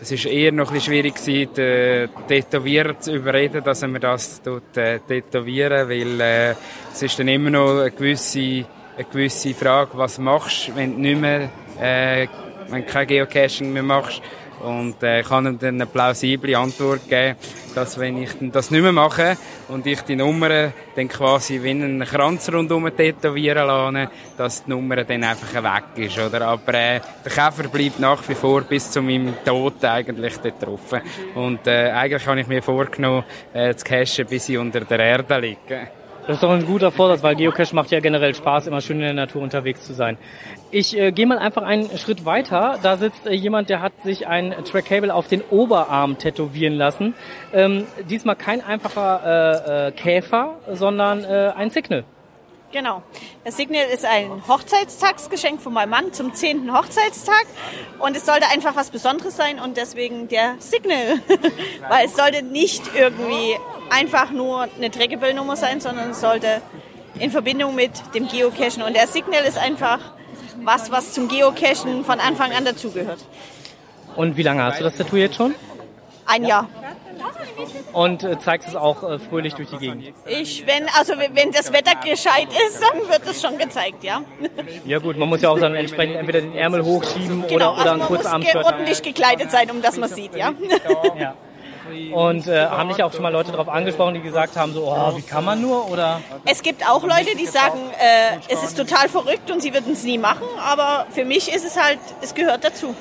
Es 0.00 0.10
ist 0.10 0.24
eher 0.24 0.50
noch 0.50 0.72
ein 0.72 0.80
schwierig 0.80 1.22
den 1.22 2.08
Tätowierer 2.26 2.98
zu 2.98 3.14
überreden, 3.14 3.62
dass 3.62 3.82
er 3.82 3.88
mir 3.88 4.00
das 4.00 4.40
tut, 4.40 4.78
äh, 4.78 4.98
tätowieren, 5.00 5.90
weil 5.90 6.18
äh, 6.18 6.54
es 6.90 7.02
ist 7.02 7.18
dann 7.18 7.28
immer 7.28 7.50
noch 7.50 7.80
eine 7.80 7.90
gewisse, 7.90 8.64
eine 8.96 9.04
gewisse 9.12 9.52
Frage, 9.52 9.90
was 9.92 10.18
machst, 10.18 10.74
wenn 10.74 10.94
du 10.94 11.00
nicht 11.00 11.20
mehr, 11.20 11.50
äh, 11.80 12.28
wenn 12.68 12.84
du 12.84 12.92
kein 12.92 13.06
Geocaching 13.06 13.72
mehr 13.72 13.82
machst 13.82 14.22
Und 14.62 15.02
äh, 15.02 15.20
ich 15.20 15.30
habe 15.30 15.48
ihm 15.48 15.58
dann 15.58 15.76
eine 15.76 15.86
plausible 15.86 16.54
Antwort 16.56 17.08
gegeben, 17.08 17.36
dass 17.74 17.98
wenn 17.98 18.22
ich 18.22 18.30
das 18.52 18.70
nicht 18.70 18.82
mehr 18.82 18.92
mache 18.92 19.36
und 19.68 19.86
ich 19.86 20.02
die 20.02 20.16
Nummern 20.16 20.72
dann 20.94 21.08
quasi 21.08 21.62
wie 21.62 21.70
einen 21.70 22.04
Kranz 22.04 22.52
rundherum 22.52 22.94
tätowieren 22.94 23.66
lasse, 23.66 24.10
dass 24.36 24.64
die 24.64 24.70
Nummer 24.70 24.96
dann 24.96 25.24
einfach 25.24 25.54
weg 25.54 26.06
ist. 26.06 26.18
Oder? 26.18 26.42
Aber 26.42 26.74
äh, 26.74 27.00
der 27.24 27.32
Käfer 27.32 27.68
bleibt 27.68 28.00
nach 28.00 28.28
wie 28.28 28.34
vor 28.34 28.60
bis 28.62 28.90
zu 28.90 29.00
meinem 29.00 29.34
Tod 29.44 29.82
eigentlich 29.82 30.36
dort 30.38 30.62
drauf. 30.62 31.00
Und 31.34 31.66
äh, 31.66 31.90
eigentlich 31.90 32.26
habe 32.26 32.40
ich 32.40 32.46
mir 32.46 32.62
vorgenommen, 32.62 33.24
äh, 33.54 33.74
zu 33.74 33.84
cashen, 33.84 34.26
bis 34.26 34.48
ich 34.50 34.58
unter 34.58 34.80
der 34.80 34.98
Erde 34.98 35.38
liege. 35.38 35.99
Das 36.30 36.36
ist 36.36 36.44
doch 36.44 36.50
ein 36.52 36.64
guter 36.64 36.92
Vorsatz, 36.92 37.24
weil 37.24 37.34
Geocache 37.34 37.74
macht 37.74 37.90
ja 37.90 37.98
generell 37.98 38.36
Spaß, 38.36 38.68
immer 38.68 38.80
schön 38.80 38.98
in 38.98 39.02
der 39.02 39.14
Natur 39.14 39.42
unterwegs 39.42 39.82
zu 39.82 39.94
sein. 39.94 40.16
Ich 40.70 40.96
äh, 40.96 41.10
gehe 41.10 41.26
mal 41.26 41.38
einfach 41.38 41.64
einen 41.64 41.98
Schritt 41.98 42.24
weiter. 42.24 42.78
Da 42.80 42.96
sitzt 42.98 43.26
äh, 43.26 43.34
jemand, 43.34 43.68
der 43.68 43.82
hat 43.82 44.00
sich 44.04 44.28
ein 44.28 44.54
Trackcable 44.64 45.12
auf 45.12 45.26
den 45.26 45.42
Oberarm 45.50 46.18
tätowieren 46.18 46.74
lassen. 46.74 47.14
Ähm, 47.52 47.84
diesmal 48.08 48.36
kein 48.36 48.60
einfacher 48.60 49.88
äh, 49.88 49.88
äh, 49.88 49.90
Käfer, 49.90 50.54
sondern 50.72 51.24
äh, 51.24 51.50
ein 51.56 51.70
Signal. 51.70 52.04
Genau. 52.72 53.02
Das 53.44 53.56
Signal 53.56 53.86
ist 53.92 54.04
ein 54.04 54.46
Hochzeitstagsgeschenk 54.46 55.60
von 55.60 55.72
meinem 55.72 55.90
Mann 55.90 56.12
zum 56.12 56.32
10. 56.32 56.72
Hochzeitstag. 56.72 57.46
Und 57.98 58.16
es 58.16 58.24
sollte 58.24 58.46
einfach 58.48 58.76
was 58.76 58.90
Besonderes 58.90 59.36
sein 59.36 59.58
und 59.58 59.76
deswegen 59.76 60.28
der 60.28 60.54
Signal. 60.60 61.20
Weil 61.88 62.06
es 62.06 62.16
sollte 62.16 62.44
nicht 62.44 62.82
irgendwie 62.94 63.56
einfach 63.90 64.30
nur 64.30 64.68
eine 64.76 64.90
Trackable-Nummer 64.90 65.56
sein, 65.56 65.80
sondern 65.80 66.10
es 66.10 66.20
sollte 66.20 66.62
in 67.18 67.32
Verbindung 67.32 67.74
mit 67.74 67.90
dem 68.14 68.28
Geocachen. 68.28 68.82
Und 68.84 68.94
der 68.94 69.08
Signal 69.08 69.44
ist 69.44 69.58
einfach 69.58 69.98
was, 70.62 70.92
was 70.92 71.12
zum 71.12 71.26
Geocachen 71.26 72.04
von 72.04 72.20
Anfang 72.20 72.52
an 72.52 72.64
dazugehört. 72.64 73.18
Und 74.14 74.36
wie 74.36 74.42
lange 74.42 74.62
hast 74.62 74.78
du 74.78 74.84
das 74.84 74.96
Tattoo 74.96 75.16
jetzt 75.16 75.36
schon? 75.36 75.56
Ein 76.30 76.44
Jahr. 76.44 76.68
Und 77.92 78.22
äh, 78.22 78.38
zeigst 78.38 78.68
es 78.68 78.76
auch 78.76 79.02
äh, 79.02 79.18
fröhlich 79.18 79.54
durch 79.54 79.68
die 79.68 79.78
Gegend. 79.78 80.14
Ich, 80.26 80.64
wenn, 80.66 80.88
also 80.96 81.14
wenn 81.18 81.50
das 81.52 81.72
Wetter 81.72 81.94
gescheit 81.96 82.48
ist, 82.68 82.80
dann 82.80 83.08
wird 83.08 83.22
es 83.28 83.42
schon 83.42 83.58
gezeigt, 83.58 84.04
ja. 84.04 84.22
Ja 84.86 84.98
gut, 84.98 85.16
man 85.16 85.28
muss 85.28 85.42
ja 85.42 85.50
auch 85.50 85.58
dann 85.58 85.74
entsprechend 85.74 86.16
entweder 86.16 86.40
den 86.40 86.54
Ärmel 86.54 86.84
hochschieben 86.84 87.46
Genau, 87.48 87.72
oder, 87.74 87.92
also 87.92 88.14
oder 88.14 88.32
ein 88.32 88.42
man 88.42 88.42
muss 88.42 88.64
ordentlich 88.64 89.02
gekleidet 89.02 89.50
sein, 89.50 89.70
um 89.70 89.82
das 89.82 89.96
man 89.96 90.08
sieht, 90.08 90.34
ja. 90.36 90.52
Ja. 91.18 91.34
Und 92.12 92.46
äh, 92.46 92.66
haben 92.66 92.88
dich 92.88 93.02
auch 93.02 93.12
schon 93.12 93.22
mal 93.22 93.32
Leute 93.32 93.50
darauf 93.50 93.68
angesprochen, 93.68 94.14
die 94.14 94.20
gesagt 94.20 94.56
haben, 94.56 94.72
so, 94.72 94.84
oh, 94.84 95.16
wie 95.16 95.22
kann 95.22 95.44
man 95.44 95.60
nur? 95.60 95.90
Oder 95.90 96.20
Es 96.44 96.62
gibt 96.62 96.88
auch 96.88 97.02
Leute, 97.02 97.36
die 97.36 97.46
sagen, 97.46 97.78
äh, 97.98 98.38
es 98.48 98.62
ist 98.62 98.76
total 98.76 99.08
verrückt 99.08 99.50
und 99.50 99.60
sie 99.60 99.74
würden 99.74 99.92
es 99.92 100.04
nie 100.04 100.18
machen, 100.18 100.46
aber 100.64 101.06
für 101.10 101.24
mich 101.24 101.52
ist 101.52 101.64
es 101.64 101.80
halt, 101.80 101.98
es 102.20 102.34
gehört 102.34 102.64
dazu. 102.64 102.94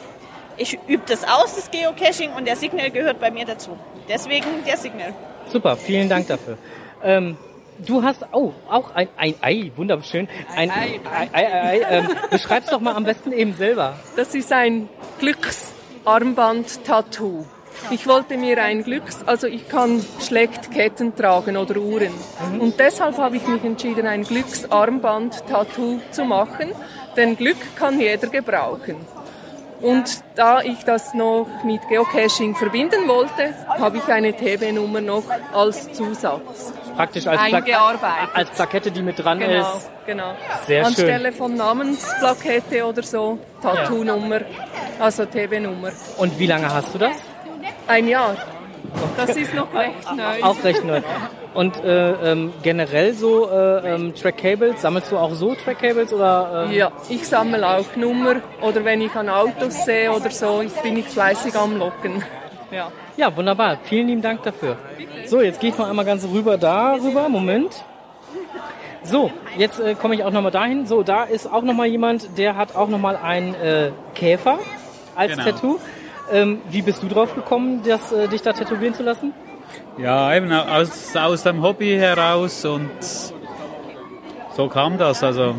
Ich 0.60 0.78
übe 0.88 1.02
das 1.08 1.24
aus, 1.24 1.56
das 1.56 1.72
Geocaching, 1.72 2.34
und 2.34 2.46
der 2.46 2.58
Signal 2.58 2.92
gehört 2.92 3.20
bei 3.20 3.32
mir 3.32 3.46
dazu. 3.46 3.76
Deswegen 4.10 4.64
der 4.68 4.78
Signal. 4.78 5.14
Super, 5.52 5.76
vielen 5.78 6.10
Dank 6.10 6.28
dafür. 6.28 6.58
Ähm, 7.02 7.38
du 7.86 8.04
hast, 8.04 8.26
oh, 8.34 8.52
auch 8.70 8.94
ein, 8.94 9.08
ein 9.16 9.36
Ei, 9.42 9.72
wunderschön. 9.78 10.28
Ein 10.56 10.70
Ei, 10.70 11.00
Ei, 11.10 11.30
Ei, 11.32 11.64
Ei. 11.64 11.80
Ähm, 11.90 12.10
beschreib's 12.30 12.70
doch 12.70 12.82
mal 12.82 12.94
am 12.96 13.06
besten 13.06 13.32
eben 13.32 13.56
selber. 13.56 13.98
Das 14.18 14.36
ist 14.36 14.52
ein 14.52 14.90
Glücksarmband-Tattoo. 15.20 17.46
Ich 17.92 18.06
wollte 18.06 18.38
mir 18.38 18.62
ein 18.62 18.84
Glücks, 18.84 19.24
also 19.26 19.48
ich 19.48 19.70
kann 19.70 20.06
schlecht 20.20 20.70
Ketten 20.72 21.16
tragen 21.16 21.56
oder 21.56 21.78
Uhren. 21.78 22.12
Und 22.60 22.78
deshalb 22.78 23.18
habe 23.18 23.38
ich 23.38 23.48
mich 23.48 23.64
entschieden, 23.64 24.06
ein 24.06 24.24
Glücksarmband-Tattoo 24.24 26.02
zu 26.12 26.26
machen, 26.26 26.74
denn 27.16 27.38
Glück 27.38 27.56
kann 27.78 27.98
jeder 28.00 28.28
gebrauchen. 28.28 28.98
Und 29.82 30.24
da 30.36 30.62
ich 30.62 30.84
das 30.84 31.14
noch 31.14 31.48
mit 31.64 31.88
Geocaching 31.88 32.56
verbinden 32.56 33.08
wollte, 33.08 33.54
habe 33.68 33.98
ich 33.98 34.04
eine 34.08 34.34
TB-Nummer 34.34 35.00
noch 35.02 35.24
als 35.54 35.92
Zusatz 35.94 36.74
Praktisch 36.96 37.28
als, 37.28 37.40
eingearbeitet. 37.40 38.30
als 38.34 38.50
Plakette, 38.52 38.92
die 38.92 39.02
mit 39.02 39.24
dran 39.24 39.40
Genau, 39.40 39.62
ist. 39.78 39.90
genau. 40.06 40.34
Sehr 40.68 40.80
schön. 40.84 40.86
Anstelle 40.88 41.32
von 41.32 41.56
Namensplakette 41.56 42.86
oder 42.86 43.04
so, 43.04 43.40
Tattoo-Nummer, 43.62 44.42
also 45.00 45.26
TB-Nummer. 45.26 45.92
Und 46.18 46.38
wie 46.38 46.48
lange 46.48 46.74
hast 46.74 46.94
du 46.94 46.98
das? 46.98 47.16
Ein 47.88 48.08
Jahr. 48.08 48.36
Das 49.18 49.36
ist 49.36 49.54
noch 49.54 49.74
recht 49.74 50.16
neu. 50.16 50.44
Auch 50.44 50.64
recht 50.64 50.84
neu. 50.84 51.02
Und 51.54 51.84
äh, 51.84 52.12
ähm, 52.32 52.54
generell 52.62 53.14
so 53.14 53.50
äh, 53.50 53.94
ähm, 53.96 54.14
Trackcables, 54.16 54.82
sammelst 54.82 55.12
du 55.12 55.18
auch 55.18 55.34
so 55.34 55.56
Trackcables 55.56 56.14
oder? 56.14 56.66
ähm? 56.68 56.72
Ja, 56.76 56.92
ich 57.10 57.28
sammle 57.28 57.68
auch 57.68 57.96
Nummer 57.96 58.36
oder 58.62 58.86
wenn 58.86 59.02
ich 59.02 59.14
an 59.16 59.30
Autos 59.30 59.84
sehe 59.86 60.12
oder 60.12 60.30
so, 60.30 60.62
ich 60.62 60.74
bin 60.82 60.98
ich 60.98 61.08
fleißig 61.08 61.56
am 61.56 61.78
Locken. 61.78 62.24
Ja. 62.72 62.92
Ja, 63.18 63.36
wunderbar. 63.36 63.78
Vielen 63.84 64.08
lieben 64.08 64.22
Dank 64.22 64.44
dafür. 64.44 64.78
So, 65.26 65.42
jetzt 65.42 65.60
gehe 65.60 65.72
ich 65.72 65.78
mal 65.78 65.90
einmal 65.90 66.06
ganz 66.06 66.24
rüber 66.24 66.58
da 66.58 66.94
rüber. 66.94 67.28
Moment. 67.28 67.84
So, 69.04 69.32
jetzt 69.58 69.80
äh, 69.80 69.96
komme 69.96 70.14
ich 70.16 70.24
auch 70.24 70.32
nochmal 70.32 70.52
dahin. 70.52 70.86
So, 70.86 71.04
da 71.04 71.24
ist 71.24 71.52
auch 71.52 71.64
nochmal 71.64 71.88
jemand, 71.88 72.38
der 72.38 72.56
hat 72.58 72.76
auch 72.76 72.90
nochmal 72.90 73.16
einen 73.18 73.56
äh, 73.56 73.92
Käfer 74.14 74.60
als 75.16 75.32
Genau. 75.32 75.44
Tattoo. 75.44 75.80
Ähm, 76.32 76.62
wie 76.70 76.82
bist 76.82 77.02
du 77.02 77.08
drauf 77.08 77.34
gekommen, 77.36 77.82
das, 77.84 78.12
äh, 78.12 78.28
dich 78.28 78.42
da 78.42 78.54
tätowieren 78.54 78.94
zu 78.94 79.04
lassen? 79.04 79.34
Ja, 79.98 80.34
eben 80.36 80.52
aus, 80.52 81.16
aus 81.16 81.44
dem 81.44 81.62
Hobby 81.62 81.98
heraus 81.98 82.66
und 82.66 82.90
so 84.56 84.68
kam 84.68 84.98
das. 84.98 85.24
Also 85.24 85.56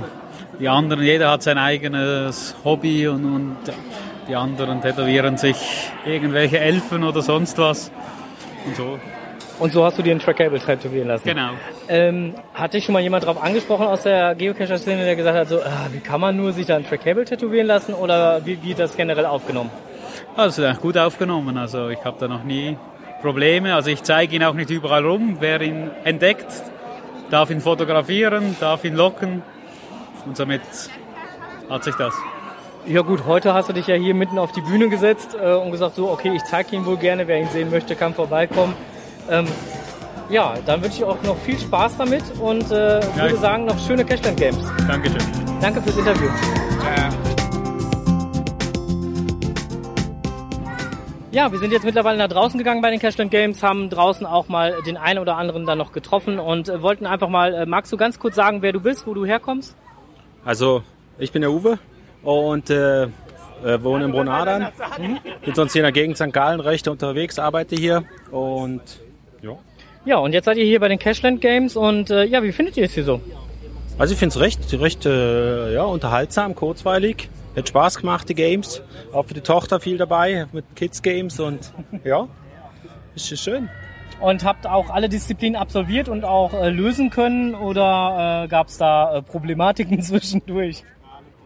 die 0.58 0.68
anderen, 0.68 1.02
jeder 1.02 1.30
hat 1.30 1.42
sein 1.42 1.58
eigenes 1.58 2.54
Hobby 2.64 3.08
und, 3.08 3.24
und 3.24 3.56
die 4.28 4.34
anderen 4.34 4.80
tätowieren 4.80 5.36
sich 5.36 5.56
irgendwelche 6.04 6.58
Elfen 6.58 7.04
oder 7.04 7.22
sonst 7.22 7.58
was. 7.58 7.90
Und 8.66 8.76
so. 8.76 8.98
Und 9.58 9.72
so 9.72 9.84
hast 9.84 9.98
du 9.98 10.02
dir 10.02 10.14
ein 10.14 10.20
Trackable 10.20 10.58
tätowieren 10.58 11.08
lassen. 11.08 11.28
Genau. 11.28 11.50
Ähm, 11.88 12.34
hat 12.54 12.72
dich 12.72 12.84
schon 12.86 12.94
mal 12.94 13.02
jemand 13.02 13.26
drauf 13.26 13.42
angesprochen 13.42 13.86
aus 13.86 14.04
der 14.04 14.34
Geocacher-Szene, 14.34 15.04
der 15.04 15.16
gesagt 15.16 15.36
hat, 15.36 15.48
so, 15.48 15.60
ah, 15.60 15.88
wie 15.92 16.00
kann 16.00 16.20
man 16.20 16.36
nur 16.36 16.52
sich 16.52 16.66
da 16.66 16.76
ein 16.76 16.86
Trackable 16.86 17.26
tätowieren 17.26 17.66
lassen 17.66 17.92
oder 17.92 18.44
wie 18.46 18.62
wie 18.62 18.72
das 18.72 18.96
generell 18.96 19.26
aufgenommen? 19.26 19.70
Also 20.40 20.64
eigentlich 20.64 20.80
gut 20.80 20.96
aufgenommen. 20.98 21.56
Also 21.58 21.88
ich 21.88 22.02
habe 22.04 22.16
da 22.18 22.26
noch 22.28 22.44
nie 22.44 22.76
Probleme. 23.20 23.74
Also 23.74 23.90
ich 23.90 24.02
zeige 24.02 24.34
ihn 24.36 24.42
auch 24.44 24.54
nicht 24.54 24.70
überall 24.70 25.04
rum. 25.04 25.36
Wer 25.40 25.60
ihn 25.60 25.90
entdeckt, 26.04 26.46
darf 27.30 27.50
ihn 27.50 27.60
fotografieren, 27.60 28.56
darf 28.60 28.84
ihn 28.84 28.94
locken. 28.96 29.42
Und 30.26 30.36
somit 30.36 30.62
hat 31.68 31.84
sich 31.84 31.94
das. 31.96 32.14
Ja 32.86 33.02
gut, 33.02 33.26
heute 33.26 33.52
hast 33.52 33.68
du 33.68 33.74
dich 33.74 33.86
ja 33.86 33.94
hier 33.96 34.14
mitten 34.14 34.38
auf 34.38 34.52
die 34.52 34.62
Bühne 34.62 34.88
gesetzt 34.88 35.36
äh, 35.40 35.52
und 35.54 35.70
gesagt, 35.70 35.96
so, 35.96 36.10
okay, 36.10 36.32
ich 36.34 36.42
zeige 36.44 36.74
ihn 36.76 36.86
wohl 36.86 36.96
gerne, 36.96 37.28
wer 37.28 37.38
ihn 37.38 37.48
sehen 37.48 37.70
möchte, 37.70 37.94
kann 37.94 38.14
vorbeikommen. 38.14 38.74
Ähm, 39.28 39.46
ja, 40.30 40.54
dann 40.64 40.82
wünsche 40.82 40.96
ich 40.98 41.04
auch 41.04 41.20
noch 41.22 41.36
viel 41.38 41.58
Spaß 41.58 41.98
damit 41.98 42.22
und 42.40 42.64
äh, 42.70 43.00
würde 43.16 43.34
ich- 43.34 43.40
sagen, 43.40 43.66
noch 43.66 43.78
schöne 43.78 44.04
Cashland 44.04 44.38
Games. 44.38 44.64
Dankeschön. 44.88 45.20
Danke 45.60 45.82
fürs 45.82 45.98
Interview. 45.98 46.28
Ja, 46.96 47.10
wir 51.32 51.58
sind 51.60 51.72
jetzt 51.72 51.84
mittlerweile 51.84 52.18
nach 52.18 52.28
draußen 52.28 52.58
gegangen 52.58 52.82
bei 52.82 52.90
den 52.90 52.98
Cashland 52.98 53.30
Games, 53.30 53.62
haben 53.62 53.88
draußen 53.88 54.26
auch 54.26 54.48
mal 54.48 54.82
den 54.84 54.96
einen 54.96 55.20
oder 55.20 55.36
anderen 55.36 55.64
dann 55.64 55.78
noch 55.78 55.92
getroffen 55.92 56.40
und 56.40 56.68
äh, 56.68 56.82
wollten 56.82 57.06
einfach 57.06 57.28
mal, 57.28 57.54
äh, 57.54 57.66
magst 57.66 57.92
du 57.92 57.96
ganz 57.96 58.18
kurz 58.18 58.34
sagen, 58.34 58.62
wer 58.62 58.72
du 58.72 58.80
bist, 58.80 59.06
wo 59.06 59.14
du 59.14 59.24
herkommst? 59.24 59.76
Also, 60.44 60.82
ich 61.18 61.30
bin 61.30 61.42
der 61.42 61.52
Uwe 61.52 61.78
und 62.24 62.68
äh, 62.70 63.04
äh, 63.04 63.08
wohne 63.82 64.06
in 64.06 64.12
Brunadern. 64.12 64.68
Bin 65.44 65.54
sonst 65.54 65.72
hier 65.72 65.82
in 65.82 65.84
der 65.84 65.92
Gegend 65.92 66.16
St. 66.16 66.32
Gallen 66.32 66.58
recht 66.58 66.88
unterwegs, 66.88 67.38
arbeite 67.38 67.76
hier 67.76 68.04
und 68.32 68.80
ja. 69.40 69.56
Ja, 70.04 70.16
und 70.16 70.32
jetzt 70.32 70.46
seid 70.46 70.56
ihr 70.56 70.64
hier 70.64 70.80
bei 70.80 70.88
den 70.88 70.98
Cashland 70.98 71.40
Games 71.40 71.76
und 71.76 72.10
äh, 72.10 72.24
ja, 72.24 72.42
wie 72.42 72.52
findet 72.52 72.76
ihr 72.76 72.84
es 72.84 72.94
hier 72.94 73.04
so? 73.04 73.20
Also 73.98 74.14
ich 74.14 74.18
finde 74.18 74.34
es 74.34 74.40
recht, 74.40 74.80
recht 74.80 75.06
äh, 75.06 75.74
ja, 75.74 75.84
unterhaltsam, 75.84 76.54
kurzweilig. 76.54 77.28
Hat 77.56 77.68
Spaß 77.68 77.98
gemacht, 77.98 78.28
die 78.28 78.34
Games. 78.34 78.82
Auch 79.12 79.26
für 79.26 79.34
die 79.34 79.40
Tochter 79.40 79.80
viel 79.80 79.98
dabei, 79.98 80.46
mit 80.52 80.64
Kids 80.76 81.02
Games 81.02 81.40
und 81.40 81.72
ja, 82.04 82.28
ist 83.14 83.36
schön. 83.38 83.68
Und 84.20 84.44
habt 84.44 84.66
auch 84.66 84.90
alle 84.90 85.08
Disziplinen 85.08 85.60
absolviert 85.60 86.08
und 86.08 86.24
auch 86.24 86.52
äh, 86.52 86.68
lösen 86.68 87.10
können 87.10 87.54
oder 87.54 88.44
äh, 88.44 88.48
gab 88.48 88.68
es 88.68 88.76
da 88.76 89.16
äh, 89.16 89.22
Problematiken 89.22 90.00
zwischendurch? 90.02 90.84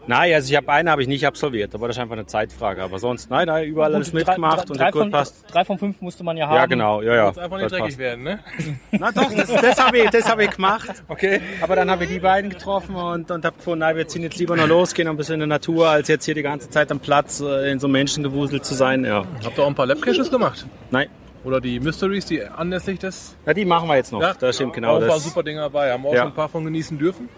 Nein, 0.07 0.33
also 0.33 0.49
ich 0.51 0.55
habe 0.55 0.69
eine 0.71 0.91
habe 0.91 1.01
ich 1.01 1.07
nicht 1.07 1.25
absolviert, 1.25 1.73
aber 1.73 1.87
das 1.87 1.97
ist 1.97 2.01
einfach 2.01 2.13
eine 2.15 2.25
Zeitfrage. 2.27 2.83
Aber 2.83 2.99
sonst, 2.99 3.29
nein, 3.29 3.47
nein, 3.47 3.65
überall 3.67 3.89
Gut, 3.89 3.95
alles 3.95 4.11
drei- 4.11 4.17
mitgemacht 4.19 4.57
drei- 4.67 4.71
und 4.71 4.79
drei 4.79 4.85
hat 4.85 4.91
gut 4.93 5.01
von- 5.01 5.11
passt. 5.11 5.45
Drei 5.51 5.65
von 5.65 5.79
fünf 5.79 6.01
musste 6.01 6.23
man 6.23 6.37
ja 6.37 6.47
haben. 6.47 6.55
Ja, 6.55 6.65
genau, 6.67 7.01
ja, 7.01 7.15
ja. 7.15 7.27
Muss 7.27 7.37
einfach 7.37 7.57
nicht 7.57 7.65
das 7.65 7.71
dreckig 7.71 7.85
passt. 7.87 7.97
werden, 7.97 8.23
ne? 8.23 8.39
Na 8.91 9.11
doch, 9.11 9.31
das, 9.33 9.47
das 9.51 9.83
habe 9.83 9.97
ich, 9.99 10.09
das 10.11 10.29
hab 10.29 10.39
ich 10.39 10.51
gemacht. 10.51 11.03
Okay. 11.07 11.41
Aber 11.61 11.75
dann 11.75 11.89
habe 11.89 12.03
ich 12.03 12.09
die 12.11 12.19
beiden 12.19 12.49
getroffen 12.51 12.95
und, 12.95 13.31
und 13.31 13.43
habe 13.45 13.55
gefunden, 13.57 13.79
nein, 13.79 13.95
wir 13.97 14.07
ziehen 14.07 14.21
jetzt 14.23 14.37
lieber 14.37 14.55
noch 14.55 14.67
losgehen, 14.67 15.07
ein 15.07 15.17
bisschen 15.17 15.35
in 15.35 15.39
der 15.41 15.47
Natur, 15.47 15.89
als 15.89 16.07
jetzt 16.07 16.25
hier 16.25 16.35
die 16.35 16.43
ganze 16.43 16.69
Zeit 16.69 16.91
am 16.91 16.99
Platz 16.99 17.39
äh, 17.41 17.71
in 17.71 17.79
so 17.79 17.87
Menschengewusel 17.87 18.61
zu 18.61 18.73
sein. 18.75 19.05
Ja. 19.05 19.25
Habt 19.43 19.57
ihr 19.57 19.63
auch 19.63 19.67
ein 19.67 19.75
paar 19.75 19.87
Labcaches 19.87 20.29
gemacht? 20.29 20.65
Nein. 20.91 21.07
Oder 21.43 21.61
die 21.61 21.79
Mysteries, 21.79 22.25
die 22.25 22.43
anlässlich 22.43 22.97
des... 22.97 23.35
Ja, 23.45 23.53
die 23.53 23.65
machen 23.65 23.87
wir 23.87 23.95
jetzt 23.95 24.11
noch. 24.11 24.19
Ja, 24.21 24.33
das 24.33 24.55
stimmt 24.55 24.73
genau. 24.73 24.97
Auch 24.97 25.01
ein 25.01 25.07
paar 25.07 25.19
super 25.19 25.43
Dinge 25.43 25.59
dabei. 25.61 25.91
Haben 25.91 26.03
auch 26.05 26.11
Ja. 26.13 26.19
schon 26.21 26.27
ein 26.29 26.33
paar 26.33 26.49
von 26.49 26.63
genießen 26.65 26.97
dürfen. 26.97 27.29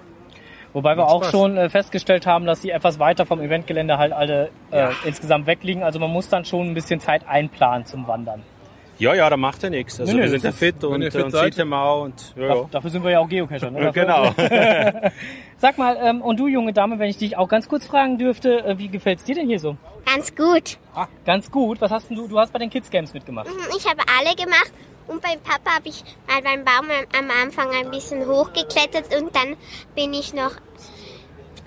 Wobei 0.78 0.95
wir 0.95 1.08
auch 1.08 1.24
Spaß. 1.24 1.32
schon 1.32 1.58
äh, 1.58 1.70
festgestellt 1.70 2.28
haben, 2.28 2.45
dass 2.45 2.62
die 2.62 2.70
etwas 2.70 2.99
weiter 2.99 3.26
vom 3.26 3.41
Eventgelände 3.41 3.98
halt 3.98 4.14
alle 4.14 4.52
äh, 4.72 4.78
Ja. 4.78 4.91
insgesamt 5.06 5.48
wegliegen. 5.48 5.82
Also 5.82 5.98
man 5.99 6.12
muss 6.12 6.30
dann 6.30 6.45
schon 6.45 6.70
ein 6.70 6.74
bisschen 6.76 6.99
Zeit 6.99 7.28
einplanen 7.28 7.88
zum 7.88 8.08
Wandern. 8.08 8.44
Ja, 8.99 9.14
ja, 9.16 9.28
da 9.30 9.38
macht 9.38 9.64
er 9.64 9.72
nichts. 9.72 9.99
Also 9.99 10.12
Nö, 10.12 10.18
nö, 10.20 10.24
wir 10.24 10.30
sind 10.30 10.44
ja 10.44 10.49
das 10.49 10.56
ist- 10.56 10.60
fit 10.60 10.84
und, 10.84 11.04
fit 11.04 11.16
und 11.24 11.32
seid. 11.32 11.54
sieht 11.56 11.64
ihm 11.64 11.74
auch 11.74 12.04
und 12.04 12.34
ja, 12.36 12.45
ja. 12.56 12.66
Dafür, 12.70 12.90
sind 12.91 13.04
wir 13.04 13.10
ja 13.12 13.20
auch 13.20 13.28
Geocacher. 13.30 13.72
Ne? 13.72 13.82
Ja, 13.86 13.91
genau. 13.91 14.32
Sag 15.58 15.78
mal, 15.80 15.98
ähm, 16.02 16.22
und 16.22 16.40
du 16.40 16.48
junge 16.48 16.74
Dame, 16.74 16.99
wenn 16.99 17.10
ich 17.10 17.18
dich 17.18 17.38
auch 17.38 17.48
ganz 17.48 17.68
kurz 17.68 17.86
fragen 17.86 18.18
dürfte, 18.20 18.64
äh, 18.66 18.78
wie 18.78 18.88
gefällt's 18.88 19.24
dir 19.24 19.36
denn 19.36 19.48
hier 19.48 19.60
so? 19.60 19.76
Ganz 20.06 20.36
gut. 20.36 20.78
Ah, 20.95 21.08
ganz 21.26 21.49
gut. 21.52 21.82
Was 21.82 21.91
hast 21.91 22.10
denn 22.10 22.18
du? 22.18 22.28
Du 22.28 22.40
hast 22.40 22.54
bei 22.54 22.60
den 22.60 22.70
Kids 22.70 22.90
Games 22.90 23.14
mitgemacht. 23.14 23.48
Mhm, 23.48 23.54
Ich 23.78 23.86
habe 23.88 24.02
alle 24.20 24.36
gemacht 24.36 24.72
und 25.07 25.21
beim 25.21 25.39
Papa 25.41 25.75
habe 25.77 25.89
ich 25.89 26.03
mal 26.27 26.41
beim 26.41 26.63
Baum 26.65 26.88
am- 27.17 27.31
Anfang 27.43 27.69
ein 27.73 27.89
bisschen 27.91 28.25
hochgeklettert 28.27 29.15
und 29.19 29.35
dann 29.35 29.55
bin 29.95 30.13
ich 30.13 30.34
noch 30.34 30.51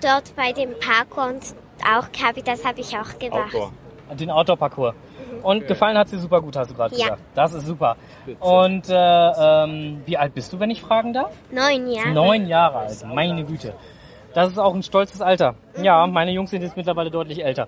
dort 0.01 0.35
bei 0.35 0.51
dem 0.51 0.71
Parkour 0.79 1.27
und 1.29 1.43
auch 1.83 2.07
habe 2.23 2.43
das 2.43 2.63
habe 2.65 2.81
ich 2.81 2.95
auch 2.97 3.17
gemacht. 3.19 3.55
Den 4.19 4.29
Outdoor-Parcours. 4.29 4.93
Und 5.41 5.67
gefallen 5.67 5.97
hat 5.97 6.09
sie 6.09 6.19
super 6.19 6.41
gut, 6.41 6.55
hast 6.55 6.69
du 6.69 6.75
gerade 6.75 6.95
Ja. 6.95 7.05
gesagt. 7.05 7.21
Das 7.33 7.53
ist 7.53 7.65
super. 7.65 7.95
Und 8.39 8.89
äh, 8.89 8.93
ähm, 8.93 10.01
wie 10.05 10.17
alt 10.17 10.33
bist 10.35 10.51
du, 10.53 10.59
wenn 10.59 10.69
ich 10.69 10.81
fragen 10.81 11.13
darf? 11.13 11.31
Neun 11.49 11.87
Jahre. 11.89 12.09
Neun 12.11 12.47
Jahre 12.47 12.79
alt. 12.79 13.03
Meine 13.07 13.43
Güte. 13.45 13.73
Das 14.33 14.49
ist 14.51 14.57
auch 14.57 14.73
ein 14.73 14.83
stolzes 14.83 15.21
Alter. 15.21 15.55
Ja, 15.81 16.07
meine 16.07 16.31
Jungs 16.31 16.51
sind 16.51 16.61
jetzt 16.61 16.77
mittlerweile 16.77 17.11
deutlich 17.11 17.43
älter. 17.43 17.67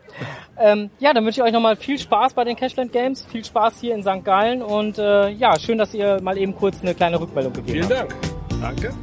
Ähm, 0.57 0.90
ja, 0.99 1.14
dann 1.14 1.26
wünsche 1.26 1.41
ich 1.41 1.45
euch 1.45 1.52
nochmal 1.52 1.76
viel 1.76 1.99
Spaß 1.99 2.34
bei 2.34 2.44
den 2.44 2.56
Cashland 2.56 2.91
Games, 2.91 3.26
viel 3.26 3.44
Spaß 3.44 3.80
hier 3.81 3.95
in 3.95 4.02
St. 4.02 4.23
Gallen 4.23 4.61
und 4.61 4.98
äh, 4.98 5.30
ja, 5.30 5.60
schön, 5.60 5.77
dass 5.77 5.94
ihr 5.94 6.22
mal 6.22 6.38
eben 6.38 6.56
kurz 6.56 6.81
eine 6.81 6.94
kleine 6.94 7.19
Rückmeldung 7.19 7.53
gegeben 7.53 7.84
Vielen 7.85 7.99
habt. 7.99 8.11
Dank. 8.61 8.61
Danke. 8.61 8.94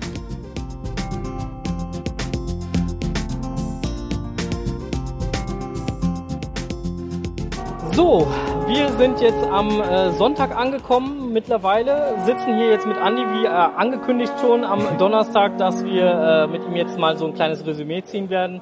So, 7.93 8.27
wir 8.67 8.89
sind 8.93 9.21
jetzt 9.21 9.45
am 9.45 9.83
äh, 9.83 10.11
Sonntag 10.13 10.57
angekommen 10.57 11.20
mittlerweile, 11.33 12.15
sitzen 12.25 12.57
hier 12.57 12.71
jetzt 12.71 12.87
mit 12.87 12.97
Andi, 12.99 13.23
wie 13.23 13.45
äh, 13.45 13.49
angekündigt 13.49 14.33
schon 14.41 14.65
am 14.65 14.81
Donnerstag, 14.99 15.57
dass 15.59 15.85
wir 15.85 16.05
äh, 16.07 16.47
mit 16.47 16.65
ihm 16.67 16.77
jetzt 16.77 16.99
mal 16.99 17.17
so 17.17 17.27
ein 17.27 17.35
kleines 17.35 17.65
Resümee 17.67 18.03
ziehen 18.03 18.31
werden. 18.31 18.61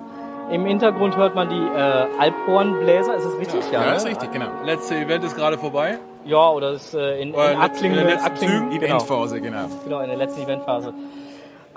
Im 0.50 0.64
Hintergrund 0.64 1.16
hört 1.16 1.34
man 1.34 1.48
die 1.50 1.56
äh, 1.56 2.06
Alphornbläser, 2.18 3.16
ist 3.16 3.26
das 3.26 3.38
richtig? 3.38 3.60
Ja, 3.70 3.84
ne? 3.84 3.96
ist 3.96 4.06
richtig, 4.06 4.32
genau. 4.32 4.46
Letzte 4.64 4.94
Event 4.96 5.24
ist 5.24 5.36
gerade 5.36 5.58
vorbei. 5.58 5.98
Ja, 6.24 6.50
oder 6.50 6.72
ist 6.72 6.94
äh, 6.94 7.20
in, 7.20 7.34
Oder 7.34 7.52
in 7.52 7.60
in 7.84 7.94
den 7.94 8.06
letzten 8.06 8.26
Attlingen- 8.26 8.70
Zügen, 8.70 8.82
Eventphase, 8.82 9.40
genau. 9.40 9.66
Genau, 9.84 10.00
in 10.00 10.08
der 10.08 10.16
letzten 10.18 10.42
Eventphase. 10.42 10.92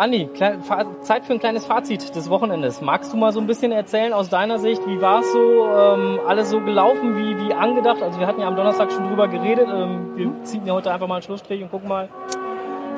Andi, 0.01 0.27
Zeit 1.03 1.25
für 1.25 1.33
ein 1.33 1.39
kleines 1.39 1.67
Fazit 1.67 2.15
des 2.15 2.27
Wochenendes. 2.27 2.81
Magst 2.81 3.13
du 3.13 3.17
mal 3.17 3.31
so 3.31 3.39
ein 3.39 3.45
bisschen 3.45 3.71
erzählen 3.71 4.13
aus 4.13 4.29
deiner 4.29 4.57
Sicht, 4.57 4.81
wie 4.87 4.99
war 4.99 5.19
es 5.19 5.31
so, 5.31 5.67
ähm, 5.67 6.19
alles 6.27 6.49
so 6.49 6.59
gelaufen, 6.59 7.15
wie, 7.15 7.37
wie 7.37 7.53
angedacht? 7.53 8.01
Also 8.01 8.19
wir 8.19 8.25
hatten 8.25 8.41
ja 8.41 8.47
am 8.47 8.55
Donnerstag 8.55 8.91
schon 8.91 9.07
drüber 9.07 9.27
geredet. 9.27 9.67
Ähm, 9.71 10.15
wir 10.15 10.43
ziehen 10.43 10.65
ja 10.65 10.73
heute 10.73 10.91
einfach 10.91 11.05
mal 11.05 11.17
einen 11.17 11.21
Schlussstrich 11.21 11.61
und 11.61 11.69
gucken 11.69 11.87
mal. 11.87 12.09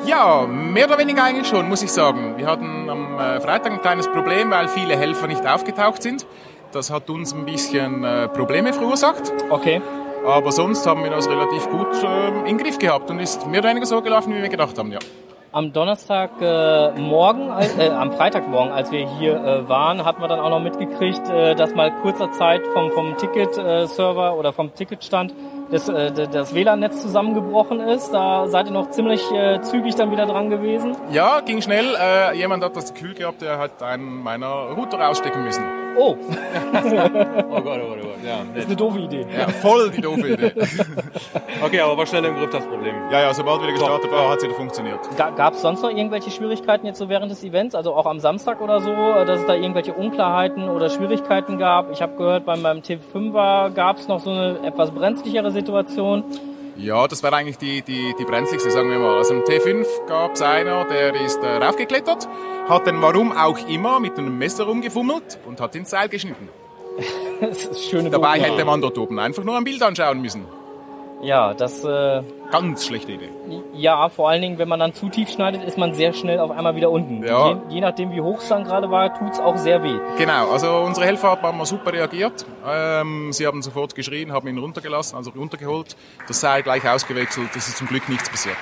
Ja, 0.06 0.48
mehr 0.48 0.88
oder 0.88 0.98
weniger 0.98 1.26
eigentlich 1.26 1.48
schon, 1.48 1.68
muss 1.68 1.84
ich 1.84 1.92
sagen. 1.92 2.38
Wir 2.38 2.48
hatten 2.48 2.90
am 2.90 3.20
äh, 3.20 3.42
Freitag 3.42 3.74
ein 3.74 3.82
kleines 3.82 4.08
Problem, 4.08 4.50
weil 4.52 4.70
viele 4.70 4.96
Helfer 4.96 5.28
nicht 5.28 5.46
aufgetaucht 5.46 6.02
sind. 6.02 6.26
Das 6.72 6.90
hat 6.90 7.10
uns 7.10 7.34
ein 7.34 7.44
bisschen 7.44 8.06
äh, 8.06 8.30
Probleme 8.30 8.72
verursacht. 8.72 9.24
Okay. 9.50 9.82
Aber 10.26 10.54
sonst 10.54 10.88
haben 10.88 11.04
wir 11.04 11.12
das 11.12 11.28
relativ 11.28 11.70
gut 11.70 12.02
äh, 12.02 12.30
in 12.40 12.46
den 12.46 12.58
Griff 12.60 12.80
gehabt 12.80 13.10
und 13.10 13.20
ist 13.20 13.46
mehr 13.46 13.60
oder 13.60 13.72
weniger 13.72 13.88
so 13.88 14.02
gelaufen, 14.02 14.34
wie 14.34 14.42
wir 14.42 14.48
gedacht 14.48 14.78
haben, 14.78 14.94
ja. 14.94 15.00
Am 15.56 15.72
Donnerstag 15.72 16.32
äh, 16.42 17.00
morgen, 17.00 17.52
als- 17.52 17.78
äh, 17.78 17.88
am 17.90 18.12
Freitagmorgen, 18.12 18.72
als 18.74 18.92
wir 18.92 19.08
hier 19.20 19.36
äh, 19.36 19.70
waren, 19.70 20.04
hatten 20.04 20.20
wir 20.20 20.28
dann 20.28 20.40
auch 20.40 20.50
noch 20.50 20.60
mitgekriegt, 20.60 21.30
äh, 21.30 21.54
dass 21.54 21.76
mal 21.76 21.92
kurzer 22.02 22.32
Zeit 22.32 22.66
vom, 22.74 22.90
vom 22.90 23.16
Ticket-Server 23.18 24.36
oder 24.36 24.52
vom 24.52 24.74
Ticketstand 24.74 25.32
das, 25.70 25.88
äh, 25.90 26.12
das 26.12 26.56
WLAN-Netz 26.56 27.04
zusammengebrochen 27.04 27.80
ist. 27.82 28.10
Da 28.12 28.48
seid 28.48 28.66
ihr 28.66 28.72
noch 28.74 28.90
ziemlich 28.90 29.22
äh, 29.32 29.62
zügig 29.62 29.94
dann 29.94 30.10
wieder 30.10 30.26
dran 30.26 30.50
gewesen. 30.50 30.96
Ja, 31.12 31.40
ging 31.42 31.62
schnell. 31.62 31.86
Äh, 32.02 32.36
jemand 32.36 32.64
hat 32.64 32.76
das 32.76 32.92
Gefühl 32.96 33.14
gehabt, 33.14 33.44
er 33.44 33.60
hat 33.60 33.84
einen 33.84 34.24
meiner 34.24 34.72
Router 34.76 35.00
rausstecken 35.02 35.44
müssen. 35.44 35.64
Oh. 35.95 36.18
oh 36.18 36.82
Gott, 36.82 36.94
oh 37.49 37.61
Gott, 37.61 37.80
oh 37.84 37.95
Gott. 37.95 38.24
Ja, 38.26 38.40
Das 38.53 38.64
ist 38.64 38.68
eine 38.68 38.76
doofe 38.76 38.99
Idee. 38.99 39.26
Ja, 39.38 39.48
voll 39.61 39.90
die 39.91 40.02
doofe 40.02 40.34
Idee. 40.34 40.52
Okay, 41.64 41.80
aber 41.80 41.98
war 41.98 42.06
schnell 42.06 42.26
im 42.26 42.36
Griff 42.36 42.49
das 42.49 42.65
Problem. 42.65 42.94
Ja, 43.10 43.22
ja, 43.22 43.34
sobald 43.34 43.61
wieder 43.61 43.72
gestartet 43.72 44.11
war, 44.11 44.30
hat 44.30 44.40
es 44.40 44.44
wieder 44.44 44.56
funktioniert. 44.56 44.99
Gab 45.18 45.53
es 45.53 45.61
sonst 45.61 45.82
noch 45.82 45.90
irgendwelche 45.90 46.30
Schwierigkeiten 46.30 46.86
jetzt 46.86 46.99
so 46.99 47.07
während 47.07 47.32
des 47.32 47.41
Events, 47.44 47.74
also 47.74 47.94
auch 47.95 48.06
am 48.06 48.20
Samstag 48.20 48.60
oder 48.60 48.82
so, 48.82 48.91
äh, 48.91 49.26
dass 49.26 49.40
es 49.41 49.45
da 49.45 49.53
irgendwelche 49.56 49.94
Unklarheiten 49.94 50.68
oder 50.70 50.90
Schwierigkeiten 50.90 51.57
gab? 51.57 51.90
Ich 51.91 52.02
habe 52.02 52.18
gehört, 52.18 52.45
beim, 52.45 52.64
beim 52.64 52.80
T5er 52.80 53.70
gab 53.70 53.98
es 53.98 54.07
noch 54.10 54.20
so 54.20 54.32
eine 54.32 54.60
etwas 54.65 54.91
brenzlichere 54.91 55.52
Situation. 55.52 56.24
Ja, 56.76 57.08
das 57.08 57.22
war 57.22 57.34
eigentlich 57.34 57.58
die, 57.58 57.82
die, 57.82 58.16
die 58.18 58.26
brenzligste, 58.26 58.72
sagen 58.72 58.90
wir 58.90 59.00
mal. 59.00 59.18
Also 59.18 59.36
im 59.36 59.41
T5 59.44 59.86
gab 60.08 60.34
es 60.34 60.41
einer, 60.41 60.86
der 60.86 61.14
ist 61.22 61.41
äh, 61.44 61.58
raufgeklettert, 61.58 62.28
hat 62.68 62.88
dann 62.88 63.02
warum 63.02 63.32
auch 63.32 63.68
immer 63.68 64.00
mit 64.00 64.18
einem 64.18 64.38
Messer 64.38 64.66
rumgefummelt 64.66 65.40
und 65.45 65.62
hat 65.62 65.76
den 65.76 65.86
Seil 65.86 66.10
geschnitten. 66.10 66.50
das 67.41 67.66
ist 67.66 67.84
schöne 67.86 68.10
Dabei 68.10 68.40
Doofe. 68.40 68.52
hätte 68.52 68.66
man 68.66 68.82
dort 68.82 68.98
oben 68.98 69.20
einfach 69.20 69.44
nur 69.44 69.56
ein 69.58 69.64
Bild 69.64 69.82
anschauen 69.84 70.22
müssen. 70.22 70.45
Ja, 71.22 71.53
das... 71.53 71.84
Äh, 71.84 72.22
Ganz 72.52 72.85
schlechte 72.85 73.14
Idee. 73.14 73.30
ja, 73.73 74.10
vor 74.10 74.30
allen 74.30 74.41
Dingen, 74.41 74.60
wenn 74.60 74.68
man 74.68 74.80
dann 74.80 74.94
zu 74.94 75.10
tief 75.10 75.30
schneidet, 75.30 75.64
ist 75.64 75.77
man 75.77 75.94
sehr 75.94 76.14
schnell 76.14 76.40
auf 76.40 76.52
einmal 76.52 76.76
wieder 76.76 76.91
unten. 76.91 77.23
Ja. 77.23 77.49
Je, 77.49 77.57
je 77.69 77.81
nachdem, 77.81 78.11
wie 78.11 78.22
hoch 78.22 78.40
es 78.40 78.49
dann 78.49 78.64
gerade 78.64 78.91
war, 78.91 79.18
tut's 79.18 79.40
auch 79.40 79.57
sehr 79.57 79.81
weh. 79.84 79.98
Genau, 80.19 80.52
also 80.52 80.77
unsere 80.81 81.07
Helfer 81.07 81.41
haben 81.41 81.57
mal 81.57 81.65
super 81.65 81.94
reagiert. 81.94 82.45
Ähm, 82.68 83.34
sie 83.34 83.48
haben 83.48 83.61
sofort 83.64 83.95
geschrien, 83.95 84.31
haben 84.31 84.48
ihn 84.48 84.60
runtergelassen, 84.60 85.18
also 85.18 85.31
runtergeholt, 85.31 85.95
das 86.27 86.41
Seil 86.41 86.61
gleich 86.61 86.88
ausgewechselt, 86.88 87.49
es 87.56 87.68
ist 87.68 87.77
zum 87.77 87.88
Glück 87.88 88.07
nichts 88.07 88.30
passiert. 88.30 88.57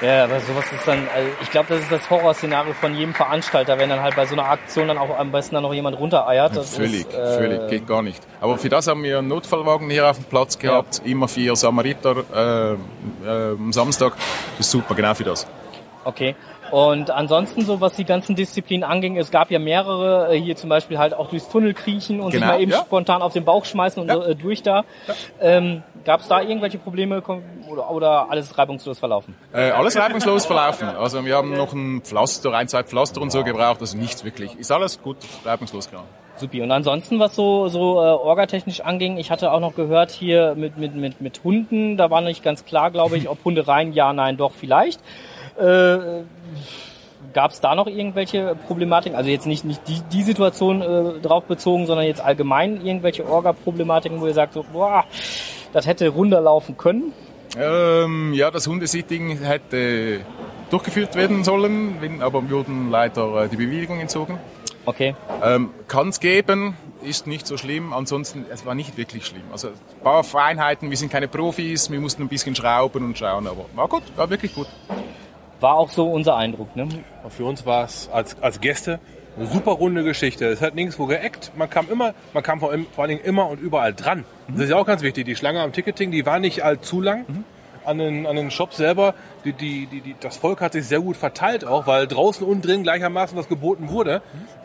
Ja, 0.00 0.24
aber 0.24 0.40
sowas 0.40 0.64
ist 0.74 0.88
dann, 0.88 1.06
also 1.14 1.28
ich 1.42 1.50
glaube, 1.50 1.68
das 1.68 1.80
ist 1.80 1.92
das 1.92 2.08
Horrorszenario 2.08 2.72
von 2.72 2.94
jedem 2.94 3.12
Veranstalter, 3.12 3.78
wenn 3.78 3.90
dann 3.90 4.00
halt 4.00 4.16
bei 4.16 4.24
so 4.24 4.32
einer 4.32 4.48
Aktion 4.48 4.88
dann 4.88 4.96
auch 4.96 5.18
am 5.18 5.30
besten 5.30 5.56
dann 5.56 5.62
noch 5.62 5.74
jemand 5.74 5.98
runtereiert. 5.98 6.56
Das 6.56 6.76
völlig, 6.76 7.06
ist, 7.06 7.14
äh, 7.14 7.36
völlig, 7.36 7.68
geht 7.68 7.86
gar 7.86 8.02
nicht. 8.02 8.22
Aber 8.40 8.56
für 8.56 8.70
das 8.70 8.86
haben 8.86 9.02
wir 9.02 9.18
einen 9.18 9.28
Notfallwagen 9.28 9.90
hier 9.90 10.08
auf 10.08 10.16
dem 10.16 10.24
Platz 10.24 10.58
gehabt, 10.58 11.02
immer 11.04 11.28
vier 11.28 11.54
Samariter 11.54 12.16
äh, 12.34 12.72
äh, 13.26 13.52
am 13.52 13.72
Samstag. 13.74 14.14
Das 14.56 14.66
ist 14.66 14.70
super, 14.70 14.94
genau 14.94 15.12
für 15.12 15.24
das. 15.24 15.46
Okay. 16.04 16.34
Und 16.70 17.10
ansonsten 17.10 17.62
so, 17.64 17.80
was 17.80 17.96
die 17.96 18.04
ganzen 18.04 18.36
Disziplinen 18.36 18.88
anging, 18.88 19.16
es 19.16 19.30
gab 19.30 19.50
ja 19.50 19.58
mehrere, 19.58 20.34
äh, 20.34 20.40
hier 20.40 20.56
zum 20.56 20.68
Beispiel 20.68 20.98
halt 20.98 21.14
auch 21.14 21.28
durchs 21.28 21.48
Tunnel 21.48 21.74
kriechen 21.74 22.20
und 22.20 22.32
sich 22.32 22.40
Genau, 22.40 22.52
mal 22.52 22.60
eben 22.60 22.72
ja. 22.72 22.78
spontan 22.78 23.22
auf 23.22 23.32
den 23.32 23.44
Bauch 23.44 23.64
schmeißen 23.64 24.02
und 24.02 24.10
so, 24.10 24.22
äh, 24.22 24.34
durch 24.34 24.62
da. 24.62 24.84
Ähm, 25.40 25.82
Gab 26.04 26.20
es 26.20 26.28
da 26.28 26.40
irgendwelche 26.40 26.78
Probleme 26.78 27.22
oder, 27.68 27.90
oder 27.90 28.30
alles 28.30 28.56
reibungslos 28.56 28.98
verlaufen? 28.98 29.34
Äh, 29.52 29.70
alles 29.70 29.98
reibungslos 29.98 30.46
verlaufen. 30.46 30.88
Also 30.88 31.24
wir 31.24 31.36
haben 31.36 31.54
noch 31.54 31.74
ein 31.74 32.00
Pflaster, 32.00 32.54
ein, 32.54 32.68
zwei 32.68 32.82
Pflaster 32.84 33.20
und 33.20 33.30
so 33.30 33.44
gebraucht, 33.44 33.80
also 33.80 33.98
nichts 33.98 34.24
wirklich. 34.24 34.58
Ist 34.58 34.72
alles 34.72 35.02
gut 35.02 35.18
reibungslos 35.44 35.90
gegangen. 35.90 36.08
Supi. 36.36 36.62
Und 36.62 36.70
ansonsten, 36.70 37.18
was 37.18 37.36
so, 37.36 37.68
so 37.68 38.00
äh, 38.00 38.06
orgatechnisch 38.06 38.80
anging, 38.80 39.18
ich 39.18 39.30
hatte 39.30 39.52
auch 39.52 39.60
noch 39.60 39.74
gehört 39.74 40.10
hier 40.10 40.54
mit, 40.54 40.78
mit, 40.78 40.94
mit, 40.94 41.20
mit 41.20 41.44
Hunden, 41.44 41.98
da 41.98 42.10
war 42.10 42.22
nicht 42.22 42.42
ganz 42.42 42.64
klar, 42.64 42.90
glaube 42.90 43.18
ich, 43.18 43.28
ob 43.28 43.44
Hunde 43.44 43.68
rein, 43.68 43.92
ja, 43.92 44.14
nein, 44.14 44.38
doch, 44.38 44.52
vielleicht. 44.52 45.00
Äh, 45.60 46.22
Gab 47.32 47.52
es 47.52 47.60
da 47.60 47.74
noch 47.74 47.86
irgendwelche 47.86 48.56
Problematiken? 48.66 49.16
Also 49.16 49.30
jetzt 49.30 49.46
nicht, 49.46 49.64
nicht 49.64 49.86
die, 49.86 50.00
die 50.12 50.22
Situation 50.22 50.82
äh, 50.82 51.20
drauf 51.20 51.44
bezogen, 51.44 51.86
sondern 51.86 52.06
jetzt 52.06 52.20
allgemein 52.20 52.84
irgendwelche 52.84 53.28
Orga-Problematiken, 53.28 54.20
wo 54.20 54.26
ihr 54.26 54.34
sagt, 54.34 54.54
so, 54.54 54.64
boah, 54.72 55.04
das 55.72 55.86
hätte 55.86 56.08
runterlaufen 56.08 56.76
können? 56.76 57.12
Ähm, 57.56 58.32
ja, 58.32 58.50
das 58.50 58.66
Hundesitting 58.66 59.38
hätte 59.38 60.20
durchgeführt 60.70 61.14
werden 61.14 61.44
sollen, 61.44 62.20
aber 62.20 62.48
wurden 62.50 62.90
leider 62.90 63.44
äh, 63.44 63.48
die 63.48 63.56
Bewilligung 63.56 64.00
entzogen. 64.00 64.38
Okay. 64.86 65.14
Ähm, 65.42 65.70
Kann 65.88 66.08
es 66.08 66.20
geben, 66.20 66.76
ist 67.02 67.26
nicht 67.26 67.46
so 67.46 67.56
schlimm. 67.56 67.92
Ansonsten, 67.92 68.44
es 68.50 68.64
war 68.66 68.74
nicht 68.74 68.96
wirklich 68.96 69.26
schlimm. 69.26 69.42
Also 69.52 69.68
ein 69.68 70.02
paar 70.02 70.24
Feinheiten, 70.24 70.90
wir 70.90 70.96
sind 70.96 71.12
keine 71.12 71.28
Profis, 71.28 71.90
wir 71.90 72.00
mussten 72.00 72.22
ein 72.22 72.28
bisschen 72.28 72.56
schrauben 72.56 73.04
und 73.04 73.18
schauen, 73.18 73.46
aber 73.46 73.66
war 73.74 73.88
gut, 73.88 74.02
war 74.16 74.30
wirklich 74.30 74.54
gut. 74.54 74.66
War 75.60 75.74
auch 75.76 75.90
so 75.90 76.10
unser 76.10 76.36
Eindruck, 76.36 76.74
ne? 76.74 76.88
Für 77.28 77.44
uns 77.44 77.66
war 77.66 77.84
es 77.84 78.08
als, 78.12 78.40
als 78.42 78.60
Gäste 78.60 78.98
eine 79.36 79.46
super 79.46 79.72
runde 79.72 80.02
Geschichte. 80.04 80.46
Es 80.46 80.60
hat 80.60 80.74
nirgendwo 80.74 81.06
geeckt. 81.06 81.52
Man 81.56 81.68
kam 81.70 81.88
immer, 81.90 82.14
man 82.32 82.42
kam 82.42 82.60
vor, 82.60 82.70
allem- 82.70 82.86
vor 82.94 83.02
allen 83.04 83.10
Dingen 83.10 83.24
immer 83.24 83.48
und 83.48 83.60
überall 83.60 83.92
dran. 83.94 84.24
Das 84.48 84.62
ist 84.62 84.70
ja 84.70 84.76
auch 84.76 84.86
ganz 84.86 85.02
wichtig. 85.02 85.24
Die 85.26 85.36
Schlange 85.36 85.60
am 85.60 85.72
Ticketing, 85.72 86.10
die 86.10 86.24
war 86.26 86.38
nicht 86.38 86.64
allzu 86.64 87.00
lang. 87.00 87.24
An 87.84 87.96
den, 87.98 88.26
an 88.26 88.36
den 88.36 88.50
Shops 88.50 88.76
selber, 88.76 89.14
die, 89.44 89.54
die, 89.54 89.86
die, 89.86 90.00
die, 90.02 90.14
das 90.20 90.36
Volk 90.36 90.60
hat 90.60 90.74
sich 90.74 90.86
sehr 90.86 91.00
gut 91.00 91.16
verteilt 91.16 91.64
auch, 91.64 91.86
weil 91.86 92.06
draußen 92.06 92.46
und 92.46 92.60
drin 92.64 92.82
gleichermaßen 92.82 93.36
was 93.38 93.48
geboten 93.48 93.88
wurde. 93.88 94.20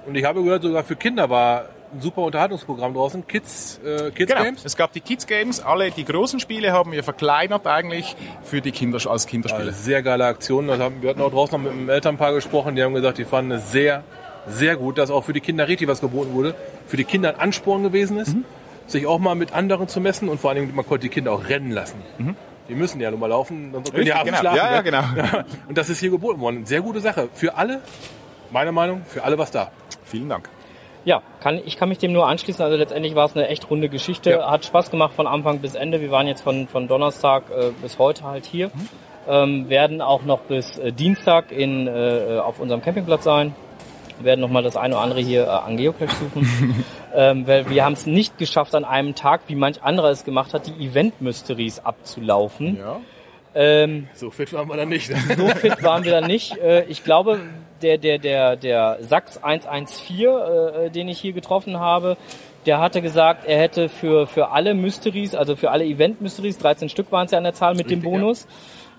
Und 0.06 0.16
ich 0.16 0.26
habe 0.26 0.44
gehört, 0.44 0.64
sogar 0.64 0.84
für 0.84 0.98
Kinder 0.98 1.30
war 1.30 1.66
ein 1.96 2.02
super 2.02 2.22
Unterhaltungsprogramm 2.22 2.94
draußen. 2.94 3.28
Kids, 3.28 3.80
äh, 3.84 4.12
Kids 4.12 4.32
genau. 4.32 4.44
Games. 4.44 4.66
Es 4.66 4.76
gab 4.76 4.94
die 4.94 5.02
Kids 5.02 5.28
Games, 5.28 5.60
alle 5.60 5.92
die 5.92 6.06
großen 6.06 6.40
Spiele 6.40 6.72
haben 6.72 6.92
wir 6.92 7.04
verkleinert 7.04 7.68
eigentlich 7.68 8.16
für 8.44 8.62
die 8.62 8.72
Kinder 8.72 9.00
als 9.10 9.28
Kinderspiele. 9.28 9.68
Also 9.68 9.84
sehr 9.84 10.04
geile 10.04 10.26
Aktion. 10.26 10.68
Das 10.68 10.80
haben, 10.80 11.02
wir 11.02 11.10
hatten 11.10 11.22
auch 11.22 11.32
draußen 11.32 11.58
noch 11.58 11.64
mit 11.64 11.72
einem 11.72 11.90
Elternpaar 11.90 12.34
gesprochen, 12.34 12.76
die 12.76 12.84
haben 12.84 12.94
gesagt, 12.94 13.18
die 13.18 13.26
fanden 13.26 13.52
es 13.52 13.72
sehr, 13.72 14.04
sehr 14.48 14.76
gut, 14.76 14.98
dass 14.98 15.10
auch 15.10 15.24
für 15.24 15.34
die 15.34 15.42
Kinder 15.42 15.68
richtig 15.68 15.88
was 15.88 16.02
geboten 16.02 16.34
wurde, 16.34 16.56
für 16.88 16.98
die 16.98 17.04
Kinder 17.04 17.30
ein 17.30 17.40
Ansporn 17.40 17.84
gewesen 17.84 18.18
ist, 18.18 18.36
sich 18.88 19.08
auch 19.08 19.20
mal 19.20 19.36
mit 19.36 19.54
anderen 19.54 19.88
zu 19.88 20.00
messen 20.00 20.30
und 20.30 20.40
vor 20.40 20.52
allen 20.52 20.62
Dingen, 20.62 20.76
man 20.76 20.86
konnte 20.86 21.04
die 21.04 21.10
Kinder 21.10 21.32
auch 21.32 21.48
rennen 21.50 21.72
lassen. 21.72 22.02
Die 22.68 22.76
müssen 22.76 23.00
ja 23.00 23.12
nun 23.12 23.20
mal 23.20 23.28
laufen, 23.28 23.72
sonst 23.72 23.92
können 23.92 24.06
die 24.06 24.14
abends 24.14 24.40
genau. 24.40 24.54
schlafen. 24.54 24.58
Ja, 24.58 24.72
ja, 24.72 25.12
ne? 25.12 25.24
genau. 25.32 25.44
Und 25.68 25.78
das 25.78 25.90
ist 25.90 26.00
hier 26.00 26.10
geboten 26.10 26.40
worden. 26.42 26.66
Sehr 26.66 26.82
gute 26.82 27.00
Sache. 27.00 27.30
Für 27.34 27.56
alle, 27.56 27.82
meiner 28.52 28.72
Meinung, 28.72 29.04
für 29.06 29.24
alle 29.24 29.38
was 29.38 29.52
da. 29.52 29.72
Vielen 30.04 30.30
Dank. 30.30 30.50
Ja, 31.06 31.22
kann, 31.40 31.62
ich 31.64 31.78
kann 31.78 31.90
mich 31.90 32.00
dem 32.00 32.12
nur 32.12 32.28
anschließen. 32.28 32.64
Also 32.66 32.76
letztendlich 32.78 33.14
war 33.16 33.26
es 33.26 33.36
eine 33.36 33.48
echt 33.48 33.70
runde 33.70 33.90
Geschichte. 33.90 34.46
Hat 34.50 34.66
Spaß 34.66 34.90
gemacht 34.92 35.14
von 35.14 35.28
Anfang 35.28 35.60
bis 35.60 35.76
Ende. 35.76 36.02
Wir 36.02 36.12
waren 36.12 36.28
jetzt 36.28 36.42
von, 36.42 36.68
von 36.68 36.88
Donnerstag 36.88 37.44
äh, 37.52 37.70
bis 37.82 38.00
heute 38.00 38.24
halt 38.24 38.46
hier. 38.46 38.72
Ähm, 39.28 39.70
werden 39.70 40.02
auch 40.02 40.24
noch 40.24 40.42
bis 40.42 40.78
äh, 40.78 40.92
Dienstag 40.92 41.52
in, 41.52 41.88
äh, 41.88 42.40
auf 42.44 42.60
unserem 42.60 42.82
Campingplatz 42.82 43.24
sein. 43.24 43.56
Werden 44.20 44.42
noch 44.42 44.50
mal 44.50 44.64
das 44.64 44.78
eine 44.78 44.96
oder 44.96 45.04
andere 45.04 45.20
hier 45.20 45.44
äh, 45.46 45.50
an 45.50 45.78
Geocache 45.78 46.10
suchen. 46.16 46.84
ähm, 47.16 47.48
weil 47.48 47.70
wir 47.70 47.86
haben 47.86 47.94
es 47.94 48.06
nicht 48.08 48.38
geschafft, 48.40 48.74
an 48.74 48.84
einem 48.86 49.14
Tag, 49.14 49.42
wie 49.48 49.56
manch 49.56 49.84
anderer 49.84 50.10
es 50.10 50.26
gemacht 50.26 50.54
hat, 50.54 50.68
die 50.68 50.86
Event-Mysteries 50.88 51.80
abzulaufen. 51.80 52.78
Ja. 52.78 53.00
Ähm, 53.56 54.08
So 54.14 54.32
fit 54.32 54.52
waren 54.54 54.68
wir 54.68 54.76
dann 54.76 54.90
nicht. 54.90 55.12
so 55.38 55.48
fit 55.48 55.82
waren 55.84 56.04
wir 56.04 56.12
dann 56.12 56.28
nicht. 56.28 56.58
Äh, 56.58 56.86
ich 56.86 57.04
glaube, 57.04 57.40
der, 57.82 57.98
der, 57.98 58.18
der, 58.18 58.56
der 58.56 58.98
Sachs 59.02 59.38
114, 59.42 60.28
äh, 60.28 60.90
den 60.90 61.08
ich 61.08 61.20
hier 61.20 61.34
getroffen 61.34 61.80
habe, 61.80 62.18
der 62.66 62.80
hatte 62.80 63.02
gesagt, 63.02 63.46
er 63.46 63.60
hätte 63.60 63.90
für, 63.90 64.28
für 64.28 64.50
alle 64.50 64.74
Mysteries, 64.74 65.36
also 65.36 65.56
für 65.56 65.72
alle 65.72 65.86
Event-Mysteries, 65.86 66.58
13 66.58 66.90
Stück 66.90 67.12
waren 67.12 67.26
es 67.26 67.32
ja 67.32 67.38
an 67.38 67.44
der 67.44 67.54
Zahl 67.54 67.76
mit 67.76 67.92
dem 67.92 68.02
Bonus, 68.02 68.48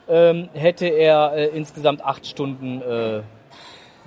ähm, 0.08 0.48
hätte 0.52 0.86
er 0.86 1.32
äh, 1.34 1.46
insgesamt 1.46 2.04
acht 2.04 2.26
Stunden 2.26 2.80
äh, 2.80 3.22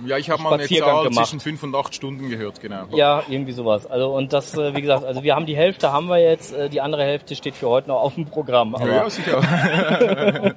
Ja, 0.06 0.18
ich 0.18 0.30
habe 0.30 0.42
mal 0.42 0.54
eine 0.54 0.66
Zahl 0.66 1.04
gemacht. 1.04 1.26
zwischen 1.26 1.40
fünf 1.42 1.62
und 1.64 1.76
acht 1.76 1.94
Stunden 1.94 2.30
gehört, 2.30 2.62
genau. 2.62 2.86
Ja, 2.92 3.24
irgendwie 3.28 3.52
sowas. 3.52 3.86
Also 3.86 4.16
und 4.16 4.32
das, 4.32 4.58
äh, 4.58 4.74
wie 4.76 4.82
gesagt, 4.82 5.04
also 5.04 5.24
wir 5.24 5.36
haben 5.36 5.46
die 5.46 5.58
Hälfte 5.58 5.92
haben 5.92 6.08
wir 6.08 6.20
jetzt, 6.20 6.54
äh, 6.54 6.70
die 6.70 6.80
andere 6.80 7.04
Hälfte 7.04 7.36
steht 7.36 7.56
für 7.56 7.68
heute 7.68 7.90
noch 7.90 8.02
auf 8.02 8.16
dem 8.16 8.26
Programm. 8.26 8.76
Ja, 8.80 8.88
ja, 8.88 9.10
sicher. 9.10 9.42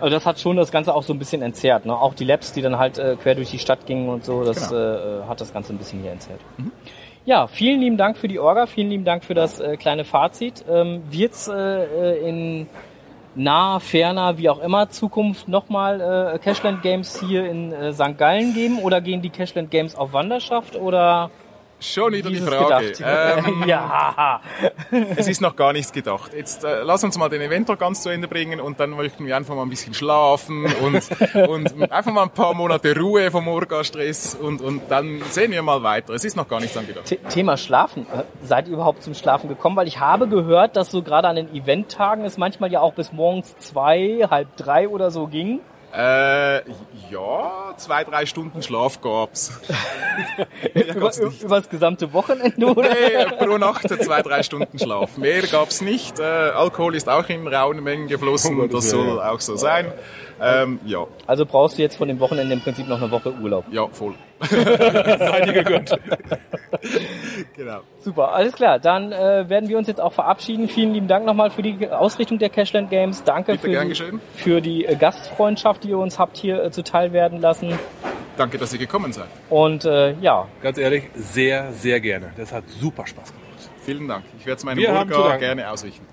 Also 0.00 0.14
das 0.16 0.26
hat 0.26 0.40
schon 0.40 0.56
das 0.56 0.72
Ganze 0.72 0.94
auch 0.94 1.02
so 1.02 1.12
ein 1.12 1.18
bisschen 1.18 1.42
entzerrt. 1.42 1.86
Ne? 1.86 1.94
Auch 1.96 2.14
die 2.14 2.24
Labs, 2.24 2.52
die 2.52 2.62
dann 2.62 2.78
halt 2.78 2.98
äh, 2.98 3.16
quer 3.16 3.34
durch 3.34 3.50
die 3.50 3.58
Stadt 3.58 3.86
gingen 3.86 4.08
und 4.08 4.24
so, 4.24 4.44
das 4.44 4.68
Genau. 4.70 4.80
äh, 4.80 5.22
hat 5.28 5.40
das 5.40 5.52
Ganze 5.52 5.72
ein 5.74 5.78
bisschen 5.78 6.00
hier 6.02 6.12
entzerrt. 6.12 6.40
Ja, 7.26 7.46
vielen 7.46 7.80
lieben 7.80 7.96
Dank 7.98 8.16
für 8.16 8.28
die 8.28 8.38
Orga, 8.38 8.66
vielen 8.66 8.88
lieben 8.88 9.04
Dank 9.04 9.24
für 9.24 9.34
das 9.34 9.60
äh, 9.60 9.76
kleine 9.76 10.04
Fazit. 10.04 10.64
Ähm, 10.70 11.02
Wird 11.10 11.32
es 11.34 11.48
äh, 11.48 11.54
äh, 11.54 12.28
in 12.28 12.66
naher, 13.34 13.78
ferner, 13.80 14.38
wie 14.38 14.48
auch 14.48 14.60
immer 14.60 14.88
Zukunft 14.88 15.46
nochmal 15.48 16.00
äh, 16.34 16.38
Cashland 16.38 16.82
Games 16.82 17.20
hier 17.20 17.48
in 17.48 17.72
äh, 17.72 17.92
St. 17.92 18.16
Gallen 18.18 18.54
geben 18.54 18.78
oder 18.80 19.00
gehen 19.00 19.22
die 19.22 19.30
Cashland 19.30 19.70
Games 19.70 19.94
auf 19.94 20.12
Wanderschaft 20.12 20.76
oder 20.76 21.30
Schon 21.80 22.12
wieder 22.12 22.30
wie 22.30 22.34
die 22.34 22.40
Frage. 22.40 22.92
Ähm, 23.02 23.64
ja. 23.66 24.40
Es 25.16 25.26
ist 25.28 25.40
noch 25.40 25.56
gar 25.56 25.72
nichts 25.72 25.92
gedacht. 25.92 26.32
Jetzt 26.34 26.62
äh, 26.64 26.82
lass 26.82 27.02
uns 27.04 27.16
mal 27.18 27.28
den 27.28 27.40
Event 27.40 27.68
noch 27.68 27.78
ganz 27.78 28.02
zu 28.02 28.10
Ende 28.10 28.28
bringen 28.28 28.60
und 28.60 28.78
dann 28.78 28.90
möchten 28.90 29.26
wir 29.26 29.36
einfach 29.36 29.54
mal 29.54 29.62
ein 29.62 29.70
bisschen 29.70 29.94
schlafen 29.94 30.66
und, 30.82 31.02
und 31.48 31.90
einfach 31.92 32.12
mal 32.12 32.24
ein 32.24 32.30
paar 32.30 32.54
Monate 32.54 32.96
Ruhe 32.98 33.30
vom 33.30 33.48
Orga-Stress 33.48 34.34
und, 34.34 34.60
und 34.60 34.82
dann 34.90 35.22
sehen 35.30 35.52
wir 35.52 35.62
mal 35.62 35.82
weiter. 35.82 36.12
Es 36.14 36.24
ist 36.24 36.36
noch 36.36 36.48
gar 36.48 36.60
nichts 36.60 36.76
angedacht. 36.76 37.08
The- 37.08 37.16
Thema 37.30 37.56
Schlafen. 37.56 38.02
Äh, 38.12 38.24
Seid 38.46 38.68
ihr 38.68 38.74
überhaupt 38.74 39.02
zum 39.02 39.14
Schlafen 39.14 39.48
gekommen? 39.48 39.76
Weil 39.76 39.88
ich 39.88 39.98
habe 40.00 40.28
gehört, 40.28 40.76
dass 40.76 40.90
so 40.90 41.02
gerade 41.02 41.28
an 41.28 41.36
den 41.36 41.54
Eventtagen 41.54 42.24
es 42.24 42.36
manchmal 42.38 42.70
ja 42.70 42.80
auch 42.80 42.94
bis 42.94 43.12
morgens 43.12 43.56
zwei, 43.58 44.26
halb 44.30 44.56
drei 44.56 44.88
oder 44.88 45.10
so 45.10 45.26
ging. 45.26 45.60
Äh, 45.92 46.58
ja, 47.10 47.74
zwei, 47.76 48.04
drei 48.04 48.24
Stunden 48.26 48.62
Schlaf 48.62 49.00
gab's. 49.00 49.60
Über, 50.74 51.12
über 51.16 51.56
das 51.56 51.68
gesamte 51.68 52.12
Wochenende, 52.12 52.66
oder? 52.66 52.90
Nee, 52.90 53.26
pro 53.38 53.58
Nacht 53.58 53.88
zwei, 53.88 54.22
drei 54.22 54.42
Stunden 54.42 54.78
Schlaf. 54.78 55.16
Mehr 55.16 55.42
gab's 55.42 55.80
nicht. 55.80 56.18
Äh, 56.20 56.22
Alkohol 56.22 56.94
ist 56.94 57.08
auch 57.08 57.28
in 57.28 57.46
rauen 57.48 57.82
Mengen 57.82 58.06
geflossen. 58.08 58.60
Oh 58.60 58.66
das 58.66 58.90
soll 58.90 59.20
auch 59.20 59.40
so 59.40 59.56
sein. 59.56 59.92
Ähm, 60.42 60.80
ja, 60.84 61.06
Also 61.26 61.44
brauchst 61.46 61.78
du 61.78 61.82
jetzt 61.82 61.96
von 61.96 62.08
dem 62.08 62.20
Wochenende 62.20 62.54
im 62.54 62.60
Prinzip 62.60 62.88
noch 62.88 63.00
eine 63.00 63.10
Woche 63.10 63.32
Urlaub. 63.32 63.64
ja, 63.70 63.86
voll. 63.88 64.14
Sei 64.42 65.40
dir 65.42 65.52
gegönnt. 65.52 65.98
genau. 67.56 67.80
Super, 68.00 68.32
alles 68.32 68.54
klar. 68.54 68.78
Dann 68.78 69.12
äh, 69.12 69.48
werden 69.48 69.68
wir 69.68 69.76
uns 69.76 69.86
jetzt 69.88 70.00
auch 70.00 70.12
verabschieden. 70.12 70.68
Vielen 70.68 70.94
lieben 70.94 71.08
Dank 71.08 71.26
nochmal 71.26 71.50
für 71.50 71.62
die 71.62 71.88
Ausrichtung 71.90 72.38
der 72.38 72.48
Cashland 72.48 72.90
Games. 72.90 73.22
Danke 73.24 73.58
für 73.58 73.68
die, 73.84 74.12
für 74.36 74.60
die 74.60 74.86
äh, 74.86 74.96
Gastfreundschaft, 74.96 75.84
die 75.84 75.90
ihr 75.90 75.98
uns 75.98 76.18
habt 76.18 76.36
hier 76.38 76.62
äh, 76.64 76.70
zuteil 76.70 77.12
werden 77.12 77.40
lassen. 77.40 77.78
Danke, 78.36 78.56
dass 78.56 78.72
ihr 78.72 78.78
gekommen 78.78 79.12
seid. 79.12 79.26
Und 79.50 79.84
äh, 79.84 80.14
ja, 80.20 80.46
Ganz 80.62 80.78
ehrlich, 80.78 81.04
sehr, 81.14 81.72
sehr 81.72 82.00
gerne. 82.00 82.32
Das 82.38 82.52
hat 82.52 82.64
super 82.68 83.06
Spaß 83.06 83.26
gemacht. 83.32 83.40
Vielen 83.84 84.08
Dank. 84.08 84.24
Ich 84.38 84.46
werde 84.46 84.56
es 84.58 84.64
meinem 84.64 84.82
Burger 85.08 85.36
gerne 85.38 85.70
ausrichten. 85.70 86.06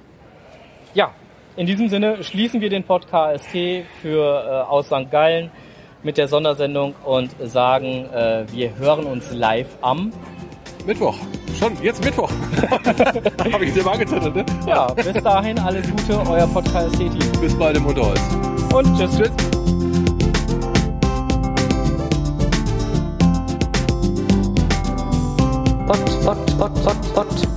Ja, 0.93 1.11
in 1.57 1.65
diesem 1.65 1.89
Sinne 1.89 2.23
schließen 2.23 2.61
wir 2.61 2.69
den 2.69 2.83
Podcast 2.83 3.45
für 3.47 3.85
äh, 4.05 4.69
aus 4.69 4.85
St. 4.85 5.09
Gallen 5.11 5.49
mit 6.03 6.17
der 6.17 6.27
Sondersendung 6.27 6.93
und 7.03 7.31
sagen, 7.43 8.05
äh, 8.13 8.45
wir 8.51 8.77
hören 8.77 9.05
uns 9.05 9.31
live 9.33 9.67
am 9.81 10.13
Mittwoch. 10.85 11.17
Schon, 11.59 11.73
jetzt 11.81 12.05
Mittwoch. 12.05 12.29
Habe 13.51 13.65
ich 13.65 13.73
dir 13.73 13.83
mal 13.83 13.93
angezündet, 13.93 14.35
ne? 14.35 14.45
Ja, 14.67 14.85
bis 14.93 15.21
dahin 15.23 15.57
alles 15.59 15.89
Gute, 15.89 16.21
euer 16.29 16.47
Podcast 16.47 16.95
Team. 16.95 17.11
Bis 17.41 17.57
bald 17.57 17.75
im 17.75 17.85
Unterholz. 17.87 18.21
Und 18.73 18.95
tschüss. 18.95 19.17
tschüss. 19.17 19.31
Pod, 25.87 26.05
pod, 26.23 26.57
pod, 26.57 26.83
pod, 26.83 27.13
Podcast. 27.15 27.56